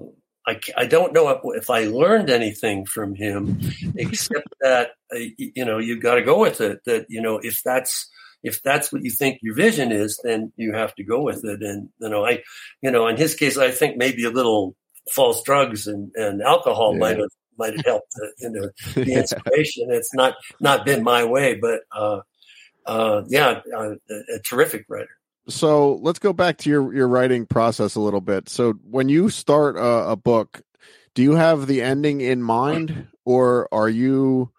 I 0.48 0.60
I 0.76 0.86
don't 0.86 1.12
know 1.12 1.28
if, 1.28 1.62
if, 1.62 1.70
I 1.70 1.84
learned 1.84 2.30
anything 2.30 2.86
from 2.86 3.14
him, 3.14 3.60
except 3.96 4.48
that 4.60 4.92
uh, 5.14 5.18
you 5.36 5.64
know 5.64 5.78
you've 5.78 6.02
got 6.02 6.14
to 6.14 6.22
go 6.22 6.40
with 6.40 6.60
it. 6.60 6.80
That 6.86 7.06
you 7.08 7.20
know 7.20 7.38
if 7.38 7.62
that's 7.62 8.08
if 8.42 8.62
that's 8.62 8.90
what 8.90 9.02
you 9.02 9.10
think 9.10 9.40
your 9.42 9.54
vision 9.54 9.92
is, 9.92 10.18
then 10.24 10.52
you 10.56 10.72
have 10.72 10.94
to 10.94 11.04
go 11.04 11.22
with 11.22 11.44
it. 11.44 11.62
And 11.62 11.90
you 12.00 12.08
know, 12.08 12.24
I 12.24 12.42
you 12.82 12.90
know 12.90 13.06
in 13.08 13.16
his 13.16 13.34
case, 13.34 13.58
I 13.58 13.70
think 13.70 13.98
maybe 13.98 14.24
a 14.24 14.30
little 14.30 14.74
false 15.12 15.42
drugs 15.42 15.86
and, 15.86 16.10
and 16.14 16.42
alcohol 16.42 16.94
yeah. 16.94 16.98
might 16.98 17.18
have 17.18 17.30
might 17.58 17.76
have 17.76 17.84
helped 17.84 18.12
the, 18.14 18.32
you 18.38 18.50
know, 18.50 18.70
the 19.04 19.12
inspiration. 19.14 19.88
it's 19.90 20.14
not 20.14 20.34
not 20.60 20.86
been 20.86 21.02
my 21.02 21.24
way, 21.24 21.56
but 21.56 21.80
uh, 21.94 22.20
uh, 22.86 23.22
yeah, 23.28 23.60
uh, 23.76 23.94
a 24.10 24.38
terrific 24.48 24.86
writer. 24.88 25.17
So 25.48 25.94
let's 25.96 26.18
go 26.18 26.32
back 26.32 26.58
to 26.58 26.70
your 26.70 26.94
your 26.94 27.08
writing 27.08 27.46
process 27.46 27.94
a 27.94 28.00
little 28.00 28.20
bit. 28.20 28.48
So 28.48 28.74
when 28.88 29.08
you 29.08 29.30
start 29.30 29.76
a, 29.76 30.10
a 30.10 30.16
book, 30.16 30.62
do 31.14 31.22
you 31.22 31.32
have 31.32 31.66
the 31.66 31.82
ending 31.82 32.20
in 32.20 32.42
mind, 32.42 33.08
or 33.24 33.68
are 33.72 33.88
you 33.88 34.52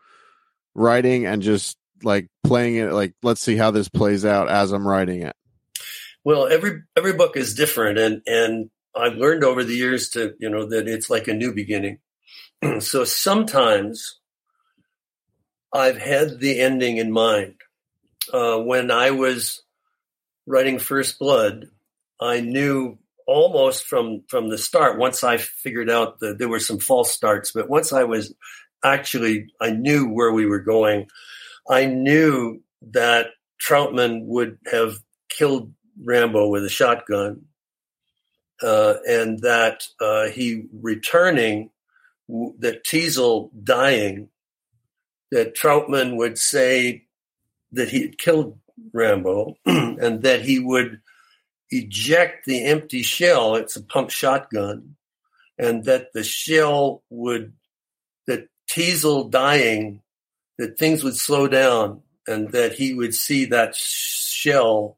writing 0.73 1.25
and 1.25 1.41
just 1.41 1.77
like 2.03 2.27
playing 2.43 2.75
it 2.75 2.91
like 2.91 3.13
let's 3.21 3.41
see 3.41 3.55
how 3.55 3.71
this 3.71 3.89
plays 3.89 4.25
out 4.25 4.49
as 4.49 4.71
I'm 4.71 4.87
writing 4.87 5.21
it? 5.21 5.35
Well, 6.23 6.47
every 6.47 6.81
every 6.97 7.13
book 7.13 7.37
is 7.37 7.53
different, 7.53 7.99
and 7.99 8.21
and 8.25 8.69
I've 8.95 9.15
learned 9.15 9.43
over 9.43 9.63
the 9.63 9.75
years 9.75 10.09
to 10.09 10.33
you 10.39 10.49
know 10.49 10.67
that 10.69 10.87
it's 10.87 11.09
like 11.09 11.27
a 11.27 11.33
new 11.33 11.53
beginning. 11.53 11.99
so 12.79 13.03
sometimes 13.03 14.19
I've 15.71 15.97
had 15.97 16.39
the 16.39 16.59
ending 16.59 16.97
in 16.97 17.11
mind. 17.11 17.55
Uh, 18.33 18.59
when 18.59 18.91
I 18.91 19.11
was 19.11 19.63
writing 20.49 20.79
First 20.79 21.19
Blood, 21.19 21.69
I 22.19 22.41
knew 22.41 22.97
almost 23.27 23.85
from 23.85 24.23
from 24.27 24.49
the 24.49 24.57
start. 24.57 24.97
Once 24.97 25.23
I 25.23 25.37
figured 25.37 25.89
out 25.89 26.19
that 26.19 26.39
there 26.39 26.49
were 26.49 26.59
some 26.59 26.79
false 26.79 27.13
starts, 27.13 27.51
but 27.51 27.69
once 27.69 27.93
I 27.93 28.03
was 28.03 28.33
actually, 28.83 29.47
I 29.61 29.69
knew 29.69 30.09
where 30.09 30.33
we 30.33 30.47
were 30.47 30.59
going. 30.59 31.07
I 31.69 31.85
knew 31.85 32.61
that 32.91 33.27
Trautman 33.61 34.25
would 34.25 34.57
have 34.69 34.97
killed 35.29 35.71
Rambo 36.03 36.47
with 36.47 36.65
a 36.65 36.69
shotgun, 36.69 37.45
uh, 38.61 38.95
and 39.07 39.39
that 39.41 39.83
uh, 40.01 40.29
he 40.29 40.63
returning 40.73 41.69
that 42.59 42.83
Teasle 42.85 43.51
dying, 43.63 44.29
that 45.31 45.55
Trautman 45.55 46.17
would 46.17 46.39
say 46.39 47.05
that 47.71 47.89
he 47.89 48.01
had 48.01 48.17
killed 48.17 48.57
Rambo 48.93 49.57
and 49.65 50.23
that 50.23 50.41
he 50.41 50.59
would 50.59 51.01
eject 51.69 52.45
the 52.45 52.65
empty 52.65 53.01
shell. 53.01 53.55
It's 53.55 53.75
a 53.75 53.83
pump 53.83 54.09
shotgun. 54.09 54.95
And 55.57 55.83
that 55.85 56.13
the 56.13 56.23
shell 56.23 57.03
would, 57.09 57.53
that 58.27 58.47
Teasle 58.69 59.29
dying, 59.29 60.01
that 60.57 60.77
things 60.77 61.03
would 61.03 61.17
slow 61.17 61.47
down 61.47 62.01
and 62.27 62.51
that 62.51 62.73
he 62.73 62.93
would 62.93 63.13
see 63.13 63.45
that 63.45 63.75
shell 63.75 64.97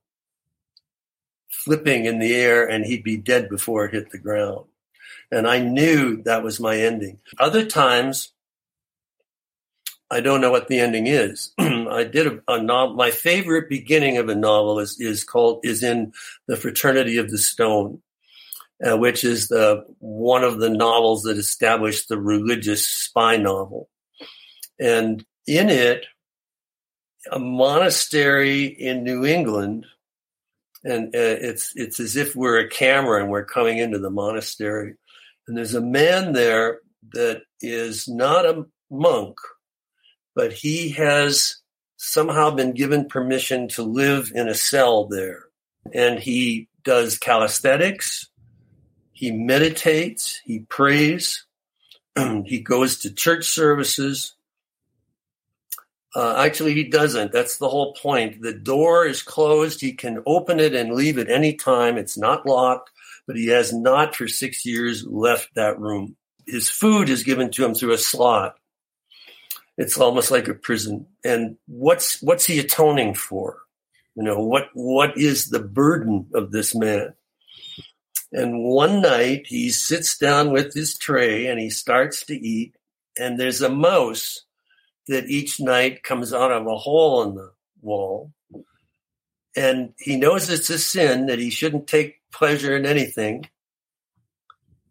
flipping 1.49 2.05
in 2.05 2.19
the 2.19 2.33
air 2.35 2.67
and 2.67 2.85
he'd 2.85 3.03
be 3.03 3.17
dead 3.17 3.49
before 3.49 3.85
it 3.85 3.93
hit 3.93 4.11
the 4.11 4.17
ground. 4.17 4.65
And 5.31 5.47
I 5.47 5.59
knew 5.59 6.21
that 6.23 6.43
was 6.43 6.59
my 6.59 6.77
ending. 6.77 7.19
Other 7.39 7.65
times, 7.65 8.33
I 10.11 10.19
don't 10.19 10.41
know 10.41 10.51
what 10.51 10.67
the 10.67 10.79
ending 10.79 11.07
is. 11.07 11.53
I 11.57 12.03
did 12.03 12.27
a, 12.27 12.41
a 12.47 12.61
novel. 12.61 12.95
My 12.95 13.11
favorite 13.11 13.69
beginning 13.69 14.17
of 14.17 14.29
a 14.29 14.35
novel 14.35 14.79
is, 14.79 14.99
is 14.99 15.23
called, 15.23 15.61
is 15.63 15.83
in 15.83 16.13
The 16.47 16.57
Fraternity 16.57 17.17
of 17.17 17.31
the 17.31 17.37
Stone, 17.37 18.01
uh, 18.85 18.97
which 18.97 19.23
is 19.23 19.47
the, 19.47 19.85
one 19.99 20.43
of 20.43 20.59
the 20.59 20.69
novels 20.69 21.23
that 21.23 21.37
established 21.37 22.09
the 22.09 22.19
religious 22.19 22.85
spy 22.85 23.37
novel. 23.37 23.89
And 24.79 25.25
in 25.47 25.69
it, 25.69 26.05
a 27.31 27.39
monastery 27.39 28.65
in 28.65 29.03
New 29.03 29.25
England, 29.25 29.85
and 30.83 31.15
uh, 31.15 31.37
it's, 31.39 31.71
it's 31.75 31.99
as 31.99 32.15
if 32.15 32.35
we're 32.35 32.59
a 32.59 32.69
camera 32.69 33.21
and 33.21 33.29
we're 33.29 33.45
coming 33.45 33.77
into 33.77 33.99
the 33.99 34.09
monastery 34.09 34.95
and 35.47 35.57
there's 35.57 35.75
a 35.75 35.81
man 35.81 36.33
there 36.33 36.79
that 37.13 37.41
is 37.59 38.07
not 38.07 38.45
a 38.45 38.65
monk, 38.89 39.35
but 40.35 40.53
he 40.53 40.89
has 40.89 41.57
somehow 41.97 42.49
been 42.51 42.73
given 42.73 43.07
permission 43.07 43.67
to 43.69 43.83
live 43.83 44.31
in 44.33 44.47
a 44.47 44.55
cell 44.55 45.05
there. 45.05 45.45
And 45.93 46.19
he 46.19 46.67
does 46.83 47.17
calisthenics, 47.17 48.27
he 49.11 49.31
meditates, 49.31 50.41
he 50.45 50.59
prays, 50.59 51.45
he 52.45 52.59
goes 52.59 52.99
to 52.99 53.13
church 53.13 53.45
services. 53.45 54.35
Uh, 56.13 56.35
actually, 56.37 56.73
he 56.73 56.83
doesn't. 56.83 57.31
That's 57.31 57.57
the 57.57 57.69
whole 57.69 57.93
point. 57.93 58.41
The 58.41 58.53
door 58.53 59.05
is 59.05 59.21
closed. 59.21 59.79
He 59.79 59.93
can 59.93 60.21
open 60.25 60.59
it 60.59 60.73
and 60.73 60.93
leave 60.93 61.17
at 61.17 61.29
any 61.29 61.53
time. 61.53 61.97
It's 61.97 62.17
not 62.17 62.45
locked 62.45 62.91
but 63.27 63.35
he 63.35 63.47
has 63.47 63.73
not 63.73 64.15
for 64.15 64.27
six 64.27 64.65
years 64.65 65.05
left 65.05 65.55
that 65.55 65.79
room. 65.79 66.15
His 66.45 66.69
food 66.69 67.09
is 67.09 67.23
given 67.23 67.51
to 67.51 67.63
him 67.63 67.73
through 67.73 67.93
a 67.93 67.97
slot. 67.97 68.55
It's 69.77 69.97
almost 69.97 70.31
like 70.31 70.47
a 70.47 70.53
prison. 70.53 71.07
And 71.23 71.57
what's 71.67 72.21
what's 72.21 72.45
he 72.45 72.59
atoning 72.59 73.15
for? 73.15 73.59
You 74.15 74.23
know, 74.23 74.39
what 74.39 74.69
what 74.73 75.17
is 75.17 75.49
the 75.49 75.59
burden 75.61 76.27
of 76.33 76.51
this 76.51 76.75
man? 76.75 77.13
And 78.33 78.63
one 78.63 79.01
night 79.01 79.47
he 79.47 79.71
sits 79.71 80.17
down 80.17 80.51
with 80.51 80.73
his 80.73 80.97
tray 80.97 81.47
and 81.47 81.59
he 81.59 81.69
starts 81.69 82.25
to 82.27 82.35
eat, 82.35 82.75
and 83.19 83.39
there's 83.39 83.61
a 83.61 83.69
mouse 83.69 84.45
that 85.07 85.29
each 85.29 85.59
night 85.59 86.03
comes 86.03 86.33
out 86.33 86.51
of 86.51 86.67
a 86.67 86.77
hole 86.77 87.23
in 87.23 87.35
the 87.35 87.51
wall. 87.81 88.31
And 89.55 89.93
he 89.97 90.15
knows 90.17 90.49
it's 90.49 90.69
a 90.69 90.79
sin 90.79 91.25
that 91.27 91.39
he 91.39 91.49
shouldn't 91.49 91.87
take 91.87 92.21
pleasure 92.31 92.75
in 92.75 92.85
anything. 92.85 93.45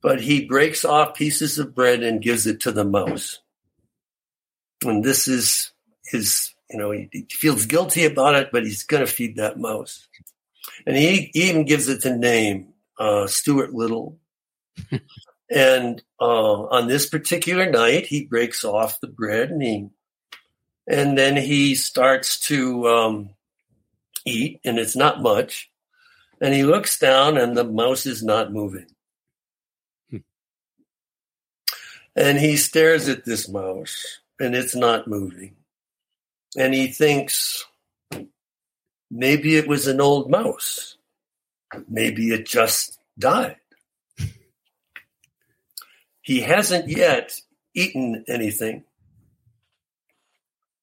but 0.03 0.21
he 0.21 0.47
breaks 0.47 0.85
off 0.85 1.15
pieces 1.15 1.59
of 1.59 1.75
bread 1.75 2.03
and 2.03 2.23
gives 2.23 2.47
it 2.47 2.61
to 2.61 2.73
the 2.73 2.85
mouse. 2.85 3.41
And 4.85 5.05
this 5.05 5.29
is 5.29 5.73
his, 6.07 6.55
you 6.71 6.79
know, 6.79 6.91
he, 6.91 7.09
he 7.13 7.27
feels 7.31 7.67
guilty 7.67 8.05
about 8.05 8.35
it, 8.35 8.51
but 8.53 8.65
he's 8.65 8.85
going 8.85 9.05
to 9.05 9.13
feed 9.13 9.37
that 9.37 9.59
mouse. 9.59 10.09
And 10.87 10.97
he, 10.97 11.31
he 11.33 11.51
even 11.51 11.65
gives 11.65 11.89
it 11.89 12.03
the 12.03 12.17
name, 12.17 12.73
uh, 12.99 13.27
Stuart 13.27 13.75
Little. 13.75 14.19
and 15.51 16.03
uh, 16.21 16.63
on 16.65 16.89
this 16.89 17.07
particular 17.07 17.71
night, 17.71 18.07
he 18.07 18.25
breaks 18.25 18.65
off 18.65 19.01
the 19.01 19.09
bread 19.09 19.51
and 19.51 19.63
he, 19.63 19.89
and 20.87 21.17
then 21.17 21.37
he 21.37 21.75
starts 21.75 22.41
to 22.49 22.89
um, 22.89 23.31
eat, 24.25 24.61
and 24.65 24.79
it's 24.79 24.97
not 24.97 25.23
much. 25.23 25.71
And 26.41 26.55
he 26.55 26.65
looks 26.65 26.99
down, 26.99 27.37
and 27.37 27.57
the 27.57 27.65
mouse 27.65 28.07
is 28.07 28.23
not 28.23 28.53
moving. 28.53 28.87
Hmm. 30.11 30.17
And 32.17 32.39
he 32.39 32.57
stares 32.57 33.09
at 33.09 33.25
this 33.25 33.49
mouse, 33.49 34.21
and 34.41 34.57
it's 34.57 34.75
not 34.75 35.07
moving. 35.07 35.55
And 36.57 36.75
he 36.75 36.89
thinks, 36.89 37.65
maybe 39.11 39.57
it 39.57 39.69
was 39.69 39.87
an 39.87 40.01
old 40.01 40.31
mouse. 40.31 40.97
Maybe 41.89 42.31
it 42.31 42.47
just 42.47 42.99
died. 43.19 43.57
He 46.23 46.41
hasn't 46.41 46.89
yet 46.89 47.33
eaten 47.75 48.25
anything. 48.29 48.85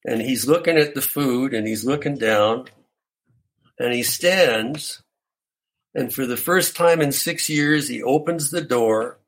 And 0.06 0.22
he's 0.22 0.48
looking 0.48 0.78
at 0.78 0.96
the 0.96 1.02
food 1.02 1.54
and 1.54 1.68
he's 1.68 1.84
looking 1.84 2.18
down 2.18 2.66
and 3.78 3.94
he 3.94 4.04
stands. 4.04 5.02
And 5.94 6.14
for 6.14 6.26
the 6.26 6.38
first 6.38 6.76
time 6.76 7.02
in 7.02 7.12
six 7.12 7.50
years, 7.50 7.88
he 7.88 8.02
opens 8.04 8.52
the 8.52 8.62
door 8.62 9.20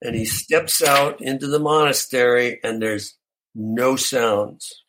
and 0.00 0.14
he 0.14 0.24
steps 0.24 0.82
out 0.82 1.20
into 1.20 1.46
the 1.46 1.58
monastery 1.58 2.60
and 2.62 2.80
there's 2.80 3.16
no 3.54 3.96
sounds. 3.96 4.82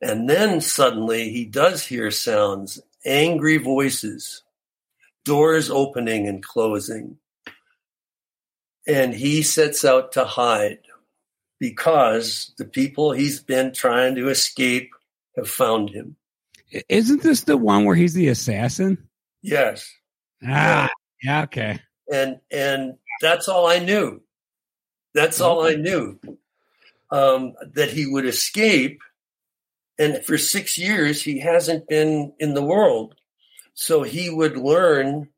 And 0.00 0.28
then 0.28 0.60
suddenly 0.60 1.30
he 1.30 1.44
does 1.44 1.86
hear 1.86 2.10
sounds, 2.10 2.80
angry 3.04 3.58
voices, 3.58 4.42
doors 5.24 5.70
opening 5.70 6.26
and 6.26 6.42
closing. 6.42 7.18
And 8.86 9.14
he 9.14 9.42
sets 9.42 9.84
out 9.84 10.12
to 10.12 10.24
hide 10.24 10.80
because 11.60 12.52
the 12.58 12.64
people 12.64 13.12
he's 13.12 13.40
been 13.40 13.72
trying 13.72 14.16
to 14.16 14.28
escape 14.28 14.90
have 15.36 15.48
found 15.48 15.90
him. 15.90 16.16
Isn't 16.88 17.22
this 17.22 17.42
the 17.42 17.56
one 17.56 17.84
where 17.84 17.94
he's 17.94 18.14
the 18.14 18.28
assassin? 18.28 18.98
Yes. 19.42 19.88
Ah, 20.44 20.90
yeah, 21.22 21.42
okay. 21.42 21.78
And 22.12 22.40
and 22.50 22.94
that's 23.20 23.48
all 23.48 23.66
I 23.66 23.78
knew. 23.78 24.20
That's 25.14 25.40
all 25.40 25.64
I 25.64 25.74
knew. 25.74 26.18
Um, 27.12 27.52
that 27.74 27.90
he 27.90 28.06
would 28.06 28.24
escape, 28.24 29.02
and 29.98 30.24
for 30.24 30.38
six 30.38 30.78
years 30.78 31.22
he 31.22 31.40
hasn't 31.40 31.86
been 31.86 32.32
in 32.38 32.54
the 32.54 32.64
world, 32.64 33.14
so 33.74 34.02
he 34.02 34.30
would 34.30 34.56
learn 34.56 35.28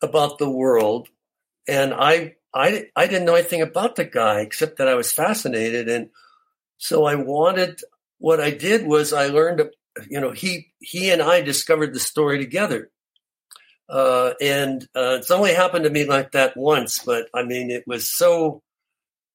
about 0.00 0.38
the 0.38 0.48
world. 0.48 1.08
And 1.68 1.92
I 1.92 2.36
I 2.54 2.86
I 2.96 3.06
didn't 3.06 3.26
know 3.26 3.34
anything 3.34 3.60
about 3.60 3.96
the 3.96 4.06
guy 4.06 4.40
except 4.40 4.78
that 4.78 4.88
I 4.88 4.94
was 4.94 5.12
fascinated, 5.12 5.90
and 5.90 6.08
so 6.78 7.04
I 7.04 7.16
wanted 7.16 7.80
what 8.18 8.40
I 8.40 8.50
did 8.50 8.86
was 8.86 9.12
I 9.12 9.26
learned, 9.26 9.62
you 10.08 10.20
know, 10.20 10.32
he 10.32 10.72
he 10.80 11.10
and 11.10 11.20
I 11.20 11.42
discovered 11.42 11.92
the 11.92 12.00
story 12.00 12.38
together. 12.38 12.90
Uh, 13.90 14.32
and 14.40 14.82
uh, 14.96 15.16
it's 15.18 15.30
only 15.30 15.54
happened 15.54 15.84
to 15.84 15.90
me 15.90 16.04
like 16.04 16.32
that 16.32 16.56
once, 16.56 17.02
but 17.04 17.28
I 17.34 17.42
mean, 17.42 17.70
it 17.70 17.84
was 17.86 18.10
so 18.10 18.62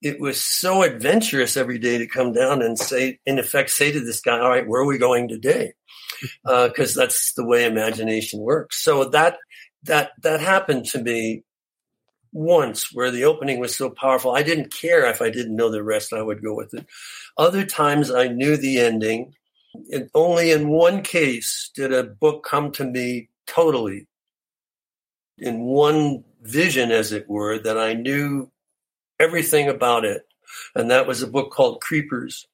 it 0.03 0.19
was 0.19 0.43
so 0.43 0.83
adventurous 0.83 1.55
every 1.55 1.79
day 1.79 1.97
to 1.97 2.05
come 2.05 2.33
down 2.33 2.61
and 2.61 2.77
say, 2.77 3.19
in 3.25 3.39
effect, 3.39 3.69
say 3.69 3.91
to 3.91 3.99
this 4.01 4.19
guy, 4.19 4.37
"All 4.37 4.49
right, 4.49 4.67
where 4.67 4.81
are 4.81 4.85
we 4.85 4.97
going 4.97 5.29
today?" 5.29 5.73
Because 6.43 6.97
uh, 6.97 7.01
that's 7.01 7.33
the 7.33 7.45
way 7.45 7.65
imagination 7.65 8.41
works. 8.41 8.83
So 8.83 9.05
that 9.05 9.37
that 9.83 10.11
that 10.21 10.41
happened 10.41 10.85
to 10.87 11.01
me 11.01 11.43
once 12.33 12.93
where 12.93 13.11
the 13.11 13.23
opening 13.23 13.59
was 13.59 13.75
so 13.75 13.89
powerful. 13.89 14.35
I 14.35 14.43
didn't 14.43 14.73
care 14.73 15.05
if 15.09 15.21
I 15.21 15.29
didn't 15.29 15.55
know 15.55 15.71
the 15.71 15.83
rest, 15.83 16.11
I 16.11 16.21
would 16.21 16.43
go 16.43 16.53
with 16.53 16.73
it. 16.73 16.85
Other 17.37 17.65
times 17.65 18.11
I 18.11 18.27
knew 18.27 18.57
the 18.57 18.79
ending. 18.79 19.33
And 19.91 20.09
only 20.13 20.51
in 20.51 20.69
one 20.69 21.01
case 21.01 21.71
did 21.73 21.91
a 21.93 22.03
book 22.03 22.43
come 22.43 22.71
to 22.73 22.85
me 22.85 23.29
totally 23.47 24.07
in 25.37 25.61
one 25.61 26.23
vision, 26.41 26.91
as 26.91 27.11
it 27.11 27.27
were, 27.27 27.57
that 27.57 27.77
I 27.77 27.93
knew 27.93 28.51
everything 29.23 29.69
about 29.69 30.05
it. 30.05 30.23
And 30.75 30.91
that 30.91 31.07
was 31.07 31.21
a 31.21 31.27
book 31.27 31.51
called 31.51 31.81
Creepers, 31.81 32.47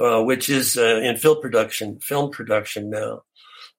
uh, 0.00 0.22
which 0.22 0.50
is 0.50 0.76
uh, 0.76 1.00
in 1.02 1.16
film 1.16 1.40
production, 1.40 1.98
film 2.00 2.30
production 2.30 2.90
now 2.90 3.22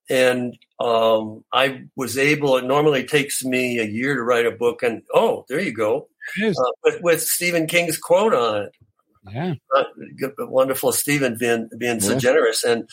and 0.10 0.58
um, 0.80 1.44
I 1.52 1.84
was 1.96 2.18
able. 2.18 2.58
It 2.58 2.66
normally 2.66 3.06
takes 3.06 3.44
me 3.44 3.80
a 3.80 3.84
year 3.84 4.16
to 4.16 4.24
write 4.24 4.46
a 4.46 4.52
book, 4.52 4.84
and 4.84 5.04
oh, 5.14 5.46
there 5.50 5.60
you 5.60 5.74
go, 5.74 6.08
uh, 6.42 6.52
with, 6.84 7.02
with, 7.02 7.22
Stephen 7.22 7.68
King's 7.68 7.98
quote 7.98 8.34
on 8.34 8.64
it. 8.64 8.72
Yeah, 9.30 9.56
uh, 9.76 9.84
wonderful, 10.40 10.92
Stephen 10.92 11.38
being 11.38 11.70
being 11.78 12.00
so 12.00 12.18
generous. 12.18 12.64
And 12.64 12.88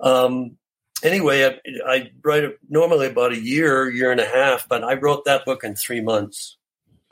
um, 0.00 0.56
anyway, 1.02 1.44
I, 1.44 1.60
I 1.86 2.10
write 2.24 2.44
it 2.44 2.58
normally 2.68 3.06
about 3.06 3.32
a 3.32 3.40
year, 3.40 3.88
year 3.88 4.10
and 4.10 4.20
a 4.20 4.26
half, 4.26 4.68
but 4.68 4.82
I 4.82 4.94
wrote 4.94 5.24
that 5.26 5.44
book 5.44 5.62
in 5.62 5.76
three 5.76 6.00
months. 6.00 6.56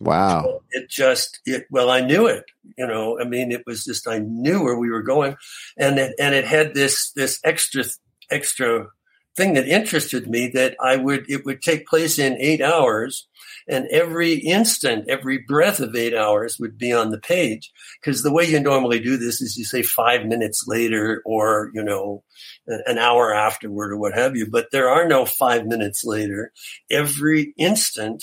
Wow! 0.05 0.43
So 0.43 0.63
it 0.73 0.91
just 0.91 1.41
it 1.47 1.67
well, 1.71 1.91
I 1.91 2.01
knew 2.01 2.27
it. 2.27 2.45
You 2.77 2.87
know, 2.87 3.19
I 3.21 3.25
mean, 3.25 3.53
it 3.53 3.63
was 3.67 3.85
just 3.85 4.07
I 4.07 4.19
knew 4.19 4.63
where 4.63 4.79
we 4.79 4.91
were 4.91 5.03
going, 5.03 5.37
and 5.79 5.99
it, 5.99 6.15
and 6.19 6.35
it 6.35 6.47
had 6.47 6.75
this 6.75 7.11
this 7.13 7.41
extra 7.45 7.85
extra 8.31 8.89
thing 9.37 9.55
that 9.55 9.67
interested 9.67 10.29
me 10.29 10.49
that 10.55 10.77
I 10.83 10.97
would 10.97 11.25
it 11.29 11.45
would 11.45 11.63
take 11.63 11.87
place 11.87 12.19
in 12.19 12.37
eight 12.39 12.61
hours, 12.61 13.27
and 13.67 13.87
every 13.91 14.35
instant, 14.35 15.09
every 15.09 15.39
breath 15.39 15.81
of 15.81 15.97
eight 15.97 16.15
hours 16.15 16.59
would 16.61 16.77
be 16.77 16.93
on 16.93 17.11
the 17.11 17.19
page. 17.19 17.73
Because 18.01 18.23
the 18.23 18.33
way 18.33 18.45
you 18.45 18.61
normally 18.61 19.01
do 19.01 19.17
this 19.17 19.41
is 19.41 19.57
you 19.57 19.65
say 19.65 19.83
five 19.83 20.27
minutes 20.27 20.65
later, 20.67 21.23
or 21.25 21.71
you 21.75 21.83
know, 21.83 22.23
an 22.67 22.99
hour 22.99 23.35
afterward, 23.35 23.93
or 23.93 23.97
what 23.97 24.15
have 24.15 24.37
you. 24.37 24.49
But 24.51 24.69
there 24.71 24.91
are 24.91 25.09
no 25.09 25.25
five 25.25 25.67
minutes 25.67 26.05
later. 26.05 26.53
Every 26.91 27.55
instant. 27.57 28.23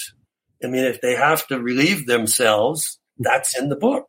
I 0.63 0.67
mean, 0.67 0.83
if 0.83 1.01
they 1.01 1.15
have 1.15 1.47
to 1.47 1.59
relieve 1.59 2.05
themselves, 2.05 2.99
that's 3.17 3.57
in 3.57 3.69
the 3.69 3.75
book. 3.75 4.07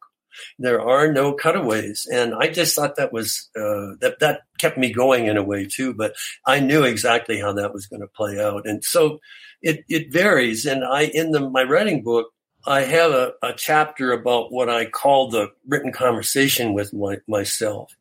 There 0.59 0.80
are 0.80 1.12
no 1.12 1.34
cutaways, 1.34 2.09
and 2.11 2.34
I 2.34 2.48
just 2.48 2.74
thought 2.74 2.96
that 2.96 3.12
was 3.12 3.50
uh, 3.55 4.00
that 4.00 4.16
that 4.20 4.40
kept 4.59 4.78
me 4.78 4.90
going 4.90 5.26
in 5.26 5.36
a 5.36 5.42
way 5.42 5.66
too. 5.66 5.92
But 5.92 6.14
I 6.46 6.59
knew 6.59 6.84
exactly 6.84 7.38
how 7.38 7.53
that 7.53 7.74
was 7.74 7.86
going 7.86 8.00
to 8.00 8.07
play 8.07 8.40
out, 8.40 8.66
and 8.66 8.82
so 8.82 9.18
it 9.61 9.84
it 9.90 10.11
varies. 10.11 10.64
And 10.64 10.84
I 10.84 11.03
in 11.03 11.32
the 11.32 11.50
my 11.50 11.64
writing 11.64 12.03
book, 12.03 12.32
I 12.66 12.82
have 12.82 13.11
a, 13.11 13.32
a 13.42 13.53
chapter 13.53 14.12
about 14.12 14.53
what 14.53 14.68
I 14.68 14.86
call 14.86 15.28
the 15.28 15.48
written 15.66 15.92
conversation 15.92 16.74
with 16.74 16.94
my, 16.94 17.18
myself, 17.26 17.94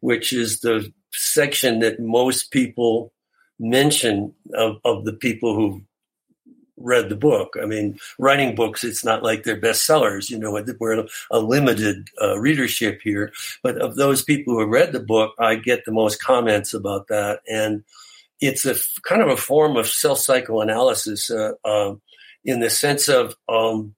which 0.00 0.32
is 0.32 0.60
the 0.60 0.92
section 1.12 1.80
that 1.80 2.00
most 2.00 2.50
people 2.50 3.12
mention 3.58 4.34
of, 4.54 4.76
of 4.84 5.04
the 5.04 5.12
people 5.12 5.54
who 5.54 5.82
read 6.76 7.08
the 7.08 7.16
book. 7.16 7.54
I 7.60 7.66
mean, 7.66 7.98
writing 8.18 8.54
books, 8.54 8.84
it's 8.84 9.04
not 9.04 9.22
like 9.22 9.42
they're 9.42 9.60
bestsellers. 9.60 10.30
You 10.30 10.38
know, 10.38 10.60
we're 10.78 11.06
a 11.30 11.38
limited 11.38 12.08
uh, 12.20 12.38
readership 12.38 13.00
here. 13.02 13.32
But 13.62 13.78
of 13.78 13.96
those 13.96 14.22
people 14.22 14.54
who 14.54 14.60
have 14.60 14.68
read 14.68 14.92
the 14.92 15.00
book, 15.00 15.34
I 15.38 15.56
get 15.56 15.84
the 15.84 15.92
most 15.92 16.22
comments 16.22 16.74
about 16.74 17.08
that. 17.08 17.40
And 17.48 17.84
it's 18.40 18.66
a 18.66 18.76
kind 19.02 19.22
of 19.22 19.28
a 19.28 19.36
form 19.36 19.76
of 19.76 19.86
self 19.86 20.18
psychoanalysis 20.18 21.30
uh, 21.30 21.52
uh, 21.64 21.94
in 22.44 22.60
the 22.60 22.70
sense 22.70 23.08
of 23.08 23.34
um, 23.48 23.94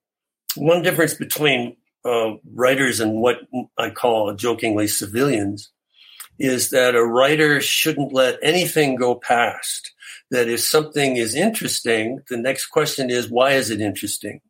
one 0.57 0.83
difference 0.83 1.14
between 1.14 1.76
uh, 2.05 2.35
writers 2.55 3.01
and 3.01 3.20
what 3.20 3.41
I 3.76 3.91
call 3.91 4.33
jokingly 4.35 4.87
civilians 4.87 5.70
is 6.39 6.70
that 6.70 6.95
a 6.95 7.05
writer 7.05 7.61
shouldn't 7.61 8.12
let 8.12 8.39
anything 8.43 8.95
go 8.95 9.16
past 9.16 9.93
that 10.31 10.49
if 10.49 10.61
something 10.61 11.16
is 11.16 11.35
interesting, 11.35 12.20
the 12.29 12.37
next 12.37 12.66
question 12.66 13.11
is, 13.11 13.31
why 13.31 13.53
is 13.53 13.70
it 13.70 13.81
interesting? 13.81 14.41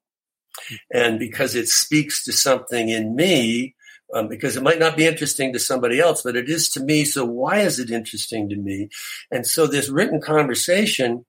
And 0.93 1.19
because 1.19 1.55
it 1.55 1.69
speaks 1.69 2.25
to 2.25 2.33
something 2.33 2.89
in 2.89 3.15
me, 3.15 3.75
um, 4.13 4.27
because 4.29 4.57
it 4.57 4.63
might 4.63 4.79
not 4.79 4.97
be 4.97 5.07
interesting 5.07 5.53
to 5.53 5.59
somebody 5.59 6.01
else, 6.01 6.23
but 6.23 6.35
it 6.35 6.49
is 6.49 6.69
to 6.71 6.81
me. 6.81 7.05
So 7.05 7.25
why 7.25 7.61
is 7.61 7.79
it 7.79 7.91
interesting 7.91 8.49
to 8.49 8.57
me? 8.57 8.89
And 9.31 9.47
so 9.47 9.67
this 9.67 9.89
written 9.89 10.21
conversation 10.21 11.25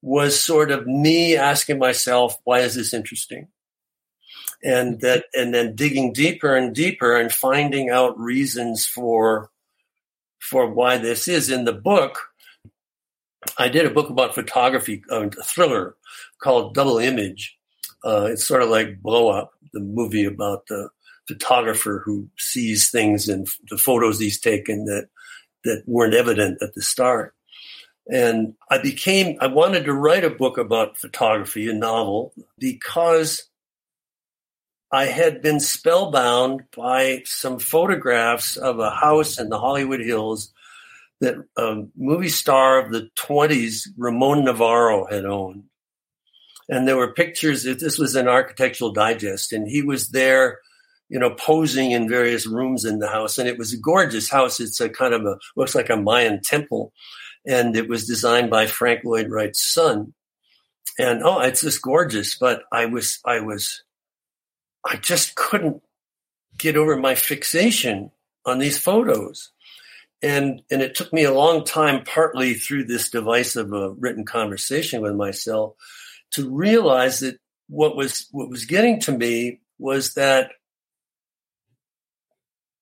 was 0.00 0.42
sort 0.42 0.70
of 0.70 0.86
me 0.86 1.36
asking 1.36 1.78
myself, 1.78 2.36
why 2.44 2.60
is 2.60 2.74
this 2.74 2.94
interesting? 2.94 3.48
And 4.62 5.00
that, 5.00 5.24
and 5.34 5.52
then 5.52 5.74
digging 5.74 6.12
deeper 6.12 6.54
and 6.56 6.74
deeper 6.74 7.16
and 7.16 7.32
finding 7.32 7.90
out 7.90 8.18
reasons 8.18 8.86
for, 8.86 9.50
for 10.38 10.70
why 10.70 10.98
this 10.98 11.28
is 11.28 11.50
in 11.50 11.64
the 11.64 11.72
book 11.72 12.29
I 13.58 13.68
did 13.68 13.86
a 13.86 13.90
book 13.90 14.10
about 14.10 14.34
photography, 14.34 15.02
a 15.10 15.30
thriller 15.30 15.96
called 16.42 16.74
Double 16.74 16.98
Image. 16.98 17.56
Uh, 18.04 18.28
it's 18.30 18.46
sort 18.46 18.62
of 18.62 18.68
like 18.68 19.00
Blow 19.00 19.28
Up, 19.28 19.52
the 19.72 19.80
movie 19.80 20.24
about 20.24 20.66
the 20.66 20.90
photographer 21.26 22.02
who 22.04 22.28
sees 22.38 22.90
things 22.90 23.28
in 23.28 23.46
the 23.70 23.78
photos 23.78 24.18
he's 24.18 24.40
taken 24.40 24.84
that 24.86 25.08
that 25.64 25.82
weren't 25.86 26.14
evident 26.14 26.58
at 26.62 26.74
the 26.74 26.82
start. 26.82 27.34
And 28.10 28.54
I 28.70 28.78
became, 28.78 29.36
I 29.40 29.46
wanted 29.46 29.84
to 29.84 29.92
write 29.92 30.24
a 30.24 30.30
book 30.30 30.58
about 30.58 30.98
photography, 30.98 31.68
a 31.68 31.74
novel, 31.74 32.32
because 32.58 33.48
I 34.90 35.04
had 35.04 35.42
been 35.42 35.60
spellbound 35.60 36.62
by 36.76 37.22
some 37.24 37.58
photographs 37.58 38.56
of 38.56 38.80
a 38.80 38.90
house 38.90 39.38
in 39.38 39.50
the 39.50 39.58
Hollywood 39.58 40.00
Hills 40.00 40.52
that 41.20 41.36
a 41.56 41.82
movie 41.96 42.28
star 42.28 42.78
of 42.78 42.92
the 42.92 43.10
20s, 43.18 43.88
Ramon 43.96 44.44
Novarro, 44.44 45.10
had 45.10 45.24
owned. 45.24 45.64
And 46.68 46.86
there 46.86 46.96
were 46.96 47.12
pictures, 47.12 47.64
this 47.64 47.98
was 47.98 48.14
an 48.14 48.28
architectural 48.28 48.92
digest, 48.92 49.52
and 49.52 49.68
he 49.68 49.82
was 49.82 50.10
there 50.10 50.60
you 51.10 51.18
know, 51.18 51.30
posing 51.30 51.90
in 51.90 52.08
various 52.08 52.46
rooms 52.46 52.84
in 52.84 53.00
the 53.00 53.08
house. 53.08 53.36
And 53.36 53.48
it 53.48 53.58
was 53.58 53.72
a 53.72 53.78
gorgeous 53.78 54.30
house. 54.30 54.60
It's 54.60 54.80
a 54.80 54.88
kind 54.88 55.12
of 55.12 55.26
a, 55.26 55.38
looks 55.56 55.74
like 55.74 55.90
a 55.90 55.96
Mayan 55.96 56.40
temple. 56.40 56.92
And 57.44 57.76
it 57.76 57.88
was 57.88 58.06
designed 58.06 58.48
by 58.48 58.66
Frank 58.66 59.00
Lloyd 59.04 59.28
Wright's 59.28 59.62
son. 59.62 60.14
And 60.98 61.22
oh, 61.24 61.40
it's 61.40 61.62
just 61.62 61.82
gorgeous. 61.82 62.36
But 62.36 62.62
I 62.72 62.86
was, 62.86 63.18
I 63.24 63.40
was, 63.40 63.82
I 64.88 64.96
just 64.96 65.34
couldn't 65.34 65.82
get 66.56 66.76
over 66.76 66.96
my 66.96 67.16
fixation 67.16 68.12
on 68.46 68.58
these 68.58 68.78
photos. 68.78 69.50
And, 70.22 70.62
and 70.70 70.82
it 70.82 70.94
took 70.94 71.12
me 71.12 71.24
a 71.24 71.32
long 71.32 71.64
time, 71.64 72.04
partly 72.04 72.54
through 72.54 72.84
this 72.84 73.08
device 73.08 73.56
of 73.56 73.72
a 73.72 73.90
written 73.90 74.24
conversation 74.24 75.00
with 75.00 75.14
myself, 75.14 75.74
to 76.32 76.50
realize 76.50 77.20
that 77.20 77.38
what 77.68 77.96
was, 77.96 78.26
what 78.30 78.50
was 78.50 78.66
getting 78.66 79.00
to 79.00 79.12
me 79.12 79.60
was 79.78 80.14
that 80.14 80.50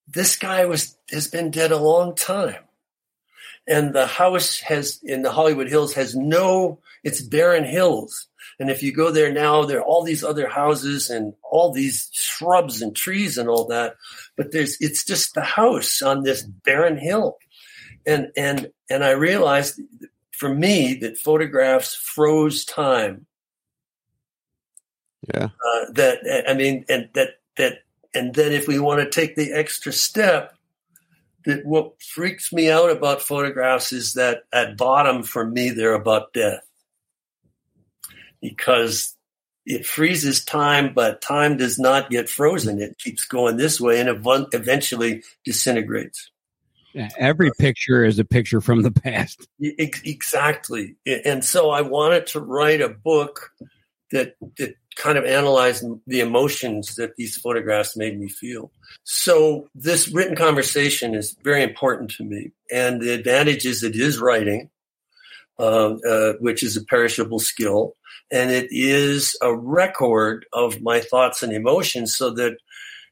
this 0.08 0.36
guy 0.36 0.64
was 0.64 0.96
has 1.10 1.28
been 1.28 1.50
dead 1.50 1.70
a 1.70 1.76
long 1.76 2.14
time. 2.14 2.62
And 3.66 3.92
the 3.92 4.06
house 4.06 4.60
has 4.60 5.00
in 5.02 5.22
the 5.22 5.30
hollywood 5.30 5.68
hills 5.68 5.94
has 5.94 6.16
no 6.16 6.80
it's 7.04 7.20
barren 7.20 7.64
hills 7.64 8.26
and 8.58 8.70
if 8.70 8.82
you 8.82 8.92
go 8.92 9.10
there 9.10 9.32
now 9.32 9.64
there 9.64 9.78
are 9.78 9.84
all 9.84 10.02
these 10.02 10.24
other 10.24 10.48
houses 10.48 11.10
and 11.10 11.34
all 11.42 11.72
these 11.72 12.08
shrubs 12.12 12.82
and 12.82 12.94
trees 12.94 13.38
and 13.38 13.48
all 13.48 13.66
that 13.66 13.94
but 14.36 14.52
there's 14.52 14.76
it's 14.80 15.04
just 15.04 15.34
the 15.34 15.42
house 15.42 16.02
on 16.02 16.22
this 16.22 16.42
barren 16.42 16.98
hill. 16.98 17.38
And 18.06 18.28
and 18.36 18.70
and 18.88 19.04
i 19.04 19.10
realized 19.10 19.80
for 20.30 20.52
me 20.52 20.94
that 20.94 21.18
photographs 21.18 21.94
froze 21.94 22.64
time. 22.64 23.26
Yeah. 25.34 25.46
Uh, 25.46 25.92
that 25.94 26.44
i 26.48 26.54
mean 26.54 26.84
and 26.88 27.08
that 27.14 27.40
that 27.56 27.80
and 28.14 28.34
then 28.34 28.52
if 28.52 28.66
we 28.66 28.78
want 28.78 29.00
to 29.00 29.10
take 29.10 29.36
the 29.36 29.52
extra 29.52 29.92
step, 29.92 30.54
that 31.44 31.64
what 31.64 32.02
freaks 32.02 32.52
me 32.52 32.70
out 32.70 32.90
about 32.90 33.22
photographs 33.22 33.92
is 33.92 34.14
that 34.14 34.42
at 34.52 34.76
bottom 34.76 35.22
for 35.22 35.46
me 35.46 35.70
they're 35.70 35.94
about 35.94 36.32
death. 36.32 36.67
Because 38.40 39.16
it 39.66 39.86
freezes 39.86 40.44
time, 40.44 40.94
but 40.94 41.20
time 41.20 41.56
does 41.56 41.78
not 41.78 42.10
get 42.10 42.28
frozen. 42.28 42.80
It 42.80 42.98
keeps 42.98 43.26
going 43.26 43.56
this 43.56 43.80
way 43.80 44.00
and 44.00 44.08
eventually 44.52 45.22
disintegrates. 45.44 46.30
Every 47.18 47.50
picture 47.58 48.04
is 48.04 48.18
a 48.18 48.24
picture 48.24 48.60
from 48.60 48.82
the 48.82 48.90
past. 48.90 49.46
Exactly. 49.60 50.96
And 51.06 51.44
so 51.44 51.70
I 51.70 51.82
wanted 51.82 52.26
to 52.28 52.40
write 52.40 52.80
a 52.80 52.88
book 52.88 53.52
that 54.10 54.36
that 54.56 54.74
kind 54.96 55.16
of 55.16 55.24
analyzed 55.24 55.84
the 56.06 56.20
emotions 56.20 56.96
that 56.96 57.14
these 57.16 57.36
photographs 57.36 57.96
made 57.96 58.18
me 58.18 58.28
feel. 58.28 58.72
So 59.04 59.68
this 59.74 60.08
written 60.08 60.34
conversation 60.34 61.14
is 61.14 61.36
very 61.44 61.62
important 61.62 62.10
to 62.12 62.24
me. 62.24 62.50
And 62.72 63.00
the 63.00 63.12
advantage 63.12 63.64
is 63.64 63.82
it 63.84 63.94
is 63.94 64.18
writing, 64.18 64.70
uh, 65.58 65.94
uh, 65.94 66.32
which 66.40 66.62
is 66.62 66.76
a 66.76 66.84
perishable 66.84 67.38
skill. 67.38 67.94
And 68.30 68.50
it 68.50 68.68
is 68.70 69.36
a 69.40 69.54
record 69.54 70.46
of 70.52 70.82
my 70.82 71.00
thoughts 71.00 71.42
and 71.42 71.52
emotions 71.52 72.16
so 72.16 72.30
that 72.30 72.58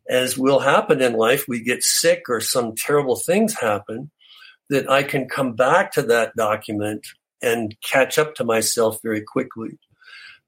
as 0.08 0.38
will 0.38 0.60
happen 0.60 1.02
in 1.02 1.14
life, 1.14 1.46
we 1.48 1.60
get 1.60 1.82
sick 1.82 2.24
or 2.28 2.40
some 2.40 2.74
terrible 2.76 3.16
things 3.16 3.54
happen, 3.54 4.10
that 4.70 4.90
I 4.90 5.02
can 5.02 5.28
come 5.28 5.54
back 5.54 5.92
to 5.92 6.02
that 6.02 6.36
document 6.36 7.06
and 7.42 7.76
catch 7.82 8.18
up 8.18 8.34
to 8.36 8.44
myself 8.44 8.98
very 9.02 9.22
quickly. 9.22 9.78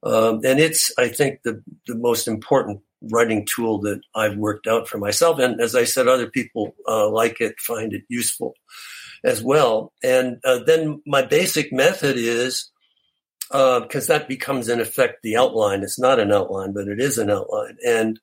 Um, 0.03 0.41
and 0.45 0.59
it's, 0.59 0.93
I 0.97 1.09
think, 1.09 1.41
the, 1.43 1.61
the 1.87 1.95
most 1.95 2.27
important 2.27 2.81
writing 3.01 3.45
tool 3.45 3.79
that 3.81 4.01
I've 4.15 4.37
worked 4.37 4.67
out 4.67 4.87
for 4.87 4.97
myself. 4.97 5.39
And 5.39 5.61
as 5.61 5.75
I 5.75 5.83
said, 5.83 6.07
other 6.07 6.29
people 6.29 6.75
uh, 6.87 7.09
like 7.09 7.41
it, 7.41 7.59
find 7.59 7.93
it 7.93 8.03
useful 8.07 8.55
as 9.23 9.43
well. 9.43 9.93
And 10.03 10.39
uh, 10.43 10.59
then 10.65 11.01
my 11.05 11.21
basic 11.21 11.73
method 11.73 12.15
is 12.17 12.69
because 13.49 14.09
uh, 14.09 14.13
that 14.13 14.27
becomes 14.27 14.69
in 14.69 14.79
effect 14.79 15.23
the 15.23 15.37
outline. 15.37 15.81
It's 15.81 15.99
not 15.99 16.19
an 16.19 16.31
outline, 16.31 16.73
but 16.73 16.87
it 16.87 16.99
is 16.99 17.17
an 17.17 17.31
outline. 17.31 17.77
And 17.85 18.19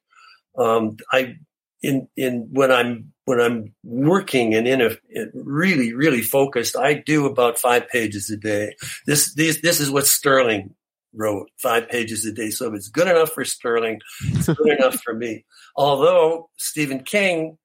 um, 0.56 0.96
I, 1.12 1.36
in 1.82 2.08
in 2.16 2.48
when 2.52 2.70
I'm 2.70 3.12
when 3.24 3.40
I'm 3.40 3.74
working 3.82 4.54
and 4.54 4.66
in 4.68 4.80
a 4.80 4.90
really 5.34 5.92
really 5.92 6.22
focused, 6.22 6.76
I 6.76 6.94
do 6.94 7.26
about 7.26 7.58
five 7.58 7.88
pages 7.88 8.30
a 8.30 8.36
day. 8.36 8.74
This 9.06 9.34
these 9.34 9.60
this 9.60 9.80
is 9.80 9.90
what 9.90 10.06
Sterling 10.06 10.74
wrote 11.12 11.48
five 11.58 11.88
pages 11.88 12.24
a 12.24 12.32
day. 12.32 12.50
So 12.50 12.68
if 12.68 12.74
it's 12.74 12.88
good 12.88 13.08
enough 13.08 13.32
for 13.32 13.44
Sterling, 13.44 14.00
it's 14.26 14.48
good 14.48 14.68
enough 14.78 15.00
for 15.02 15.14
me. 15.14 15.44
Although 15.74 16.50
Stephen 16.56 17.02
King, 17.02 17.58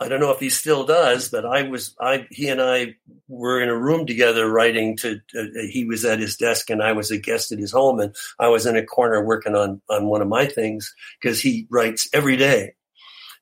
I 0.00 0.08
don't 0.08 0.20
know 0.20 0.30
if 0.30 0.38
he 0.38 0.50
still 0.50 0.84
does, 0.84 1.28
but 1.28 1.44
I 1.44 1.62
was, 1.62 1.96
I, 2.00 2.26
he 2.30 2.48
and 2.48 2.62
I 2.62 2.94
were 3.26 3.60
in 3.60 3.68
a 3.68 3.76
room 3.76 4.06
together 4.06 4.48
writing 4.48 4.96
to, 4.98 5.20
uh, 5.36 5.44
he 5.70 5.84
was 5.84 6.04
at 6.04 6.20
his 6.20 6.36
desk 6.36 6.70
and 6.70 6.82
I 6.82 6.92
was 6.92 7.10
a 7.10 7.18
guest 7.18 7.50
at 7.50 7.58
his 7.58 7.72
home 7.72 7.98
and 7.98 8.14
I 8.38 8.48
was 8.48 8.64
in 8.64 8.76
a 8.76 8.86
corner 8.86 9.24
working 9.24 9.56
on, 9.56 9.82
on 9.90 10.06
one 10.06 10.22
of 10.22 10.28
my 10.28 10.46
things 10.46 10.94
because 11.20 11.40
he 11.40 11.66
writes 11.68 12.08
every 12.12 12.36
day. 12.36 12.74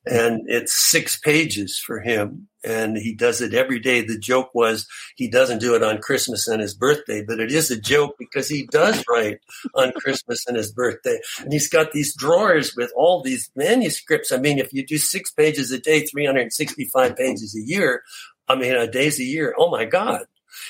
And 0.05 0.43
it's 0.47 0.73
six 0.73 1.19
pages 1.19 1.77
for 1.77 1.99
him 1.99 2.47
and 2.67 2.97
he 2.97 3.13
does 3.13 3.39
it 3.39 3.53
every 3.53 3.79
day. 3.79 4.01
The 4.01 4.19
joke 4.19 4.49
was 4.53 4.87
he 5.15 5.29
doesn't 5.29 5.59
do 5.59 5.75
it 5.75 5.83
on 5.83 6.01
christmas 6.01 6.47
and 6.47 6.61
his 6.61 6.73
birthday 6.73 7.23
but 7.23 7.39
it 7.39 7.51
is 7.51 7.71
a 7.71 7.79
joke 7.79 8.15
because 8.19 8.47
he 8.49 8.67
does 8.67 9.03
write 9.09 9.39
on 9.73 9.91
christmas 9.93 10.45
and 10.47 10.57
his 10.57 10.71
birthday. 10.71 11.19
And 11.39 11.53
he's 11.53 11.69
got 11.69 11.91
these 11.91 12.15
drawers 12.15 12.75
with 12.75 12.91
all 12.95 13.21
these 13.21 13.49
manuscripts. 13.55 14.31
I 14.31 14.37
mean 14.37 14.59
if 14.59 14.73
you 14.73 14.85
do 14.85 14.97
six 14.97 15.31
pages 15.31 15.71
a 15.71 15.79
day 15.79 16.05
365 16.05 17.15
pages 17.15 17.55
a 17.55 17.61
year 17.61 18.03
i 18.49 18.55
mean 18.55 18.75
a 18.75 18.87
days 18.87 19.19
a 19.19 19.23
year 19.23 19.55
oh 19.57 19.69
my 19.71 19.85
god. 19.85 20.25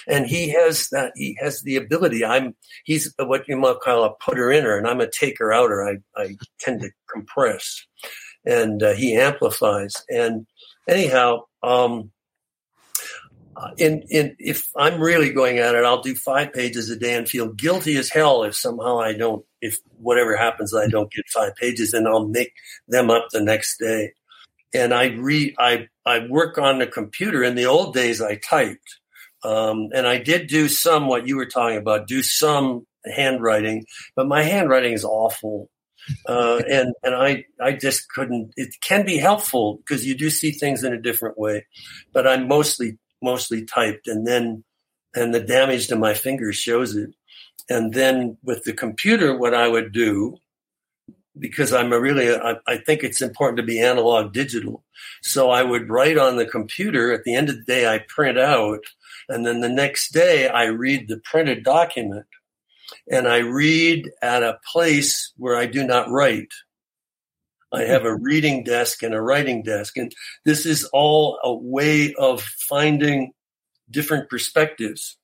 And 0.05 0.25
he 0.25 0.49
has 0.49 0.89
that 0.89 1.13
he 1.15 1.37
has 1.39 1.61
the 1.61 1.77
ability. 1.77 2.25
I'm 2.25 2.55
he's 2.83 3.13
what 3.17 3.47
you 3.47 3.57
might 3.57 3.79
call 3.81 4.03
a 4.03 4.13
putter 4.15 4.51
inner 4.51 4.77
and 4.77 4.87
i'm 4.87 5.01
a 5.01 5.09
taker 5.09 5.51
outer. 5.51 5.83
I, 5.83 6.21
I 6.21 6.35
tend 6.59 6.81
to 6.81 6.91
compress 7.11 7.85
and 8.45 8.81
uh, 8.81 8.93
he 8.93 9.15
amplifies. 9.15 10.03
And 10.09 10.47
anyhow, 10.87 11.43
um, 11.67 12.11
in 13.77 14.03
in 14.09 14.35
if 14.39 14.69
I'm 14.75 14.99
really 15.01 15.31
going 15.31 15.59
at 15.59 15.75
it, 15.75 15.83
I'll 15.83 16.01
do 16.01 16.15
five 16.15 16.53
pages 16.53 16.89
a 16.89 16.95
day 16.95 17.15
and 17.15 17.27
feel 17.27 17.51
guilty 17.51 17.97
as 17.97 18.09
hell 18.09 18.43
if 18.43 18.55
somehow 18.55 18.99
I 18.99 19.13
don't. 19.13 19.43
If 19.61 19.79
whatever 19.99 20.35
happens, 20.37 20.75
I 20.75 20.87
don't 20.87 21.11
get 21.11 21.27
five 21.29 21.55
pages, 21.55 21.93
and 21.93 22.07
I'll 22.07 22.27
make 22.27 22.53
them 22.87 23.09
up 23.09 23.27
the 23.31 23.41
next 23.41 23.77
day. 23.77 24.13
And 24.73 24.93
I 24.93 25.07
re, 25.07 25.55
I 25.57 25.87
I 26.05 26.27
work 26.27 26.57
on 26.57 26.79
the 26.79 26.87
computer. 26.87 27.43
In 27.43 27.55
the 27.55 27.65
old 27.65 27.93
days, 27.93 28.21
I 28.21 28.35
typed, 28.35 28.99
um, 29.43 29.89
and 29.93 30.05
I 30.07 30.19
did 30.19 30.47
do 30.47 30.67
some 30.67 31.07
what 31.07 31.27
you 31.27 31.35
were 31.35 31.47
talking 31.47 31.77
about, 31.77 32.07
do 32.07 32.21
some 32.21 32.85
handwriting, 33.05 33.85
but 34.15 34.27
my 34.27 34.43
handwriting 34.43 34.93
is 34.93 35.05
awful 35.05 35.69
uh, 36.27 36.61
and 36.69 36.93
and 37.03 37.15
I 37.15 37.45
I 37.59 37.73
just 37.73 38.09
couldn't. 38.09 38.53
It 38.55 38.75
can 38.81 39.05
be 39.05 39.17
helpful 39.17 39.77
because 39.77 40.05
you 40.05 40.15
do 40.15 40.29
see 40.29 40.51
things 40.51 40.83
in 40.83 40.93
a 40.93 41.01
different 41.01 41.37
way, 41.37 41.65
but 42.13 42.27
I'm 42.27 42.47
mostly 42.47 42.97
mostly 43.21 43.65
typed, 43.65 44.07
and 44.07 44.25
then 44.25 44.63
and 45.15 45.33
the 45.33 45.39
damage 45.39 45.87
to 45.87 45.95
my 45.95 46.13
fingers 46.13 46.55
shows 46.55 46.95
it. 46.95 47.11
And 47.69 47.93
then 47.93 48.37
with 48.43 48.63
the 48.63 48.73
computer, 48.73 49.37
what 49.37 49.53
I 49.53 49.67
would 49.67 49.91
do 49.91 50.37
because 51.39 51.73
I'm 51.73 51.93
a 51.93 51.99
really, 51.99 52.33
I, 52.33 52.55
I, 52.67 52.77
think 52.77 53.03
it's 53.03 53.21
important 53.21 53.57
to 53.57 53.63
be 53.63 53.79
analog 53.79 54.33
digital. 54.33 54.83
So 55.21 55.49
I 55.49 55.63
would 55.63 55.89
write 55.89 56.17
on 56.17 56.37
the 56.37 56.45
computer. 56.45 57.11
At 57.11 57.23
the 57.23 57.35
end 57.35 57.49
of 57.49 57.57
the 57.57 57.63
day, 57.63 57.87
I 57.87 57.99
print 57.99 58.37
out. 58.37 58.79
And 59.29 59.45
then 59.45 59.61
the 59.61 59.69
next 59.69 60.13
day, 60.13 60.47
I 60.47 60.65
read 60.65 61.07
the 61.07 61.19
printed 61.19 61.63
document 61.63 62.25
and 63.09 63.27
I 63.27 63.39
read 63.39 64.09
at 64.21 64.43
a 64.43 64.59
place 64.71 65.33
where 65.37 65.55
I 65.55 65.65
do 65.65 65.85
not 65.85 66.09
write. 66.09 66.51
I 67.73 67.83
have 67.83 68.05
a 68.05 68.15
reading 68.15 68.63
desk 68.63 69.03
and 69.03 69.13
a 69.13 69.21
writing 69.21 69.61
desk. 69.61 69.97
And 69.97 70.13
this 70.45 70.65
is 70.65 70.85
all 70.93 71.39
a 71.43 71.53
way 71.53 72.13
of 72.15 72.41
finding 72.41 73.33
different 73.89 74.29
perspectives. 74.29 75.17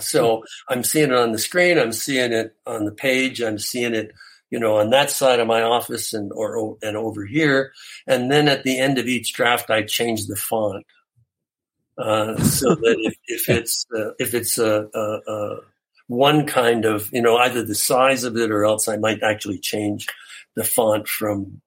So 0.00 0.44
I'm 0.68 0.84
seeing 0.84 1.10
it 1.10 1.16
on 1.16 1.32
the 1.32 1.38
screen. 1.38 1.78
I'm 1.78 1.92
seeing 1.92 2.32
it 2.32 2.56
on 2.66 2.84
the 2.84 2.92
page. 2.92 3.42
I'm 3.42 3.58
seeing 3.58 3.94
it, 3.94 4.12
you 4.50 4.58
know, 4.58 4.78
on 4.78 4.90
that 4.90 5.10
side 5.10 5.40
of 5.40 5.46
my 5.46 5.62
office 5.62 6.14
and 6.14 6.32
or 6.32 6.78
and 6.82 6.96
over 6.96 7.26
here. 7.26 7.72
And 8.06 8.30
then 8.30 8.48
at 8.48 8.62
the 8.62 8.78
end 8.78 8.98
of 8.98 9.06
each 9.06 9.32
draft, 9.34 9.70
I 9.70 9.82
change 9.82 10.26
the 10.26 10.36
font 10.36 10.86
uh, 11.98 12.40
so 12.44 12.74
that 12.74 12.96
if, 13.00 13.16
if 13.26 13.48
it's 13.48 13.84
uh, 13.94 14.12
if 14.18 14.34
it's 14.34 14.56
a, 14.56 14.88
a, 14.94 15.20
a, 15.26 15.56
one 16.08 16.46
kind 16.46 16.84
of 16.84 17.08
you 17.12 17.22
know 17.22 17.36
either 17.36 17.62
the 17.62 17.74
size 17.74 18.24
of 18.24 18.36
it 18.36 18.50
or 18.50 18.64
else 18.64 18.88
I 18.88 18.96
might 18.96 19.22
actually 19.22 19.58
change 19.58 20.06
the 20.56 20.64
font 20.64 21.06
from 21.06 21.60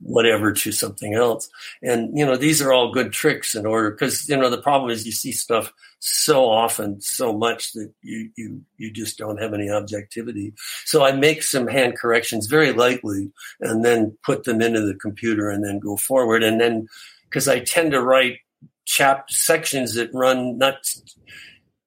whatever 0.00 0.52
to 0.52 0.72
something 0.72 1.14
else. 1.14 1.48
And, 1.82 2.16
you 2.16 2.24
know, 2.24 2.36
these 2.36 2.62
are 2.62 2.72
all 2.72 2.92
good 2.92 3.12
tricks 3.12 3.54
in 3.54 3.66
order 3.66 3.90
because, 3.90 4.28
you 4.28 4.36
know, 4.36 4.50
the 4.50 4.60
problem 4.60 4.90
is 4.90 5.06
you 5.06 5.12
see 5.12 5.32
stuff 5.32 5.72
so 5.98 6.48
often, 6.48 7.00
so 7.00 7.36
much 7.36 7.72
that 7.72 7.92
you, 8.02 8.30
you, 8.36 8.62
you 8.76 8.90
just 8.90 9.18
don't 9.18 9.40
have 9.40 9.54
any 9.54 9.70
objectivity. 9.70 10.54
So 10.84 11.04
I 11.04 11.12
make 11.12 11.42
some 11.42 11.66
hand 11.66 11.98
corrections 11.98 12.46
very 12.46 12.72
lightly 12.72 13.30
and 13.60 13.84
then 13.84 14.16
put 14.24 14.44
them 14.44 14.60
into 14.60 14.80
the 14.80 14.94
computer 14.94 15.50
and 15.50 15.64
then 15.64 15.78
go 15.78 15.96
forward. 15.96 16.42
And 16.42 16.60
then, 16.60 16.88
because 17.24 17.48
I 17.48 17.60
tend 17.60 17.92
to 17.92 18.02
write 18.02 18.38
chap 18.84 19.30
sections 19.30 19.94
that 19.94 20.10
run 20.12 20.58
not 20.58 20.76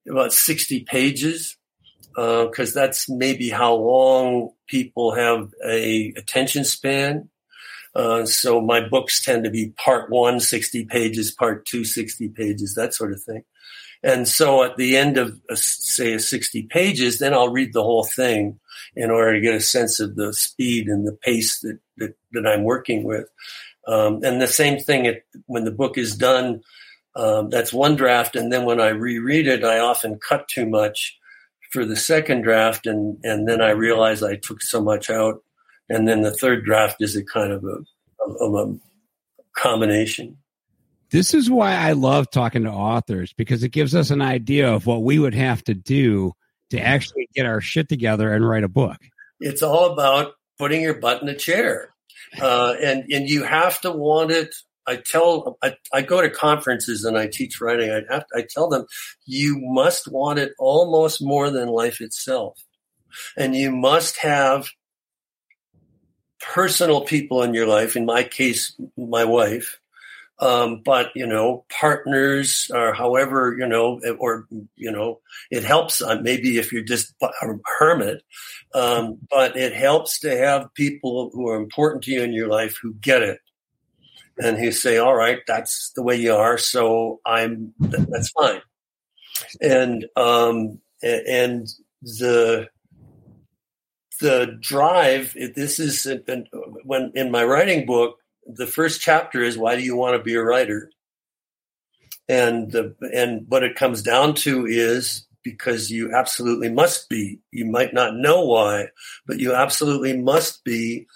about 0.08 0.34
60 0.34 0.82
pages 0.82 1.56
because 2.16 2.76
uh, 2.76 2.80
that's 2.82 3.10
maybe 3.10 3.50
how 3.50 3.74
long 3.76 4.52
people 4.68 5.14
have 5.14 5.54
a 5.66 6.14
attention 6.18 6.64
span 6.64 7.30
uh, 7.96 8.26
so 8.26 8.62
my 8.62 8.88
books 8.88 9.24
tend 9.24 9.44
to 9.44 9.50
be 9.50 9.72
part 9.72 10.10
one, 10.10 10.40
60 10.40 10.86
pages, 10.86 11.32
part 11.32 11.66
two, 11.66 11.84
60 11.84 12.30
pages, 12.30 12.76
that 12.76 12.94
sort 12.94 13.14
of 13.14 13.22
thing. 13.22 13.44
And 14.04 14.28
so 14.28 14.64
at 14.64 14.78
the 14.78 14.96
end 14.96 15.18
of, 15.18 15.40
a, 15.50 15.58
say, 15.58 16.14
a 16.14 16.20
60 16.20 16.64
pages, 16.64 17.20
then 17.20 17.34
I'll 17.34 17.52
read 17.52 17.74
the 17.74 17.84
whole 17.84 18.06
thing 18.06 18.60
in 18.96 19.12
order 19.12 19.34
to 19.34 19.42
get 19.42 19.56
a 19.56 19.60
sense 19.60 20.00
of 20.00 20.16
the 20.16 20.34
speed 20.34 20.88
and 20.88 21.06
the 21.06 21.14
pace 21.14 21.60
that, 21.62 21.80
that, 21.98 22.16
that 22.32 22.48
I'm 22.48 22.64
working 22.64 23.04
with. 23.04 23.28
Um, 23.88 24.22
and 24.24 24.42
the 24.42 24.48
same 24.48 24.80
thing 24.80 25.06
it, 25.06 25.26
when 25.48 25.66
the 25.66 25.72
book 25.72 25.98
is 25.98 26.16
done, 26.16 26.62
um, 27.16 27.50
that's 27.50 27.74
one 27.74 27.96
draft. 27.96 28.36
And 28.36 28.54
then 28.54 28.66
when 28.66 28.80
I 28.80 28.90
reread 28.90 29.48
it, 29.48 29.66
I 29.66 29.80
often 29.80 30.20
cut 30.20 30.48
too 30.48 30.68
much 30.68 31.18
for 31.70 31.86
the 31.86 31.96
second 31.96 32.42
draft. 32.42 32.86
And, 32.86 33.18
and 33.24 33.48
then 33.48 33.62
I 33.62 33.72
realized 33.72 34.24
I 34.24 34.36
took 34.36 34.62
so 34.62 34.82
much 34.82 35.10
out 35.10 35.44
and 35.90 36.08
then 36.08 36.22
the 36.22 36.32
third 36.32 36.64
draft 36.64 36.98
is 37.00 37.16
a 37.16 37.24
kind 37.24 37.52
of 37.52 37.64
a 37.64 37.78
of 38.44 38.54
a 38.54 38.76
combination. 39.58 40.38
This 41.12 41.34
is 41.34 41.50
why 41.50 41.74
I 41.74 41.94
love 41.94 42.30
talking 42.30 42.64
to 42.64 42.70
authors 42.70 43.34
because 43.34 43.64
it 43.64 43.70
gives 43.70 43.96
us 43.96 44.12
an 44.12 44.22
idea 44.22 44.72
of 44.72 44.86
what 44.86 45.04
we 45.04 45.18
would 45.18 45.34
have 45.34 45.64
to 45.64 45.74
do 45.74 46.34
to 46.70 46.80
actually 46.80 47.28
get 47.34 47.48
our 47.48 47.62
shit 47.62 47.90
together 47.90 48.32
and 48.32 48.48
write 48.48 48.64
a 48.64 48.70
book. 48.70 48.98
It's 49.40 49.64
all 49.64 49.92
about 49.92 50.34
putting 50.60 50.82
your 50.82 50.94
butt 50.94 51.24
in 51.24 51.30
a 51.30 51.36
chair, 51.36 51.90
uh, 52.40 52.76
and 52.82 53.06
and 53.12 53.28
you 53.28 53.44
have 53.44 53.82
to 53.82 53.92
want 53.92 54.32
it. 54.32 54.54
I 54.90 54.96
tell 54.96 55.58
I, 55.62 55.76
I 55.94 56.02
go 56.02 56.20
to 56.22 56.30
conferences 56.30 57.06
and 57.06 57.18
I 57.18 57.28
teach 57.28 57.62
writing. 57.62 57.92
I 57.92 58.02
have 58.12 58.26
I 58.36 58.44
tell 58.50 58.70
them 58.70 58.88
you 59.26 59.60
must 59.60 60.12
want 60.12 60.40
it 60.40 60.54
almost 60.58 61.22
more 61.22 61.52
than 61.52 61.70
life 61.70 62.02
itself, 62.02 62.64
and 63.38 63.56
you 63.56 63.72
must 63.72 64.18
have 64.18 64.68
personal 66.40 67.02
people 67.02 67.44
in 67.44 67.54
your 67.54 67.68
life, 67.68 67.96
in 67.96 68.06
my 68.06 68.24
case, 68.24 68.76
my 68.98 69.26
wife, 69.26 69.80
um, 70.40 70.82
but 70.84 71.12
you 71.14 71.28
know, 71.28 71.66
partners 71.70 72.72
or 72.74 72.92
however, 72.94 73.56
you 73.60 73.68
know, 73.68 74.00
or 74.18 74.48
you 74.76 74.92
know, 74.92 75.20
it 75.52 75.64
helps. 75.64 76.02
Uh, 76.02 76.20
maybe 76.20 76.58
if 76.58 76.74
you're 76.74 76.82
just 76.82 77.14
a 77.22 77.30
hermit, 77.78 78.24
um, 78.74 79.20
but 79.30 79.56
it 79.56 79.74
helps 79.74 80.20
to 80.22 80.36
have 80.36 80.74
people 80.74 81.30
who 81.34 81.48
are 81.48 81.58
important 81.58 82.06
to 82.06 82.12
you 82.12 82.24
in 82.24 82.34
your 82.34 82.48
life 82.48 82.80
who 82.82 82.94
get 82.96 83.22
it 83.22 83.40
and 84.40 84.58
who 84.58 84.72
say, 84.72 84.98
"All 84.98 85.16
right, 85.16 85.40
that's 85.48 85.92
the 85.96 86.04
way 86.04 86.16
you 86.16 86.34
are, 86.34 86.58
so 86.58 87.20
I'm 87.26 87.74
that's 87.80 88.30
fine." 88.32 88.62
And 89.62 90.06
um, 90.16 90.80
and 91.02 91.68
the 92.02 92.70
the 94.20 94.58
drive. 94.60 95.36
This 95.56 95.80
is 95.80 96.08
when 96.84 97.12
in 97.16 97.32
my 97.32 97.44
writing 97.44 97.86
book, 97.86 98.18
the 98.46 98.68
first 98.68 99.02
chapter 99.02 99.44
is 99.44 99.58
why 99.58 99.76
do 99.76 99.82
you 99.82 99.96
want 99.96 100.18
to 100.18 100.24
be 100.24 100.36
a 100.36 100.44
writer? 100.44 100.92
And 102.28 102.72
the 102.72 102.96
and 103.14 103.46
what 103.48 103.64
it 103.64 103.76
comes 103.76 104.02
down 104.02 104.36
to 104.36 104.66
is 104.66 105.26
because 105.44 105.90
you 105.90 106.14
absolutely 106.14 106.70
must 106.70 107.10
be. 107.10 107.40
You 107.52 107.66
might 107.66 107.94
not 107.94 108.16
know 108.16 108.46
why, 108.46 108.88
but 109.26 109.40
you 109.40 109.54
absolutely 109.54 110.16
must 110.18 110.64
be, 110.64 111.08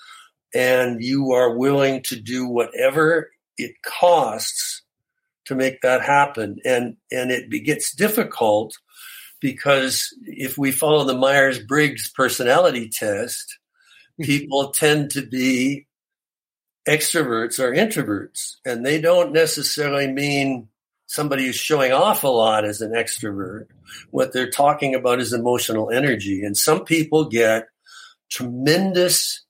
and 0.54 1.04
you 1.04 1.32
are 1.32 1.58
willing 1.58 2.02
to 2.04 2.16
do 2.20 2.48
whatever 2.48 3.32
it 3.58 3.76
costs 3.82 4.82
to 5.46 5.56
make 5.56 5.82
that 5.82 6.02
happen. 6.02 6.60
And 6.66 6.98
and 7.12 7.32
it 7.32 7.50
gets 7.66 7.96
difficult 7.96 8.78
because 9.40 10.16
if 10.24 10.58
we 10.58 10.72
follow 10.72 11.04
the 11.04 11.18
Myers 11.18 11.60
Briggs 11.60 12.10
personality 12.12 12.90
test, 12.90 13.60
people 14.22 14.70
tend 14.70 15.12
to 15.12 15.26
be 15.26 15.88
extroverts 16.88 17.60
or 17.60 17.74
introverts, 17.74 18.56
and 18.66 18.86
they 18.86 19.00
don't 19.00 19.32
necessarily 19.32 20.08
mean 20.12 20.68
somebody 21.06 21.46
who's 21.46 21.56
showing 21.56 21.92
off 21.92 22.24
a 22.24 22.28
lot 22.28 22.66
as 22.66 22.82
an 22.82 22.92
extrovert. 22.92 23.68
What 24.12 24.34
they're 24.34 24.50
talking 24.50 24.96
about 24.96 25.20
is 25.20 25.34
emotional 25.34 25.92
energy, 25.92 26.44
and 26.44 26.58
some 26.58 26.86
people 26.86 27.26
get 27.26 27.68
tremendous 28.30 29.43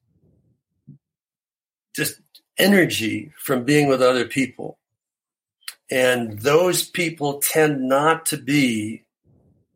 just 1.96 2.20
energy 2.58 3.32
from 3.38 3.64
being 3.64 3.88
with 3.88 4.02
other 4.02 4.26
people. 4.26 4.78
And 5.92 6.40
those 6.40 6.88
people 6.88 7.40
tend 7.40 7.88
not 7.88 8.26
to 8.28 8.38
be 8.38 9.04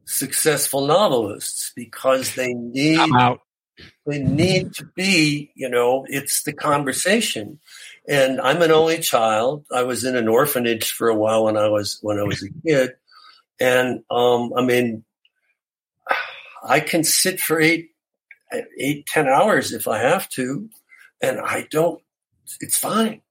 successful 0.06 0.88
novelists 0.88 1.74
because 1.76 2.36
they 2.36 2.54
need 2.54 3.00
they 4.08 4.20
need 4.20 4.74
to 4.76 4.86
be, 4.96 5.52
you 5.54 5.70
know, 5.70 6.06
it's 6.10 6.44
the 6.44 6.54
conversation. 6.54 7.60
And 8.08 8.42
I'm 8.42 8.62
an 8.64 8.72
only 8.72 9.00
child. 9.00 9.66
I 9.72 9.84
was 9.84 10.04
in 10.04 10.16
an 10.16 10.28
orphanage 10.28 10.90
for 10.90 11.10
a 11.10 11.16
while 11.16 11.44
when 11.44 11.58
I 11.58 11.68
was 11.68 12.00
when 12.02 12.18
I 12.18 12.24
was 12.24 12.42
a 12.42 12.50
kid. 12.66 12.92
And 13.60 14.04
um, 14.10 14.54
I 14.58 14.64
mean 14.64 15.04
I 16.64 16.80
can 16.80 17.04
sit 17.04 17.40
for 17.40 17.60
eight 17.60 17.92
eight, 18.80 19.06
ten 19.06 19.28
hours 19.28 19.74
if 19.74 19.88
I 19.88 20.00
have 20.00 20.30
to, 20.30 20.70
and 21.22 21.40
I 21.40 21.68
don't 21.70 22.02
it's 22.62 22.78
fine. 22.78 23.22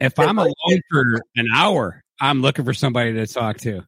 If 0.00 0.18
I'm 0.18 0.38
alone 0.38 0.80
for 0.90 1.20
an 1.36 1.48
hour, 1.54 2.02
I'm 2.20 2.42
looking 2.42 2.64
for 2.64 2.74
somebody 2.74 3.14
to 3.14 3.26
talk 3.26 3.58
to 3.58 3.82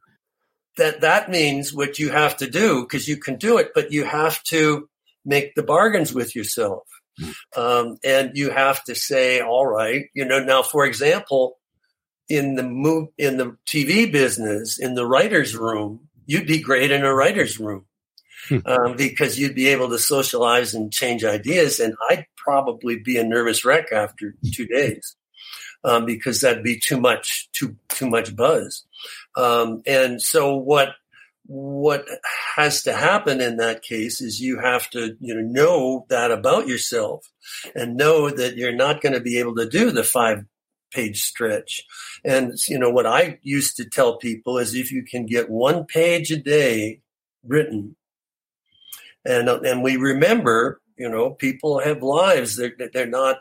that 0.77 1.01
that 1.01 1.29
means 1.29 1.73
what 1.73 1.99
you 1.99 2.09
have 2.09 2.37
to 2.37 2.49
do 2.49 2.81
because 2.81 3.07
you 3.07 3.17
can 3.17 3.37
do 3.37 3.57
it, 3.57 3.71
but 3.73 3.91
you 3.91 4.03
have 4.03 4.41
to 4.43 4.89
make 5.23 5.55
the 5.55 5.63
bargains 5.63 6.13
with 6.13 6.35
yourself. 6.35 6.83
Um, 7.55 7.97
and 8.03 8.31
you 8.35 8.49
have 8.49 8.83
to 8.85 8.95
say, 8.95 9.39
all 9.39 9.65
right, 9.65 10.07
you 10.13 10.25
know, 10.25 10.43
now, 10.43 10.61
for 10.61 10.85
example, 10.85 11.57
in 12.27 12.55
the 12.55 12.63
move, 12.63 13.07
in 13.17 13.37
the 13.37 13.57
TV 13.65 14.11
business, 14.11 14.79
in 14.79 14.95
the 14.95 15.05
writer's 15.05 15.55
room, 15.55 16.09
you'd 16.25 16.47
be 16.47 16.59
great 16.59 16.91
in 16.91 17.05
a 17.05 17.13
writer's 17.13 17.59
room. 17.59 17.85
Hmm. 18.47 18.57
Um, 18.65 18.95
because 18.95 19.39
you'd 19.39 19.55
be 19.55 19.67
able 19.69 19.89
to 19.89 19.99
socialize 19.99 20.73
and 20.73 20.91
change 20.91 21.23
ideas. 21.23 21.79
And 21.79 21.95
I'd 22.09 22.25
probably 22.35 22.99
be 22.99 23.17
a 23.17 23.23
nervous 23.23 23.65
wreck 23.65 23.91
after 23.91 24.35
two 24.53 24.67
days 24.67 25.15
um, 25.83 26.05
because 26.05 26.41
that'd 26.41 26.63
be 26.63 26.79
too 26.79 26.99
much, 26.99 27.49
too 27.53 27.75
too 27.89 28.09
much 28.09 28.35
buzz. 28.35 28.83
Um, 29.35 29.81
and 29.85 30.21
so 30.21 30.55
what 30.55 30.95
what 31.47 32.05
has 32.55 32.81
to 32.83 32.93
happen 32.93 33.39
in 33.39 33.57
that 33.57 33.83
case 33.83 34.19
is 34.19 34.41
you 34.41 34.59
have 34.59 34.89
to 34.89 35.15
you 35.19 35.35
know 35.35 35.41
know 35.41 36.05
that 36.09 36.31
about 36.31 36.67
yourself 36.67 37.31
and 37.75 37.95
know 37.95 38.29
that 38.29 38.57
you're 38.57 38.75
not 38.75 39.01
going 39.01 39.13
to 39.13 39.19
be 39.19 39.37
able 39.37 39.53
to 39.55 39.69
do 39.69 39.91
the 39.91 40.03
five 40.03 40.43
page 40.91 41.21
stretch 41.21 41.83
and 42.23 42.53
you 42.67 42.79
know 42.79 42.89
what 42.89 43.05
i 43.05 43.37
used 43.43 43.75
to 43.75 43.85
tell 43.85 44.17
people 44.17 44.57
is 44.57 44.73
if 44.73 44.91
you 44.91 45.03
can 45.03 45.25
get 45.25 45.49
one 45.49 45.85
page 45.85 46.31
a 46.31 46.37
day 46.37 46.99
written 47.43 47.95
and 49.25 49.49
and 49.49 49.83
we 49.83 49.97
remember 49.97 50.81
you 50.97 51.09
know 51.09 51.31
people 51.31 51.79
have 51.79 52.01
lives 52.03 52.55
they're 52.55 52.75
they're 52.93 53.05
not 53.05 53.39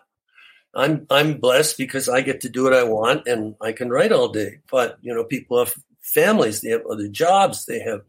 I'm 0.74 1.07
I'm 1.11 1.39
blessed 1.39 1.78
because 1.78 2.09
I 2.09 2.20
get 2.20 2.41
to 2.43 2.49
do 2.49 2.64
what 2.64 2.74
I 2.74 2.85
want 2.85 3.26
and 3.26 3.55
I 3.61 3.72
can 3.72 3.91
write 3.91 4.12
all 4.12 4.28
day. 4.28 4.59
But 4.70 4.99
you 5.03 5.14
know, 5.14 5.24
people 5.24 5.59
have 5.59 5.74
families, 6.01 6.61
they 6.61 6.70
have 6.70 6.87
other 6.91 7.09
jobs, 7.09 7.64
they 7.64 7.80
have 7.80 8.03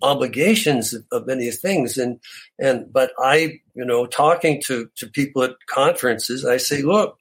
obligations 0.00 0.94
of, 0.94 1.04
of 1.10 1.26
many 1.26 1.50
things. 1.50 1.98
And 1.98 2.20
and 2.58 2.92
but 2.92 3.12
I, 3.18 3.60
you 3.74 3.84
know, 3.84 4.06
talking 4.06 4.62
to 4.66 4.88
to 4.96 5.06
people 5.08 5.42
at 5.42 5.56
conferences, 5.66 6.44
I 6.44 6.58
say, 6.58 6.82
look, 6.82 7.18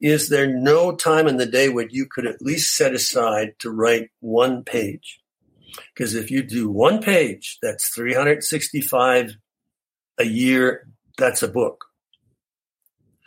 is 0.00 0.28
there 0.28 0.46
no 0.46 0.94
time 0.94 1.26
in 1.26 1.36
the 1.36 1.46
day 1.46 1.68
when 1.68 1.88
you 1.90 2.06
could 2.06 2.26
at 2.26 2.42
least 2.42 2.76
set 2.76 2.94
aside 2.94 3.54
to 3.60 3.70
write 3.70 4.10
one 4.20 4.64
page? 4.64 5.20
Because 5.94 6.14
if 6.14 6.30
you 6.30 6.42
do 6.42 6.70
one 6.70 7.02
page, 7.02 7.58
that's 7.62 7.88
365 7.90 9.36
a 10.18 10.24
year. 10.24 10.88
That's 11.16 11.42
a 11.42 11.48
book. 11.48 11.84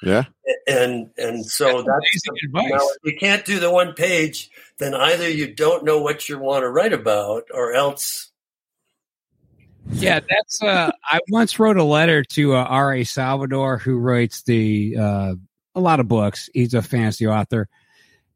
Yeah. 0.01 0.25
And 0.67 1.11
and 1.17 1.45
so 1.45 1.83
that's, 1.83 1.87
Amazing 1.87 2.37
advice. 2.45 2.71
now, 2.71 2.87
if 3.03 3.13
you 3.13 3.17
can't 3.19 3.45
do 3.45 3.59
the 3.59 3.71
one 3.71 3.93
page, 3.93 4.49
then 4.79 4.95
either 4.95 5.29
you 5.29 5.53
don't 5.53 5.83
know 5.85 6.01
what 6.01 6.27
you 6.27 6.39
want 6.39 6.63
to 6.63 6.69
write 6.69 6.93
about, 6.93 7.43
or 7.53 7.73
else 7.73 8.31
Yeah, 9.91 10.19
that's. 10.19 10.61
Uh, 10.61 10.91
I 11.03 11.19
once 11.29 11.59
wrote 11.59 11.77
a 11.77 11.83
letter 11.83 12.23
to 12.23 12.55
uh, 12.55 12.63
R.A. 12.63 13.03
Salvatore, 13.03 13.77
who 13.77 13.97
writes 13.97 14.43
the 14.43 14.95
uh, 14.97 15.33
a 15.75 15.79
lot 15.79 15.99
of 15.99 16.07
books. 16.07 16.49
He's 16.53 16.73
a 16.73 16.81
fantasy 16.81 17.27
author, 17.27 17.67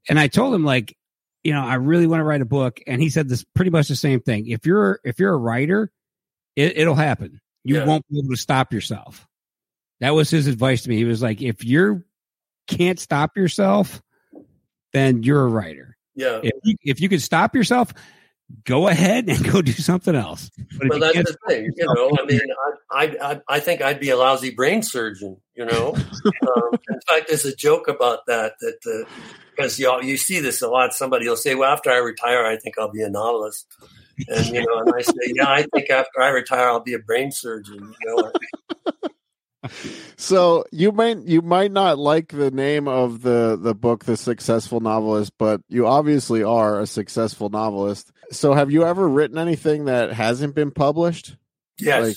and 0.10 0.20
I 0.20 0.28
told 0.28 0.54
him 0.54 0.64
like, 0.64 0.96
you 1.44 1.54
know, 1.54 1.64
I 1.64 1.76
really 1.76 2.08
want 2.08 2.20
to 2.20 2.26
write 2.26 2.42
a 2.42 2.46
book, 2.46 2.82
and 2.86 3.02
he 3.02 3.10
said 3.10 3.28
this 3.30 3.44
pretty 3.56 3.72
much 3.72 3.88
the 3.88 3.96
same 3.96 4.20
thing. 4.20 4.48
If 4.48 4.66
you're 4.66 5.00
if 5.04 5.20
you're 5.20 5.34
a 5.34 5.38
writer, 5.38 5.92
it, 6.56 6.78
it'll 6.78 6.96
happen. 6.96 7.42
You 7.66 7.78
Yeah. 7.78 7.86
won't 7.86 8.08
be 8.10 8.20
able 8.20 8.30
to 8.30 8.38
stop 8.38 8.72
yourself. 8.72 9.28
That 10.00 10.12
was 10.12 10.30
his 10.30 10.48
advice 10.48 10.84
to 10.84 10.90
me. 10.90 10.98
He 10.98 11.04
was 11.06 11.22
like, 11.22 11.42
if 11.42 11.66
you 11.66 12.04
can't 12.68 13.00
stop 13.00 13.36
yourself, 13.36 14.02
then 14.94 15.24
you're 15.24 15.44
a 15.44 15.50
writer. 15.50 15.98
yeah. 16.16 16.40
If 16.44 16.54
you, 16.64 16.76
if 16.84 17.02
you 17.02 17.10
can 17.10 17.20
stop 17.20 17.56
yourself, 17.56 17.94
go 18.66 18.88
ahead 18.88 19.28
and 19.28 19.44
go 19.52 19.62
do 19.62 19.72
something 19.72 20.16
else. 20.16 20.50
But 20.78 20.90
Well, 20.90 21.00
that's 21.00 21.32
the 21.32 21.38
thing, 21.48 21.72
you 21.76 21.86
know. 21.94 22.12
I 22.22 22.26
mean, 22.26 22.40
I, 22.92 23.18
I, 23.22 23.42
I, 23.56 23.60
think 23.60 23.82
I'd 23.82 24.00
be 24.00 24.10
a 24.10 24.18
lousy 24.18 24.52
brain 24.52 24.84
surgeon, 24.84 25.38
you 25.56 25.66
know. 25.66 25.96
um, 26.26 26.80
in 26.90 27.00
fact, 27.08 27.28
there's 27.28 27.46
a 27.46 27.56
joke 27.56 27.88
about 27.88 28.20
that 28.28 28.54
that 28.62 29.06
because 29.56 29.80
you 29.80 29.92
you 30.04 30.18
see 30.18 30.40
this 30.40 30.62
a 30.62 30.68
lot. 30.68 30.94
Somebody 30.94 31.28
will 31.28 31.38
say, 31.38 31.56
"Well, 31.56 31.72
after 31.72 31.90
I 31.90 31.98
retire, 31.98 32.46
I 32.46 32.58
think 32.58 32.78
I'll 32.78 32.92
be 32.92 33.02
a 33.02 33.10
novelist," 33.10 33.66
and 34.28 34.46
you 34.48 34.66
know, 34.66 34.80
and 34.80 34.94
I 34.96 35.02
say, 35.02 35.14
"Yeah, 35.34 35.48
I 35.50 35.66
think 35.74 35.90
after 35.90 36.22
I 36.22 36.30
retire, 36.30 36.68
I'll 36.70 36.80
be 36.80 36.94
a 36.94 37.00
brain 37.00 37.32
surgeon." 37.32 37.94
You 38.04 38.16
know, 38.16 38.32
So 40.18 40.64
you 40.72 40.92
might 40.92 41.18
you 41.24 41.42
might 41.42 41.72
not 41.72 41.98
like 41.98 42.28
the 42.30 42.52
name 42.52 42.88
of 42.88 43.24
the 43.24 43.58
the 43.60 43.74
book, 43.74 44.06
The 44.06 44.16
Successful 44.16 44.80
Novelist, 44.80 45.34
but 45.40 45.62
you 45.70 45.88
obviously 45.88 46.44
are 46.44 46.80
a 46.80 46.86
successful 46.88 47.50
novelist. 47.50 48.12
So 48.32 48.54
have 48.54 48.70
you 48.72 48.84
ever 48.86 49.08
written 49.08 49.38
anything 49.40 49.86
that 49.86 50.14
hasn't 50.14 50.54
been 50.56 50.72
published? 50.72 51.36
yes, 51.80 52.04
Like- 52.08 52.16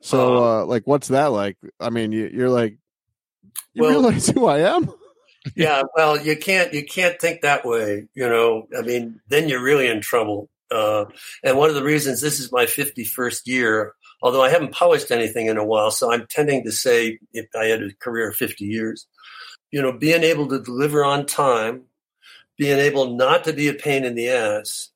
So 0.00 0.44
uh, 0.44 0.64
like 0.66 0.86
what's 0.86 1.08
that 1.08 1.26
like? 1.26 1.58
I 1.78 1.90
mean, 1.90 2.10
you, 2.12 2.30
you're 2.32 2.50
like 2.50 2.78
you 3.74 3.82
Well- 3.82 3.90
realize 3.90 4.26
who 4.28 4.46
I 4.46 4.60
am? 4.76 4.90
yeah. 5.54 5.82
Well, 5.94 6.18
you 6.18 6.36
can't 6.38 6.72
you 6.72 6.86
can't 6.86 7.20
think 7.20 7.42
that 7.42 7.66
way. 7.66 8.08
You 8.14 8.28
know, 8.30 8.66
I 8.76 8.80
mean, 8.80 9.20
then 9.28 9.46
you're 9.50 9.62
really 9.62 9.88
in 9.88 10.00
trouble. 10.00 10.48
Uh, 10.70 11.04
and 11.42 11.56
one 11.56 11.68
of 11.68 11.74
the 11.74 11.82
reasons 11.82 12.20
this 12.20 12.40
is 12.40 12.52
my 12.52 12.64
51st 12.64 13.46
year, 13.46 13.94
although 14.22 14.42
I 14.42 14.50
haven't 14.50 14.72
published 14.72 15.10
anything 15.10 15.46
in 15.46 15.56
a 15.56 15.64
while, 15.64 15.90
so 15.90 16.12
I'm 16.12 16.26
tending 16.28 16.64
to 16.64 16.72
say 16.72 17.18
if 17.32 17.46
I 17.54 17.66
had 17.66 17.82
a 17.82 17.94
career 18.00 18.30
of 18.30 18.36
50 18.36 18.64
years, 18.64 19.06
you 19.70 19.82
know, 19.82 19.92
being 19.92 20.22
able 20.22 20.48
to 20.48 20.60
deliver 20.60 21.04
on 21.04 21.26
time, 21.26 21.82
being 22.56 22.78
able 22.78 23.16
not 23.16 23.44
to 23.44 23.52
be 23.52 23.68
a 23.68 23.74
pain 23.74 24.04
in 24.04 24.14
the 24.14 24.28
ass, 24.28 24.90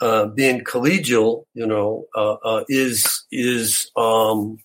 uh, 0.00 0.26
being 0.26 0.64
collegial, 0.64 1.44
you 1.54 1.66
know, 1.66 2.06
uh, 2.16 2.34
uh, 2.44 2.64
is 2.68 3.24
is 3.30 3.90
um, 3.96 4.58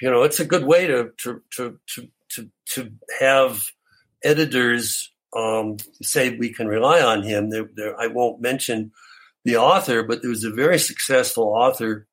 you 0.00 0.10
know, 0.10 0.22
it's 0.22 0.40
a 0.40 0.44
good 0.44 0.64
way 0.64 0.86
to 0.86 1.12
to 1.18 1.42
to 1.52 1.78
to 1.88 2.08
to, 2.30 2.50
to 2.66 2.92
have 3.20 3.62
editors 4.24 5.11
um, 5.34 5.76
say 6.02 6.36
we 6.36 6.52
can 6.52 6.68
rely 6.68 7.00
on 7.00 7.22
him. 7.22 7.50
There, 7.50 7.68
there, 7.74 7.98
I 8.00 8.06
won't 8.06 8.40
mention 8.40 8.92
the 9.44 9.56
author, 9.56 10.02
but 10.02 10.22
there 10.22 10.30
was 10.30 10.44
a 10.44 10.50
very 10.50 10.78
successful 10.78 11.44
author 11.44 12.06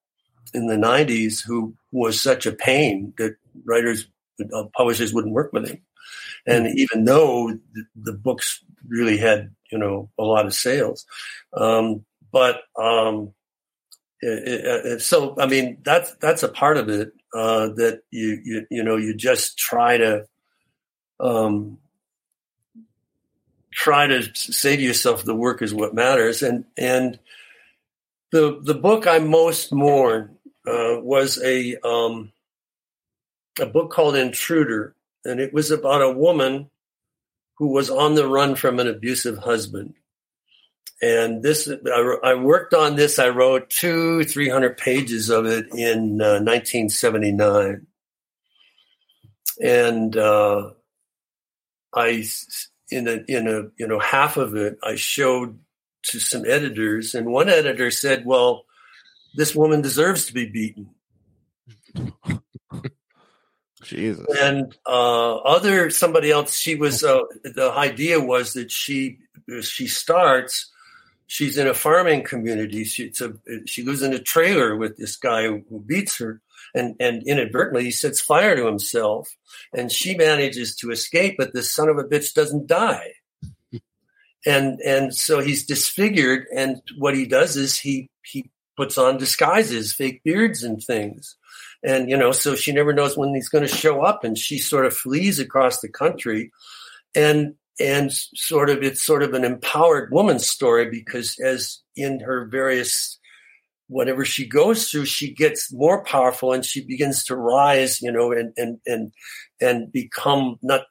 in 0.54 0.68
the 0.68 0.76
90s 0.76 1.44
who 1.46 1.76
was 1.92 2.22
such 2.22 2.46
a 2.46 2.52
pain 2.52 3.14
that 3.18 3.36
writers, 3.66 4.08
uh, 4.54 4.64
publishers 4.76 5.14
wouldn't 5.14 5.34
work 5.34 5.54
with 5.54 5.68
him. 5.68 5.82
And 6.48 6.68
even 6.80 7.06
though 7.06 7.52
the, 7.74 7.86
the 7.96 8.14
books 8.14 8.64
really 8.88 9.18
had, 9.18 9.54
you 9.72 9.78
know, 9.78 10.10
a 10.18 10.24
lot 10.24 10.46
of 10.46 10.54
sales, 10.54 11.06
um, 11.54 12.06
but 12.32 12.62
um, 12.78 13.34
it, 14.22 14.48
it, 14.48 14.86
it, 14.86 15.02
so 15.02 15.36
I 15.40 15.46
mean 15.46 15.78
that's 15.84 16.14
that's 16.16 16.44
a 16.44 16.50
part 16.50 16.78
of 16.78 16.90
it 16.90 17.12
uh, 17.34 17.70
that 17.70 18.02
you, 18.12 18.42
you 18.44 18.68
you 18.70 18.84
know 18.84 18.98
you 18.98 19.14
just 19.14 19.58
try 19.58 19.98
to 19.98 20.26
um, 21.20 21.78
try 23.72 24.08
to 24.08 24.24
say 24.36 24.76
to 24.76 24.82
yourself 24.82 25.24
the 25.24 25.36
work 25.36 25.62
is 25.62 25.74
what 25.74 25.94
matters. 25.94 26.42
And 26.42 26.66
and 26.78 27.20
the 28.32 28.60
the 28.62 28.74
book 28.74 29.08
I 29.08 29.20
most 29.20 29.72
mourn 29.72 30.38
uh, 30.68 31.00
was 31.02 31.42
a 31.44 31.78
um, 31.86 32.32
a 33.60 33.66
book 33.66 33.92
called 33.92 34.16
Intruder. 34.16 34.96
And 35.26 35.40
it 35.40 35.54
was 35.54 35.70
about 35.70 36.02
a 36.02 36.12
woman 36.12 36.70
who 37.58 37.68
was 37.68 37.90
on 37.90 38.16
the 38.16 38.28
run 38.28 38.56
from 38.56 38.80
an 38.80 38.88
abusive 38.88 39.38
husband. 39.38 39.96
And 41.02 41.44
this 41.44 41.70
I, 41.70 42.18
I 42.24 42.34
worked 42.36 42.74
on 42.74 42.96
this. 42.96 43.20
I 43.20 43.30
wrote 43.30 43.70
two 43.70 44.24
300 44.24 44.78
pages 44.78 45.30
of 45.30 45.46
it 45.46 45.68
in 45.74 46.22
uh, 46.22 46.40
1979 46.40 47.88
and 49.60 50.16
uh, 50.16 50.72
I 51.94 52.26
in 52.92 53.08
a 53.08 53.24
in 53.28 53.48
a 53.48 53.70
you 53.78 53.88
know 53.88 54.00
half 54.00 54.38
of 54.38 54.56
it 54.56 54.78
I 54.84 54.96
showed 54.96 55.60
to 56.04 56.20
some 56.20 56.46
editors, 56.46 57.14
and 57.16 57.28
one 57.28 57.50
editor 57.50 57.92
said, 57.92 58.26
"Well, 58.26 58.66
this 59.36 59.56
woman 59.56 59.82
deserves 59.82 60.26
to 60.28 60.34
be 60.34 60.46
beaten." 60.46 60.90
Jesus. 63.84 64.26
And 64.40 64.76
uh, 64.86 65.36
other 65.38 65.90
somebody 65.90 66.32
else, 66.32 66.58
she 66.58 66.76
was 66.76 67.04
uh, 67.04 67.22
the 67.44 67.72
idea 67.72 68.20
was 68.20 68.54
that 68.54 68.72
she 68.72 69.20
she 69.62 69.88
starts. 69.88 70.72
She's 71.32 71.60
in 71.60 71.68
a 71.68 71.76
farming 71.76 72.24
community. 72.24 72.84
She 72.86 73.14
a, 73.22 73.68
she 73.68 73.84
lives 73.84 74.02
in 74.02 74.14
a 74.14 74.20
trailer 74.20 74.76
with 74.76 74.98
this 74.98 75.16
guy 75.16 75.44
who 75.44 75.62
beats 75.86 76.18
her, 76.18 76.42
and 76.74 76.96
and 77.00 77.22
inadvertently 77.22 77.84
he 77.84 77.92
sets 77.92 78.20
fire 78.20 78.56
to 78.56 78.66
himself, 78.66 79.38
and 79.72 79.92
she 79.92 80.16
manages 80.16 80.76
to 80.78 80.90
escape, 80.90 81.36
but 81.38 81.54
this 81.54 81.72
son 81.72 81.88
of 81.88 82.00
a 82.00 82.04
bitch 82.04 82.34
doesn't 82.34 82.66
die. 82.66 83.14
And 84.44 84.80
and 84.80 85.14
so 85.14 85.40
he's 85.40 85.68
disfigured, 85.68 86.48
and 86.56 86.82
what 86.98 87.16
he 87.16 87.28
does 87.28 87.56
is 87.58 87.78
he 87.78 88.10
he 88.26 88.50
puts 88.76 88.98
on 88.98 89.18
disguises, 89.20 89.94
fake 89.94 90.24
beards 90.24 90.64
and 90.64 90.84
things, 90.84 91.38
and 91.84 92.10
you 92.10 92.18
know, 92.18 92.32
so 92.32 92.56
she 92.56 92.72
never 92.72 92.92
knows 92.92 93.16
when 93.16 93.36
he's 93.36 93.50
going 93.50 93.68
to 93.68 93.76
show 93.76 94.02
up, 94.02 94.24
and 94.24 94.36
she 94.36 94.58
sort 94.58 94.88
of 94.88 94.98
flees 94.98 95.38
across 95.38 95.80
the 95.80 95.90
country, 95.90 96.52
and 97.14 97.54
and 97.80 98.12
sort 98.12 98.70
of 98.70 98.84
it's 98.84 99.02
sort 99.02 99.24
of 99.24 99.34
an 99.34 99.44
empowered 99.44 100.12
woman's 100.12 100.48
story 100.48 100.90
because 100.90 101.40
as 101.40 101.80
in 101.96 102.20
her 102.20 102.46
various 102.46 103.20
whatever 103.90 104.24
she 104.24 104.46
goes 104.46 104.90
through, 104.90 105.06
she 105.06 105.34
gets 105.34 105.74
more 105.74 106.04
powerful 106.04 106.54
and 106.54 106.64
she 106.64 106.86
begins 106.86 107.26
to 107.26 107.36
rise, 107.36 108.02
you 108.02 108.12
know, 108.12 108.32
and 108.32 108.54
and 108.56 108.80
and 108.86 109.12
and 109.60 109.92
become 109.92 110.58
not 110.62 110.84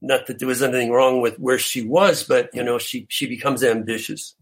not 0.00 0.26
that 0.26 0.38
there 0.38 0.48
was 0.48 0.62
anything 0.62 0.90
wrong 0.90 1.20
with 1.20 1.38
where 1.38 1.58
she 1.58 1.82
was, 1.82 2.24
but 2.24 2.50
you 2.54 2.62
know, 2.62 2.78
she 2.78 3.06
she 3.10 3.26
becomes 3.26 3.62
ambitious, 3.62 4.34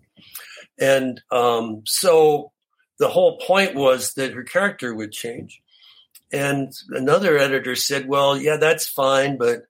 and 0.79 1.21
um, 1.31 1.83
so 1.85 2.53
the 2.99 3.09
whole 3.09 3.39
point 3.39 3.75
was 3.75 4.15
that 4.15 4.33
her 4.33 4.45
character 4.45 4.95
would 4.95 5.13
change. 5.13 5.61
And 6.33 6.73
another 6.91 7.39
editor 7.39 7.77
said, 7.77 8.09
"Well, 8.09 8.37
yeah, 8.37 8.57
that's 8.57 8.87
fine, 8.87 9.37
but 9.37 9.63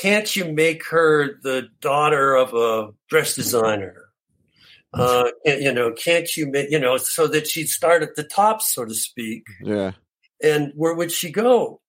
can't 0.00 0.34
you 0.34 0.52
make 0.52 0.86
her 0.86 1.38
the 1.42 1.68
daughter 1.80 2.34
of 2.34 2.54
a 2.54 2.92
dress 3.08 3.34
designer?" 3.34 4.12
Uh, 4.94 5.30
you 5.46 5.72
know, 5.72 5.90
can't 5.92 6.36
you 6.36 6.50
make, 6.50 6.70
you 6.70 6.78
know, 6.78 6.98
so 6.98 7.26
that 7.26 7.46
she'd 7.46 7.68
start 7.68 8.02
at 8.02 8.14
the 8.14 8.22
top, 8.22 8.60
so 8.60 8.84
to 8.84 8.94
speak. 8.94 9.46
Yeah. 9.62 9.92
And 10.42 10.72
where 10.74 10.94
would 10.94 11.10
she 11.10 11.30
go? 11.30 11.80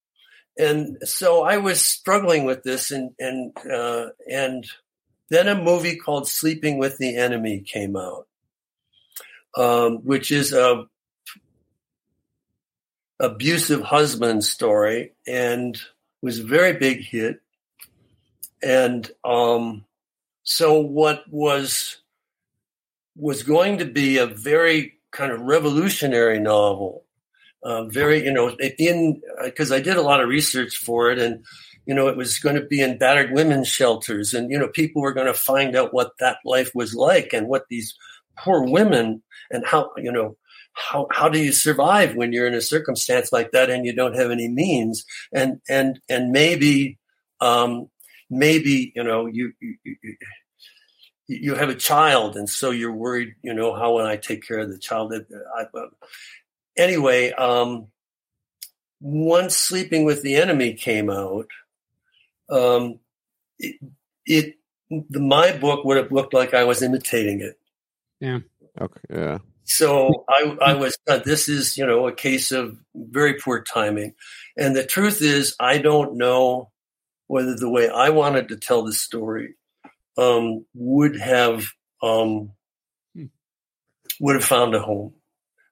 And 0.58 0.98
so 1.04 1.44
I 1.44 1.58
was 1.58 1.82
struggling 1.82 2.46
with 2.46 2.64
this 2.64 2.92
and, 2.92 3.12
and, 3.20 3.52
uh, 3.70 4.10
and 4.32 4.66
then 5.30 5.50
a 5.50 5.62
movie 5.62 5.98
called 5.98 6.30
Sleeping 6.30 6.78
with 6.78 6.98
the 6.98 7.18
Enemy 7.18 7.66
came 7.68 7.98
out, 7.98 8.28
um, 9.58 9.98
which 10.06 10.32
is 10.32 10.54
a 10.54 10.86
abusive 13.20 13.82
husband 13.82 14.44
story 14.44 15.14
and 15.28 15.82
was 16.22 16.40
a 16.40 16.44
very 16.44 16.74
big 16.74 17.04
hit. 17.04 17.42
And, 18.64 19.10
um, 19.24 19.86
so 20.44 20.80
what 20.80 21.24
was, 21.30 21.98
was 23.16 23.44
going 23.44 23.78
to 23.78 23.86
be 23.86 24.18
a 24.18 24.26
very 24.26 24.94
kind 25.12 25.32
of 25.32 25.42
revolutionary 25.42 26.40
novel. 26.40 27.06
Uh, 27.64 27.86
very, 27.86 28.26
you 28.26 28.34
know, 28.34 28.50
in 28.78 29.22
because 29.42 29.72
I 29.72 29.80
did 29.80 29.96
a 29.96 30.02
lot 30.02 30.20
of 30.20 30.28
research 30.28 30.76
for 30.76 31.12
it, 31.12 31.18
and 31.18 31.46
you 31.86 31.96
know, 31.96 32.10
it 32.10 32.18
was 32.18 32.38
going 32.40 32.56
to 32.56 32.66
be 32.66 32.82
in 32.82 32.98
battered 32.98 33.32
women's 33.32 33.70
shelters, 33.70 34.34
and 34.34 34.52
you 34.52 34.60
know, 34.60 34.68
people 34.68 35.02
were 35.02 35.14
going 35.14 35.28
to 35.28 35.34
find 35.34 35.74
out 35.74 35.94
what 35.94 36.12
that 36.20 36.40
life 36.44 36.72
was 36.76 36.94
like 36.94 37.32
and 37.32 37.48
what 37.48 37.64
these 37.70 37.96
poor 38.38 38.64
women 38.66 39.24
and 39.50 39.66
how 39.66 39.92
you 39.96 40.12
know 40.12 40.36
how 40.74 41.08
how 41.12 41.30
do 41.30 41.40
you 41.40 41.54
survive 41.54 42.16
when 42.16 42.34
you're 42.34 42.48
in 42.48 42.54
a 42.54 42.62
circumstance 42.62 43.32
like 43.32 43.52
that 43.52 43.70
and 43.70 43.86
you 43.86 43.94
don't 43.94 44.16
have 44.16 44.32
any 44.32 44.50
means 44.50 45.06
and 45.32 45.62
and 45.70 46.00
and 46.10 46.32
maybe 46.32 46.98
um, 47.40 47.90
maybe 48.34 48.92
you 48.96 49.04
know 49.04 49.26
you, 49.26 49.54
you 49.62 49.78
you 51.28 51.56
have 51.56 51.70
a 51.70 51.76
child 51.76 52.36
and 52.36 52.50
so 52.50 52.72
you're 52.72 52.94
worried 52.94 53.34
you 53.42 53.54
know 53.54 53.74
how 53.74 53.94
will 53.94 54.06
i 54.06 54.18
take 54.18 54.46
care 54.46 54.60
of 54.60 54.70
the 54.70 54.78
child? 54.78 55.14
I, 55.58 55.66
anyway 56.78 57.32
um, 57.32 57.88
once 59.00 59.56
sleeping 59.56 60.06
with 60.06 60.22
the 60.22 60.36
enemy 60.36 60.74
came 60.74 61.10
out 61.10 61.48
um, 62.50 63.00
it, 63.60 63.76
it 64.26 64.56
the, 64.90 65.20
my 65.20 65.56
book 65.58 65.86
would 65.86 65.98
have 65.98 66.12
looked 66.12 66.34
like 66.34 66.54
i 66.54 66.64
was 66.64 66.82
imitating 66.82 67.42
it. 67.42 67.58
Yeah. 68.20 68.40
Okay 68.80 69.02
yeah. 69.10 69.38
So 69.66 70.26
I, 70.28 70.58
I 70.62 70.74
was 70.74 70.98
uh, 71.08 71.20
this 71.20 71.48
is 71.48 71.78
you 71.78 71.86
know 71.86 72.08
a 72.08 72.14
case 72.14 72.52
of 72.52 72.78
very 72.94 73.36
poor 73.36 73.62
timing. 73.64 74.14
And 74.58 74.76
the 74.76 74.86
truth 74.86 75.22
is 75.22 75.56
i 75.60 75.78
don't 75.78 76.18
know 76.18 76.73
whether 77.34 77.56
the 77.56 77.70
way 77.70 77.90
i 77.90 78.10
wanted 78.10 78.48
to 78.48 78.56
tell 78.56 78.84
the 78.84 78.94
story 78.94 79.56
um, 80.16 80.64
would 80.76 81.20
have 81.20 81.66
um, 82.04 82.52
hmm. 83.16 83.26
would 84.20 84.36
have 84.36 84.46
found 84.46 84.76
a 84.76 84.80
home 84.80 85.14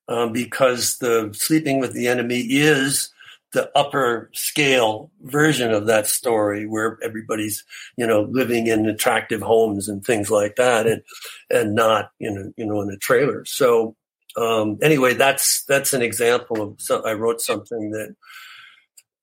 um, 0.08 0.34
because 0.34 0.98
the 0.98 1.30
sleeping 1.34 1.80
with 1.80 1.94
the 1.94 2.08
enemy 2.08 2.40
is 2.40 3.14
the 3.54 3.70
upper 3.78 4.30
scale 4.34 5.12
version 5.22 5.72
of 5.72 5.86
that 5.86 6.08
story 6.08 6.66
where 6.66 6.98
everybody's 7.04 7.64
you 7.98 8.08
know 8.08 8.24
living 8.32 8.68
in 8.68 8.88
attractive 8.88 9.42
homes 9.42 9.88
and 9.88 10.04
things 10.04 10.32
like 10.32 10.56
that 10.56 10.88
and 10.88 11.04
and 11.50 11.76
not 11.76 12.12
you 12.20 12.32
know 12.32 12.52
you 12.58 12.66
know 12.66 12.82
in 12.82 12.90
a 12.90 12.98
trailer 12.98 13.46
so 13.46 13.96
um, 14.38 14.80
anyway 14.82 15.14
that's 15.14 15.64
that's 15.66 15.94
an 15.94 16.02
example 16.02 16.62
of 16.62 16.82
so 16.82 17.06
i 17.06 17.14
wrote 17.14 17.42
something 17.42 17.92
that 17.92 18.16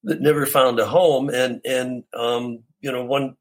that 0.05 0.21
never 0.21 0.47
found 0.47 0.79
a 0.79 0.87
home 0.87 1.29
and 1.29 1.61
and 1.65 2.05
um, 2.15 2.61
you 2.81 2.93
know 2.93 3.05
one 3.05 3.37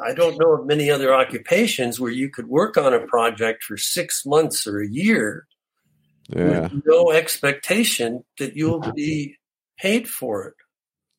I 0.00 0.14
don't 0.14 0.38
know 0.38 0.52
of 0.52 0.66
many 0.66 0.90
other 0.90 1.14
occupations 1.14 2.00
where 2.00 2.10
you 2.10 2.30
could 2.30 2.46
work 2.46 2.76
on 2.76 2.94
a 2.94 3.06
project 3.06 3.62
for 3.62 3.76
six 3.76 4.24
months 4.24 4.66
or 4.66 4.80
a 4.80 4.88
year 4.88 5.46
yeah. 6.28 6.62
with 6.62 6.82
no 6.86 7.12
expectation 7.12 8.24
that 8.38 8.56
you'll 8.56 8.80
be 8.80 9.36
paid 9.78 10.08
for 10.08 10.46
it. 10.46 10.54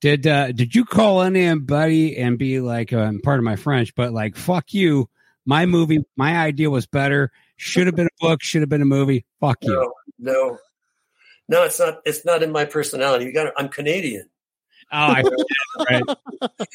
Did 0.02 0.28
uh, 0.28 0.52
did 0.52 0.76
you 0.76 0.86
call 0.86 1.22
anybody 1.22 2.18
and 2.18 2.38
be 2.38 2.60
like, 2.60 2.92
uh, 2.92 3.12
part 3.24 3.40
of 3.40 3.46
my 3.46 3.56
French, 3.56 3.96
but 3.96 4.12
like, 4.12 4.36
fuck 4.36 4.74
you, 4.74 5.10
my 5.46 5.66
movie, 5.66 6.04
my 6.18 6.38
idea 6.38 6.70
was 6.70 6.86
better. 6.86 7.32
Should 7.56 7.86
have 7.86 7.96
been 7.96 8.08
a 8.08 8.26
book. 8.26 8.44
Should 8.44 8.62
have 8.62 8.70
been 8.70 8.82
a 8.82 8.86
movie. 8.86 9.26
Fuck 9.40 9.60
no, 9.64 9.72
you. 9.72 9.94
No, 10.20 10.58
no, 11.48 11.64
it's 11.64 11.80
not. 11.80 12.02
It's 12.06 12.26
not 12.26 12.44
in 12.44 12.52
my 12.52 12.66
personality. 12.66 13.26
You 13.26 13.34
got. 13.34 13.54
I'm 13.56 13.70
Canadian. 13.70 14.30
Oh, 14.94 14.96
I 14.96 15.24
right. 15.90 16.04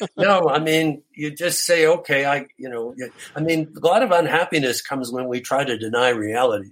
no, 0.17 0.49
I 0.49 0.59
mean, 0.59 1.03
you 1.13 1.31
just 1.31 1.63
say, 1.63 1.87
okay, 1.87 2.25
I, 2.25 2.47
you 2.57 2.67
know, 2.67 2.93
I 3.33 3.39
mean, 3.39 3.73
a 3.77 3.79
lot 3.79 4.03
of 4.03 4.11
unhappiness 4.11 4.81
comes 4.81 5.09
when 5.09 5.29
we 5.29 5.39
try 5.39 5.63
to 5.63 5.77
deny 5.77 6.09
reality. 6.09 6.71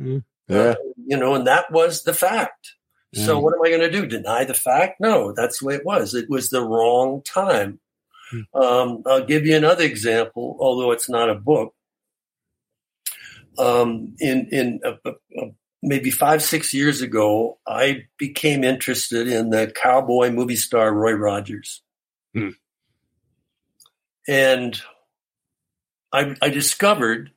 Mm-hmm. 0.00 0.18
Yeah. 0.48 0.58
Uh, 0.58 0.74
you 0.96 1.18
know, 1.18 1.34
and 1.34 1.46
that 1.46 1.70
was 1.70 2.04
the 2.04 2.14
fact. 2.14 2.72
Yeah. 3.12 3.26
So 3.26 3.38
what 3.38 3.52
am 3.52 3.62
I 3.62 3.68
going 3.68 3.82
to 3.82 3.90
do? 3.90 4.06
Deny 4.06 4.44
the 4.44 4.54
fact? 4.54 4.98
No, 4.98 5.32
that's 5.32 5.58
the 5.58 5.66
way 5.66 5.74
it 5.74 5.84
was. 5.84 6.14
It 6.14 6.30
was 6.30 6.48
the 6.48 6.62
wrong 6.62 7.20
time. 7.22 7.80
Mm-hmm. 8.32 8.58
Um, 8.58 9.02
I'll 9.06 9.26
give 9.26 9.44
you 9.44 9.56
another 9.56 9.84
example, 9.84 10.56
although 10.58 10.92
it's 10.92 11.10
not 11.10 11.28
a 11.28 11.34
book. 11.34 11.74
Um, 13.58 14.14
in 14.20 14.48
in 14.52 14.80
a, 14.84 14.92
a, 15.04 15.12
a 15.36 15.50
maybe 15.82 16.10
five, 16.10 16.42
six 16.42 16.74
years 16.74 17.00
ago, 17.00 17.58
I 17.66 18.06
became 18.18 18.64
interested 18.64 19.28
in 19.28 19.50
the 19.50 19.72
cowboy 19.74 20.30
movie 20.30 20.56
star 20.56 20.92
Roy 20.92 21.12
Rogers. 21.12 21.82
Hmm. 22.34 22.50
And 24.26 24.80
I, 26.12 26.36
I, 26.42 26.50
discovered 26.50 27.30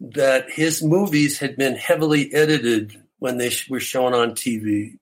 that 0.00 0.50
his 0.50 0.82
movies 0.82 1.38
had 1.38 1.56
been 1.56 1.76
heavily 1.76 2.32
edited 2.34 3.00
when 3.18 3.38
they 3.38 3.52
were 3.68 3.80
shown 3.80 4.14
on 4.14 4.32
TV. 4.32 4.98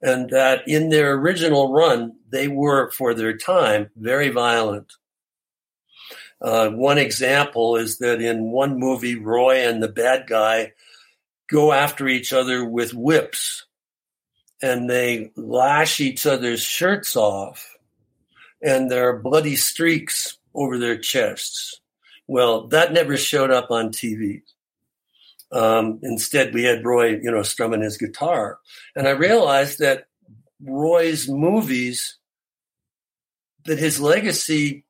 And 0.00 0.30
that 0.30 0.66
in 0.68 0.88
their 0.88 1.14
original 1.14 1.72
run, 1.72 2.16
they 2.30 2.46
were, 2.46 2.90
for 2.92 3.14
their 3.14 3.36
time, 3.36 3.90
very 3.96 4.28
violent. 4.28 4.92
Uh, 6.40 6.70
one 6.70 6.98
example 6.98 7.76
is 7.76 7.98
that 7.98 8.22
in 8.22 8.50
one 8.50 8.78
movie, 8.78 9.16
Roy 9.16 9.68
and 9.68 9.82
the 9.82 9.88
bad 9.88 10.26
guy 10.26 10.72
go 11.50 11.72
after 11.72 12.08
each 12.08 12.32
other 12.32 12.64
with 12.64 12.94
whips 12.94 13.66
and 14.62 14.88
they 14.88 15.32
lash 15.36 16.00
each 16.00 16.26
other's 16.26 16.62
shirts 16.62 17.16
off 17.16 17.76
and 18.62 18.90
there 18.90 19.08
are 19.08 19.18
bloody 19.18 19.56
streaks 19.56 20.38
over 20.54 20.78
their 20.78 20.98
chests. 20.98 21.80
Well, 22.26 22.68
that 22.68 22.92
never 22.92 23.16
showed 23.16 23.50
up 23.50 23.70
on 23.70 23.90
TV. 23.90 24.42
Um, 25.52 25.98
instead, 26.02 26.54
we 26.54 26.64
had 26.64 26.84
Roy, 26.84 27.18
you 27.20 27.30
know, 27.30 27.42
strumming 27.42 27.82
his 27.82 27.96
guitar. 27.96 28.58
And 28.94 29.08
I 29.08 29.12
realized 29.12 29.80
that 29.80 30.04
Roy's 30.62 31.28
movies, 31.28 32.18
that 33.64 33.78
his 33.78 34.00
legacy 34.00 34.84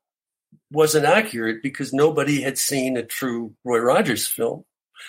wasn't 0.71 1.07
accurate 1.07 1.63
because 1.63 1.93
nobody 1.93 2.43
had 2.43 2.59
seen 2.59 2.97
a 2.97 3.03
true 3.03 3.55
Roy 3.65 3.79
Rogers 3.79 4.27
film. 4.27 4.65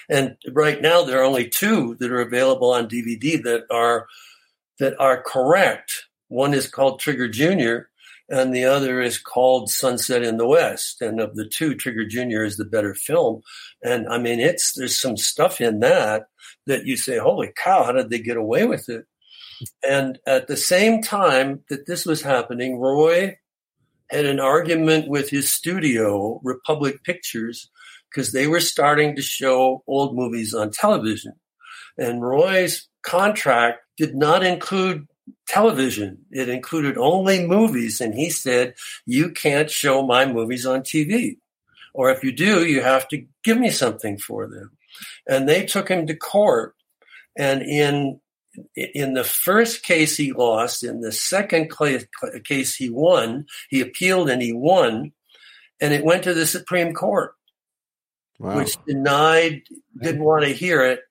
And 0.10 0.38
right 0.52 0.82
now, 0.82 1.04
there 1.04 1.20
are 1.20 1.24
only 1.24 1.50
two 1.50 1.96
that 2.00 2.12
are 2.12 2.22
available 2.22 2.72
on 2.72 2.89
DVD 2.89 3.42
that 3.44 3.66
are 3.70 4.08
that 4.80 5.00
are 5.00 5.22
correct. 5.22 6.06
One 6.28 6.54
is 6.54 6.68
called 6.68 7.00
Trigger 7.00 7.28
Junior, 7.28 7.89
and 8.30 8.54
the 8.54 8.66
other 8.66 9.02
is 9.02 9.18
called 9.18 9.70
Sunset 9.70 10.24
in 10.24 10.38
the 10.38 10.48
West. 10.48 11.02
And 11.02 11.20
of 11.20 11.36
the 11.36 11.48
two, 11.48 11.76
Trigger 11.76 12.06
Junior 12.06 12.44
is 12.44 12.58
the 12.58 12.66
better 12.66 12.96
film. 12.96 13.42
And 13.84 14.08
I 14.08 14.18
mean, 14.18 14.39
it's 14.39 14.74
there's 14.74 15.00
some 15.00 15.18
stuff 15.18 15.62
in 15.62 15.82
that 15.82 16.28
that 16.66 16.86
you 16.86 16.98
say, 16.98 17.18
"Holy 17.18 17.52
cow! 17.56 17.84
How 17.84 17.92
did 17.92 18.10
they 18.10 18.20
get 18.20 18.38
away 18.38 18.66
with 18.66 18.89
it?" 18.89 19.06
And 19.88 20.20
at 20.26 20.48
the 20.48 20.58
same 20.58 21.02
time 21.02 21.64
that 21.70 21.86
this 21.86 22.06
was 22.06 22.22
happening, 22.22 22.80
Roy 22.80 23.38
had 24.10 24.26
an 24.26 24.39
argument 24.39 25.08
with 25.08 25.30
his 25.30 25.52
studio, 25.52 26.39
Republic 26.44 27.04
Pictures, 27.04 27.70
because 28.12 28.32
they 28.32 28.47
were 28.47 28.59
starting 28.59 29.16
to 29.16 29.22
show 29.22 29.84
old 29.88 30.16
movies 30.16 30.53
on 30.53 30.72
television. 30.72 31.34
And 31.97 32.22
Roy's 32.22 32.88
contract 33.03 33.80
did 33.97 34.16
not 34.16 34.43
include 34.43 35.07
television. 35.47 36.26
It 36.32 36.49
included 36.49 36.97
only 36.97 37.45
movies. 37.45 38.01
And 38.01 38.14
he 38.14 38.30
said, 38.30 38.76
you 39.05 39.32
can't 39.32 39.70
show 39.70 40.05
my 40.05 40.26
movies 40.26 40.66
on 40.66 40.82
TV. 40.82 41.38
Or 41.93 42.09
if 42.12 42.24
you 42.24 42.32
do, 42.32 42.66
you 42.66 42.82
have 42.82 43.08
to 43.09 43.25
give 43.43 43.58
me 43.58 43.70
something 43.70 44.17
for 44.17 44.47
them. 44.47 44.71
And 45.28 45.47
they 45.47 45.66
took 45.66 45.89
him 45.89 46.08
to 46.08 46.16
court. 46.16 46.75
And 47.38 47.62
in 47.62 48.20
in 48.75 49.13
the 49.13 49.24
first 49.24 49.82
case 49.83 50.17
he 50.17 50.33
lost, 50.33 50.83
in 50.83 51.00
the 51.00 51.13
second 51.13 51.71
case 52.43 52.75
he 52.75 52.89
won. 52.89 53.46
He 53.70 53.79
appealed 53.79 54.29
and 54.29 54.42
he 54.42 54.51
won, 54.51 55.13
and 55.79 55.93
it 55.93 56.04
went 56.04 56.25
to 56.25 56.33
the 56.33 56.46
Supreme 56.46 56.93
Court 56.93 57.33
wow. 58.42 58.58
which 58.58 58.76
denied, 58.86 59.62
didn't 60.01 60.24
want 60.24 60.43
to 60.43 60.54
hear 60.54 60.84
it. 60.84 61.01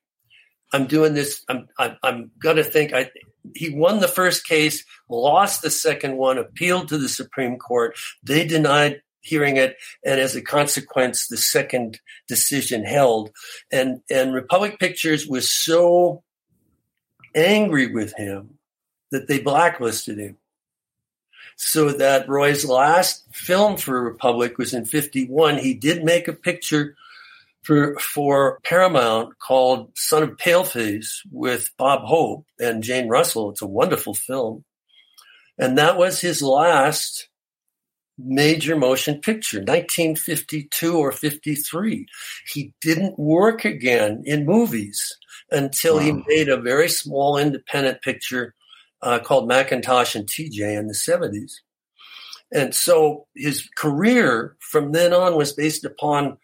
I'm 0.72 0.86
doing 0.86 1.14
this. 1.14 1.44
I'm, 1.48 1.68
I'm, 1.78 1.96
I'm 2.02 2.30
going 2.38 2.56
to 2.56 2.64
think 2.64 2.92
I, 2.92 3.10
he 3.54 3.70
won 3.70 4.00
the 4.00 4.08
first 4.08 4.46
case, 4.46 4.84
lost 5.08 5.62
the 5.62 5.70
second 5.70 6.16
one, 6.16 6.38
appealed 6.38 6.88
to 6.88 6.98
the 6.98 7.08
Supreme 7.08 7.58
Court. 7.58 7.96
They 8.22 8.46
denied 8.46 9.02
hearing 9.20 9.56
it. 9.56 9.76
And 10.04 10.20
as 10.20 10.34
a 10.34 10.42
consequence, 10.42 11.26
the 11.26 11.36
second 11.36 12.00
decision 12.28 12.84
held 12.84 13.30
and, 13.70 14.00
and 14.10 14.32
Republic 14.32 14.78
Pictures 14.78 15.26
was 15.26 15.50
so 15.50 16.22
angry 17.34 17.92
with 17.92 18.14
him 18.16 18.58
that 19.10 19.28
they 19.28 19.40
blacklisted 19.40 20.18
him. 20.18 20.36
So 21.56 21.92
that 21.92 22.28
Roy's 22.28 22.64
last 22.64 23.26
film 23.32 23.76
for 23.76 24.02
Republic 24.02 24.56
was 24.56 24.72
in 24.72 24.86
51. 24.86 25.58
He 25.58 25.74
did 25.74 26.02
make 26.02 26.26
a 26.26 26.32
picture 26.32 26.96
for 27.62 27.98
for 27.98 28.60
Paramount 28.64 29.38
called 29.38 29.92
Son 29.96 30.22
of 30.22 30.30
Paleface 30.36 31.20
with 31.30 31.70
Bob 31.76 32.02
Hope 32.04 32.46
and 32.58 32.82
Jane 32.82 33.08
Russell. 33.08 33.50
It's 33.50 33.62
a 33.62 33.66
wonderful 33.66 34.14
film. 34.14 34.64
And 35.58 35.76
that 35.78 35.98
was 35.98 36.20
his 36.20 36.42
last 36.42 37.28
major 38.18 38.76
motion 38.76 39.20
picture, 39.20 39.58
1952 39.58 40.96
or 40.96 41.12
53. 41.12 42.06
He 42.52 42.74
didn't 42.80 43.18
work 43.18 43.64
again 43.64 44.22
in 44.24 44.46
movies 44.46 45.16
until 45.50 45.96
wow. 45.96 46.00
he 46.00 46.12
made 46.26 46.48
a 46.48 46.60
very 46.60 46.88
small 46.88 47.36
independent 47.36 48.02
picture 48.02 48.54
uh, 49.02 49.18
called 49.18 49.48
Mackintosh 49.48 50.14
and 50.14 50.26
TJ 50.26 50.78
in 50.78 50.86
the 50.86 50.94
70s. 50.94 51.52
And 52.52 52.74
so 52.74 53.26
his 53.34 53.68
career 53.76 54.56
from 54.58 54.92
then 54.92 55.12
on 55.12 55.36
was 55.36 55.52
based 55.52 55.84
upon 55.84 56.38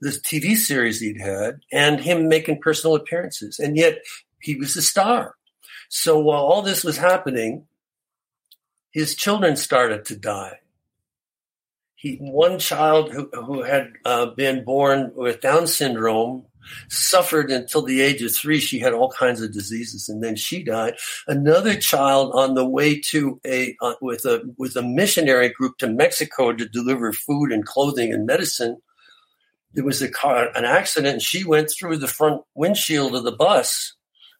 this 0.00 0.20
TV 0.20 0.56
series 0.56 1.00
he'd 1.00 1.20
had 1.20 1.60
and 1.70 2.00
him 2.00 2.28
making 2.28 2.60
personal 2.60 2.96
appearances. 2.96 3.58
And 3.58 3.76
yet 3.76 3.98
he 4.40 4.56
was 4.56 4.76
a 4.76 4.82
star. 4.82 5.36
So 5.88 6.18
while 6.18 6.42
all 6.42 6.62
this 6.62 6.84
was 6.84 6.96
happening, 6.96 7.66
his 8.90 9.14
children 9.14 9.56
started 9.56 10.04
to 10.06 10.16
die. 10.16 10.60
He, 11.94 12.16
one 12.16 12.58
child 12.58 13.12
who, 13.12 13.28
who 13.32 13.62
had 13.62 13.92
uh, 14.04 14.26
been 14.26 14.64
born 14.64 15.12
with 15.14 15.40
Down 15.40 15.66
syndrome 15.66 16.46
suffered 16.88 17.50
until 17.50 17.82
the 17.82 18.00
age 18.00 18.22
of 18.22 18.34
three. 18.34 18.60
She 18.60 18.78
had 18.78 18.92
all 18.92 19.10
kinds 19.10 19.40
of 19.40 19.52
diseases, 19.52 20.08
and 20.08 20.22
then 20.22 20.36
she 20.36 20.62
died. 20.62 20.94
Another 21.26 21.76
child 21.76 22.32
on 22.34 22.54
the 22.54 22.66
way 22.66 23.00
to 23.00 23.40
a 23.46 23.76
uh, 23.80 23.94
with 24.00 24.24
a 24.24 24.42
with 24.56 24.76
a 24.76 24.82
missionary 24.82 25.48
group 25.48 25.78
to 25.78 25.88
Mexico 25.88 26.52
to 26.52 26.68
deliver 26.68 27.12
food 27.12 27.52
and 27.52 27.64
clothing 27.64 28.12
and 28.12 28.26
medicine. 28.26 28.78
There 29.74 29.84
was 29.84 30.02
a 30.02 30.10
car, 30.10 30.50
an 30.54 30.64
accident, 30.64 31.14
and 31.14 31.22
she 31.22 31.44
went 31.44 31.70
through 31.70 31.98
the 31.98 32.08
front 32.08 32.42
windshield 32.54 33.14
of 33.14 33.24
the 33.24 33.32
bus 33.32 33.94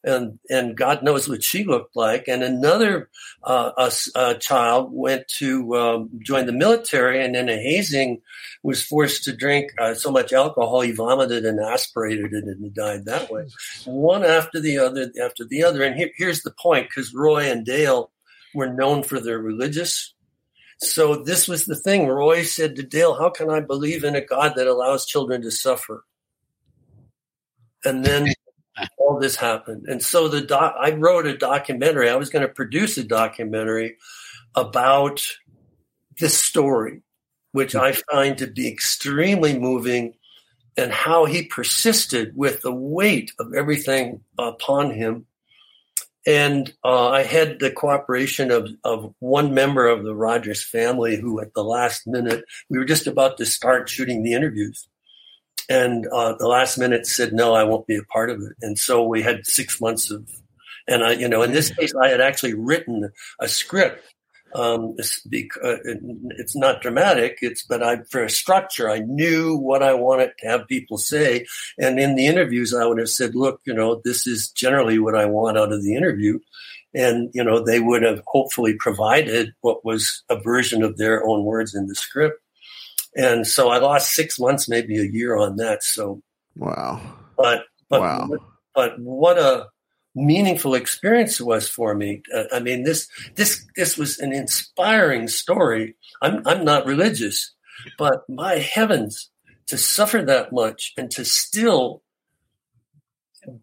and 0.04 0.38
and 0.50 0.76
God 0.76 1.02
knows 1.02 1.28
what 1.28 1.44
she 1.44 1.64
looked 1.64 1.94
like. 1.96 2.28
And 2.28 2.42
another 2.42 3.08
uh, 3.42 3.70
a, 3.76 3.92
a 4.18 4.34
child 4.34 4.90
went 4.92 5.28
to 5.38 5.76
um, 5.76 6.10
join 6.22 6.46
the 6.46 6.52
military, 6.52 7.24
and 7.24 7.36
in 7.36 7.48
a 7.48 7.56
hazing, 7.56 8.20
was 8.62 8.82
forced 8.82 9.24
to 9.24 9.36
drink 9.36 9.72
uh, 9.78 9.94
so 9.94 10.10
much 10.10 10.32
alcohol 10.32 10.80
he 10.80 10.92
vomited 10.92 11.44
and 11.44 11.60
aspirated 11.60 12.32
it, 12.32 12.44
and 12.44 12.62
he 12.62 12.70
died 12.70 13.04
that 13.04 13.30
way. 13.30 13.46
One 13.84 14.24
after 14.24 14.60
the 14.60 14.78
other, 14.78 15.12
after 15.22 15.44
the 15.44 15.64
other. 15.64 15.82
And 15.82 15.96
here, 15.96 16.10
here's 16.16 16.42
the 16.42 16.54
point: 16.60 16.88
because 16.88 17.14
Roy 17.14 17.50
and 17.50 17.64
Dale 17.64 18.10
were 18.54 18.72
known 18.72 19.02
for 19.02 19.20
their 19.20 19.38
religious. 19.38 20.11
So 20.82 21.14
this 21.14 21.46
was 21.46 21.64
the 21.64 21.76
thing. 21.76 22.08
Roy 22.08 22.42
said 22.42 22.74
to 22.76 22.82
Dale, 22.82 23.14
"How 23.14 23.30
can 23.30 23.48
I 23.48 23.60
believe 23.60 24.02
in 24.02 24.16
a 24.16 24.20
God 24.20 24.54
that 24.56 24.66
allows 24.66 25.06
children 25.06 25.42
to 25.42 25.50
suffer?" 25.50 26.04
And 27.84 28.04
then 28.04 28.32
all 28.98 29.18
this 29.20 29.36
happened. 29.36 29.86
And 29.86 30.02
so 30.02 30.28
the 30.28 30.40
doc, 30.40 30.74
I 30.78 30.90
wrote 30.90 31.26
a 31.26 31.36
documentary. 31.36 32.08
I 32.08 32.16
was 32.16 32.30
going 32.30 32.46
to 32.46 32.52
produce 32.52 32.98
a 32.98 33.04
documentary 33.04 33.96
about 34.56 35.24
this 36.18 36.38
story, 36.38 37.02
which 37.52 37.74
I 37.74 37.92
find 37.92 38.36
to 38.38 38.48
be 38.48 38.68
extremely 38.68 39.58
moving 39.58 40.14
and 40.76 40.92
how 40.92 41.26
he 41.26 41.44
persisted 41.44 42.36
with 42.36 42.62
the 42.62 42.72
weight 42.72 43.32
of 43.38 43.54
everything 43.54 44.22
upon 44.38 44.90
him. 44.90 45.26
And 46.26 46.72
uh, 46.84 47.08
I 47.08 47.24
had 47.24 47.58
the 47.58 47.70
cooperation 47.70 48.50
of, 48.50 48.68
of 48.84 49.12
one 49.18 49.54
member 49.54 49.88
of 49.88 50.04
the 50.04 50.14
Rogers 50.14 50.64
family 50.64 51.16
who, 51.16 51.40
at 51.40 51.52
the 51.54 51.64
last 51.64 52.06
minute, 52.06 52.44
we 52.70 52.78
were 52.78 52.84
just 52.84 53.08
about 53.08 53.38
to 53.38 53.46
start 53.46 53.88
shooting 53.88 54.22
the 54.22 54.34
interviews. 54.34 54.86
And 55.68 56.06
uh, 56.12 56.34
the 56.38 56.48
last 56.48 56.78
minute 56.78 57.06
said 57.06 57.32
no 57.32 57.54
i 57.54 57.64
won't 57.64 57.86
be 57.86 57.96
a 57.96 58.02
part 58.04 58.30
of 58.30 58.40
it. 58.42 58.52
And 58.60 58.78
so 58.78 59.04
we 59.06 59.22
had 59.22 59.46
six 59.46 59.80
months 59.80 60.10
of 60.10 60.28
and 60.88 61.04
i 61.04 61.12
you 61.12 61.28
know 61.28 61.42
in 61.42 61.52
this 61.52 61.70
case 61.70 61.92
i 61.94 62.08
had 62.08 62.20
actually 62.20 62.54
written 62.54 63.10
a 63.40 63.48
script 63.48 64.11
um, 64.54 64.94
it's, 64.98 65.26
uh, 65.62 65.76
it's 66.38 66.56
not 66.56 66.82
dramatic 66.82 67.38
it's 67.42 67.62
but 67.62 67.82
i 67.82 67.98
for 68.10 68.24
a 68.24 68.30
structure 68.30 68.90
i 68.90 68.98
knew 69.00 69.56
what 69.56 69.82
i 69.82 69.94
wanted 69.94 70.30
to 70.38 70.48
have 70.48 70.68
people 70.68 70.98
say 70.98 71.46
and 71.78 71.98
in 71.98 72.14
the 72.14 72.26
interviews 72.26 72.74
i 72.74 72.84
would 72.84 72.98
have 72.98 73.10
said 73.10 73.34
look 73.34 73.60
you 73.64 73.74
know 73.74 74.00
this 74.04 74.26
is 74.26 74.50
generally 74.50 74.98
what 74.98 75.14
i 75.14 75.24
want 75.24 75.58
out 75.58 75.72
of 75.72 75.82
the 75.82 75.94
interview 75.94 76.38
and 76.94 77.30
you 77.32 77.42
know 77.42 77.64
they 77.64 77.80
would 77.80 78.02
have 78.02 78.22
hopefully 78.26 78.74
provided 78.78 79.52
what 79.62 79.84
was 79.84 80.22
a 80.28 80.38
version 80.38 80.82
of 80.82 80.98
their 80.98 81.26
own 81.26 81.44
words 81.44 81.74
in 81.74 81.86
the 81.86 81.94
script 81.94 82.42
and 83.14 83.46
so 83.46 83.68
I 83.68 83.78
lost 83.78 84.12
six 84.12 84.38
months, 84.38 84.68
maybe 84.68 84.98
a 84.98 85.04
year 85.04 85.36
on 85.36 85.56
that. 85.56 85.82
So 85.82 86.22
wow, 86.56 87.00
but 87.36 87.64
but 87.88 88.00
wow. 88.00 88.30
but 88.74 88.98
what 88.98 89.38
a 89.38 89.68
meaningful 90.14 90.74
experience 90.74 91.40
it 91.40 91.44
was 91.44 91.68
for 91.68 91.94
me. 91.94 92.22
Uh, 92.34 92.44
I 92.52 92.60
mean 92.60 92.84
this 92.84 93.08
this 93.34 93.66
this 93.76 93.96
was 93.96 94.18
an 94.18 94.32
inspiring 94.32 95.28
story. 95.28 95.96
I'm 96.20 96.46
I'm 96.46 96.64
not 96.64 96.86
religious, 96.86 97.52
but 97.98 98.22
my 98.28 98.56
heavens, 98.56 99.30
to 99.66 99.78
suffer 99.78 100.22
that 100.22 100.52
much 100.52 100.92
and 100.96 101.10
to 101.12 101.24
still 101.24 102.02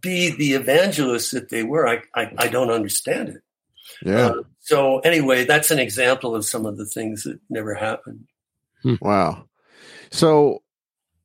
be 0.02 0.36
the 0.36 0.54
evangelists 0.54 1.32
that 1.32 1.50
they 1.50 1.64
were, 1.64 1.88
I 1.88 2.02
I, 2.16 2.34
I 2.38 2.48
don't 2.48 2.72
understand 2.72 3.30
it. 3.30 3.42
Yeah. 4.04 4.28
Uh, 4.28 4.44
so 4.60 5.00
anyway, 5.00 5.46
that's 5.46 5.72
an 5.72 5.80
example 5.80 6.36
of 6.36 6.46
some 6.46 6.66
of 6.66 6.78
the 6.78 6.86
things 6.86 7.24
that 7.24 7.40
never 7.50 7.74
happened. 7.74 8.26
Hmm. 8.84 8.96
Wow. 9.02 9.46
So 10.12 10.64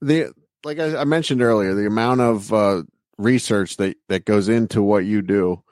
the 0.01 0.33
like 0.65 0.79
I, 0.79 0.99
I 0.99 1.05
mentioned 1.05 1.43
earlier, 1.43 1.75
the 1.75 1.87
amount 1.87 2.21
of 2.21 2.53
uh, 2.53 2.83
research 3.19 3.77
that 3.77 3.97
that 4.09 4.25
goes 4.25 4.49
into 4.49 4.83
what 4.83 5.05
you 5.05 5.23
do. 5.23 5.63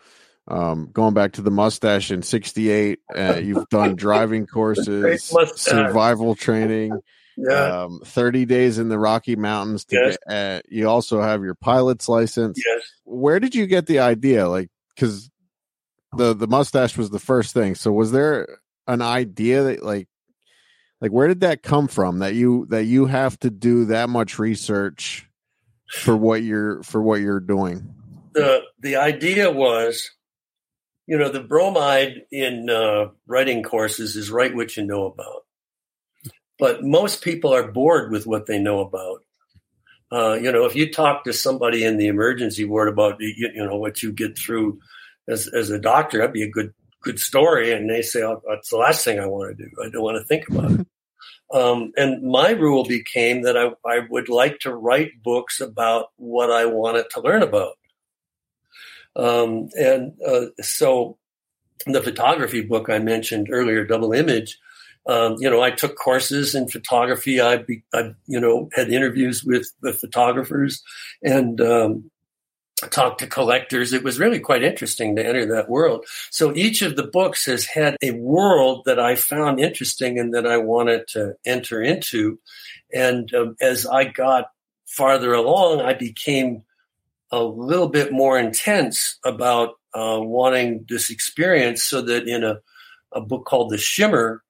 Um, 0.49 0.89
going 0.93 1.15
back 1.15 1.33
to 1.33 1.43
the 1.43 1.51
mustache 1.51 2.11
in 2.11 2.23
'68, 2.23 2.99
uh, 3.17 3.41
you've 3.43 3.69
done 3.69 3.95
driving 3.97 4.47
courses, 4.47 5.33
survival 5.55 6.35
training, 6.35 6.99
yeah. 7.37 7.85
um, 7.85 8.01
30 8.05 8.45
days 8.47 8.79
in 8.79 8.89
the 8.89 8.99
Rocky 8.99 9.37
Mountains. 9.37 9.85
To 9.87 9.97
yes. 9.97 10.19
get, 10.29 10.37
uh, 10.37 10.61
you 10.69 10.89
also 10.89 11.23
have 11.23 11.43
your 11.43 11.55
pilot's 11.55 12.09
license. 12.09 12.61
Yes. 12.65 12.83
Where 13.05 13.39
did 13.39 13.55
you 13.55 13.67
get 13.67 13.87
the 13.87 14.01
idea? 14.01 14.49
Like, 14.49 14.69
because 14.95 15.31
the 16.17 16.35
the 16.35 16.49
mustache 16.49 16.97
was 16.97 17.11
the 17.11 17.19
first 17.19 17.55
thing. 17.55 17.75
So 17.75 17.93
was 17.93 18.13
there 18.13 18.59
an 18.87 19.03
idea 19.03 19.63
that 19.63 19.83
like 19.83 20.09
like 21.01 21.11
where 21.11 21.29
did 21.29 21.41
that 21.41 21.63
come 21.63 21.89
from 21.89 22.21
that 22.21 22.35
you 22.35 22.67
that 22.71 22.85
you 22.85 23.07
have 23.07 23.39
to 23.41 23.51
do 23.51 23.87
that 23.87 24.09
much 24.09 24.39
research 24.39 25.29
for 25.93 26.17
what 26.17 26.43
you're 26.43 26.83
for 26.83 27.03
what 27.03 27.21
you're 27.21 27.41
doing? 27.41 27.95
The 28.33 28.63
the 28.81 28.97
idea 28.97 29.51
was 29.51 30.11
you 31.07 31.19
know 31.19 31.29
the 31.29 31.43
bromide 31.43 32.23
in 32.31 32.71
uh, 32.71 33.09
writing 33.27 33.63
courses 33.63 34.17
is 34.17 34.31
write 34.31 34.55
what 34.55 34.77
you 34.77 34.85
know 34.85 35.07
about. 35.07 35.45
But 36.59 36.85
most 36.85 37.23
people 37.23 37.53
are 37.55 37.71
bored 37.71 38.11
with 38.11 38.27
what 38.27 38.47
they 38.47 38.59
know 38.59 38.81
about. 38.81 39.25
Uh, 40.11 40.35
you 40.35 40.51
know 40.51 40.65
if 40.65 40.75
you 40.75 40.91
talk 40.91 41.25
to 41.25 41.33
somebody 41.33 41.85
in 41.85 41.99
the 41.99 42.07
emergency 42.07 42.65
ward 42.65 42.89
about 42.89 43.21
you, 43.21 43.51
you 43.55 43.65
know 43.65 43.77
what 43.77 44.03
you 44.03 44.13
get 44.13 44.39
through 44.39 44.79
as, 45.29 45.49
as 45.49 45.71
a 45.71 45.79
doctor 45.79 46.19
that'd 46.19 46.33
be 46.33 46.43
a 46.43 46.51
good 46.51 46.73
good 47.03 47.19
story. 47.19 47.73
And 47.73 47.91
they 47.91 48.01
say 48.03 48.23
oh, 48.23 48.41
that's 48.49 48.71
the 48.71 48.77
last 48.77 49.05
thing 49.05 49.21
i 49.21 49.27
want 49.27 49.57
to 49.57 49.65
do. 49.65 49.71
I 49.85 49.91
don't 49.91 50.03
want 50.03 50.17
to 50.17 50.25
think 50.25 50.49
about 50.49 50.73
it 50.73 50.87
um, 51.53 51.93
and 51.97 52.23
my 52.23 52.51
rule 52.51 52.85
became 52.85 53.43
that 53.43 53.57
I, 53.57 53.71
I 53.89 54.01
would 54.11 54.29
like 54.29 54.61
to 54.61 54.75
write 54.75 55.23
books 55.23 55.61
about 55.61 56.07
what 56.17 56.51
I 56.51 56.67
wanted 56.67 57.07
to 57.11 57.21
learn 57.21 57.43
about. 57.43 57.79
Um, 59.15 59.69
and 59.79 60.15
uh, 60.27 60.47
so 60.63 61.19
the 61.87 62.03
photography 62.03 62.63
book 62.63 62.89
I 62.89 62.99
mentioned 62.99 63.49
earlier, 63.51 63.85
Double 63.85 64.13
Image, 64.13 64.59
um, 65.07 65.37
you 65.41 65.51
know, 65.51 65.61
I 65.61 65.71
took 65.71 65.97
courses 65.97 66.55
in 66.55 66.69
photography. 66.69 67.41
I, 67.41 67.57
be, 67.59 67.83
I, 67.93 68.15
you 68.27 68.39
know, 68.39 68.71
had 68.73 68.89
interviews 68.89 69.43
with 69.45 69.73
the 69.83 69.93
photographers, 69.93 70.83
and 71.23 71.61
um, 71.61 72.11
talked 72.91 73.21
to 73.21 73.27
collectors. 73.27 73.93
It 73.93 74.03
was 74.03 74.19
really 74.19 74.41
quite 74.41 74.63
interesting 74.63 75.17
to 75.17 75.27
enter 75.27 75.47
that 75.47 75.69
world. 75.69 76.05
So 76.31 76.55
each 76.55 76.83
of 76.83 76.97
the 76.97 77.07
books 77.07 77.47
has 77.47 77.65
had 77.67 77.97
a 78.03 78.13
world 78.13 78.85
that 78.87 78.99
I 78.99 79.17
found 79.17 79.61
interesting 79.61 80.19
and 80.19 80.35
that 80.35 80.47
I 80.47 80.57
wanted 80.59 81.09
to 81.09 81.35
enter 81.45 81.83
into. 81.83 82.39
And 82.93 83.33
um, 83.35 83.57
as 83.61 83.87
I 83.87 84.05
got 84.05 84.47
farther 84.87 85.33
along, 85.33 85.81
I 85.81 85.95
became 85.95 86.65
a 87.31 87.43
little 87.43 87.89
bit 87.89 88.13
more 88.13 88.39
intense 88.39 89.19
about 89.25 89.71
uh, 89.95 90.19
wanting 90.21 90.85
this 90.89 91.11
experience 91.11 91.83
so 91.83 92.03
that 92.03 92.29
in 92.29 92.45
a, 92.45 92.61
a 93.13 93.21
book 93.21 93.47
called 93.47 93.71
The 93.71 93.79
Shimmer, 93.79 94.43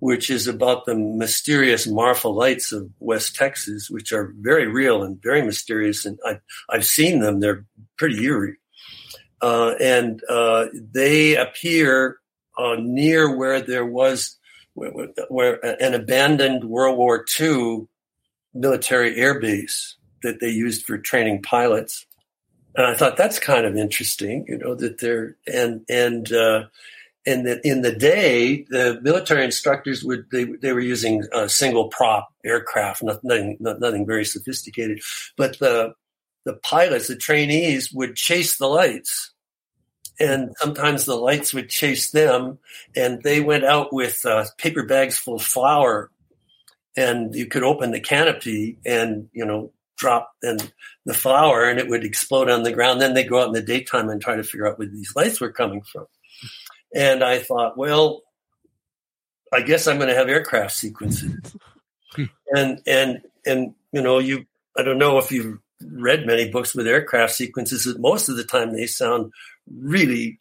which 0.00 0.30
is 0.30 0.46
about 0.46 0.86
the 0.86 0.94
mysterious 0.94 1.86
Marfa 1.86 2.28
lights 2.28 2.72
of 2.72 2.90
West 2.98 3.36
Texas, 3.36 3.88
which 3.88 4.12
are 4.12 4.34
very 4.40 4.66
real 4.66 5.02
and 5.02 5.22
very 5.22 5.42
mysterious. 5.42 6.04
And 6.04 6.18
I've, 6.26 6.40
I've 6.68 6.86
seen 6.86 7.20
them. 7.20 7.40
They're 7.40 7.64
pretty 7.96 8.24
eerie. 8.24 8.56
Uh, 9.42 9.74
and 9.80 10.22
uh, 10.28 10.66
they 10.74 11.36
appear 11.36 12.18
uh, 12.58 12.76
near 12.78 13.36
where 13.36 13.60
there 13.60 13.86
was 13.86 14.36
where, 14.74 14.90
where, 15.28 15.82
an 15.82 15.94
abandoned 15.94 16.64
World 16.64 16.96
War 16.96 17.24
II 17.38 17.86
military 18.54 19.16
air 19.16 19.38
base 19.38 19.96
that 20.22 20.40
they 20.40 20.48
used 20.48 20.84
for 20.84 20.98
training 20.98 21.42
pilots. 21.42 22.06
And 22.76 22.86
I 22.86 22.94
thought 22.94 23.16
that's 23.16 23.38
kind 23.38 23.66
of 23.66 23.76
interesting, 23.76 24.44
you 24.48 24.58
know, 24.58 24.74
that 24.74 25.00
they're 25.00 25.36
and 25.46 25.84
and 25.88 26.32
uh, 26.32 26.64
in 27.26 27.44
the 27.44 27.60
in 27.66 27.82
the 27.82 27.92
day, 27.92 28.64
the 28.70 28.98
military 29.02 29.44
instructors 29.44 30.02
would 30.02 30.26
they 30.32 30.44
they 30.44 30.72
were 30.72 30.80
using 30.80 31.24
a 31.32 31.48
single 31.48 31.88
prop 31.88 32.32
aircraft, 32.44 33.02
nothing 33.02 33.56
nothing 33.60 34.06
very 34.06 34.24
sophisticated, 34.24 35.00
but 35.36 35.58
the 35.58 35.94
the 36.46 36.54
pilots, 36.54 37.08
the 37.08 37.16
trainees, 37.16 37.92
would 37.92 38.16
chase 38.16 38.56
the 38.56 38.66
lights, 38.66 39.32
and 40.18 40.54
sometimes 40.58 41.04
the 41.04 41.16
lights 41.16 41.52
would 41.52 41.68
chase 41.68 42.10
them, 42.10 42.58
and 42.96 43.22
they 43.22 43.40
went 43.40 43.64
out 43.64 43.92
with 43.92 44.24
uh, 44.24 44.46
paper 44.56 44.84
bags 44.84 45.18
full 45.18 45.34
of 45.34 45.42
flour, 45.42 46.10
and 46.96 47.34
you 47.34 47.46
could 47.46 47.62
open 47.62 47.90
the 47.90 48.00
canopy 48.00 48.78
and 48.86 49.28
you 49.32 49.44
know 49.44 49.72
drop 49.98 50.32
and 50.42 50.72
the 51.04 51.12
flower 51.12 51.68
and 51.68 51.78
it 51.78 51.86
would 51.86 52.04
explode 52.04 52.48
on 52.48 52.62
the 52.62 52.72
ground. 52.72 53.02
Then 53.02 53.12
they 53.12 53.22
go 53.22 53.42
out 53.42 53.48
in 53.48 53.52
the 53.52 53.60
daytime 53.60 54.08
and 54.08 54.20
try 54.20 54.34
to 54.34 54.42
figure 54.42 54.66
out 54.66 54.78
where 54.78 54.88
these 54.88 55.12
lights 55.14 55.42
were 55.42 55.52
coming 55.52 55.82
from. 55.82 56.06
And 56.94 57.22
I 57.22 57.38
thought, 57.38 57.76
well, 57.76 58.22
I 59.52 59.62
guess 59.62 59.86
I'm 59.86 59.96
going 59.96 60.08
to 60.08 60.14
have 60.14 60.28
aircraft 60.28 60.72
sequences. 60.72 61.56
and 62.54 62.80
and 62.86 63.22
and 63.46 63.74
you 63.92 64.02
know, 64.02 64.18
you 64.18 64.46
I 64.76 64.82
don't 64.82 64.98
know 64.98 65.18
if 65.18 65.32
you've 65.32 65.58
read 65.82 66.26
many 66.26 66.50
books 66.50 66.74
with 66.74 66.86
aircraft 66.86 67.34
sequences. 67.34 67.86
But 67.86 68.00
most 68.00 68.28
of 68.28 68.36
the 68.36 68.44
time, 68.44 68.72
they 68.72 68.86
sound 68.86 69.32
really 69.70 70.38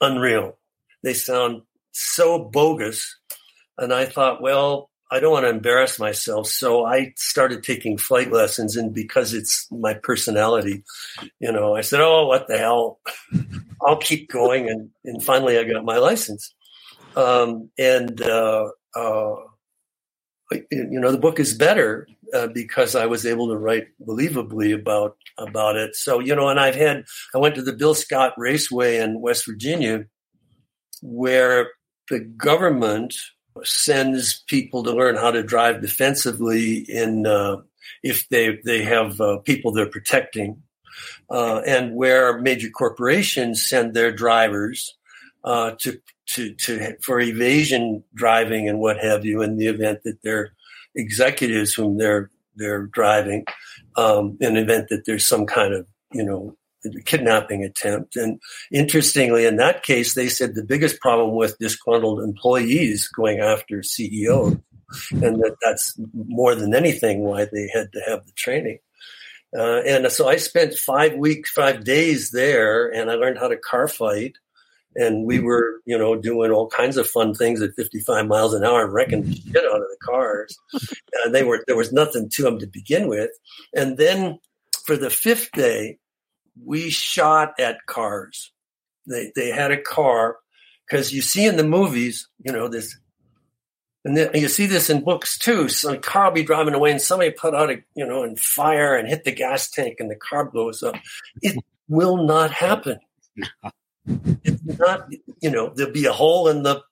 unreal. 0.00 0.56
They 1.02 1.14
sound 1.14 1.62
so 1.92 2.38
bogus. 2.38 3.16
And 3.76 3.92
I 3.92 4.06
thought, 4.06 4.42
well, 4.42 4.90
I 5.10 5.20
don't 5.20 5.32
want 5.32 5.44
to 5.44 5.50
embarrass 5.50 5.98
myself. 5.98 6.48
So 6.48 6.84
I 6.84 7.14
started 7.16 7.62
taking 7.62 7.96
flight 7.96 8.30
lessons. 8.30 8.76
And 8.76 8.92
because 8.92 9.32
it's 9.32 9.70
my 9.70 9.94
personality, 9.94 10.84
you 11.40 11.52
know, 11.52 11.74
I 11.74 11.80
said, 11.80 12.00
oh, 12.00 12.26
what 12.26 12.48
the 12.48 12.58
hell? 12.58 13.00
I'll 13.86 13.96
keep 13.96 14.30
going. 14.30 14.68
And, 14.68 14.90
and 15.04 15.22
finally, 15.22 15.58
I 15.58 15.64
got 15.64 15.84
my 15.84 15.98
license. 15.98 16.54
Um, 17.16 17.70
and, 17.78 18.20
uh, 18.22 18.68
uh, 18.94 19.36
you 20.70 21.00
know, 21.00 21.12
the 21.12 21.18
book 21.18 21.38
is 21.38 21.54
better 21.54 22.06
uh, 22.32 22.46
because 22.48 22.94
I 22.94 23.06
was 23.06 23.26
able 23.26 23.48
to 23.48 23.56
write 23.56 23.88
believably 24.06 24.74
about 24.74 25.16
about 25.38 25.76
it. 25.76 25.94
So 25.94 26.18
you 26.20 26.34
know, 26.34 26.48
and 26.48 26.60
I've 26.60 26.74
had 26.74 27.04
I 27.34 27.38
went 27.38 27.54
to 27.56 27.62
the 27.62 27.72
Bill 27.72 27.94
Scott 27.94 28.34
Raceway 28.36 28.98
in 28.98 29.20
West 29.20 29.46
Virginia, 29.46 30.04
where 31.02 31.70
the 32.10 32.20
government 32.20 33.14
sends 33.64 34.42
people 34.46 34.82
to 34.84 34.92
learn 34.92 35.16
how 35.16 35.30
to 35.30 35.42
drive 35.42 35.80
defensively 35.80 36.78
in 36.88 37.26
uh, 37.26 37.56
if 38.02 38.28
they 38.28 38.58
they 38.64 38.82
have 38.82 39.20
uh, 39.20 39.38
people 39.38 39.72
they're 39.72 39.86
protecting, 39.86 40.62
uh, 41.30 41.60
and 41.66 41.94
where 41.94 42.38
major 42.38 42.70
corporations 42.70 43.64
send 43.64 43.94
their 43.94 44.12
drivers 44.12 44.96
uh, 45.44 45.72
to 45.78 46.00
to 46.26 46.54
to 46.54 46.96
for 47.02 47.20
evasion 47.20 48.02
driving 48.14 48.68
and 48.68 48.80
what 48.80 48.98
have 48.98 49.24
you 49.24 49.42
in 49.42 49.56
the 49.56 49.66
event 49.66 50.00
that 50.04 50.22
their 50.22 50.52
executives 50.94 51.74
whom 51.74 51.98
they're 51.98 52.30
they're 52.56 52.86
driving 52.86 53.44
um, 53.96 54.36
in 54.40 54.54
the 54.54 54.60
event 54.60 54.88
that 54.88 55.04
there's 55.06 55.26
some 55.26 55.46
kind 55.46 55.74
of 55.74 55.86
you 56.12 56.24
know 56.24 56.56
kidnapping 57.04 57.64
attempt. 57.64 58.16
And 58.16 58.40
interestingly, 58.70 59.46
in 59.46 59.56
that 59.56 59.82
case, 59.82 60.14
they 60.14 60.28
said 60.28 60.54
the 60.54 60.64
biggest 60.64 61.00
problem 61.00 61.34
with 61.34 61.58
disgruntled 61.58 62.22
employees 62.22 63.08
going 63.08 63.40
after 63.40 63.82
CEOs, 63.82 64.56
and 65.10 65.40
that 65.40 65.56
that's 65.62 65.98
more 66.14 66.54
than 66.54 66.74
anything 66.74 67.20
why 67.20 67.46
they 67.46 67.68
had 67.72 67.92
to 67.92 68.00
have 68.06 68.26
the 68.26 68.32
training. 68.32 68.78
Uh, 69.56 69.80
and 69.86 70.10
so 70.12 70.28
I 70.28 70.36
spent 70.36 70.74
five 70.74 71.14
weeks, 71.14 71.50
five 71.50 71.84
days 71.84 72.30
there, 72.30 72.88
and 72.88 73.10
I 73.10 73.14
learned 73.14 73.38
how 73.38 73.48
to 73.48 73.56
car 73.56 73.88
fight. 73.88 74.36
And 74.94 75.24
we 75.26 75.38
were, 75.38 75.80
you 75.84 75.96
know, 75.96 76.16
doing 76.16 76.50
all 76.50 76.68
kinds 76.68 76.96
of 76.96 77.08
fun 77.08 77.34
things 77.34 77.62
at 77.62 77.74
55 77.76 78.26
miles 78.26 78.52
an 78.52 78.64
hour, 78.64 78.90
wrecking 78.90 79.32
shit 79.32 79.56
out 79.56 79.76
of 79.76 79.88
the 79.88 79.98
cars. 80.02 80.58
And 81.24 81.34
they 81.34 81.42
were 81.42 81.64
there 81.66 81.76
was 81.76 81.92
nothing 81.92 82.28
to 82.34 82.42
them 82.42 82.58
to 82.60 82.66
begin 82.66 83.08
with. 83.08 83.30
And 83.74 83.98
then 83.98 84.38
for 84.84 84.96
the 84.96 85.10
fifth 85.10 85.50
day, 85.52 85.98
we 86.64 86.90
shot 86.90 87.54
at 87.58 87.86
cars. 87.86 88.52
They 89.06 89.32
they 89.34 89.50
had 89.50 89.72
a 89.72 89.80
car 89.80 90.36
because 90.86 91.12
you 91.12 91.22
see 91.22 91.44
in 91.44 91.56
the 91.56 91.64
movies, 91.64 92.28
you 92.38 92.52
know 92.52 92.68
this, 92.68 92.96
and 94.08 94.16
then, 94.16 94.30
you 94.32 94.48
see 94.48 94.64
this 94.64 94.88
in 94.88 95.04
books 95.04 95.36
too. 95.36 95.68
So 95.68 95.92
a 95.92 95.98
car 95.98 96.28
will 96.28 96.34
be 96.36 96.42
driving 96.42 96.72
away, 96.72 96.90
and 96.90 97.00
somebody 97.00 97.30
put 97.30 97.54
out 97.54 97.68
a 97.70 97.82
you 97.94 98.06
know 98.06 98.22
and 98.22 98.40
fire 98.40 98.96
and 98.96 99.06
hit 99.06 99.24
the 99.24 99.32
gas 99.32 99.70
tank, 99.70 99.96
and 100.00 100.10
the 100.10 100.16
car 100.16 100.46
blows 100.46 100.82
up. 100.82 100.94
It 101.42 101.62
will 101.88 102.16
not 102.24 102.50
happen. 102.50 103.00
It's 104.06 104.78
not, 104.78 105.08
you 105.42 105.50
know, 105.50 105.70
there'll 105.74 105.92
be 105.92 106.06
a 106.06 106.12
hole 106.12 106.48
in 106.48 106.62
the 106.62 106.82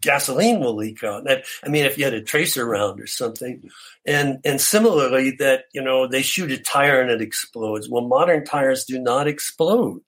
gasoline 0.00 0.60
will 0.60 0.74
leak 0.74 1.04
out. 1.04 1.30
I 1.30 1.68
mean, 1.68 1.84
if 1.84 1.98
you 1.98 2.04
had 2.04 2.14
a 2.14 2.22
tracer 2.22 2.64
round 2.64 3.00
or 3.02 3.06
something, 3.06 3.68
and 4.06 4.38
and 4.42 4.58
similarly 4.58 5.32
that 5.32 5.64
you 5.74 5.82
know 5.82 6.06
they 6.06 6.22
shoot 6.22 6.50
a 6.50 6.58
tire 6.58 7.02
and 7.02 7.10
it 7.10 7.20
explodes. 7.20 7.86
Well, 7.86 8.08
modern 8.08 8.46
tires 8.46 8.86
do 8.86 8.98
not 8.98 9.28
explode. 9.28 10.00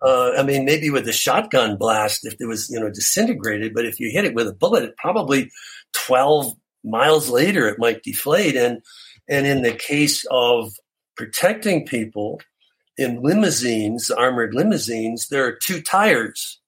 Uh, 0.00 0.32
I 0.32 0.42
mean, 0.42 0.64
maybe 0.64 0.90
with 0.90 1.06
a 1.08 1.12
shotgun 1.12 1.76
blast, 1.76 2.26
if 2.26 2.34
it 2.40 2.46
was 2.46 2.68
you 2.70 2.80
know 2.80 2.90
disintegrated, 2.90 3.74
but 3.74 3.86
if 3.86 4.00
you 4.00 4.10
hit 4.10 4.24
it 4.24 4.34
with 4.34 4.48
a 4.48 4.54
bullet, 4.54 4.84
it 4.84 4.96
probably 4.96 5.50
twelve 5.92 6.54
miles 6.84 7.28
later 7.28 7.68
it 7.68 7.78
might 7.78 8.02
deflate. 8.02 8.56
And 8.56 8.82
and 9.28 9.46
in 9.46 9.62
the 9.62 9.72
case 9.72 10.26
of 10.30 10.72
protecting 11.16 11.86
people 11.86 12.40
in 12.98 13.22
limousines, 13.22 14.10
armored 14.10 14.54
limousines, 14.54 15.28
there 15.28 15.46
are 15.46 15.58
two 15.62 15.80
tires 15.80 16.60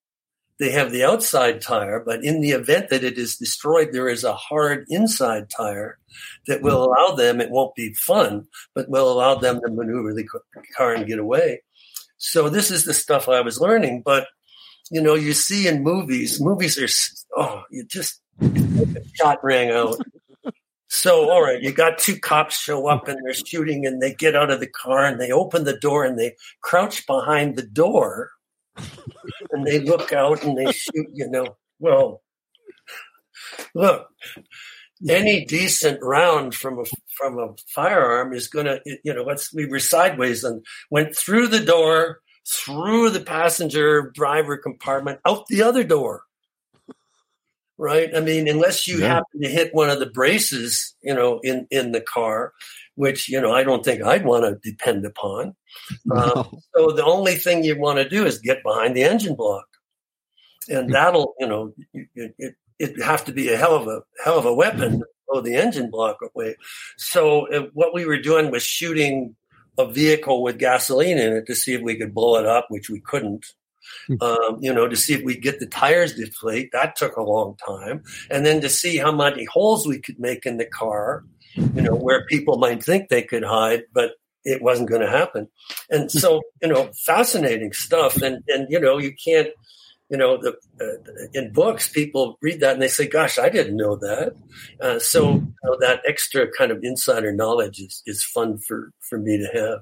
they 0.59 0.71
have 0.71 0.93
the 0.93 1.05
outside 1.05 1.61
tire, 1.61 2.01
but 2.01 2.23
in 2.23 2.41
the 2.41 2.53
event 2.53 2.91
that 2.91 3.03
it 3.03 3.19
is 3.19 3.37
destroyed, 3.37 3.89
there 3.93 4.09
is 4.09 4.23
a 4.23 4.35
hard 4.35 4.87
inside 4.89 5.51
tire 5.51 5.99
that 6.47 6.63
will 6.63 6.87
mm-hmm. 6.87 6.93
allow 6.93 7.17
them, 7.17 7.41
it 7.41 7.51
won't 7.51 7.75
be 7.75 7.93
fun, 7.95 8.47
but 8.75 8.89
will 8.89 9.11
allow 9.11 9.35
them 9.35 9.61
to 9.61 9.73
maneuver 9.73 10.15
the 10.15 10.27
car 10.77 10.95
and 10.95 11.07
get 11.07 11.19
away. 11.19 11.63
So 12.19 12.49
this 12.49 12.71
is 12.71 12.85
the 12.85 12.95
stuff 12.95 13.29
I 13.29 13.41
was 13.41 13.61
learning. 13.61 14.03
But, 14.05 14.29
you 14.91 15.01
know, 15.01 15.15
you 15.15 15.33
see 15.33 15.69
in 15.69 15.83
movies, 15.83 16.41
movies 16.41 16.79
are, 16.79 17.41
oh, 17.41 17.63
you 17.71 17.85
just, 17.85 18.21
shot 19.15 19.39
rang 19.43 19.71
out. 19.71 19.97
So, 20.89 21.31
all 21.31 21.43
right, 21.43 21.61
you 21.61 21.73
got 21.73 21.99
two 21.99 22.19
cops 22.19 22.57
show 22.57 22.87
up 22.87 23.09
and 23.09 23.19
they're 23.25 23.35
shooting 23.35 23.85
and 23.85 24.01
they 24.01 24.15
get 24.15 24.37
out 24.37 24.51
of 24.51 24.61
the 24.61 24.69
car 24.69 25.05
and 25.05 25.21
they 25.21 25.33
open 25.33 25.65
the 25.65 25.77
door 25.77 26.05
and 26.05 26.19
they 26.19 26.37
crouch 26.63 27.07
behind 27.07 27.57
the 27.57 27.67
door 27.67 28.31
and 29.51 29.67
they 29.67 29.81
look 29.81 30.13
out 30.13 30.45
and 30.45 30.57
they 30.57 30.71
shoot, 30.71 31.09
you 31.13 31.29
know. 31.29 31.57
Well, 31.81 32.23
look, 33.75 34.09
any 35.09 35.45
decent 35.45 35.99
round 36.03 36.55
from 36.55 36.79
a 36.79 36.85
from 37.17 37.39
a 37.39 37.55
firearm 37.69 38.33
is 38.33 38.49
going 38.49 38.67
to, 38.67 38.81
you 39.05 39.13
know, 39.15 39.23
let's 39.23 39.53
we 39.53 39.67
were 39.67 39.79
sideways 39.79 40.45
and 40.45 40.65
went 40.91 41.17
through 41.17 41.49
the 41.49 41.61
door, 41.61 42.21
through 42.47 43.11
the 43.11 43.21
passenger 43.21 44.11
driver 44.15 44.57
compartment, 44.57 45.21
out 45.27 45.47
the 45.49 45.63
other 45.63 45.85
door. 45.85 46.23
Right? 47.77 48.15
I 48.15 48.21
mean, 48.21 48.47
unless 48.47 48.87
you 48.87 48.99
yeah. 48.99 49.09
happen 49.09 49.43
to 49.43 49.49
hit 49.49 49.75
one 49.75 49.91
of 49.91 49.99
the 49.99 50.07
braces, 50.07 50.95
you 51.03 51.15
know, 51.15 51.41
in 51.43 51.67
in 51.71 51.93
the 51.93 52.01
car, 52.01 52.53
which 52.95 53.29
you 53.29 53.41
know 53.41 53.53
I 53.53 53.65
don't 53.65 53.85
think 53.85 54.03
I'd 54.03 54.25
want 54.25 54.45
to 54.45 54.71
depend 54.71 55.05
upon. 55.05 55.55
No. 56.05 56.15
Uh, 56.17 56.45
so 56.77 56.93
the 56.93 57.05
only 57.05 57.35
thing 57.35 57.65
you 57.65 57.77
want 57.77 57.99
to 57.99 58.09
do 58.09 58.25
is 58.25 58.39
get 58.39 58.63
behind 58.63 58.97
the 58.97 59.03
engine 59.03 59.35
block, 59.35 59.67
and 60.69 60.95
that'll 60.95 61.35
you 61.41 61.49
know 61.49 61.75
it, 61.93 62.35
it, 62.39 62.55
it 62.79 63.03
have 63.03 63.25
to 63.27 63.33
be 63.33 63.53
a 63.53 63.57
hell 63.57 63.75
of 63.75 63.87
a 63.87 64.03
hell 64.25 64.39
of 64.39 64.45
a 64.45 64.55
weapon 64.55 65.01
to 65.01 65.07
blow 65.29 65.41
the 65.41 65.57
engine 65.57 65.91
block 65.91 66.19
away. 66.23 66.57
So 66.97 67.49
uh, 67.53 67.67
what 67.73 67.95
we 67.95 68.05
were 68.05 68.21
doing 68.21 68.51
was 68.51 68.63
shooting 68.63 69.37
a 69.79 69.91
vehicle 69.91 70.43
with 70.43 70.59
gasoline 70.59 71.19
in 71.19 71.33
it 71.33 71.47
to 71.47 71.55
see 71.55 71.75
if 71.75 71.83
we 71.83 71.97
could 71.97 72.15
blow 72.15 72.37
it 72.39 72.47
up, 72.47 72.67
which 72.69 72.89
we 72.91 73.01
couldn't. 73.01 73.47
Hmm. 74.07 74.15
Um, 74.23 74.59
you 74.61 74.73
know, 74.73 74.89
to 74.89 74.97
see 74.97 75.13
if 75.13 75.23
we 75.25 75.37
get 75.37 75.61
the 75.61 75.67
tires 75.67 76.15
deflate. 76.15 76.71
That 76.73 76.97
took 76.97 77.17
a 77.17 77.23
long 77.23 77.57
time, 77.57 78.03
and 78.31 78.47
then 78.47 78.63
to 78.63 78.71
see 78.71 78.97
how 78.97 79.13
many 79.13 79.45
holes 79.45 79.87
we 79.87 80.01
could 80.01 80.19
make 80.19 80.47
in 80.47 80.57
the 80.57 80.65
car 80.65 81.25
you 81.57 81.83
know, 81.83 81.95
where 81.95 82.27
people 82.27 82.59
might 82.59 82.83
think 82.83 83.09
they 83.09 83.23
could 83.23 83.45
hide, 83.45 83.85
but 83.93 84.13
it 84.45 84.63
wasn't 84.63 84.89
going 84.89 85.01
to 85.01 85.11
happen. 85.11 85.49
And 85.91 86.11
so, 86.11 86.43
you 86.61 86.69
know, 86.69 86.91
fascinating 87.05 87.73
stuff. 87.73 88.21
And, 88.21 88.43
and, 88.49 88.67
you 88.71 88.81
know, 88.81 88.99
you 88.99 89.15
can't, 89.25 89.49
you 90.11 90.17
know, 90.17 90.37
the, 90.37 90.55
uh, 90.81 91.27
in 91.33 91.53
books, 91.53 91.89
people 91.89 92.39
read 92.43 92.61
that 92.61 92.75
and 92.75 92.83
they 92.83 92.89
say, 92.89 93.09
gosh, 93.09 93.39
I 93.39 93.49
didn't 93.49 93.77
know 93.77 93.97
that. 93.97 94.35
Uh, 94.81 94.99
so 94.99 95.33
you 95.35 95.55
know, 95.65 95.77
that 95.81 96.03
extra 96.07 96.47
kind 96.51 96.71
of 96.71 96.81
insider 96.83 97.33
knowledge 97.33 97.81
is, 97.81 98.03
is 98.07 98.23
fun 98.25 98.59
for, 98.59 98.91
for 99.01 99.19
me 99.19 99.39
to 99.39 99.59
have. 99.59 99.81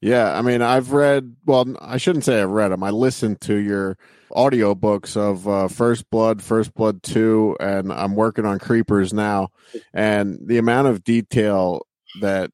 Yeah, 0.00 0.32
I 0.32 0.42
mean, 0.42 0.62
I've 0.62 0.92
read. 0.92 1.34
Well, 1.44 1.74
I 1.80 1.96
shouldn't 1.96 2.24
say 2.24 2.40
I've 2.40 2.50
read 2.50 2.70
them. 2.70 2.84
I 2.84 2.90
listened 2.90 3.40
to 3.42 3.56
your 3.56 3.98
audiobooks 4.30 5.16
of 5.16 5.48
uh, 5.48 5.66
First 5.66 6.08
Blood, 6.08 6.40
First 6.40 6.72
Blood 6.74 7.02
Two, 7.02 7.56
and 7.58 7.92
I'm 7.92 8.14
working 8.14 8.46
on 8.46 8.60
Creepers 8.60 9.12
now. 9.12 9.48
And 9.92 10.38
the 10.40 10.58
amount 10.58 10.86
of 10.86 11.02
detail 11.02 11.86
that 12.20 12.50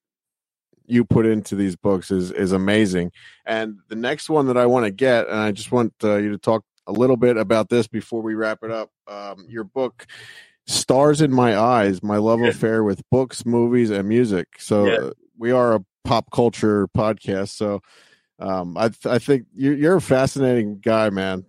you 0.88 1.04
put 1.04 1.26
into 1.26 1.54
these 1.54 1.76
books 1.76 2.10
is 2.10 2.30
is 2.32 2.52
amazing. 2.52 3.12
And 3.46 3.78
the 3.88 3.96
next 3.96 4.28
one 4.28 4.46
that 4.46 4.56
I 4.56 4.66
want 4.66 4.84
to 4.86 4.90
get, 4.90 5.28
and 5.28 5.38
I 5.38 5.52
just 5.52 5.70
want 5.72 5.92
uh, 6.02 6.16
you 6.16 6.30
to 6.30 6.38
talk 6.38 6.64
a 6.86 6.92
little 6.92 7.16
bit 7.16 7.36
about 7.36 7.68
this 7.68 7.86
before 7.86 8.22
we 8.22 8.34
wrap 8.34 8.60
it 8.62 8.70
up. 8.70 8.90
Um, 9.06 9.46
your 9.48 9.64
book. 9.64 10.06
Stars 10.66 11.22
in 11.22 11.32
My 11.32 11.58
Eyes, 11.58 12.02
My 12.02 12.18
Love 12.18 12.40
yeah. 12.40 12.48
Affair 12.48 12.84
with 12.84 13.00
Books, 13.10 13.46
Movies, 13.46 13.88
and 13.88 14.06
Music. 14.06 14.48
So, 14.58 14.84
yeah. 14.84 14.98
uh, 14.98 15.10
we 15.38 15.50
are 15.50 15.76
a 15.76 15.80
pop 16.04 16.30
culture 16.30 16.88
podcast. 16.88 17.50
So 17.50 17.80
um, 18.38 18.76
I 18.76 18.88
th- 18.88 19.06
I 19.06 19.18
think 19.18 19.46
you're, 19.54 19.74
you're 19.74 19.96
a 19.96 20.00
fascinating 20.00 20.80
guy, 20.80 21.10
man. 21.10 21.44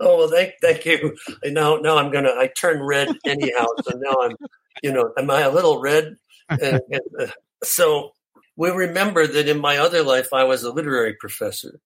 Oh 0.00 0.16
well, 0.16 0.28
thank 0.28 0.52
thank 0.62 0.84
you. 0.84 1.16
Now 1.44 1.76
now 1.76 1.96
I'm 1.96 2.12
gonna 2.12 2.30
I 2.30 2.50
turn 2.56 2.82
red 2.82 3.08
anyhow. 3.26 3.66
so 3.82 3.98
now 3.98 4.16
I'm 4.22 4.36
you 4.82 4.92
know 4.92 5.12
am 5.18 5.30
I 5.30 5.40
a 5.40 5.50
little 5.50 5.80
red? 5.80 6.16
And, 6.48 6.62
and, 6.90 7.00
uh, 7.20 7.26
so 7.64 8.12
we 8.58 8.70
remember 8.70 9.24
that 9.24 9.48
in 9.48 9.60
my 9.60 9.78
other 9.78 10.02
life, 10.02 10.32
I 10.32 10.42
was 10.42 10.64
a 10.64 10.72
literary 10.72 11.14
professor. 11.14 11.78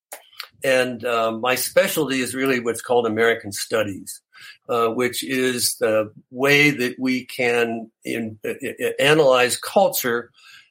And 0.65 1.05
uh, 1.05 1.33
my 1.33 1.55
specialty 1.55 2.21
is 2.21 2.35
really 2.35 2.61
what's 2.61 2.81
called 2.81 3.07
American 3.07 3.53
Studies, 3.53 4.23
uh, 4.71 4.89
which 4.89 5.23
is 5.23 5.77
the 5.77 6.11
way 6.31 6.71
that 6.71 6.99
we 6.99 7.27
can 7.27 7.91
in, 8.07 8.39
uh, 8.43 8.55
analyze 8.99 9.59
culture 9.59 10.31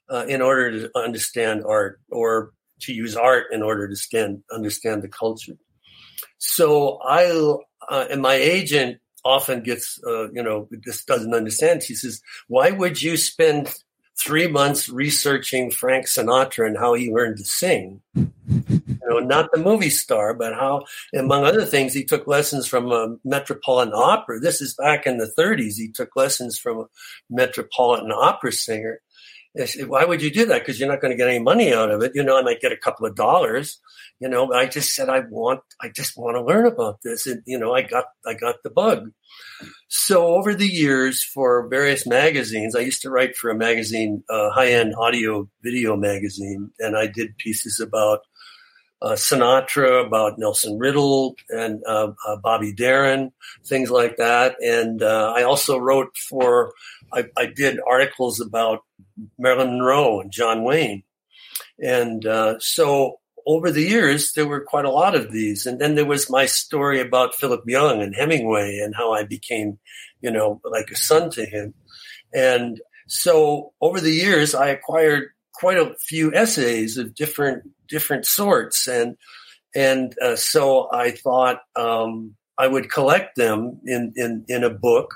uh, 0.09 0.25
in 0.27 0.41
order 0.41 0.71
to 0.71 0.97
understand 0.97 1.63
art, 1.67 2.01
or 2.09 2.51
to 2.79 2.93
use 2.93 3.15
art 3.15 3.45
in 3.51 3.61
order 3.61 3.87
to 3.87 3.95
stand, 3.95 4.41
understand 4.51 5.03
the 5.03 5.07
culture. 5.07 5.57
So 6.39 6.97
I 7.03 7.29
uh, 7.89 8.05
and 8.09 8.23
my 8.23 8.33
agent 8.33 8.97
often 9.23 9.61
gets, 9.61 9.99
uh, 10.07 10.31
you 10.31 10.41
know, 10.41 10.67
just 10.83 11.05
doesn't 11.05 11.35
understand. 11.35 11.83
He 11.83 11.93
says, 11.93 12.21
"Why 12.47 12.71
would 12.71 13.01
you 13.01 13.17
spend 13.17 13.71
three 14.17 14.47
months 14.47 14.89
researching 14.89 15.71
Frank 15.71 16.05
Sinatra 16.05 16.67
and 16.67 16.77
how 16.77 16.93
he 16.93 17.11
learned 17.11 17.37
to 17.37 17.45
sing?" 17.45 18.01
you 18.15 18.99
know, 19.07 19.19
not 19.19 19.51
the 19.51 19.59
movie 19.59 19.89
star, 19.89 20.33
but 20.33 20.53
how, 20.53 20.85
among 21.15 21.43
other 21.43 21.65
things, 21.65 21.93
he 21.93 22.03
took 22.03 22.27
lessons 22.27 22.67
from 22.67 22.91
a 22.91 23.15
Metropolitan 23.23 23.93
Opera. 23.93 24.39
This 24.39 24.61
is 24.61 24.73
back 24.75 25.05
in 25.05 25.17
the 25.17 25.31
30s. 25.37 25.75
He 25.77 25.89
took 25.89 26.15
lessons 26.15 26.57
from 26.57 26.79
a 26.79 26.85
Metropolitan 27.29 28.11
Opera 28.11 28.51
singer. 28.51 29.01
Said, 29.57 29.87
Why 29.87 30.05
would 30.05 30.21
you 30.21 30.31
do 30.31 30.45
that? 30.45 30.59
Because 30.59 30.79
you're 30.79 30.89
not 30.89 31.01
going 31.01 31.11
to 31.11 31.17
get 31.17 31.27
any 31.27 31.39
money 31.39 31.73
out 31.73 31.91
of 31.91 32.01
it. 32.01 32.13
You 32.15 32.23
know, 32.23 32.37
I 32.37 32.41
might 32.41 32.61
get 32.61 32.71
a 32.71 32.77
couple 32.77 33.05
of 33.05 33.15
dollars. 33.15 33.79
You 34.19 34.29
know, 34.29 34.47
but 34.47 34.57
I 34.57 34.67
just 34.67 34.95
said 34.95 35.09
I 35.09 35.21
want, 35.21 35.61
I 35.81 35.89
just 35.89 36.15
want 36.15 36.37
to 36.37 36.43
learn 36.43 36.67
about 36.67 36.99
this, 37.03 37.25
and 37.25 37.41
you 37.45 37.57
know, 37.57 37.73
I 37.73 37.81
got, 37.81 38.05
I 38.25 38.35
got 38.35 38.61
the 38.63 38.69
bug. 38.69 39.11
So 39.87 40.35
over 40.35 40.53
the 40.53 40.67
years, 40.67 41.23
for 41.23 41.67
various 41.67 42.05
magazines, 42.05 42.75
I 42.75 42.81
used 42.81 43.01
to 43.01 43.09
write 43.09 43.35
for 43.35 43.49
a 43.49 43.55
magazine, 43.55 44.23
high-end 44.29 44.93
audio 44.95 45.49
video 45.63 45.95
magazine, 45.95 46.69
and 46.79 46.95
I 46.95 47.07
did 47.07 47.37
pieces 47.37 47.79
about 47.79 48.21
uh, 49.01 49.13
Sinatra, 49.13 50.05
about 50.05 50.37
Nelson 50.37 50.77
Riddle 50.77 51.35
and 51.49 51.81
uh, 51.87 52.11
uh, 52.27 52.35
Bobby 52.37 52.71
Darin, 52.71 53.31
things 53.65 53.89
like 53.89 54.17
that. 54.17 54.55
And 54.61 55.01
uh, 55.01 55.33
I 55.35 55.43
also 55.43 55.77
wrote 55.77 56.15
for, 56.17 56.73
I, 57.13 57.25
I, 57.37 57.45
did 57.47 57.79
articles 57.85 58.39
about 58.39 58.83
Marilyn 59.37 59.77
Monroe 59.77 60.21
and 60.21 60.31
John 60.31 60.63
Wayne. 60.63 61.03
And 61.79 62.25
uh, 62.25 62.59
so 62.59 63.19
over 63.45 63.71
the 63.71 63.83
years, 63.83 64.33
there 64.33 64.47
were 64.47 64.61
quite 64.61 64.85
a 64.85 64.91
lot 64.91 65.15
of 65.15 65.31
these. 65.31 65.65
And 65.65 65.79
then 65.79 65.95
there 65.95 66.05
was 66.05 66.29
my 66.29 66.45
story 66.45 67.01
about 67.01 67.35
Philip 67.35 67.63
Young 67.67 68.01
and 68.01 68.15
Hemingway 68.15 68.79
and 68.83 68.95
how 68.95 69.13
I 69.13 69.23
became, 69.23 69.79
you 70.21 70.31
know, 70.31 70.61
like 70.63 70.91
a 70.91 70.95
son 70.95 71.29
to 71.31 71.45
him. 71.45 71.73
And 72.33 72.79
so 73.07 73.73
over 73.81 73.99
the 73.99 74.13
years, 74.13 74.55
I 74.55 74.69
acquired 74.69 75.29
quite 75.53 75.77
a 75.77 75.95
few 75.99 76.33
essays 76.33 76.97
of 76.97 77.13
different 77.13 77.69
different 77.87 78.25
sorts, 78.25 78.87
and 78.87 79.17
and 79.75 80.15
uh, 80.19 80.35
so 80.35 80.89
I 80.91 81.11
thought 81.11 81.61
um, 81.75 82.35
I 82.57 82.67
would 82.67 82.89
collect 82.89 83.35
them 83.35 83.79
in 83.85 84.13
in 84.15 84.45
in 84.47 84.63
a 84.63 84.69
book, 84.69 85.13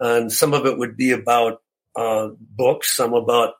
and 0.00 0.32
some 0.32 0.54
of 0.54 0.66
it 0.66 0.78
would 0.78 0.96
be 0.96 1.12
about 1.12 1.62
uh, 1.96 2.28
books, 2.38 2.94
some 2.96 3.14
about 3.14 3.54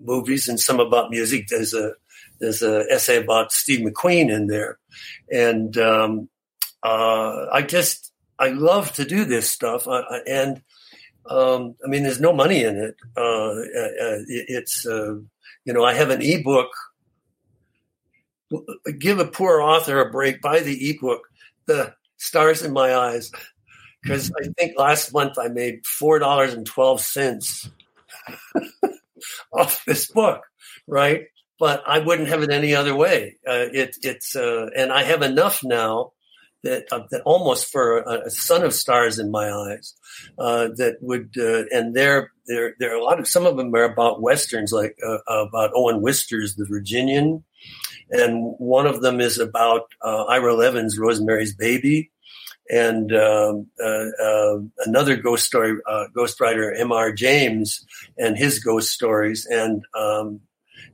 movies, 0.00 0.48
and 0.48 0.58
some 0.58 0.80
about 0.80 1.10
music. 1.10 1.48
There's 1.48 1.74
a 1.74 1.92
there's 2.40 2.62
a 2.62 2.84
essay 2.90 3.22
about 3.22 3.52
Steve 3.52 3.86
McQueen 3.86 4.30
in 4.30 4.46
there, 4.46 4.78
and 5.30 5.76
um, 5.78 6.28
uh, 6.82 7.46
I 7.52 7.62
just 7.62 8.12
I 8.38 8.48
love 8.48 8.92
to 8.94 9.04
do 9.04 9.24
this 9.24 9.50
stuff, 9.50 9.86
uh, 9.86 10.02
and 10.26 10.62
um, 11.26 11.76
I 11.84 11.88
mean, 11.88 12.02
there's 12.02 12.20
no 12.20 12.32
money 12.32 12.64
in 12.64 12.76
it. 12.76 12.96
Uh, 13.16 13.50
uh, 13.50 14.24
it's 14.28 14.86
uh, 14.86 15.14
you 15.64 15.72
know, 15.72 15.84
I 15.84 15.94
have 15.94 16.10
an 16.10 16.22
ebook. 16.22 16.70
Give 18.98 19.18
a 19.18 19.26
poor 19.26 19.62
author 19.62 20.00
a 20.00 20.10
break. 20.10 20.42
Buy 20.42 20.60
the 20.60 20.90
ebook. 20.90 21.28
The 21.66 21.94
stars 22.16 22.62
in 22.62 22.72
my 22.72 22.94
eyes, 22.94 23.30
because 24.02 24.32
I 24.32 24.48
think 24.58 24.78
last 24.78 25.12
month 25.12 25.38
I 25.38 25.48
made 25.48 25.86
four 25.86 26.18
dollars 26.18 26.54
and 26.54 26.66
twelve 26.66 27.00
cents 27.00 27.70
off 29.52 29.84
this 29.84 30.10
book, 30.10 30.42
right? 30.86 31.26
But 31.58 31.82
I 31.86 32.00
wouldn't 32.00 32.28
have 32.28 32.42
it 32.42 32.50
any 32.50 32.74
other 32.74 32.94
way. 32.94 33.36
Uh, 33.46 33.66
it, 33.72 33.96
it's 34.02 34.34
uh, 34.34 34.68
and 34.76 34.92
I 34.92 35.04
have 35.04 35.22
enough 35.22 35.62
now 35.62 36.12
that, 36.62 36.86
uh, 36.92 37.00
that 37.10 37.22
almost 37.24 37.70
for 37.70 37.98
a, 37.98 38.26
a, 38.26 38.30
son 38.30 38.62
of 38.62 38.72
stars 38.72 39.18
in 39.18 39.30
my 39.30 39.50
eyes 39.50 39.94
uh, 40.38 40.68
that 40.76 40.96
would 41.00 41.34
uh, 41.38 41.64
and 41.70 41.94
there 41.94 42.30
there 42.46 42.74
there 42.78 42.92
are 42.92 42.98
a 42.98 43.04
lot 43.04 43.18
of 43.18 43.26
some 43.28 43.46
of 43.46 43.56
them 43.56 43.74
are 43.74 43.82
about 43.82 44.22
westerns 44.22 44.72
like 44.72 44.96
uh, 45.04 45.18
about 45.28 45.72
Owen 45.74 46.02
Wister's 46.02 46.54
The 46.54 46.66
Virginian 46.66 47.44
and 48.10 48.54
one 48.58 48.86
of 48.86 49.02
them 49.02 49.20
is 49.20 49.38
about 49.38 49.86
uh, 50.02 50.24
Ira 50.24 50.54
Levin's 50.54 50.98
Rosemary's 50.98 51.54
Baby 51.54 52.11
and 52.70 53.14
um, 53.14 53.66
uh, 53.82 54.58
another 54.86 55.16
ghost 55.16 55.44
story 55.44 55.74
ghost 56.14 56.40
writer 56.40 56.72
M.R. 56.72 57.12
James 57.12 57.84
and 58.18 58.36
his 58.36 58.58
ghost 58.58 58.90
stories 58.90 59.46
and 59.46 59.84
um, 59.98 60.40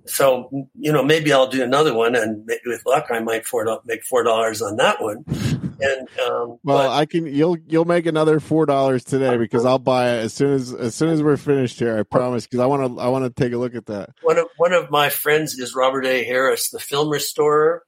so 0.09 0.69
you 0.75 0.93
know 0.93 1.03
maybe 1.03 1.33
I'll 1.33 1.49
do 1.49 1.63
another 1.63 1.95
one, 1.95 2.15
and 2.15 2.45
maybe 2.47 2.63
with 2.67 2.85
luck 2.87 3.07
I 3.11 3.21
might 3.21 3.47
four, 3.47 3.81
make 3.85 4.05
four 4.05 4.23
dollars 4.23 4.63
on 4.63 4.77
that 4.77 5.01
one. 5.01 5.25
And 5.81 6.09
um, 6.27 6.59
well, 6.65 6.89
but, 6.89 6.91
I 6.91 7.07
can 7.07 7.27
you'll 7.27 7.57
you'll 7.67 7.85
make 7.85 8.07
another 8.07 8.41
four 8.41 8.67
dollars 8.67 9.05
today 9.05 9.37
because 9.37 9.65
I'll 9.65 9.79
buy 9.79 10.11
it 10.11 10.25
as 10.25 10.35
soon 10.35 10.55
as 10.55 10.73
as 10.75 10.95
soon 10.95 11.11
as 11.11 11.23
we're 11.23 11.37
finished 11.37 11.79
here. 11.79 11.99
I 11.99 12.03
promise 12.03 12.47
because 12.47 12.61
I 12.61 12.67
want 12.67 12.97
to 12.97 13.01
I 13.01 13.09
want 13.09 13.25
to 13.25 13.43
take 13.43 13.53
a 13.53 13.59
look 13.59 13.75
at 13.75 13.87
that. 13.87 14.11
One 14.23 14.39
of 14.39 14.47
one 14.57 14.73
of 14.73 14.91
my 14.91 15.09
friends 15.09 15.59
is 15.59 15.75
Robert 15.75 16.05
A. 16.07 16.25
Harris, 16.25 16.71
the 16.71 16.81
film 16.81 17.11
restorer. 17.11 17.85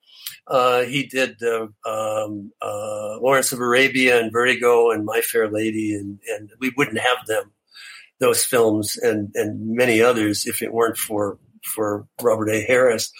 Uh, 0.51 0.83
he 0.83 1.07
did 1.07 1.41
uh, 1.43 1.69
um, 1.89 2.53
uh, 2.61 3.19
Lawrence 3.21 3.53
of 3.53 3.61
Arabia 3.61 4.21
and 4.21 4.33
Vertigo 4.33 4.91
and 4.91 5.05
My 5.05 5.21
Fair 5.21 5.49
Lady, 5.49 5.95
and, 5.95 6.19
and 6.29 6.51
we 6.59 6.73
wouldn't 6.77 6.99
have 6.99 7.25
them 7.27 7.53
those 8.19 8.45
films 8.45 8.97
and 8.97 9.31
and 9.35 9.75
many 9.75 10.03
others 10.03 10.47
if 10.47 10.61
it 10.61 10.73
weren't 10.73 10.97
for 10.97 11.39
for 11.65 12.07
Robert 12.21 12.51
A. 12.51 12.63
Harris. 12.63 13.13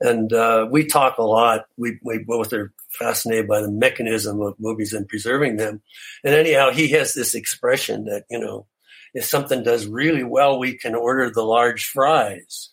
And 0.00 0.32
uh, 0.32 0.66
we 0.70 0.86
talk 0.86 1.18
a 1.18 1.22
lot. 1.22 1.66
We, 1.76 1.98
we 2.04 2.18
both 2.18 2.52
are 2.52 2.72
fascinated 2.90 3.48
by 3.48 3.60
the 3.60 3.70
mechanism 3.70 4.40
of 4.40 4.54
movies 4.58 4.92
and 4.92 5.08
preserving 5.08 5.56
them. 5.56 5.82
And 6.24 6.34
anyhow, 6.34 6.70
he 6.70 6.88
has 6.92 7.14
this 7.14 7.34
expression 7.34 8.04
that, 8.04 8.24
you 8.30 8.38
know, 8.38 8.66
if 9.14 9.24
something 9.24 9.64
does 9.64 9.86
really 9.86 10.22
well, 10.22 10.58
we 10.58 10.78
can 10.78 10.94
order 10.94 11.30
the 11.30 11.42
large 11.42 11.86
fries. 11.86 12.70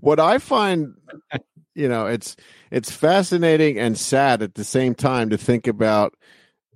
What 0.00 0.20
I 0.20 0.38
find, 0.38 0.94
you 1.74 1.88
know, 1.88 2.06
it's 2.06 2.36
it's 2.70 2.90
fascinating 2.90 3.78
and 3.78 3.98
sad 3.98 4.42
at 4.42 4.54
the 4.54 4.64
same 4.64 4.94
time 4.94 5.30
to 5.30 5.38
think 5.38 5.66
about 5.66 6.14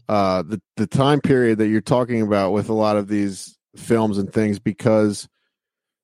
uh, 0.08 0.42
the 0.42 0.60
the 0.76 0.86
time 0.86 1.20
period 1.20 1.58
that 1.58 1.68
you're 1.68 1.80
talking 1.80 2.22
about 2.22 2.52
with 2.52 2.68
a 2.68 2.74
lot 2.74 2.96
of 2.96 3.08
these 3.08 3.58
films 3.76 4.18
and 4.18 4.32
things 4.32 4.58
because 4.58 5.28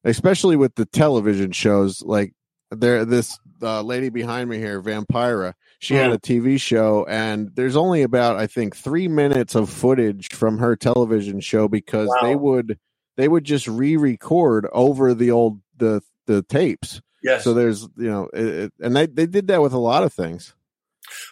especially 0.04 0.56
with 0.56 0.74
the 0.74 0.84
television 0.86 1.52
shows 1.52 2.02
like 2.02 2.34
there 2.70 3.04
this 3.04 3.38
uh, 3.62 3.82
lady 3.82 4.08
behind 4.08 4.50
me 4.50 4.58
here 4.58 4.82
vampira 4.82 5.54
she 5.78 5.94
had 5.94 6.10
a 6.10 6.18
tv 6.18 6.60
show 6.60 7.06
and 7.08 7.50
there's 7.54 7.76
only 7.76 8.02
about 8.02 8.36
i 8.36 8.46
think 8.46 8.76
three 8.76 9.08
minutes 9.08 9.54
of 9.54 9.70
footage 9.70 10.28
from 10.34 10.58
her 10.58 10.76
television 10.76 11.40
show 11.40 11.68
because 11.68 12.08
wow. 12.08 12.22
they 12.22 12.36
would 12.36 12.78
they 13.16 13.28
would 13.28 13.44
just 13.44 13.68
re-record 13.68 14.66
over 14.72 15.14
the 15.14 15.30
old 15.30 15.60
the 15.76 16.02
the 16.26 16.42
tapes. 16.42 17.00
Yes. 17.22 17.44
so 17.44 17.54
there's 17.54 17.82
you 17.96 18.10
know 18.10 18.28
it, 18.32 18.46
it, 18.46 18.72
and 18.80 18.96
they, 18.96 19.06
they 19.06 19.26
did 19.26 19.46
that 19.48 19.62
with 19.62 19.72
a 19.72 19.78
lot 19.78 20.02
of 20.02 20.12
things. 20.12 20.54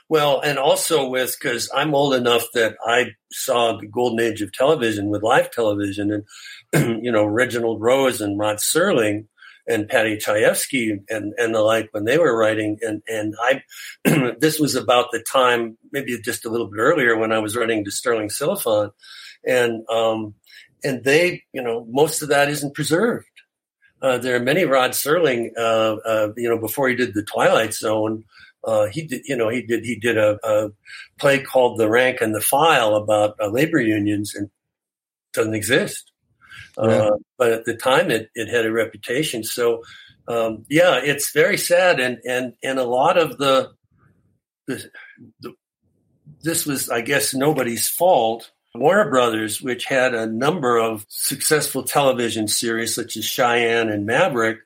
Well, 0.09 0.41
and 0.41 0.59
also 0.59 1.09
with 1.09 1.37
because 1.41 1.71
I'm 1.75 1.95
old 1.95 2.15
enough 2.15 2.45
that 2.55 2.77
I 2.85 3.13
saw 3.33 3.77
the 3.77 3.87
golden 3.87 4.21
age 4.21 4.43
of 4.43 4.53
television 4.53 5.09
with 5.09 5.23
live 5.23 5.51
television, 5.51 6.25
and 6.73 7.03
you 7.05 7.13
know 7.13 7.25
Reginald 7.25 7.81
Rose 7.81 8.21
and 8.21 8.39
Rod 8.39 8.57
Serling 8.57 9.27
and 9.67 9.89
Paddy 9.89 10.17
Chayefsky 10.17 10.99
and 11.09 11.33
and 11.39 11.55
the 11.55 11.61
like 11.61 11.89
when 11.93 12.05
they 12.05 12.19
were 12.19 12.37
writing, 12.37 12.79
and 12.83 13.03
and 13.09 13.35
I 13.41 13.63
this 14.39 14.59
was 14.59 14.75
about 14.75 15.13
the 15.13 15.23
time 15.23 15.79
maybe 15.93 16.21
just 16.21 16.45
a 16.45 16.51
little 16.51 16.69
bit 16.69 16.79
earlier 16.79 17.17
when 17.17 17.33
I 17.33 17.39
was 17.39 17.57
writing 17.57 17.85
to 17.85 17.91
Stirling 17.91 18.29
Silliphant, 18.29 18.93
and 19.47 19.89
um 19.89 20.35
and 20.83 21.05
they 21.05 21.45
you 21.53 21.63
know 21.63 21.87
most 21.89 22.23
of 22.23 22.29
that 22.29 22.49
isn't 22.49 22.75
preserved. 22.75 23.27
Uh, 24.03 24.19
there 24.19 24.37
are 24.37 24.41
many 24.41 24.65
Rod 24.65 24.93
Serling, 24.93 25.51
uh, 25.57 25.97
uh, 26.07 26.33
you 26.37 26.49
know, 26.49 26.59
before 26.59 26.89
he 26.89 26.95
did 26.95 27.15
the 27.15 27.23
Twilight 27.23 27.75
Zone 27.75 28.25
uh, 28.65 28.87
he 28.87 29.03
did, 29.03 29.23
you 29.25 29.37
know, 29.37 29.49
he 29.49 29.63
did 29.63 29.85
he 29.85 29.97
did 29.97 30.19
a, 30.19 30.39
a, 30.45 30.71
play 31.19 31.43
called 31.43 31.79
The 31.79 31.89
Rank 31.89 32.21
and 32.21 32.35
the 32.35 32.41
File 32.41 32.95
about 32.95 33.37
uh, 33.41 33.49
labor 33.49 33.81
unions, 33.81 34.35
and 34.35 34.51
doesn't 35.33 35.55
exist. 35.55 36.13
Uh, 36.77 36.89
yeah. 36.89 37.11
But 37.39 37.53
at 37.53 37.65
the 37.65 37.77
time, 37.77 38.11
it 38.11 38.31
it 38.35 38.49
had 38.49 38.67
a 38.67 38.73
reputation. 38.73 39.45
So, 39.45 39.83
um, 40.29 40.67
yeah, 40.69 41.01
it's 41.03 41.33
very 41.33 41.57
sad, 41.57 42.01
and 42.01 42.19
and 42.29 42.53
and 42.63 42.79
a 42.79 42.85
lot 42.85 43.17
of 43.17 43.39
the, 43.39 43.73
the, 44.67 44.91
the 45.41 45.55
this 46.43 46.67
was, 46.67 46.91
I 46.91 47.01
guess, 47.01 47.35
nobody's 47.35 47.89
fault. 47.89 48.51
Warner 48.75 49.11
Brothers, 49.11 49.61
which 49.61 49.85
had 49.85 50.15
a 50.15 50.27
number 50.27 50.79
of 50.79 51.05
successful 51.09 51.83
television 51.83 52.47
series 52.47 52.95
such 52.95 53.17
as 53.17 53.25
Cheyenne 53.25 53.89
and 53.89 54.07
Maverick, 54.07 54.61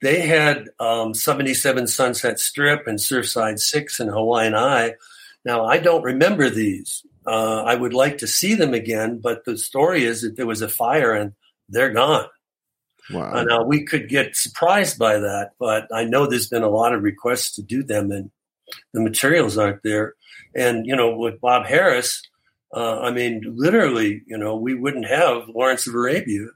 they 0.00 0.26
had 0.26 0.68
um, 0.80 1.14
77 1.14 1.86
Sunset 1.86 2.40
Strip 2.40 2.86
and 2.86 2.98
Surfside 2.98 3.60
6 3.60 4.00
and 4.00 4.10
Hawaiian 4.10 4.54
Eye. 4.54 4.94
Now, 5.44 5.64
I 5.64 5.78
don't 5.78 6.02
remember 6.02 6.50
these. 6.50 7.04
Uh, 7.26 7.62
I 7.62 7.74
would 7.74 7.94
like 7.94 8.18
to 8.18 8.26
see 8.26 8.54
them 8.54 8.74
again, 8.74 9.18
but 9.18 9.44
the 9.44 9.56
story 9.56 10.04
is 10.04 10.22
that 10.22 10.36
there 10.36 10.46
was 10.46 10.60
a 10.60 10.68
fire 10.68 11.14
and 11.14 11.34
they're 11.68 11.92
gone. 11.92 12.26
Wow. 13.12 13.32
Uh, 13.32 13.44
now, 13.44 13.64
we 13.64 13.84
could 13.84 14.08
get 14.08 14.34
surprised 14.34 14.98
by 14.98 15.18
that, 15.18 15.50
but 15.58 15.86
I 15.94 16.04
know 16.04 16.26
there's 16.26 16.48
been 16.48 16.62
a 16.62 16.68
lot 16.68 16.94
of 16.94 17.02
requests 17.02 17.54
to 17.56 17.62
do 17.62 17.82
them 17.82 18.10
and 18.10 18.30
the 18.92 19.00
materials 19.00 19.58
aren't 19.58 19.82
there. 19.82 20.14
And, 20.54 20.86
you 20.86 20.96
know, 20.96 21.16
with 21.16 21.40
Bob 21.40 21.66
Harris, 21.66 22.22
uh, 22.72 23.00
I 23.00 23.10
mean, 23.10 23.42
literally, 23.54 24.22
you 24.26 24.38
know, 24.38 24.56
we 24.56 24.74
wouldn't 24.74 25.06
have 25.06 25.48
Lawrence 25.48 25.86
of 25.86 25.94
Arabia 25.94 26.46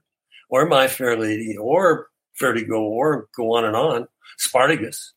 or 0.49 0.67
My 0.67 0.89
Fair 0.89 1.19
Lady 1.19 1.57
or 1.57 2.09
Vertigo 2.39 2.81
or 2.81 3.29
go 3.37 3.57
on 3.57 3.65
and 3.65 3.77
on, 3.77 4.09
Spartacus, 4.39 5.13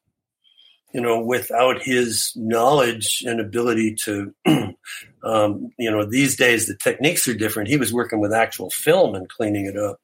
you 0.94 1.02
know, 1.02 1.22
without 1.22 1.82
his 1.82 2.34
knowledge 2.36 3.24
and 3.26 3.40
ability 3.40 3.96
to, 3.96 4.34
um, 5.24 5.72
you 5.78 5.90
know, 5.90 6.06
these 6.06 6.36
days 6.36 6.68
the 6.68 6.76
techniques 6.76 7.28
are 7.28 7.34
different. 7.34 7.70
He 7.70 7.78
was 7.78 7.94
working 7.94 8.20
with 8.20 8.34
actual 8.34 8.70
film 8.70 9.16
and 9.16 9.30
cleaning 9.30 9.66
it 9.66 9.78
up 9.78 10.02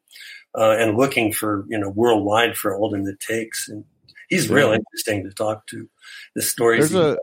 uh, 0.58 0.76
and 0.78 0.98
looking 0.98 1.34
for, 1.34 1.66
you 1.68 1.78
know, 1.78 1.90
worldwide 1.90 2.56
for 2.56 2.76
ultimate 2.76 3.20
takes. 3.20 3.68
And 3.68 3.84
he's 4.30 4.50
real 4.50 4.72
interesting 4.72 5.24
to 5.24 5.32
talk 5.32 5.68
to. 5.68 5.90
The 6.36 6.42
stories. 6.42 6.92
There's 6.92 7.18
a, 7.18 7.20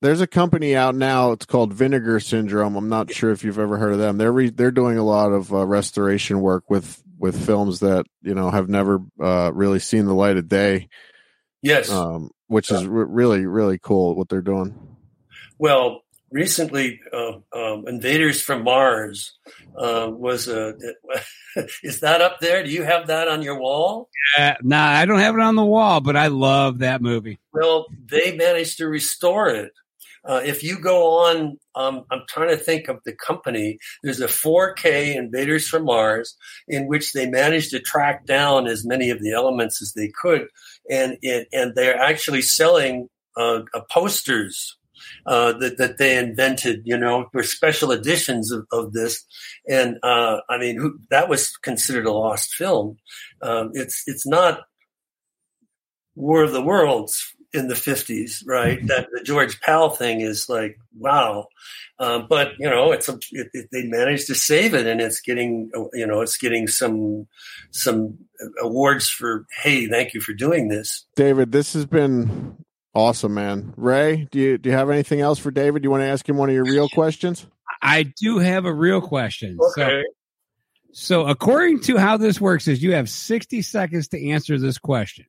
there's 0.00 0.20
a 0.20 0.26
company 0.26 0.76
out 0.76 0.94
now. 0.94 1.32
It's 1.32 1.46
called 1.46 1.72
Vinegar 1.72 2.20
Syndrome. 2.20 2.76
I'm 2.76 2.88
not 2.88 3.12
sure 3.12 3.30
if 3.30 3.42
you've 3.42 3.58
ever 3.58 3.78
heard 3.78 3.92
of 3.92 3.98
them. 3.98 4.18
They're 4.18 4.32
re, 4.32 4.50
they're 4.50 4.70
doing 4.70 4.98
a 4.98 5.04
lot 5.04 5.32
of 5.32 5.52
uh, 5.52 5.66
restoration 5.66 6.40
work 6.40 6.70
with 6.70 7.02
with 7.18 7.44
films 7.44 7.80
that 7.80 8.06
you 8.22 8.34
know 8.34 8.50
have 8.50 8.68
never 8.68 9.00
uh, 9.20 9.50
really 9.52 9.80
seen 9.80 10.06
the 10.06 10.14
light 10.14 10.36
of 10.36 10.48
day. 10.48 10.88
Yes, 11.62 11.90
um, 11.90 12.30
which 12.46 12.70
is 12.70 12.86
really 12.86 13.46
really 13.46 13.78
cool 13.78 14.14
what 14.14 14.28
they're 14.28 14.40
doing. 14.40 14.78
Well, 15.58 16.02
recently, 16.30 17.00
uh, 17.12 17.38
um, 17.52 17.88
Invaders 17.88 18.40
from 18.40 18.62
Mars 18.62 19.36
uh, 19.76 20.08
was 20.08 20.46
a. 20.46 20.74
is 21.82 22.00
that 22.00 22.20
up 22.20 22.38
there? 22.38 22.62
Do 22.62 22.70
you 22.70 22.84
have 22.84 23.08
that 23.08 23.26
on 23.26 23.42
your 23.42 23.58
wall? 23.58 24.08
Yeah, 24.36 24.56
nah, 24.62 24.86
I 24.86 25.04
don't 25.06 25.18
have 25.18 25.34
it 25.34 25.40
on 25.40 25.56
the 25.56 25.64
wall, 25.64 26.00
but 26.00 26.16
I 26.16 26.28
love 26.28 26.78
that 26.78 27.02
movie. 27.02 27.40
Well, 27.52 27.86
they 28.06 28.36
managed 28.36 28.78
to 28.78 28.86
restore 28.86 29.48
it 29.48 29.72
uh, 30.28 30.42
if 30.44 30.62
you 30.62 30.78
go 30.78 31.24
on, 31.24 31.58
um, 31.74 32.04
I'm 32.10 32.22
trying 32.28 32.50
to 32.50 32.56
think 32.56 32.88
of 32.88 33.00
the 33.04 33.14
company. 33.14 33.78
There's 34.02 34.20
a 34.20 34.26
4K 34.26 35.16
Invaders 35.16 35.66
from 35.66 35.86
Mars 35.86 36.36
in 36.68 36.86
which 36.86 37.14
they 37.14 37.28
managed 37.28 37.70
to 37.70 37.80
track 37.80 38.26
down 38.26 38.66
as 38.66 38.86
many 38.86 39.08
of 39.08 39.22
the 39.22 39.32
elements 39.32 39.80
as 39.80 39.94
they 39.94 40.08
could, 40.08 40.48
and 40.90 41.16
it, 41.22 41.48
and 41.52 41.74
they're 41.74 41.98
actually 41.98 42.42
selling 42.42 43.08
uh, 43.38 43.60
uh, 43.72 43.80
posters 43.90 44.76
uh, 45.26 45.52
that, 45.54 45.78
that 45.78 45.96
they 45.96 46.18
invented, 46.18 46.82
you 46.84 46.98
know, 46.98 47.28
for 47.32 47.42
special 47.42 47.90
editions 47.90 48.52
of, 48.52 48.66
of 48.70 48.92
this. 48.92 49.24
And 49.66 49.96
uh, 50.02 50.40
I 50.50 50.58
mean, 50.58 50.76
who, 50.76 50.98
that 51.10 51.28
was 51.28 51.56
considered 51.56 52.04
a 52.04 52.12
lost 52.12 52.52
film. 52.54 52.98
Um, 53.40 53.70
it's 53.72 54.02
it's 54.06 54.26
not 54.26 54.60
War 56.14 56.42
of 56.42 56.52
the 56.52 56.62
Worlds 56.62 57.34
in 57.52 57.68
the 57.68 57.74
50s, 57.74 58.46
right? 58.46 58.78
Mm-hmm. 58.78 58.86
That 58.86 59.08
the 59.12 59.22
George 59.22 59.60
Pal 59.60 59.90
thing 59.90 60.20
is 60.20 60.48
like, 60.48 60.78
wow. 60.96 61.48
Um, 61.98 62.26
but 62.28 62.52
you 62.58 62.68
know, 62.68 62.92
it's 62.92 63.08
a, 63.08 63.18
it, 63.32 63.48
it, 63.52 63.68
they 63.72 63.84
managed 63.84 64.28
to 64.28 64.34
save 64.34 64.74
it, 64.74 64.86
and 64.86 65.00
it's 65.00 65.20
getting 65.20 65.70
you 65.92 66.06
know 66.06 66.20
it's 66.20 66.36
getting 66.36 66.68
some 66.68 67.26
some 67.70 68.18
awards 68.62 69.08
for 69.08 69.46
hey, 69.62 69.88
thank 69.88 70.14
you 70.14 70.20
for 70.20 70.32
doing 70.32 70.68
this, 70.68 71.06
David. 71.16 71.50
This 71.50 71.72
has 71.72 71.86
been 71.86 72.56
awesome, 72.94 73.34
man. 73.34 73.74
Ray, 73.76 74.28
do 74.30 74.38
you 74.38 74.58
do 74.58 74.70
you 74.70 74.76
have 74.76 74.90
anything 74.90 75.20
else 75.20 75.40
for 75.40 75.50
David? 75.50 75.82
Do 75.82 75.86
you 75.86 75.90
want 75.90 76.02
to 76.02 76.08
ask 76.08 76.28
him 76.28 76.36
one 76.36 76.48
of 76.48 76.54
your 76.54 76.64
real 76.64 76.88
questions? 76.88 77.46
I 77.82 78.04
do 78.04 78.38
have 78.38 78.64
a 78.64 78.72
real 78.72 79.00
question. 79.00 79.58
Okay. 79.70 80.04
So, 80.92 81.24
so 81.24 81.26
according 81.26 81.80
to 81.82 81.96
how 81.96 82.16
this 82.16 82.40
works, 82.40 82.68
is 82.68 82.82
you 82.82 82.94
have 82.94 83.08
60 83.08 83.62
seconds 83.62 84.08
to 84.08 84.30
answer 84.30 84.58
this 84.58 84.78
question. 84.78 85.26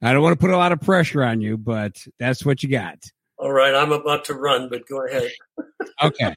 I 0.00 0.12
don't 0.12 0.22
want 0.22 0.38
to 0.38 0.40
put 0.40 0.50
a 0.50 0.56
lot 0.56 0.72
of 0.72 0.80
pressure 0.80 1.24
on 1.24 1.40
you, 1.40 1.56
but 1.56 2.04
that's 2.18 2.44
what 2.44 2.62
you 2.62 2.68
got. 2.68 2.98
All 3.38 3.52
right, 3.52 3.74
I'm 3.74 3.92
about 3.92 4.26
to 4.26 4.34
run, 4.34 4.68
but 4.68 4.86
go 4.86 5.04
ahead. 5.06 5.30
okay. 6.02 6.34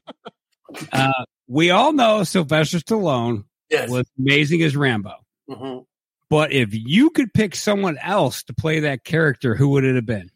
Uh, 0.92 1.24
we 1.48 1.70
all 1.70 1.92
know 1.92 2.24
Sylvester 2.24 2.78
Stallone 2.78 3.44
yes. 3.70 3.90
was 3.90 4.06
amazing 4.18 4.62
as 4.62 4.76
Rambo. 4.76 5.14
Mm-hmm. 5.50 5.80
But 6.30 6.52
if 6.52 6.70
you 6.72 7.10
could 7.10 7.34
pick 7.34 7.54
someone 7.54 7.98
else 7.98 8.42
to 8.44 8.54
play 8.54 8.80
that 8.80 9.04
character, 9.04 9.54
who 9.54 9.68
would 9.70 9.84
it 9.84 9.96
have 9.96 10.06
been? 10.06 10.30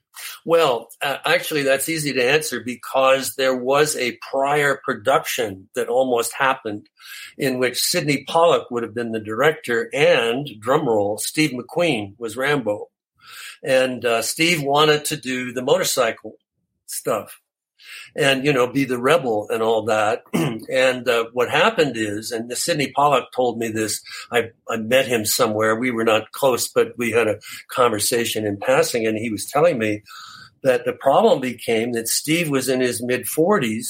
Well, 0.44 0.88
uh, 1.02 1.18
actually, 1.24 1.62
that's 1.62 1.88
easy 1.88 2.12
to 2.12 2.24
answer 2.24 2.60
because 2.60 3.34
there 3.36 3.56
was 3.56 3.96
a 3.96 4.18
prior 4.30 4.80
production 4.84 5.68
that 5.74 5.88
almost 5.88 6.34
happened 6.34 6.88
in 7.38 7.58
which 7.58 7.82
Sidney 7.82 8.24
Pollack 8.24 8.70
would 8.70 8.82
have 8.82 8.94
been 8.94 9.12
the 9.12 9.20
director 9.20 9.90
and, 9.92 10.48
drumroll, 10.60 11.18
Steve 11.18 11.52
McQueen 11.52 12.14
was 12.18 12.36
Rambo 12.36 12.88
and 13.62 14.04
uh, 14.04 14.22
Steve 14.22 14.62
wanted 14.62 15.04
to 15.06 15.16
do 15.16 15.52
the 15.52 15.62
motorcycle 15.62 16.36
stuff 16.86 17.40
and 18.14 18.44
you 18.44 18.52
know 18.52 18.66
be 18.66 18.84
the 18.84 18.98
rebel 18.98 19.48
and 19.50 19.62
all 19.62 19.82
that. 19.84 20.22
And 20.68 21.08
uh, 21.08 21.26
what 21.32 21.50
happened 21.50 21.96
is 21.96 22.32
and 22.32 22.50
Sidney 22.56 22.90
Pollack 22.90 23.30
told 23.34 23.58
me 23.58 23.68
this 23.68 24.02
I, 24.32 24.50
I 24.68 24.78
met 24.78 25.06
him 25.06 25.24
somewhere. 25.24 25.76
We 25.76 25.90
were 25.90 26.04
not 26.04 26.32
close 26.32 26.68
but 26.68 26.96
we 26.96 27.12
had 27.12 27.28
a 27.28 27.38
conversation 27.70 28.44
in 28.44 28.56
passing 28.56 29.06
and 29.06 29.18
he 29.18 29.30
was 29.30 29.46
telling 29.46 29.78
me 29.78 30.02
that 30.62 30.84
the 30.84 30.92
problem 30.92 31.40
became 31.40 31.92
that 31.92 32.08
Steve 32.08 32.48
was 32.48 32.68
in 32.68 32.80
his 32.80 33.02
mid 33.02 33.26
40s 33.26 33.86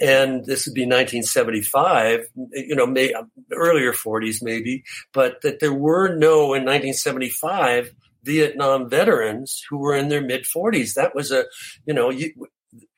and 0.00 0.44
this 0.46 0.66
would 0.66 0.74
be 0.74 0.82
1975, 0.82 2.26
you 2.34 2.74
know, 2.74 2.86
may, 2.86 3.14
earlier 3.52 3.92
40s 3.92 4.42
maybe, 4.42 4.82
but 5.12 5.40
that 5.42 5.60
there 5.60 5.72
were 5.72 6.16
no 6.16 6.54
in 6.54 6.64
1975 6.64 7.94
Vietnam 8.24 8.88
veterans 8.88 9.62
who 9.68 9.78
were 9.78 9.94
in 9.94 10.08
their 10.08 10.22
mid 10.22 10.44
40s. 10.44 10.94
That 10.94 11.14
was 11.14 11.30
a, 11.30 11.44
you 11.86 11.94
know, 11.94 12.10
you, 12.10 12.32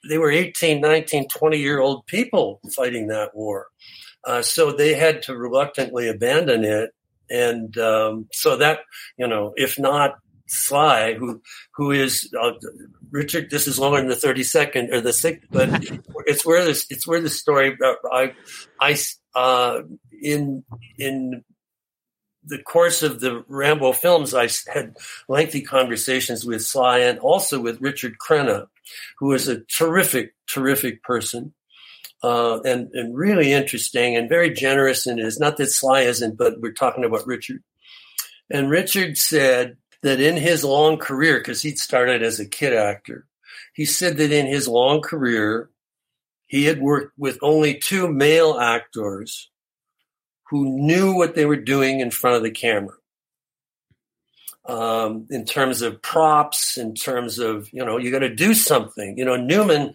they 0.09 0.19
were 0.19 0.31
18, 0.31 0.81
19, 0.81 1.29
20 1.29 1.59
year 1.59 1.81
old 1.81 2.07
people 2.07 2.61
fighting 2.75 3.09
that 3.09 3.35
war. 3.35 3.69
Uh, 4.25 4.43
so 4.43 4.73
they 4.73 4.95
had 4.95 5.23
to 5.23 5.37
reluctantly 5.37 6.09
abandon 6.09 6.65
it. 6.65 6.91
And 7.31 7.77
um, 7.79 8.29
so 8.33 8.57
that, 8.57 8.81
you 9.17 9.27
know, 9.27 9.53
if 9.57 9.79
not 9.79 10.17
Sly, 10.47 11.15
who 11.15 11.41
who 11.75 11.91
is 11.91 12.33
uh, 12.41 12.53
Richard. 13.11 13.51
This 13.51 13.67
is 13.67 13.79
longer 13.79 13.99
than 13.99 14.09
the 14.09 14.17
thirty 14.17 14.43
second 14.43 14.93
or 14.93 15.01
the 15.01 15.13
sixth, 15.13 15.47
but 15.51 15.69
it's 16.27 16.45
where 16.45 16.65
this 16.65 16.87
it's 16.91 17.07
where 17.07 17.21
the 17.21 17.31
story. 17.31 17.77
Uh, 17.83 17.95
I 18.13 18.35
I 18.81 18.99
uh, 19.35 19.83
in 20.23 20.65
in 20.99 21.45
the 22.47 22.63
course 22.63 23.03
of 23.03 23.21
the 23.21 23.45
Rambo 23.49 23.93
films, 23.93 24.35
I 24.35 24.49
had 24.73 24.97
lengthy 25.29 25.63
conversations 25.63 26.45
with 26.45 26.63
Sly 26.63 26.99
and 26.99 27.19
also 27.19 27.61
with 27.61 27.81
Richard 27.81 28.17
Crenna, 28.19 28.67
who 29.19 29.33
is 29.33 29.49
a 29.49 29.61
terrific, 29.61 30.35
terrific 30.47 31.03
person. 31.03 31.55
Uh, 32.23 32.61
and, 32.63 32.89
and 32.95 33.15
really 33.15 33.53
interesting 33.53 34.17
and 34.17 34.31
very 34.31 34.49
generous 34.49 35.07
in 35.07 35.19
his, 35.19 35.39
not 35.39 35.59
that 35.59 35.71
Sly 35.71 36.03
isn't, 36.03 36.39
but 36.39 36.59
we're 36.59 36.73
talking 36.73 37.05
about 37.05 37.27
Richard. 37.27 37.63
And 38.51 38.71
Richard 38.71 39.19
said 39.19 39.77
that 40.03 40.21
in 40.21 40.39
his 40.39 40.65
long 40.65 40.97
career, 40.97 41.39
because 41.39 41.61
he'd 41.61 41.79
started 41.79 42.23
as 42.23 42.41
a 42.41 42.49
kid 42.49 42.73
actor, 42.73 43.27
he 43.75 43.85
said 43.85 44.17
that 44.17 44.33
in 44.33 44.47
his 44.47 44.67
long 44.67 45.03
career, 45.03 45.69
he 46.47 46.65
had 46.65 46.81
worked 46.81 47.13
with 47.19 47.39
only 47.43 47.75
two 47.75 48.11
male 48.11 48.59
actors 48.59 49.51
who 50.51 50.65
knew 50.65 51.15
what 51.15 51.35
they 51.35 51.47
were 51.47 51.57
doing 51.57 52.01
in 52.01 52.11
front 52.11 52.37
of 52.37 52.43
the 52.43 52.51
camera. 52.51 52.95
Um, 54.67 55.27
in 55.31 55.45
terms 55.45 55.83
of 55.83 56.01
props, 56.01 56.79
in 56.79 56.95
terms 56.95 57.39
of, 57.39 57.69
you 57.73 57.85
know, 57.85 57.99
you 57.99 58.11
got 58.11 58.21
to 58.21 58.35
do 58.35 58.55
something. 58.55 59.19
You 59.19 59.25
know, 59.25 59.37
Newman 59.37 59.95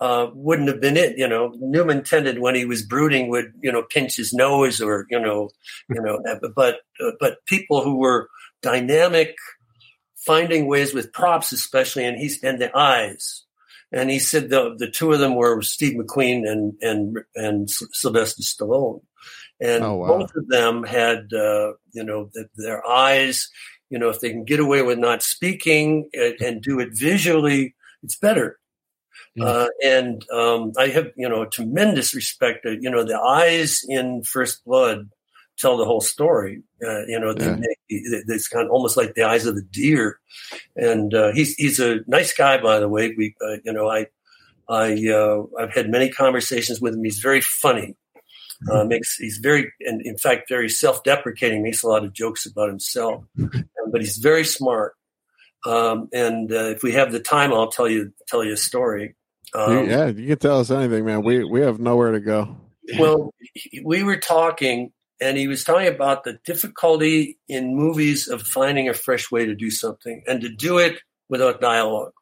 uh, 0.00 0.28
wouldn't 0.32 0.68
have 0.68 0.80
been 0.80 0.96
it. 0.96 1.16
You 1.16 1.28
know, 1.28 1.54
Newman 1.60 2.02
tended 2.02 2.40
when 2.40 2.54
he 2.54 2.64
was 2.64 2.82
brooding 2.82 3.28
would, 3.28 3.52
you 3.60 3.70
know, 3.70 3.82
pinch 3.82 4.16
his 4.16 4.32
nose 4.32 4.80
or, 4.80 5.06
you 5.08 5.20
know, 5.20 5.50
you 5.88 6.00
know, 6.00 6.20
but, 6.54 6.80
uh, 7.00 7.12
but 7.20 7.44
people 7.46 7.82
who 7.82 7.96
were 7.96 8.28
dynamic, 8.60 9.36
finding 10.16 10.66
ways 10.66 10.92
with 10.92 11.12
props, 11.12 11.52
especially, 11.52 12.04
and 12.04 12.18
he's, 12.18 12.42
and 12.42 12.60
the 12.60 12.76
eyes. 12.76 13.44
And 13.92 14.10
he 14.10 14.18
said 14.18 14.50
the, 14.50 14.74
the 14.76 14.90
two 14.90 15.12
of 15.12 15.20
them 15.20 15.36
were 15.36 15.62
Steve 15.62 15.96
McQueen 15.96 16.46
and, 16.46 16.74
and, 16.82 17.18
and 17.34 17.70
Sylvester 17.70 18.42
Stallone 18.42 19.00
and 19.60 19.84
oh, 19.84 19.94
wow. 19.96 20.08
both 20.08 20.34
of 20.36 20.48
them 20.48 20.84
had 20.84 21.32
uh, 21.32 21.72
you 21.92 22.04
know 22.04 22.30
the, 22.34 22.48
their 22.56 22.86
eyes 22.86 23.48
you 23.90 23.98
know 23.98 24.08
if 24.08 24.20
they 24.20 24.30
can 24.30 24.44
get 24.44 24.60
away 24.60 24.82
with 24.82 24.98
not 24.98 25.22
speaking 25.22 26.08
and, 26.12 26.34
and, 26.40 26.62
do 26.62 26.78
it 26.80 26.90
visually 26.92 27.74
it's 28.02 28.16
better 28.16 28.58
Yeah. 29.34 29.44
Uh, 29.44 29.68
and 29.84 30.30
um, 30.30 30.72
I 30.76 30.88
have, 30.88 31.12
you 31.16 31.28
know, 31.28 31.44
tremendous 31.44 32.14
respect. 32.14 32.64
To, 32.64 32.76
you 32.80 32.90
know, 32.90 33.04
the 33.04 33.18
eyes 33.18 33.84
in 33.86 34.22
First 34.24 34.64
Blood 34.64 35.10
tell 35.58 35.76
the 35.76 35.84
whole 35.84 36.00
story. 36.00 36.62
Uh, 36.82 37.06
you 37.06 37.18
know, 37.20 37.32
they 37.32 37.46
Yeah. 37.46 37.56
make, 37.56 37.78
it's 37.88 38.48
kind 38.48 38.66
of 38.66 38.72
almost 38.72 38.96
like 38.96 39.14
the 39.14 39.22
eyes 39.24 39.46
of 39.46 39.54
the 39.54 39.62
deer. 39.62 40.18
And 40.76 41.14
uh, 41.14 41.32
he's 41.32 41.54
he's 41.54 41.78
a 41.78 42.00
nice 42.06 42.32
guy, 42.32 42.58
by 42.58 42.80
the 42.80 42.88
way. 42.88 43.14
We, 43.16 43.34
uh, 43.40 43.58
you 43.64 43.72
know, 43.72 43.88
I 43.88 44.06
I 44.68 45.08
uh, 45.08 45.42
I've 45.58 45.74
had 45.74 45.90
many 45.90 46.10
conversations 46.10 46.80
with 46.80 46.94
him. 46.94 47.04
He's 47.04 47.20
very 47.20 47.40
funny. 47.40 47.96
Uh, 48.70 48.84
makes 48.84 49.16
he's 49.16 49.38
very 49.38 49.72
and 49.80 50.02
in 50.04 50.18
fact 50.18 50.48
very 50.48 50.68
self-deprecating. 50.68 51.62
Makes 51.62 51.84
a 51.84 51.88
lot 51.88 52.04
of 52.04 52.12
jokes 52.12 52.44
about 52.44 52.68
himself, 52.68 53.24
but 53.36 54.00
he's 54.00 54.18
very 54.18 54.44
smart. 54.44 54.94
Um, 55.64 56.08
and 56.12 56.52
uh, 56.52 56.70
if 56.70 56.82
we 56.82 56.92
have 56.92 57.12
the 57.12 57.20
time, 57.20 57.52
I'll 57.52 57.70
tell 57.70 57.88
you 57.88 58.12
tell 58.26 58.44
you 58.44 58.54
a 58.54 58.56
story. 58.56 59.14
Um, 59.54 59.88
yeah, 59.88 60.06
you 60.06 60.26
can 60.26 60.38
tell 60.38 60.60
us 60.60 60.70
anything, 60.70 61.04
man. 61.04 61.22
We 61.22 61.44
we 61.44 61.60
have 61.60 61.78
nowhere 61.78 62.12
to 62.12 62.20
go. 62.20 62.56
well, 62.98 63.32
we 63.84 64.02
were 64.02 64.16
talking, 64.16 64.92
and 65.20 65.36
he 65.36 65.46
was 65.46 65.64
talking 65.64 65.88
about 65.88 66.24
the 66.24 66.38
difficulty 66.44 67.38
in 67.48 67.76
movies 67.76 68.28
of 68.28 68.42
finding 68.42 68.88
a 68.88 68.94
fresh 68.94 69.30
way 69.30 69.46
to 69.46 69.54
do 69.54 69.70
something 69.70 70.22
and 70.26 70.40
to 70.40 70.48
do 70.48 70.78
it 70.78 71.00
without 71.28 71.60
dialogue. 71.60 72.12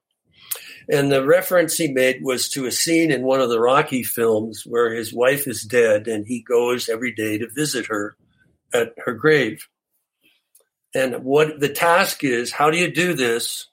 And 0.88 1.10
the 1.10 1.26
reference 1.26 1.76
he 1.76 1.88
made 1.88 2.22
was 2.22 2.48
to 2.50 2.66
a 2.66 2.72
scene 2.72 3.10
in 3.10 3.22
one 3.22 3.40
of 3.40 3.48
the 3.48 3.60
Rocky 3.60 4.04
films 4.04 4.64
where 4.64 4.94
his 4.94 5.12
wife 5.12 5.48
is 5.48 5.62
dead 5.62 6.06
and 6.06 6.26
he 6.26 6.42
goes 6.42 6.88
every 6.88 7.12
day 7.12 7.38
to 7.38 7.48
visit 7.48 7.86
her 7.86 8.16
at 8.72 8.94
her 9.04 9.12
grave. 9.12 9.66
And 10.94 11.24
what 11.24 11.60
the 11.60 11.68
task 11.68 12.22
is, 12.22 12.52
how 12.52 12.70
do 12.70 12.78
you 12.78 12.90
do 12.90 13.14
this 13.14 13.66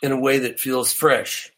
in 0.00 0.12
a 0.12 0.20
way 0.20 0.38
that 0.38 0.60
feels 0.60 0.92
fresh? 0.92 1.52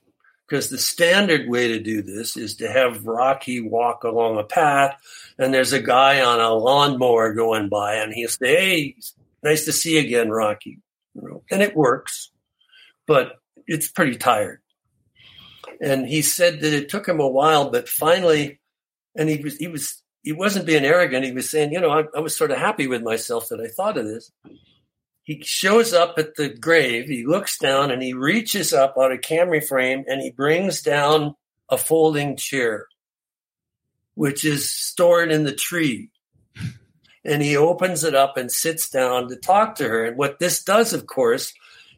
Because 0.48 0.70
the 0.70 0.78
standard 0.78 1.46
way 1.48 1.68
to 1.68 1.78
do 1.78 2.00
this 2.00 2.36
is 2.38 2.56
to 2.56 2.72
have 2.72 3.04
Rocky 3.04 3.60
walk 3.60 4.04
along 4.04 4.38
a 4.38 4.44
path 4.44 4.96
and 5.38 5.52
there's 5.52 5.74
a 5.74 5.82
guy 5.82 6.22
on 6.22 6.40
a 6.40 6.54
lawnmower 6.54 7.34
going 7.34 7.68
by 7.68 7.96
and 7.96 8.14
he'll 8.14 8.30
say, 8.30 8.56
Hey, 8.56 8.96
nice 9.42 9.66
to 9.66 9.72
see 9.72 9.96
you 9.96 10.00
again, 10.00 10.30
Rocky. 10.30 10.78
And 11.50 11.62
it 11.62 11.76
works, 11.76 12.30
but 13.06 13.32
it's 13.68 13.88
pretty 13.88 14.16
tired. 14.16 14.60
And 15.80 16.08
he 16.08 16.22
said 16.22 16.60
that 16.60 16.72
it 16.72 16.88
took 16.88 17.06
him 17.06 17.20
a 17.20 17.28
while, 17.28 17.70
but 17.70 17.88
finally, 17.88 18.60
and 19.14 19.28
he 19.28 19.40
was, 19.42 19.56
he 19.58 19.68
was, 19.68 20.02
he 20.22 20.32
wasn't 20.32 20.66
being 20.66 20.84
arrogant. 20.84 21.24
He 21.24 21.32
was 21.32 21.48
saying, 21.48 21.72
you 21.72 21.80
know, 21.80 21.90
I, 21.90 22.04
I 22.16 22.20
was 22.20 22.36
sort 22.36 22.50
of 22.50 22.58
happy 22.58 22.88
with 22.88 23.02
myself 23.02 23.48
that 23.50 23.60
I 23.60 23.68
thought 23.68 23.98
of 23.98 24.06
this. 24.06 24.32
He 25.22 25.42
shows 25.42 25.92
up 25.92 26.18
at 26.18 26.34
the 26.36 26.48
grave. 26.48 27.06
He 27.06 27.26
looks 27.26 27.58
down 27.58 27.90
and 27.90 28.02
he 28.02 28.14
reaches 28.14 28.72
up 28.72 28.94
out 28.98 29.12
of 29.12 29.20
camera 29.20 29.60
frame 29.60 30.04
and 30.08 30.20
he 30.22 30.30
brings 30.30 30.80
down 30.80 31.34
a 31.68 31.76
folding 31.76 32.36
chair, 32.36 32.86
which 34.14 34.44
is 34.44 34.70
stored 34.70 35.30
in 35.30 35.44
the 35.44 35.54
tree. 35.54 36.10
And 37.24 37.42
he 37.42 37.56
opens 37.56 38.04
it 38.04 38.14
up 38.14 38.38
and 38.38 38.50
sits 38.50 38.88
down 38.88 39.28
to 39.28 39.36
talk 39.36 39.76
to 39.76 39.88
her. 39.88 40.06
And 40.06 40.16
what 40.16 40.38
this 40.38 40.64
does, 40.64 40.94
of 40.94 41.06
course, 41.06 41.52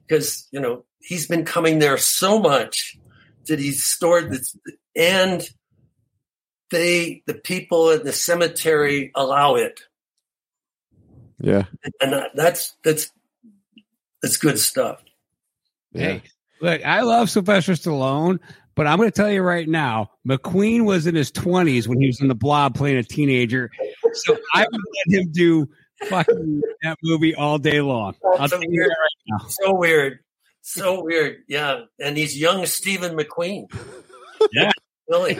because 0.08 0.48
you 0.50 0.60
know 0.60 0.84
he's 1.00 1.26
been 1.26 1.44
coming 1.44 1.78
there 1.78 1.98
so 1.98 2.38
much 2.40 2.96
that 3.48 3.58
he's 3.58 3.84
stored 3.84 4.30
this, 4.30 4.56
and 4.96 5.48
they, 6.70 7.22
the 7.26 7.34
people 7.34 7.90
at 7.90 8.04
the 8.04 8.12
cemetery, 8.12 9.10
allow 9.14 9.56
it 9.56 9.80
Yeah, 11.40 11.64
and 12.00 12.14
that's 12.34 12.76
that's 12.84 13.10
that's 14.22 14.36
good 14.36 14.58
stuff. 14.58 15.02
yeah. 15.92 16.02
Hey, 16.02 16.22
look, 16.60 16.84
I 16.84 17.02
love 17.02 17.30
Sylvester 17.30 17.72
Stallone, 17.72 18.38
but 18.74 18.86
I'm 18.86 18.98
going 18.98 19.08
to 19.10 19.16
tell 19.16 19.30
you 19.30 19.42
right 19.42 19.68
now, 19.68 20.10
McQueen 20.28 20.84
was 20.84 21.06
in 21.06 21.14
his 21.14 21.32
20s 21.32 21.88
when 21.88 22.00
he 22.00 22.06
was 22.06 22.20
in 22.20 22.28
the 22.28 22.34
Blob 22.34 22.74
playing 22.74 22.98
a 22.98 23.02
teenager. 23.02 23.70
So 24.12 24.36
I 24.54 24.66
would 24.70 24.80
let 25.08 25.20
him 25.20 25.32
do 25.32 25.68
fucking 26.04 26.62
that 26.82 26.98
movie 27.02 27.34
all 27.34 27.58
day 27.58 27.80
long. 27.80 28.14
I'll 28.38 28.48
So 28.48 28.58
weird. 28.58 28.88
right 28.88 29.26
now. 29.28 29.46
So 29.48 29.74
weird, 29.74 30.18
so 30.62 31.02
weird. 31.02 31.42
Yeah, 31.48 31.82
and 31.98 32.16
he's 32.16 32.38
young 32.38 32.66
Stephen 32.66 33.16
McQueen. 33.16 33.66
Yeah. 34.52 34.70
really 35.08 35.38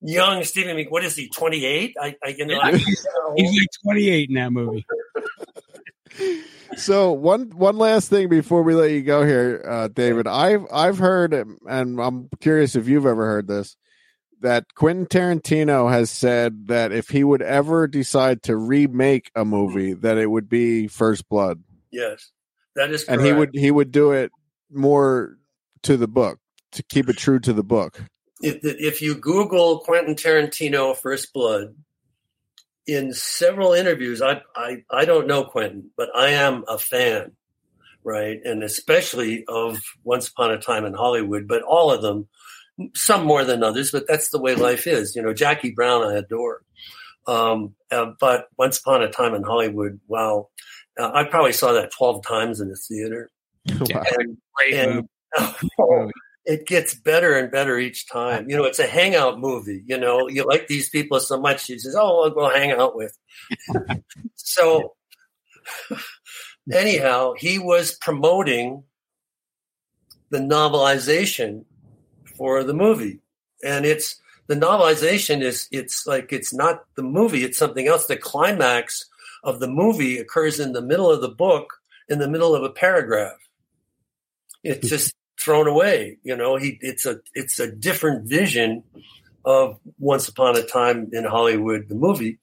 young 0.00 0.42
Stephen. 0.44 0.76
McQueen. 0.76 0.90
What 0.90 1.04
is 1.04 1.16
he? 1.16 1.28
Twenty 1.28 1.64
eight? 1.64 1.96
I, 2.00 2.16
I 2.22 2.28
you 2.28 2.46
know. 2.46 2.54
Yeah. 2.54 2.78
I, 2.78 2.82
He's 3.36 3.50
like 3.58 3.68
28 3.82 4.28
in 4.28 4.34
that 4.36 4.52
movie. 4.52 4.86
So 6.76 7.12
one 7.12 7.50
one 7.50 7.78
last 7.78 8.10
thing 8.10 8.28
before 8.28 8.62
we 8.62 8.74
let 8.74 8.90
you 8.90 9.02
go 9.02 9.24
here, 9.24 9.64
uh, 9.68 9.88
David. 9.88 10.26
I've 10.26 10.66
I've 10.72 10.98
heard, 10.98 11.32
and 11.32 12.00
I'm 12.00 12.28
curious 12.40 12.74
if 12.74 12.88
you've 12.88 13.06
ever 13.06 13.26
heard 13.26 13.46
this, 13.46 13.76
that 14.40 14.74
Quentin 14.74 15.06
Tarantino 15.06 15.90
has 15.90 16.10
said 16.10 16.68
that 16.68 16.92
if 16.92 17.08
he 17.08 17.22
would 17.22 17.42
ever 17.42 17.86
decide 17.86 18.42
to 18.44 18.56
remake 18.56 19.30
a 19.34 19.44
movie, 19.44 19.94
that 19.94 20.18
it 20.18 20.26
would 20.26 20.48
be 20.48 20.88
First 20.88 21.28
Blood, 21.28 21.62
yes, 21.90 22.30
that 22.76 22.90
is. 22.90 23.04
Correct. 23.04 23.20
and 23.20 23.26
he 23.26 23.32
would 23.32 23.50
he 23.54 23.70
would 23.70 23.92
do 23.92 24.12
it 24.12 24.32
more 24.70 25.38
to 25.82 25.96
the 25.96 26.08
book 26.08 26.38
to 26.72 26.82
keep 26.82 27.08
it 27.08 27.16
true 27.16 27.38
to 27.40 27.52
the 27.52 27.62
book. 27.62 28.02
if, 28.42 28.58
if 28.62 29.02
you 29.02 29.14
Google 29.14 29.80
Quentin 29.80 30.14
Tarantino 30.14 30.96
First 30.96 31.32
Blood, 31.32 31.74
in 32.86 33.12
several 33.12 33.72
interviews, 33.72 34.20
I, 34.20 34.42
I, 34.54 34.84
I 34.90 35.04
don't 35.04 35.26
know 35.26 35.44
Quentin, 35.44 35.90
but 35.96 36.10
I 36.14 36.30
am 36.30 36.64
a 36.68 36.78
fan, 36.78 37.32
right? 38.02 38.38
And 38.44 38.62
especially 38.62 39.44
of 39.48 39.80
Once 40.02 40.28
Upon 40.28 40.50
a 40.50 40.58
Time 40.58 40.84
in 40.84 40.94
Hollywood, 40.94 41.48
but 41.48 41.62
all 41.62 41.90
of 41.90 42.02
them, 42.02 42.28
some 42.94 43.24
more 43.24 43.44
than 43.44 43.62
others, 43.62 43.90
but 43.90 44.06
that's 44.06 44.30
the 44.30 44.40
way 44.40 44.54
life 44.54 44.86
is. 44.86 45.16
You 45.16 45.22
know, 45.22 45.32
Jackie 45.32 45.70
Brown, 45.70 46.02
I 46.02 46.16
adore. 46.16 46.62
Um, 47.26 47.74
uh, 47.90 48.12
but 48.20 48.48
Once 48.58 48.78
Upon 48.78 49.02
a 49.02 49.10
Time 49.10 49.34
in 49.34 49.42
Hollywood, 49.42 50.00
wow. 50.06 50.48
Uh, 50.98 51.10
I 51.12 51.24
probably 51.24 51.52
saw 51.52 51.72
that 51.72 51.92
12 51.92 52.24
times 52.26 52.60
in 52.60 52.68
the 52.68 52.76
theater. 52.76 53.30
Wow. 53.66 54.02
And, 54.18 54.38
and 54.72 55.08
oh, 55.78 56.10
it 56.44 56.66
gets 56.66 56.94
better 56.94 57.34
and 57.34 57.50
better 57.50 57.78
each 57.78 58.08
time. 58.08 58.48
You 58.48 58.56
know, 58.56 58.64
it's 58.64 58.78
a 58.78 58.86
hangout 58.86 59.40
movie. 59.40 59.82
You 59.86 59.98
know, 59.98 60.28
you 60.28 60.44
like 60.44 60.68
these 60.68 60.90
people 60.90 61.18
so 61.20 61.40
much, 61.40 61.68
you 61.68 61.78
says, 61.78 61.96
"Oh, 61.98 62.24
I'll 62.24 62.30
go 62.30 62.50
hang 62.50 62.72
out 62.72 62.94
with." 62.96 63.16
so, 64.34 64.94
anyhow, 66.72 67.32
he 67.36 67.58
was 67.58 67.96
promoting 67.96 68.84
the 70.30 70.38
novelization 70.38 71.64
for 72.36 72.62
the 72.64 72.74
movie, 72.74 73.20
and 73.64 73.86
it's 73.86 74.20
the 74.46 74.56
novelization 74.56 75.40
is 75.40 75.68
it's 75.72 76.06
like 76.06 76.32
it's 76.32 76.52
not 76.52 76.84
the 76.96 77.02
movie; 77.02 77.44
it's 77.44 77.58
something 77.58 77.88
else. 77.88 78.06
The 78.06 78.16
climax 78.16 79.06
of 79.42 79.60
the 79.60 79.68
movie 79.68 80.18
occurs 80.18 80.60
in 80.60 80.72
the 80.72 80.82
middle 80.82 81.10
of 81.10 81.22
the 81.22 81.28
book, 81.28 81.74
in 82.08 82.18
the 82.18 82.28
middle 82.28 82.54
of 82.54 82.62
a 82.62 82.70
paragraph. 82.70 83.38
It's 84.64 84.88
just 84.88 85.14
thrown 85.38 85.68
away. 85.68 86.18
You 86.22 86.36
know, 86.36 86.56
he 86.56 86.78
it's 86.80 87.06
a 87.06 87.20
it's 87.34 87.60
a 87.60 87.70
different 87.70 88.28
vision 88.28 88.82
of 89.44 89.78
Once 89.98 90.28
Upon 90.28 90.56
a 90.56 90.62
Time 90.62 91.10
in 91.12 91.24
Hollywood, 91.24 91.88
the 91.88 91.94
movie. 91.94 92.38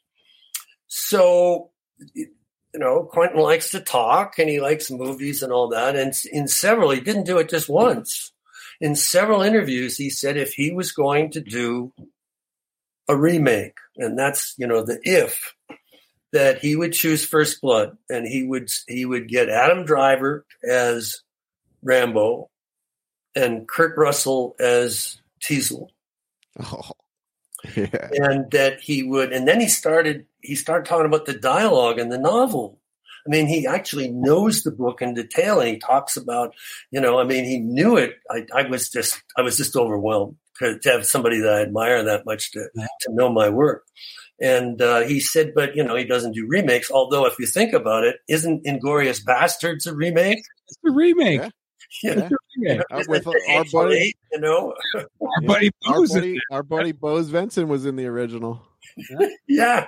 So, 0.88 1.72
you 2.14 2.28
know, 2.74 3.04
Quentin 3.04 3.40
likes 3.40 3.72
to 3.72 3.80
talk 3.80 4.38
and 4.38 4.50
he 4.50 4.62
likes 4.62 4.92
movies 4.92 5.42
and 5.42 5.52
all 5.52 5.70
that. 5.70 5.96
And 5.96 6.14
in 6.32 6.48
several, 6.48 6.92
he 6.92 7.00
didn't 7.00 7.26
do 7.26 7.40
it 7.40 7.50
just 7.50 7.70
once. 7.70 8.32
In 8.80 8.96
several 8.96 9.42
interviews, 9.42 9.98
he 9.98 10.10
said 10.10 10.38
if 10.38 10.54
he 10.54 10.72
was 10.72 10.92
going 10.92 11.32
to 11.32 11.42
do 11.42 11.94
a 13.08 13.16
remake, 13.16 13.78
and 13.98 14.18
that's 14.18 14.56
you 14.58 14.68
know 14.68 14.84
the 14.84 15.00
if 15.04 15.54
that 16.34 16.60
he 16.60 16.76
would 16.76 16.94
choose 16.94 17.26
First 17.26 17.62
Blood, 17.62 17.98
and 18.10 18.28
he 18.28 18.44
would 18.44 18.70
he 18.88 19.06
would 19.06 19.28
get 19.28 19.50
Adam 19.50 19.86
Driver 19.86 20.46
as 20.68 21.22
Rambo, 21.84 22.50
and 23.36 23.68
Kurt 23.68 23.98
Russell 23.98 24.56
as 24.60 25.20
Teasle, 25.44 25.88
Oh, 26.60 26.92
yeah. 27.76 28.10
and 28.14 28.50
that 28.52 28.80
he 28.82 29.04
would, 29.04 29.32
and 29.32 29.48
then 29.48 29.60
he 29.60 29.68
started 29.68 30.26
he 30.42 30.56
started 30.56 30.88
talking 30.88 31.06
about 31.06 31.26
the 31.26 31.38
dialogue 31.38 32.00
in 32.00 32.10
the 32.10 32.18
novel. 32.18 32.80
I 33.26 33.30
mean, 33.30 33.46
he 33.46 33.68
actually 33.68 34.10
knows 34.10 34.64
the 34.64 34.72
book 34.72 35.02
in 35.02 35.14
detail, 35.14 35.60
and 35.60 35.70
he 35.70 35.78
talks 35.78 36.18
about, 36.18 36.56
you 36.90 37.00
know, 37.00 37.20
I 37.20 37.24
mean, 37.24 37.46
he 37.46 37.60
knew 37.60 37.96
it. 37.98 38.16
I, 38.32 38.46
I 38.54 38.64
was 38.64 38.90
just, 38.90 39.22
I 39.38 39.44
was 39.44 39.58
just 39.58 39.76
overwhelmed 39.76 40.38
to, 40.58 40.80
to 40.80 40.90
have 40.92 41.06
somebody 41.06 41.40
that 41.42 41.54
I 41.54 41.62
admire 41.62 42.04
that 42.04 42.26
much 42.26 42.52
to 42.54 42.68
to 43.02 43.14
know 43.14 43.32
my 43.32 43.50
work. 43.50 43.84
And 44.42 44.82
uh, 44.82 45.02
he 45.02 45.20
said, 45.20 45.52
but 45.54 45.76
you 45.76 45.84
know, 45.84 45.96
he 45.96 46.04
doesn't 46.04 46.32
do 46.32 46.48
remakes. 46.48 46.90
Although, 46.90 47.28
if 47.28 47.38
you 47.38 47.46
think 47.46 47.74
about 47.74 48.04
it, 48.06 48.16
isn't 48.28 48.66
Inglourious 48.66 49.24
Basterds 49.24 49.86
a 49.86 49.94
remake? 49.94 50.40
It's 50.68 50.78
a 50.88 50.92
remake. 50.92 51.42
Yeah. 51.42 51.50
You 52.04 52.30
It's. 52.58 52.84
Uh, 52.92 53.04
with 53.08 53.28
it 53.28 53.42
our 53.50 53.66
buddy- 53.72 53.98
Eight, 53.98 54.18
you 54.32 54.40
know, 54.40 54.74
Our 54.96 55.08
Yeah. 55.42 55.48
buddy 55.48 55.72
Our 55.88 56.06
buddy, 56.08 56.40
our 56.52 56.64
buddy 56.64 56.92
Bo 56.92 57.22
Svenson 57.24 57.68
was 57.68 57.86
in 57.86 57.96
the 57.96 58.06
original. 58.06 58.62
yeah. 59.48 59.88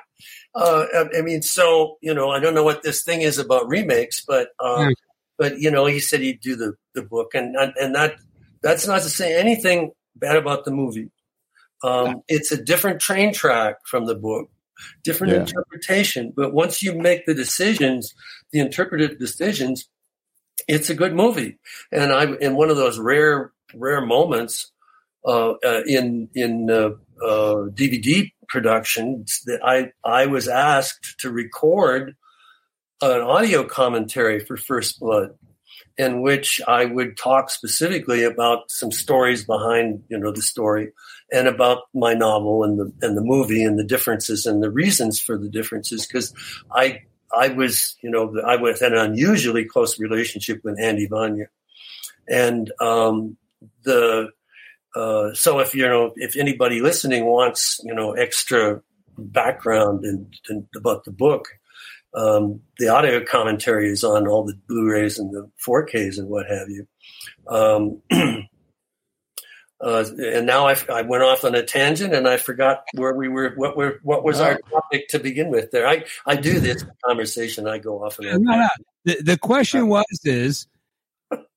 Uh, 0.55 0.85
I- 0.93 1.19
I 1.19 1.21
mean, 1.21 1.41
so 1.41 1.97
you 2.01 2.13
know, 2.13 2.29
I 2.31 2.39
don't 2.39 2.53
know 2.53 2.63
what 2.63 2.83
this 2.83 3.03
thing 3.03 3.21
is 3.21 3.37
about 3.39 3.67
remakes, 3.69 4.23
but 4.27 4.49
uh, 4.59 4.85
Hmm. 4.85 4.91
but 5.37 5.59
you 5.59 5.71
know, 5.71 5.85
he 5.85 5.99
said 5.99 6.21
he'd 6.21 6.41
do 6.41 6.55
the 6.55 6.73
the 6.93 7.03
book, 7.03 7.31
and 7.35 7.55
and 7.55 7.95
that 7.95 8.15
that's 8.61 8.87
not 8.87 9.01
to 9.03 9.09
say 9.09 9.35
anything 9.39 9.91
bad 10.15 10.35
about 10.35 10.65
the 10.65 10.71
movie. 10.71 11.09
Um, 11.83 12.21
it's 12.29 12.51
a 12.51 12.61
different 12.63 13.01
train 13.01 13.33
track 13.33 13.75
from 13.85 14.05
the 14.05 14.15
book, 14.15 14.49
different 15.03 15.33
Yeah. 15.33 15.39
interpretation. 15.41 16.31
But 16.35 16.53
once 16.53 16.81
you 16.81 16.93
make 16.93 17.25
the 17.25 17.33
decisions, 17.33 18.13
the 18.51 18.59
interpretive 18.59 19.19
decisions, 19.19 19.89
it's 20.67 20.89
a 20.89 20.95
good 20.95 21.13
movie. 21.13 21.57
And 21.91 22.11
I'm 22.11 22.35
in 22.35 22.55
one 22.55 22.69
of 22.69 22.77
those 22.77 22.99
rare, 22.99 23.51
rare 23.73 24.01
moments 24.01 24.71
uh, 25.25 25.51
uh, 25.51 25.81
in 25.87 26.29
in 26.35 26.69
uh, 26.69 26.91
uh, 27.23 27.69
DVD 27.69 28.31
productions, 28.47 29.41
that 29.45 29.61
I 29.63 29.91
I 30.03 30.25
was 30.25 30.47
asked 30.47 31.19
to 31.19 31.31
record 31.31 32.15
an 33.01 33.21
audio 33.21 33.63
commentary 33.63 34.39
for 34.39 34.57
First 34.57 34.99
Blood 34.99 35.31
in 35.97 36.21
which 36.21 36.59
I 36.67 36.85
would 36.85 37.17
talk 37.17 37.49
specifically 37.49 38.23
about 38.23 38.71
some 38.71 38.91
stories 38.91 39.45
behind, 39.45 40.03
you 40.09 40.17
know, 40.17 40.31
the 40.31 40.41
story 40.41 40.91
and 41.31 41.47
about 41.47 41.83
my 41.93 42.13
novel 42.13 42.63
and 42.63 42.79
the 42.79 42.91
and 43.01 43.15
the 43.15 43.21
movie 43.21 43.63
and 43.63 43.77
the 43.77 43.83
differences 43.83 44.45
and 44.45 44.63
the 44.63 44.71
reasons 44.71 45.19
for 45.19 45.37
the 45.37 45.49
differences 45.49 46.05
because 46.05 46.33
I 46.71 47.03
I 47.35 47.49
was, 47.49 47.95
you 48.01 48.09
know, 48.09 48.39
I 48.45 48.57
was 48.57 48.79
had 48.79 48.93
an 48.93 48.99
unusually 48.99 49.65
close 49.65 49.99
relationship 49.99 50.61
with 50.63 50.79
Andy 50.79 51.07
Vajna, 51.07 51.45
and 52.27 52.71
um, 52.79 53.37
the 53.83 54.29
uh, 54.95 55.33
so 55.33 55.59
if 55.59 55.73
you 55.73 55.87
know 55.87 56.13
if 56.15 56.35
anybody 56.35 56.81
listening 56.81 57.25
wants 57.25 57.79
you 57.83 57.93
know 57.93 58.13
extra 58.13 58.81
background 59.17 60.05
and, 60.05 60.33
and 60.49 60.67
about 60.75 61.03
the 61.03 61.11
book, 61.11 61.47
um, 62.15 62.61
the 62.77 62.89
audio 62.89 63.23
commentary 63.23 63.89
is 63.89 64.03
on 64.03 64.27
all 64.27 64.43
the 64.43 64.59
Blu-rays 64.67 65.19
and 65.19 65.31
the 65.31 65.49
4Ks 65.65 66.17
and 66.17 66.27
what 66.27 66.47
have 66.47 66.69
you. 66.69 66.87
Um, 67.47 68.01
uh, 69.83 70.05
and 70.17 70.45
now 70.45 70.67
I, 70.67 70.77
I 70.91 71.01
went 71.01 71.23
off 71.23 71.43
on 71.43 71.55
a 71.55 71.63
tangent 71.63 72.13
and 72.13 72.27
I 72.27 72.37
forgot 72.37 72.83
where 72.93 73.13
we 73.13 73.27
were. 73.27 73.53
What 73.55 73.75
were 73.75 73.99
what 74.03 74.23
was 74.23 74.39
our 74.39 74.57
topic 74.71 75.09
to 75.09 75.19
begin 75.19 75.49
with? 75.49 75.71
There, 75.71 75.85
I 75.85 76.05
I 76.25 76.37
do 76.37 76.59
this 76.59 76.85
conversation. 77.05 77.67
I 77.67 77.79
go 77.79 78.03
off 78.03 78.17
and 78.19 78.29
on. 78.29 78.43
No, 78.43 78.55
no. 78.59 78.67
The, 79.05 79.21
the 79.21 79.37
question 79.37 79.89
was 79.89 80.05
is 80.23 80.67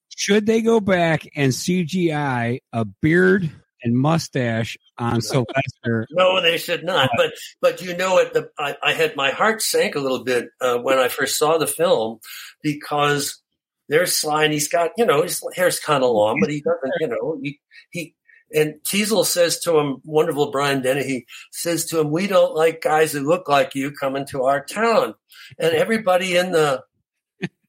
should 0.08 0.46
they 0.46 0.60
go 0.60 0.80
back 0.80 1.28
and 1.36 1.52
CGI 1.52 2.58
a 2.72 2.84
beard 2.84 3.50
and 3.84 3.94
mustache 3.94 4.76
on 4.98 5.20
Sylvester? 5.20 6.08
No, 6.10 6.40
they 6.40 6.58
should 6.58 6.82
not. 6.82 7.10
But 7.16 7.32
but 7.60 7.80
you 7.80 7.96
know 7.96 8.14
what? 8.14 8.34
The 8.34 8.50
I, 8.58 8.76
I 8.82 8.92
had 8.92 9.14
my 9.14 9.30
heart 9.30 9.62
sank 9.62 9.94
a 9.94 10.00
little 10.00 10.24
bit 10.24 10.48
uh, 10.60 10.78
when 10.78 10.98
I 10.98 11.08
first 11.08 11.38
saw 11.38 11.58
the 11.58 11.66
film 11.66 12.18
because 12.60 13.40
there's 13.88 14.14
Sly 14.14 14.44
and 14.44 14.52
he's 14.52 14.68
got 14.68 14.90
you 14.96 15.06
know 15.06 15.22
his 15.22 15.42
hair's 15.54 15.78
kind 15.80 16.04
of 16.04 16.10
long, 16.10 16.38
but 16.40 16.50
he 16.50 16.60
doesn't 16.60 16.92
you 17.00 17.08
know 17.08 17.38
he 17.42 17.60
he. 17.90 18.14
And 18.54 18.74
Teasle 18.84 19.24
says 19.24 19.58
to 19.60 19.76
him, 19.76 19.96
wonderful 20.04 20.52
Brian 20.52 20.80
Dennehy 20.80 21.26
says 21.50 21.84
to 21.86 21.98
him, 21.98 22.12
"We 22.12 22.28
don't 22.28 22.54
like 22.54 22.80
guys 22.80 23.12
who 23.12 23.26
look 23.26 23.48
like 23.48 23.74
you 23.74 23.90
coming 23.90 24.24
to 24.26 24.44
our 24.44 24.64
town." 24.64 25.14
And 25.58 25.74
everybody 25.74 26.36
in 26.36 26.52
the 26.52 26.84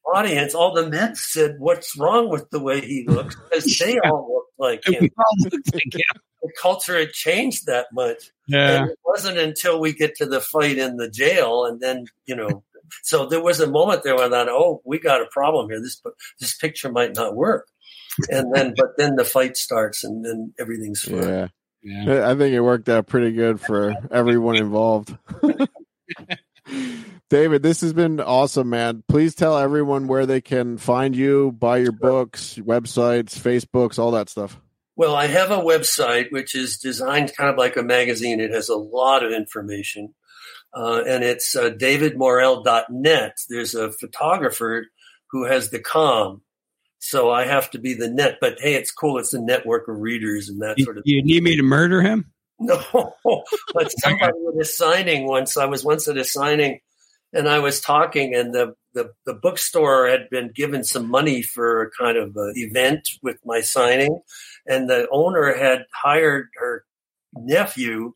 audience, 0.06 0.54
all 0.54 0.76
the 0.76 0.88
men 0.88 1.16
said, 1.16 1.56
"What's 1.58 1.98
wrong 1.98 2.30
with 2.30 2.50
the 2.52 2.60
way 2.60 2.82
he 2.82 3.06
looks?" 3.08 3.36
Because 3.36 3.78
they 3.80 3.98
all 4.00 4.32
look 4.32 4.46
like 4.60 4.88
him. 4.88 5.10
All 5.18 5.50
looked 5.52 5.74
like 5.74 5.94
him. 5.94 6.22
The 6.44 6.52
culture 6.62 7.00
had 7.00 7.12
changed 7.12 7.66
that 7.66 7.88
much. 7.92 8.32
Yeah. 8.48 8.82
And 8.82 8.92
it 8.92 9.00
wasn't 9.04 9.40
until 9.40 9.80
we 9.80 9.94
get 9.94 10.16
to 10.18 10.28
the 10.28 10.42
fight 10.42 10.78
in 10.78 10.98
the 10.98 11.10
jail, 11.10 11.66
and 11.66 11.80
then 11.80 12.06
you 12.26 12.36
know. 12.36 12.64
So 13.04 13.26
there 13.26 13.42
was 13.42 13.60
a 13.60 13.68
moment 13.68 14.04
there 14.04 14.16
when 14.16 14.26
I 14.26 14.30
thought, 14.30 14.50
"Oh, 14.50 14.82
we 14.86 15.00
got 15.00 15.22
a 15.22 15.28
problem 15.32 15.70
here. 15.70 15.82
This 15.82 16.02
this 16.40 16.56
picture 16.56 16.92
might 16.92 17.16
not 17.16 17.36
work." 17.36 17.68
And 18.30 18.54
then, 18.54 18.74
but 18.76 18.98
then 18.98 19.16
the 19.16 19.26
fight 19.26 19.58
starts, 19.58 20.04
and 20.04 20.26
then 20.26 20.54
everything's 20.60 21.04
fine. 21.04 21.22
Yeah. 21.22 21.48
Yeah. 21.84 22.30
I 22.30 22.36
think 22.36 22.54
it 22.54 22.62
worked 22.62 22.90
out 22.90 23.08
pretty 23.08 23.32
good 23.32 23.62
for 23.62 23.94
everyone 24.12 24.56
involved. 24.56 25.16
David, 27.30 27.62
this 27.62 27.82
has 27.82 27.94
been 27.94 28.20
awesome, 28.20 28.70
man. 28.70 29.04
Please 29.08 29.36
tell 29.36 29.58
everyone 29.58 30.08
where 30.08 30.26
they 30.26 30.42
can 30.42 30.78
find 30.78 31.16
you, 31.16 31.52
buy 31.52 31.78
your 31.78 31.92
books, 31.92 32.56
websites, 32.56 33.38
Facebooks, 33.38 34.00
all 34.00 34.12
that 34.12 34.30
stuff. 34.30 34.60
Well, 34.96 35.16
I 35.16 35.28
have 35.28 35.52
a 35.52 35.58
website 35.58 36.32
which 36.32 36.56
is 36.56 36.78
designed 36.78 37.36
kind 37.36 37.50
of 37.50 37.58
like 37.58 37.78
a 37.78 37.84
magazine. 37.84 38.40
It 38.40 38.52
has 38.52 38.70
a 38.70 38.76
lot 38.76 39.24
of 39.24 39.32
information, 39.32 40.14
uh, 40.74 41.04
and 41.08 41.24
it's 41.24 41.56
uh, 41.56 41.70
davidmorrell.net. 41.72 43.38
There's 43.50 43.76
a 43.76 43.92
photographer 43.92 44.86
who 45.32 45.46
has 45.46 45.70
the 45.70 45.80
com, 45.80 46.42
so 47.00 47.32
I 47.32 47.46
have 47.46 47.70
to 47.72 47.80
be 47.80 47.94
the 47.94 48.10
net. 48.10 48.38
But 48.42 48.60
hey, 48.60 48.76
it's 48.76 48.92
cool. 48.92 49.18
It's 49.18 49.34
a 49.34 49.42
network 49.42 49.88
of 49.88 49.98
readers 50.00 50.50
and 50.50 50.62
that 50.62 50.78
You, 50.78 50.86
sort 50.86 50.98
of. 50.98 51.04
you 51.06 51.24
need 51.24 51.44
me 51.44 51.56
to 51.56 51.64
murder 51.64 52.02
him? 52.02 52.32
No, 52.60 52.82
but 53.74 53.92
somebody 54.00 54.34
was 54.38 54.68
a 54.68 54.72
signing 54.72 55.28
once. 55.28 55.58
I 55.58 55.66
was 55.66 55.84
once 55.84 56.08
at 56.08 56.18
a 56.18 56.24
signing, 56.24 56.80
and 57.34 57.48
I 57.48 57.60
was 57.60 57.80
talking, 57.80 58.34
and 58.36 58.54
the 58.54 58.74
the, 58.94 59.12
the 59.28 59.36
bookstore 59.36 60.08
had 60.08 60.28
been 60.32 60.52
given 60.56 60.84
some 60.84 61.08
money 61.08 61.44
for 61.44 61.84
a 61.84 61.92
kind 61.92 62.18
of 62.18 62.36
a 62.36 62.52
event 62.56 63.08
with 63.22 63.38
my 63.46 63.62
signing, 63.62 64.20
and 64.66 64.90
the 64.90 65.08
owner 65.12 65.56
had 65.56 65.86
hired 65.94 66.48
her 66.56 66.84
nephew 67.36 68.14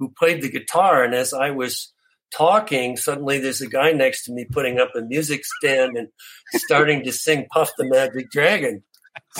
who 0.00 0.08
played 0.18 0.42
the 0.42 0.50
guitar. 0.50 1.04
And 1.04 1.14
as 1.14 1.32
I 1.32 1.50
was 1.52 1.92
talking, 2.34 2.96
suddenly 2.96 3.38
there's 3.38 3.60
a 3.60 3.68
guy 3.68 3.92
next 3.92 4.24
to 4.24 4.32
me 4.32 4.44
putting 4.44 4.78
up 4.78 4.90
a 4.94 5.02
music 5.02 5.44
stand 5.44 5.96
and 5.96 6.08
starting 6.52 7.04
to 7.04 7.12
sing 7.12 7.46
Puff 7.50 7.70
the 7.78 7.86
Magic 7.86 8.30
Dragon. 8.30 8.82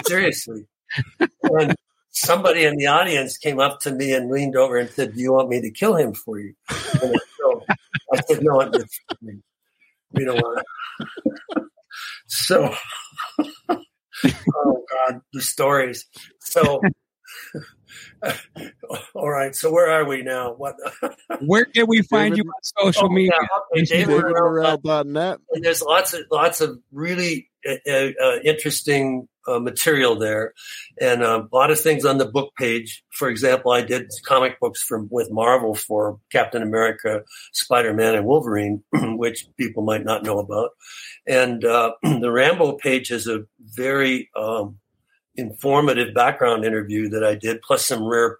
Seriously. 0.06 0.66
And 1.42 1.74
somebody 2.10 2.64
in 2.64 2.76
the 2.76 2.86
audience 2.86 3.36
came 3.36 3.58
up 3.58 3.80
to 3.80 3.92
me 3.92 4.12
and 4.12 4.30
leaned 4.30 4.56
over 4.56 4.76
and 4.76 4.88
said, 4.90 5.14
Do 5.14 5.20
you 5.20 5.32
want 5.32 5.48
me 5.48 5.60
to 5.60 5.70
kill 5.70 5.96
him 5.96 6.14
for 6.14 6.38
you? 6.38 6.54
And 7.02 7.14
I 8.12 8.20
said, 8.28 8.42
No, 8.42 8.60
it's, 8.60 9.00
we 10.12 10.24
don't 10.24 10.36
want 10.36 10.58
to. 10.58 11.64
So, 12.26 12.74
oh 13.68 14.84
God, 14.90 15.20
the 15.32 15.42
stories. 15.42 16.06
So, 16.40 16.80
all 19.14 19.30
right. 19.30 19.54
So, 19.54 19.72
where 19.72 19.90
are 19.90 20.04
we 20.04 20.22
now? 20.22 20.52
What? 20.54 20.76
Where 21.40 21.64
can 21.64 21.86
we 21.86 22.02
find 22.02 22.34
David- 22.34 22.44
you 22.46 22.50
on 22.50 22.84
social 22.92 23.06
Oh, 23.06 23.08
media? 23.08 23.32
yeah, 23.40 23.48
okay, 23.72 23.84
David 23.84 24.22
Morrell, 24.22 24.78
DavidMorrell.net. 24.78 25.38
and 25.52 25.64
there's 25.64 25.82
lots 25.82 26.14
of 26.14 26.20
lots 26.30 26.60
of 26.60 26.78
really 26.92 27.50
uh, 27.68 27.90
uh, 28.22 28.36
interesting 28.44 29.28
uh, 29.46 29.58
material 29.58 30.16
there, 30.18 30.54
and 31.00 31.22
uh, 31.22 31.42
a 31.50 31.54
lot 31.56 31.70
of 31.70 31.80
things 31.80 32.04
on 32.04 32.18
the 32.18 32.24
book 32.26 32.52
page. 32.56 33.02
For 33.10 33.28
example, 33.28 33.72
I 33.72 33.82
did 33.82 34.10
comic 34.24 34.58
books 34.60 34.82
from 34.82 35.08
with 35.10 35.30
Marvel 35.30 35.74
for 35.74 36.18
Captain 36.32 36.62
America, 36.62 37.22
Spider 37.52 37.92
Man, 37.92 38.14
and 38.14 38.24
Wolverine, 38.26 38.82
which 38.92 39.46
people 39.58 39.82
might 39.82 40.04
not 40.04 40.22
know 40.22 40.38
about. 40.38 40.70
And 41.26 41.64
uh, 41.64 41.92
the 42.02 42.30
Rambo 42.30 42.74
page 42.74 43.10
is 43.10 43.26
a 43.26 43.44
very 43.60 44.30
um, 44.36 44.78
informative 45.36 46.14
background 46.14 46.64
interview 46.64 47.08
that 47.10 47.24
I 47.24 47.34
did, 47.34 47.62
plus 47.62 47.86
some 47.86 48.04
rare 48.04 48.38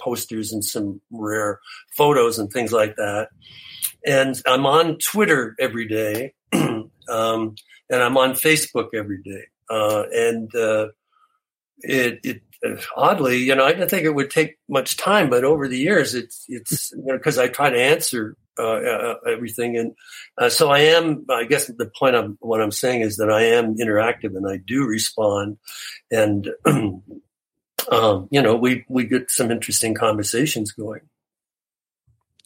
posters 0.00 0.52
and 0.52 0.64
some 0.64 1.00
rare 1.10 1.60
photos 1.96 2.38
and 2.38 2.52
things 2.52 2.72
like 2.72 2.96
that. 2.96 3.28
And 4.06 4.40
I'm 4.46 4.66
on 4.66 4.98
Twitter 4.98 5.56
every 5.58 5.88
day, 5.88 6.34
um, 6.52 6.90
and 7.08 8.02
I'm 8.02 8.16
on 8.16 8.32
Facebook 8.32 8.88
every 8.94 9.22
day. 9.22 9.44
Uh, 9.70 10.04
and 10.12 10.54
uh, 10.54 10.88
it, 11.78 12.20
it 12.22 12.42
oddly, 12.96 13.38
you 13.38 13.54
know, 13.54 13.64
I 13.64 13.72
didn't 13.72 13.88
think 13.88 14.04
it 14.04 14.14
would 14.14 14.30
take 14.30 14.56
much 14.68 14.96
time, 14.96 15.30
but 15.30 15.44
over 15.44 15.68
the 15.68 15.78
years, 15.78 16.14
it's 16.14 16.44
it's 16.48 16.92
you 16.92 17.04
know 17.04 17.16
because 17.16 17.38
I 17.38 17.48
try 17.48 17.70
to 17.70 17.78
answer 17.78 18.36
uh, 18.58 18.62
uh, 18.62 19.14
everything, 19.28 19.76
and 19.76 19.94
uh, 20.38 20.48
so 20.48 20.70
I 20.70 20.80
am. 20.80 21.26
I 21.30 21.44
guess 21.44 21.66
the 21.66 21.90
point 21.98 22.16
of 22.16 22.36
what 22.40 22.60
I'm 22.60 22.70
saying 22.70 23.02
is 23.02 23.16
that 23.16 23.30
I 23.30 23.42
am 23.42 23.76
interactive 23.76 24.36
and 24.36 24.50
I 24.50 24.58
do 24.58 24.86
respond, 24.86 25.58
and 26.10 26.48
um, 26.66 28.28
you 28.30 28.42
know, 28.42 28.56
we 28.56 28.84
we 28.88 29.04
get 29.04 29.30
some 29.30 29.50
interesting 29.50 29.94
conversations 29.94 30.72
going. 30.72 31.02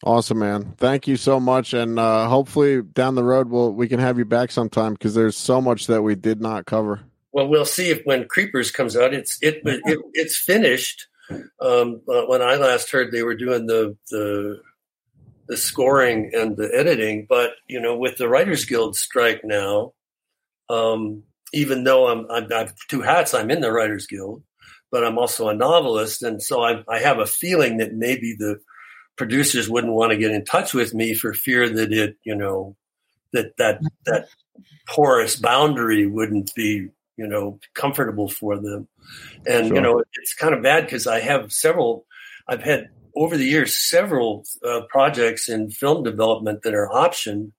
Awesome, 0.05 0.39
man. 0.39 0.75
Thank 0.77 1.09
you 1.09 1.17
so 1.17 1.41
much. 1.41 1.73
And 1.75 1.99
uh, 1.99 2.29
hopefully 2.29 2.83
down 2.83 3.17
the 3.17 3.25
road, 3.25 3.49
we'll, 3.49 3.73
we 3.73 3.89
can 3.89 3.99
have 3.99 4.17
you 4.17 4.25
back 4.25 4.53
sometime 4.53 4.93
because 4.93 5.15
there's 5.15 5.37
so 5.37 5.61
much 5.61 5.89
that 5.89 6.03
we 6.03 6.15
did 6.15 6.41
not 6.41 6.67
cover. 6.67 7.01
Well, 7.33 7.49
we'll 7.49 7.65
see 7.65 7.91
if 7.91 8.03
when 8.05 8.29
Creepers 8.29 8.71
comes 8.71 8.97
out, 8.97 9.13
it's 9.13 9.39
it, 9.43 9.61
it 9.65 10.01
it's 10.15 10.37
finished. 10.37 11.09
Um, 11.61 12.01
but 12.07 12.29
when 12.29 12.43
I 12.43 12.55
last 12.55 12.91
heard, 12.91 13.13
they 13.13 13.23
were 13.23 13.35
doing 13.35 13.67
the 13.67 13.97
the 14.11 14.61
the 15.49 15.57
scoring 15.57 16.31
and 16.35 16.57
the 16.57 16.71
editing, 16.75 17.27
but 17.29 17.53
you 17.67 17.81
know, 17.81 17.97
with 17.97 18.17
the 18.19 18.29
Writers 18.29 18.65
Guild 18.65 18.97
strike 18.97 19.41
now, 19.45 19.93
um, 20.69 21.23
even 21.53 21.85
though 21.85 22.09
I'm, 22.09 22.27
I'm 22.31 22.53
I 22.53 22.59
have 22.59 22.75
two 22.89 23.01
hats, 23.01 23.35
I'm 23.35 23.51
in 23.51 23.61
the 23.61 23.73
Writers 23.73 24.07
Guild, 24.07 24.43
but 24.91 25.05
I'm 25.05 25.19
also 25.19 25.49
a 25.49 25.55
novelist, 25.55 26.23
and 26.23 26.43
so 26.43 26.63
I, 26.63 26.85
I 26.89 26.99
have 26.99 27.19
a 27.19 27.27
feeling 27.27 27.79
that 27.79 27.95
maybe 27.95 28.35
the 28.39 28.61
producers 29.17 29.69
wouldn't 29.69 29.95
want 29.95 30.13
to 30.13 30.19
get 30.19 30.31
in 30.31 30.45
touch 30.45 30.75
with 30.75 30.95
me 30.95 31.15
for 31.15 31.33
fear 31.33 31.69
that 31.69 31.93
it, 31.93 32.17
you 32.25 32.35
know, 32.35 32.77
that 33.33 33.57
that 33.57 33.81
that 34.07 34.29
porous 34.87 35.37
boundary 35.37 36.07
wouldn't 36.07 36.55
be 36.55 36.89
you 37.17 37.27
know 37.27 37.59
comfortable 37.75 38.29
for 38.29 38.57
them. 38.59 38.87
And 39.47 39.69
Sure. 39.69 39.77
you 39.77 39.81
know 39.81 40.03
it's 40.15 40.35
kind 40.35 40.55
of 40.55 40.63
bad 40.63 40.85
because 40.85 41.07
I 41.07 41.21
have 41.21 41.53
several. 41.53 42.05
I've 42.47 42.63
had 42.63 42.89
over 43.17 43.37
the 43.37 43.47
years 43.47 43.75
several 43.75 44.45
uh, 44.65 44.83
projects 44.89 45.49
in 45.49 45.71
film 45.71 46.03
development 46.03 46.63
that 46.63 46.75
are 46.75 46.89
optioned, 46.89 47.53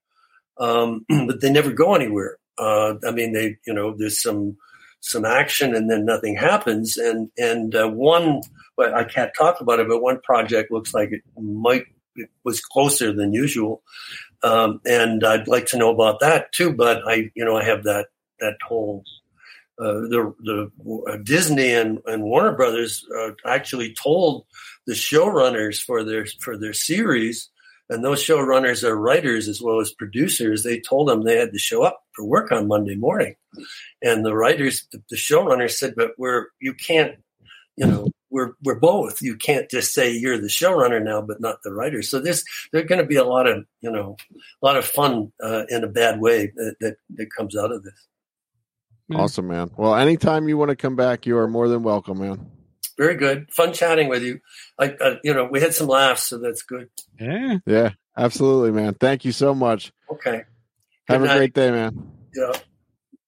um, 0.59 1.05
but 1.27 1.41
they 1.41 1.51
never 1.51 1.71
go 1.71 1.95
anywhere. 1.95 2.37
Uh, 2.57 2.95
I 3.07 3.11
mean, 3.11 3.33
they 3.33 3.57
you 3.65 3.73
know 3.73 3.95
there's 3.97 4.21
some 4.21 4.57
some 5.01 5.25
action 5.25 5.75
and 5.75 5.89
then 5.89 6.05
nothing 6.05 6.35
happens. 6.35 6.97
And 6.97 7.31
and 7.37 7.75
uh, 7.75 7.89
one, 7.89 8.41
well, 8.77 8.95
I 8.95 9.03
can't 9.03 9.31
talk 9.37 9.61
about 9.61 9.79
it, 9.79 9.87
but 9.87 10.01
one 10.01 10.19
project 10.21 10.71
looks 10.71 10.93
like 10.93 11.11
it 11.11 11.21
might 11.37 11.85
it 12.15 12.29
was 12.43 12.61
closer 12.61 13.13
than 13.13 13.33
usual, 13.33 13.81
um, 14.43 14.81
and 14.85 15.23
I'd 15.23 15.47
like 15.47 15.67
to 15.67 15.77
know 15.77 15.91
about 15.91 16.19
that 16.19 16.51
too. 16.51 16.73
But 16.73 17.07
I, 17.07 17.31
you 17.35 17.45
know, 17.45 17.57
I 17.57 17.63
have 17.63 17.83
that 17.83 18.07
that 18.39 18.57
whole. 18.67 19.03
Uh, 19.79 19.93
the 20.09 20.33
the 20.43 20.71
uh, 21.09 21.17
Disney 21.23 21.73
and, 21.73 21.99
and 22.05 22.23
Warner 22.23 22.51
Brothers 22.51 23.05
uh, 23.17 23.31
actually 23.45 23.93
told 23.93 24.45
the 24.85 24.93
showrunners 24.93 25.81
for 25.81 26.03
their 26.03 26.25
for 26.41 26.57
their 26.57 26.73
series, 26.73 27.49
and 27.89 28.03
those 28.03 28.21
showrunners 28.21 28.83
are 28.83 28.97
writers 28.97 29.47
as 29.47 29.61
well 29.61 29.79
as 29.79 29.93
producers. 29.93 30.63
They 30.63 30.81
told 30.81 31.07
them 31.07 31.23
they 31.23 31.37
had 31.37 31.53
to 31.53 31.59
show 31.59 31.83
up 31.83 32.03
for 32.11 32.25
work 32.25 32.51
on 32.51 32.67
Monday 32.67 32.95
morning, 32.95 33.35
and 34.01 34.25
the 34.25 34.35
writers, 34.35 34.85
the, 34.91 35.01
the 35.09 35.15
showrunners 35.15 35.71
said, 35.71 35.93
"But 35.95 36.11
we're 36.17 36.47
you 36.59 36.73
can't, 36.73 37.15
you 37.77 37.87
know, 37.87 38.09
we're 38.29 38.55
we're 38.63 38.79
both. 38.79 39.21
You 39.21 39.37
can't 39.37 39.69
just 39.69 39.93
say 39.93 40.11
you're 40.11 40.37
the 40.37 40.47
showrunner 40.47 41.01
now, 41.01 41.21
but 41.21 41.39
not 41.39 41.63
the 41.63 41.73
writer." 41.73 42.01
So 42.01 42.19
there's 42.19 42.43
there's 42.73 42.85
going 42.85 43.01
to 43.01 43.07
be 43.07 43.15
a 43.15 43.23
lot 43.23 43.47
of 43.47 43.63
you 43.79 43.91
know 43.91 44.17
a 44.61 44.65
lot 44.65 44.75
of 44.75 44.83
fun 44.83 45.31
uh, 45.41 45.63
in 45.69 45.85
a 45.85 45.87
bad 45.87 46.19
way 46.19 46.51
that, 46.55 46.75
that 46.81 46.97
that 47.15 47.33
comes 47.33 47.55
out 47.55 47.71
of 47.71 47.83
this. 47.83 48.08
Yeah. 49.09 49.17
Awesome, 49.17 49.47
man. 49.47 49.71
Well, 49.75 49.95
anytime 49.95 50.47
you 50.47 50.57
want 50.57 50.69
to 50.69 50.75
come 50.75 50.95
back, 50.95 51.25
you 51.25 51.37
are 51.37 51.47
more 51.47 51.67
than 51.67 51.81
welcome, 51.83 52.19
man. 52.19 52.49
Very 52.97 53.15
good, 53.15 53.51
fun 53.51 53.73
chatting 53.73 54.07
with 54.09 54.23
you. 54.23 54.39
Like 54.77 54.97
uh, 55.01 55.15
you 55.23 55.33
know, 55.33 55.45
we 55.49 55.61
had 55.61 55.73
some 55.73 55.87
laughs, 55.87 56.23
so 56.27 56.37
that's 56.37 56.61
good. 56.63 56.89
Yeah. 57.19 57.57
Yeah, 57.65 57.89
absolutely, 58.17 58.71
man. 58.71 58.93
Thank 58.93 59.25
you 59.25 59.31
so 59.31 59.55
much. 59.55 59.91
Okay, 60.11 60.43
Have 61.07 61.21
Good 61.21 61.23
a 61.23 61.25
night. 61.27 61.37
great 61.37 61.53
day, 61.53 61.71
man. 61.71 62.11
yeah. 62.35 62.51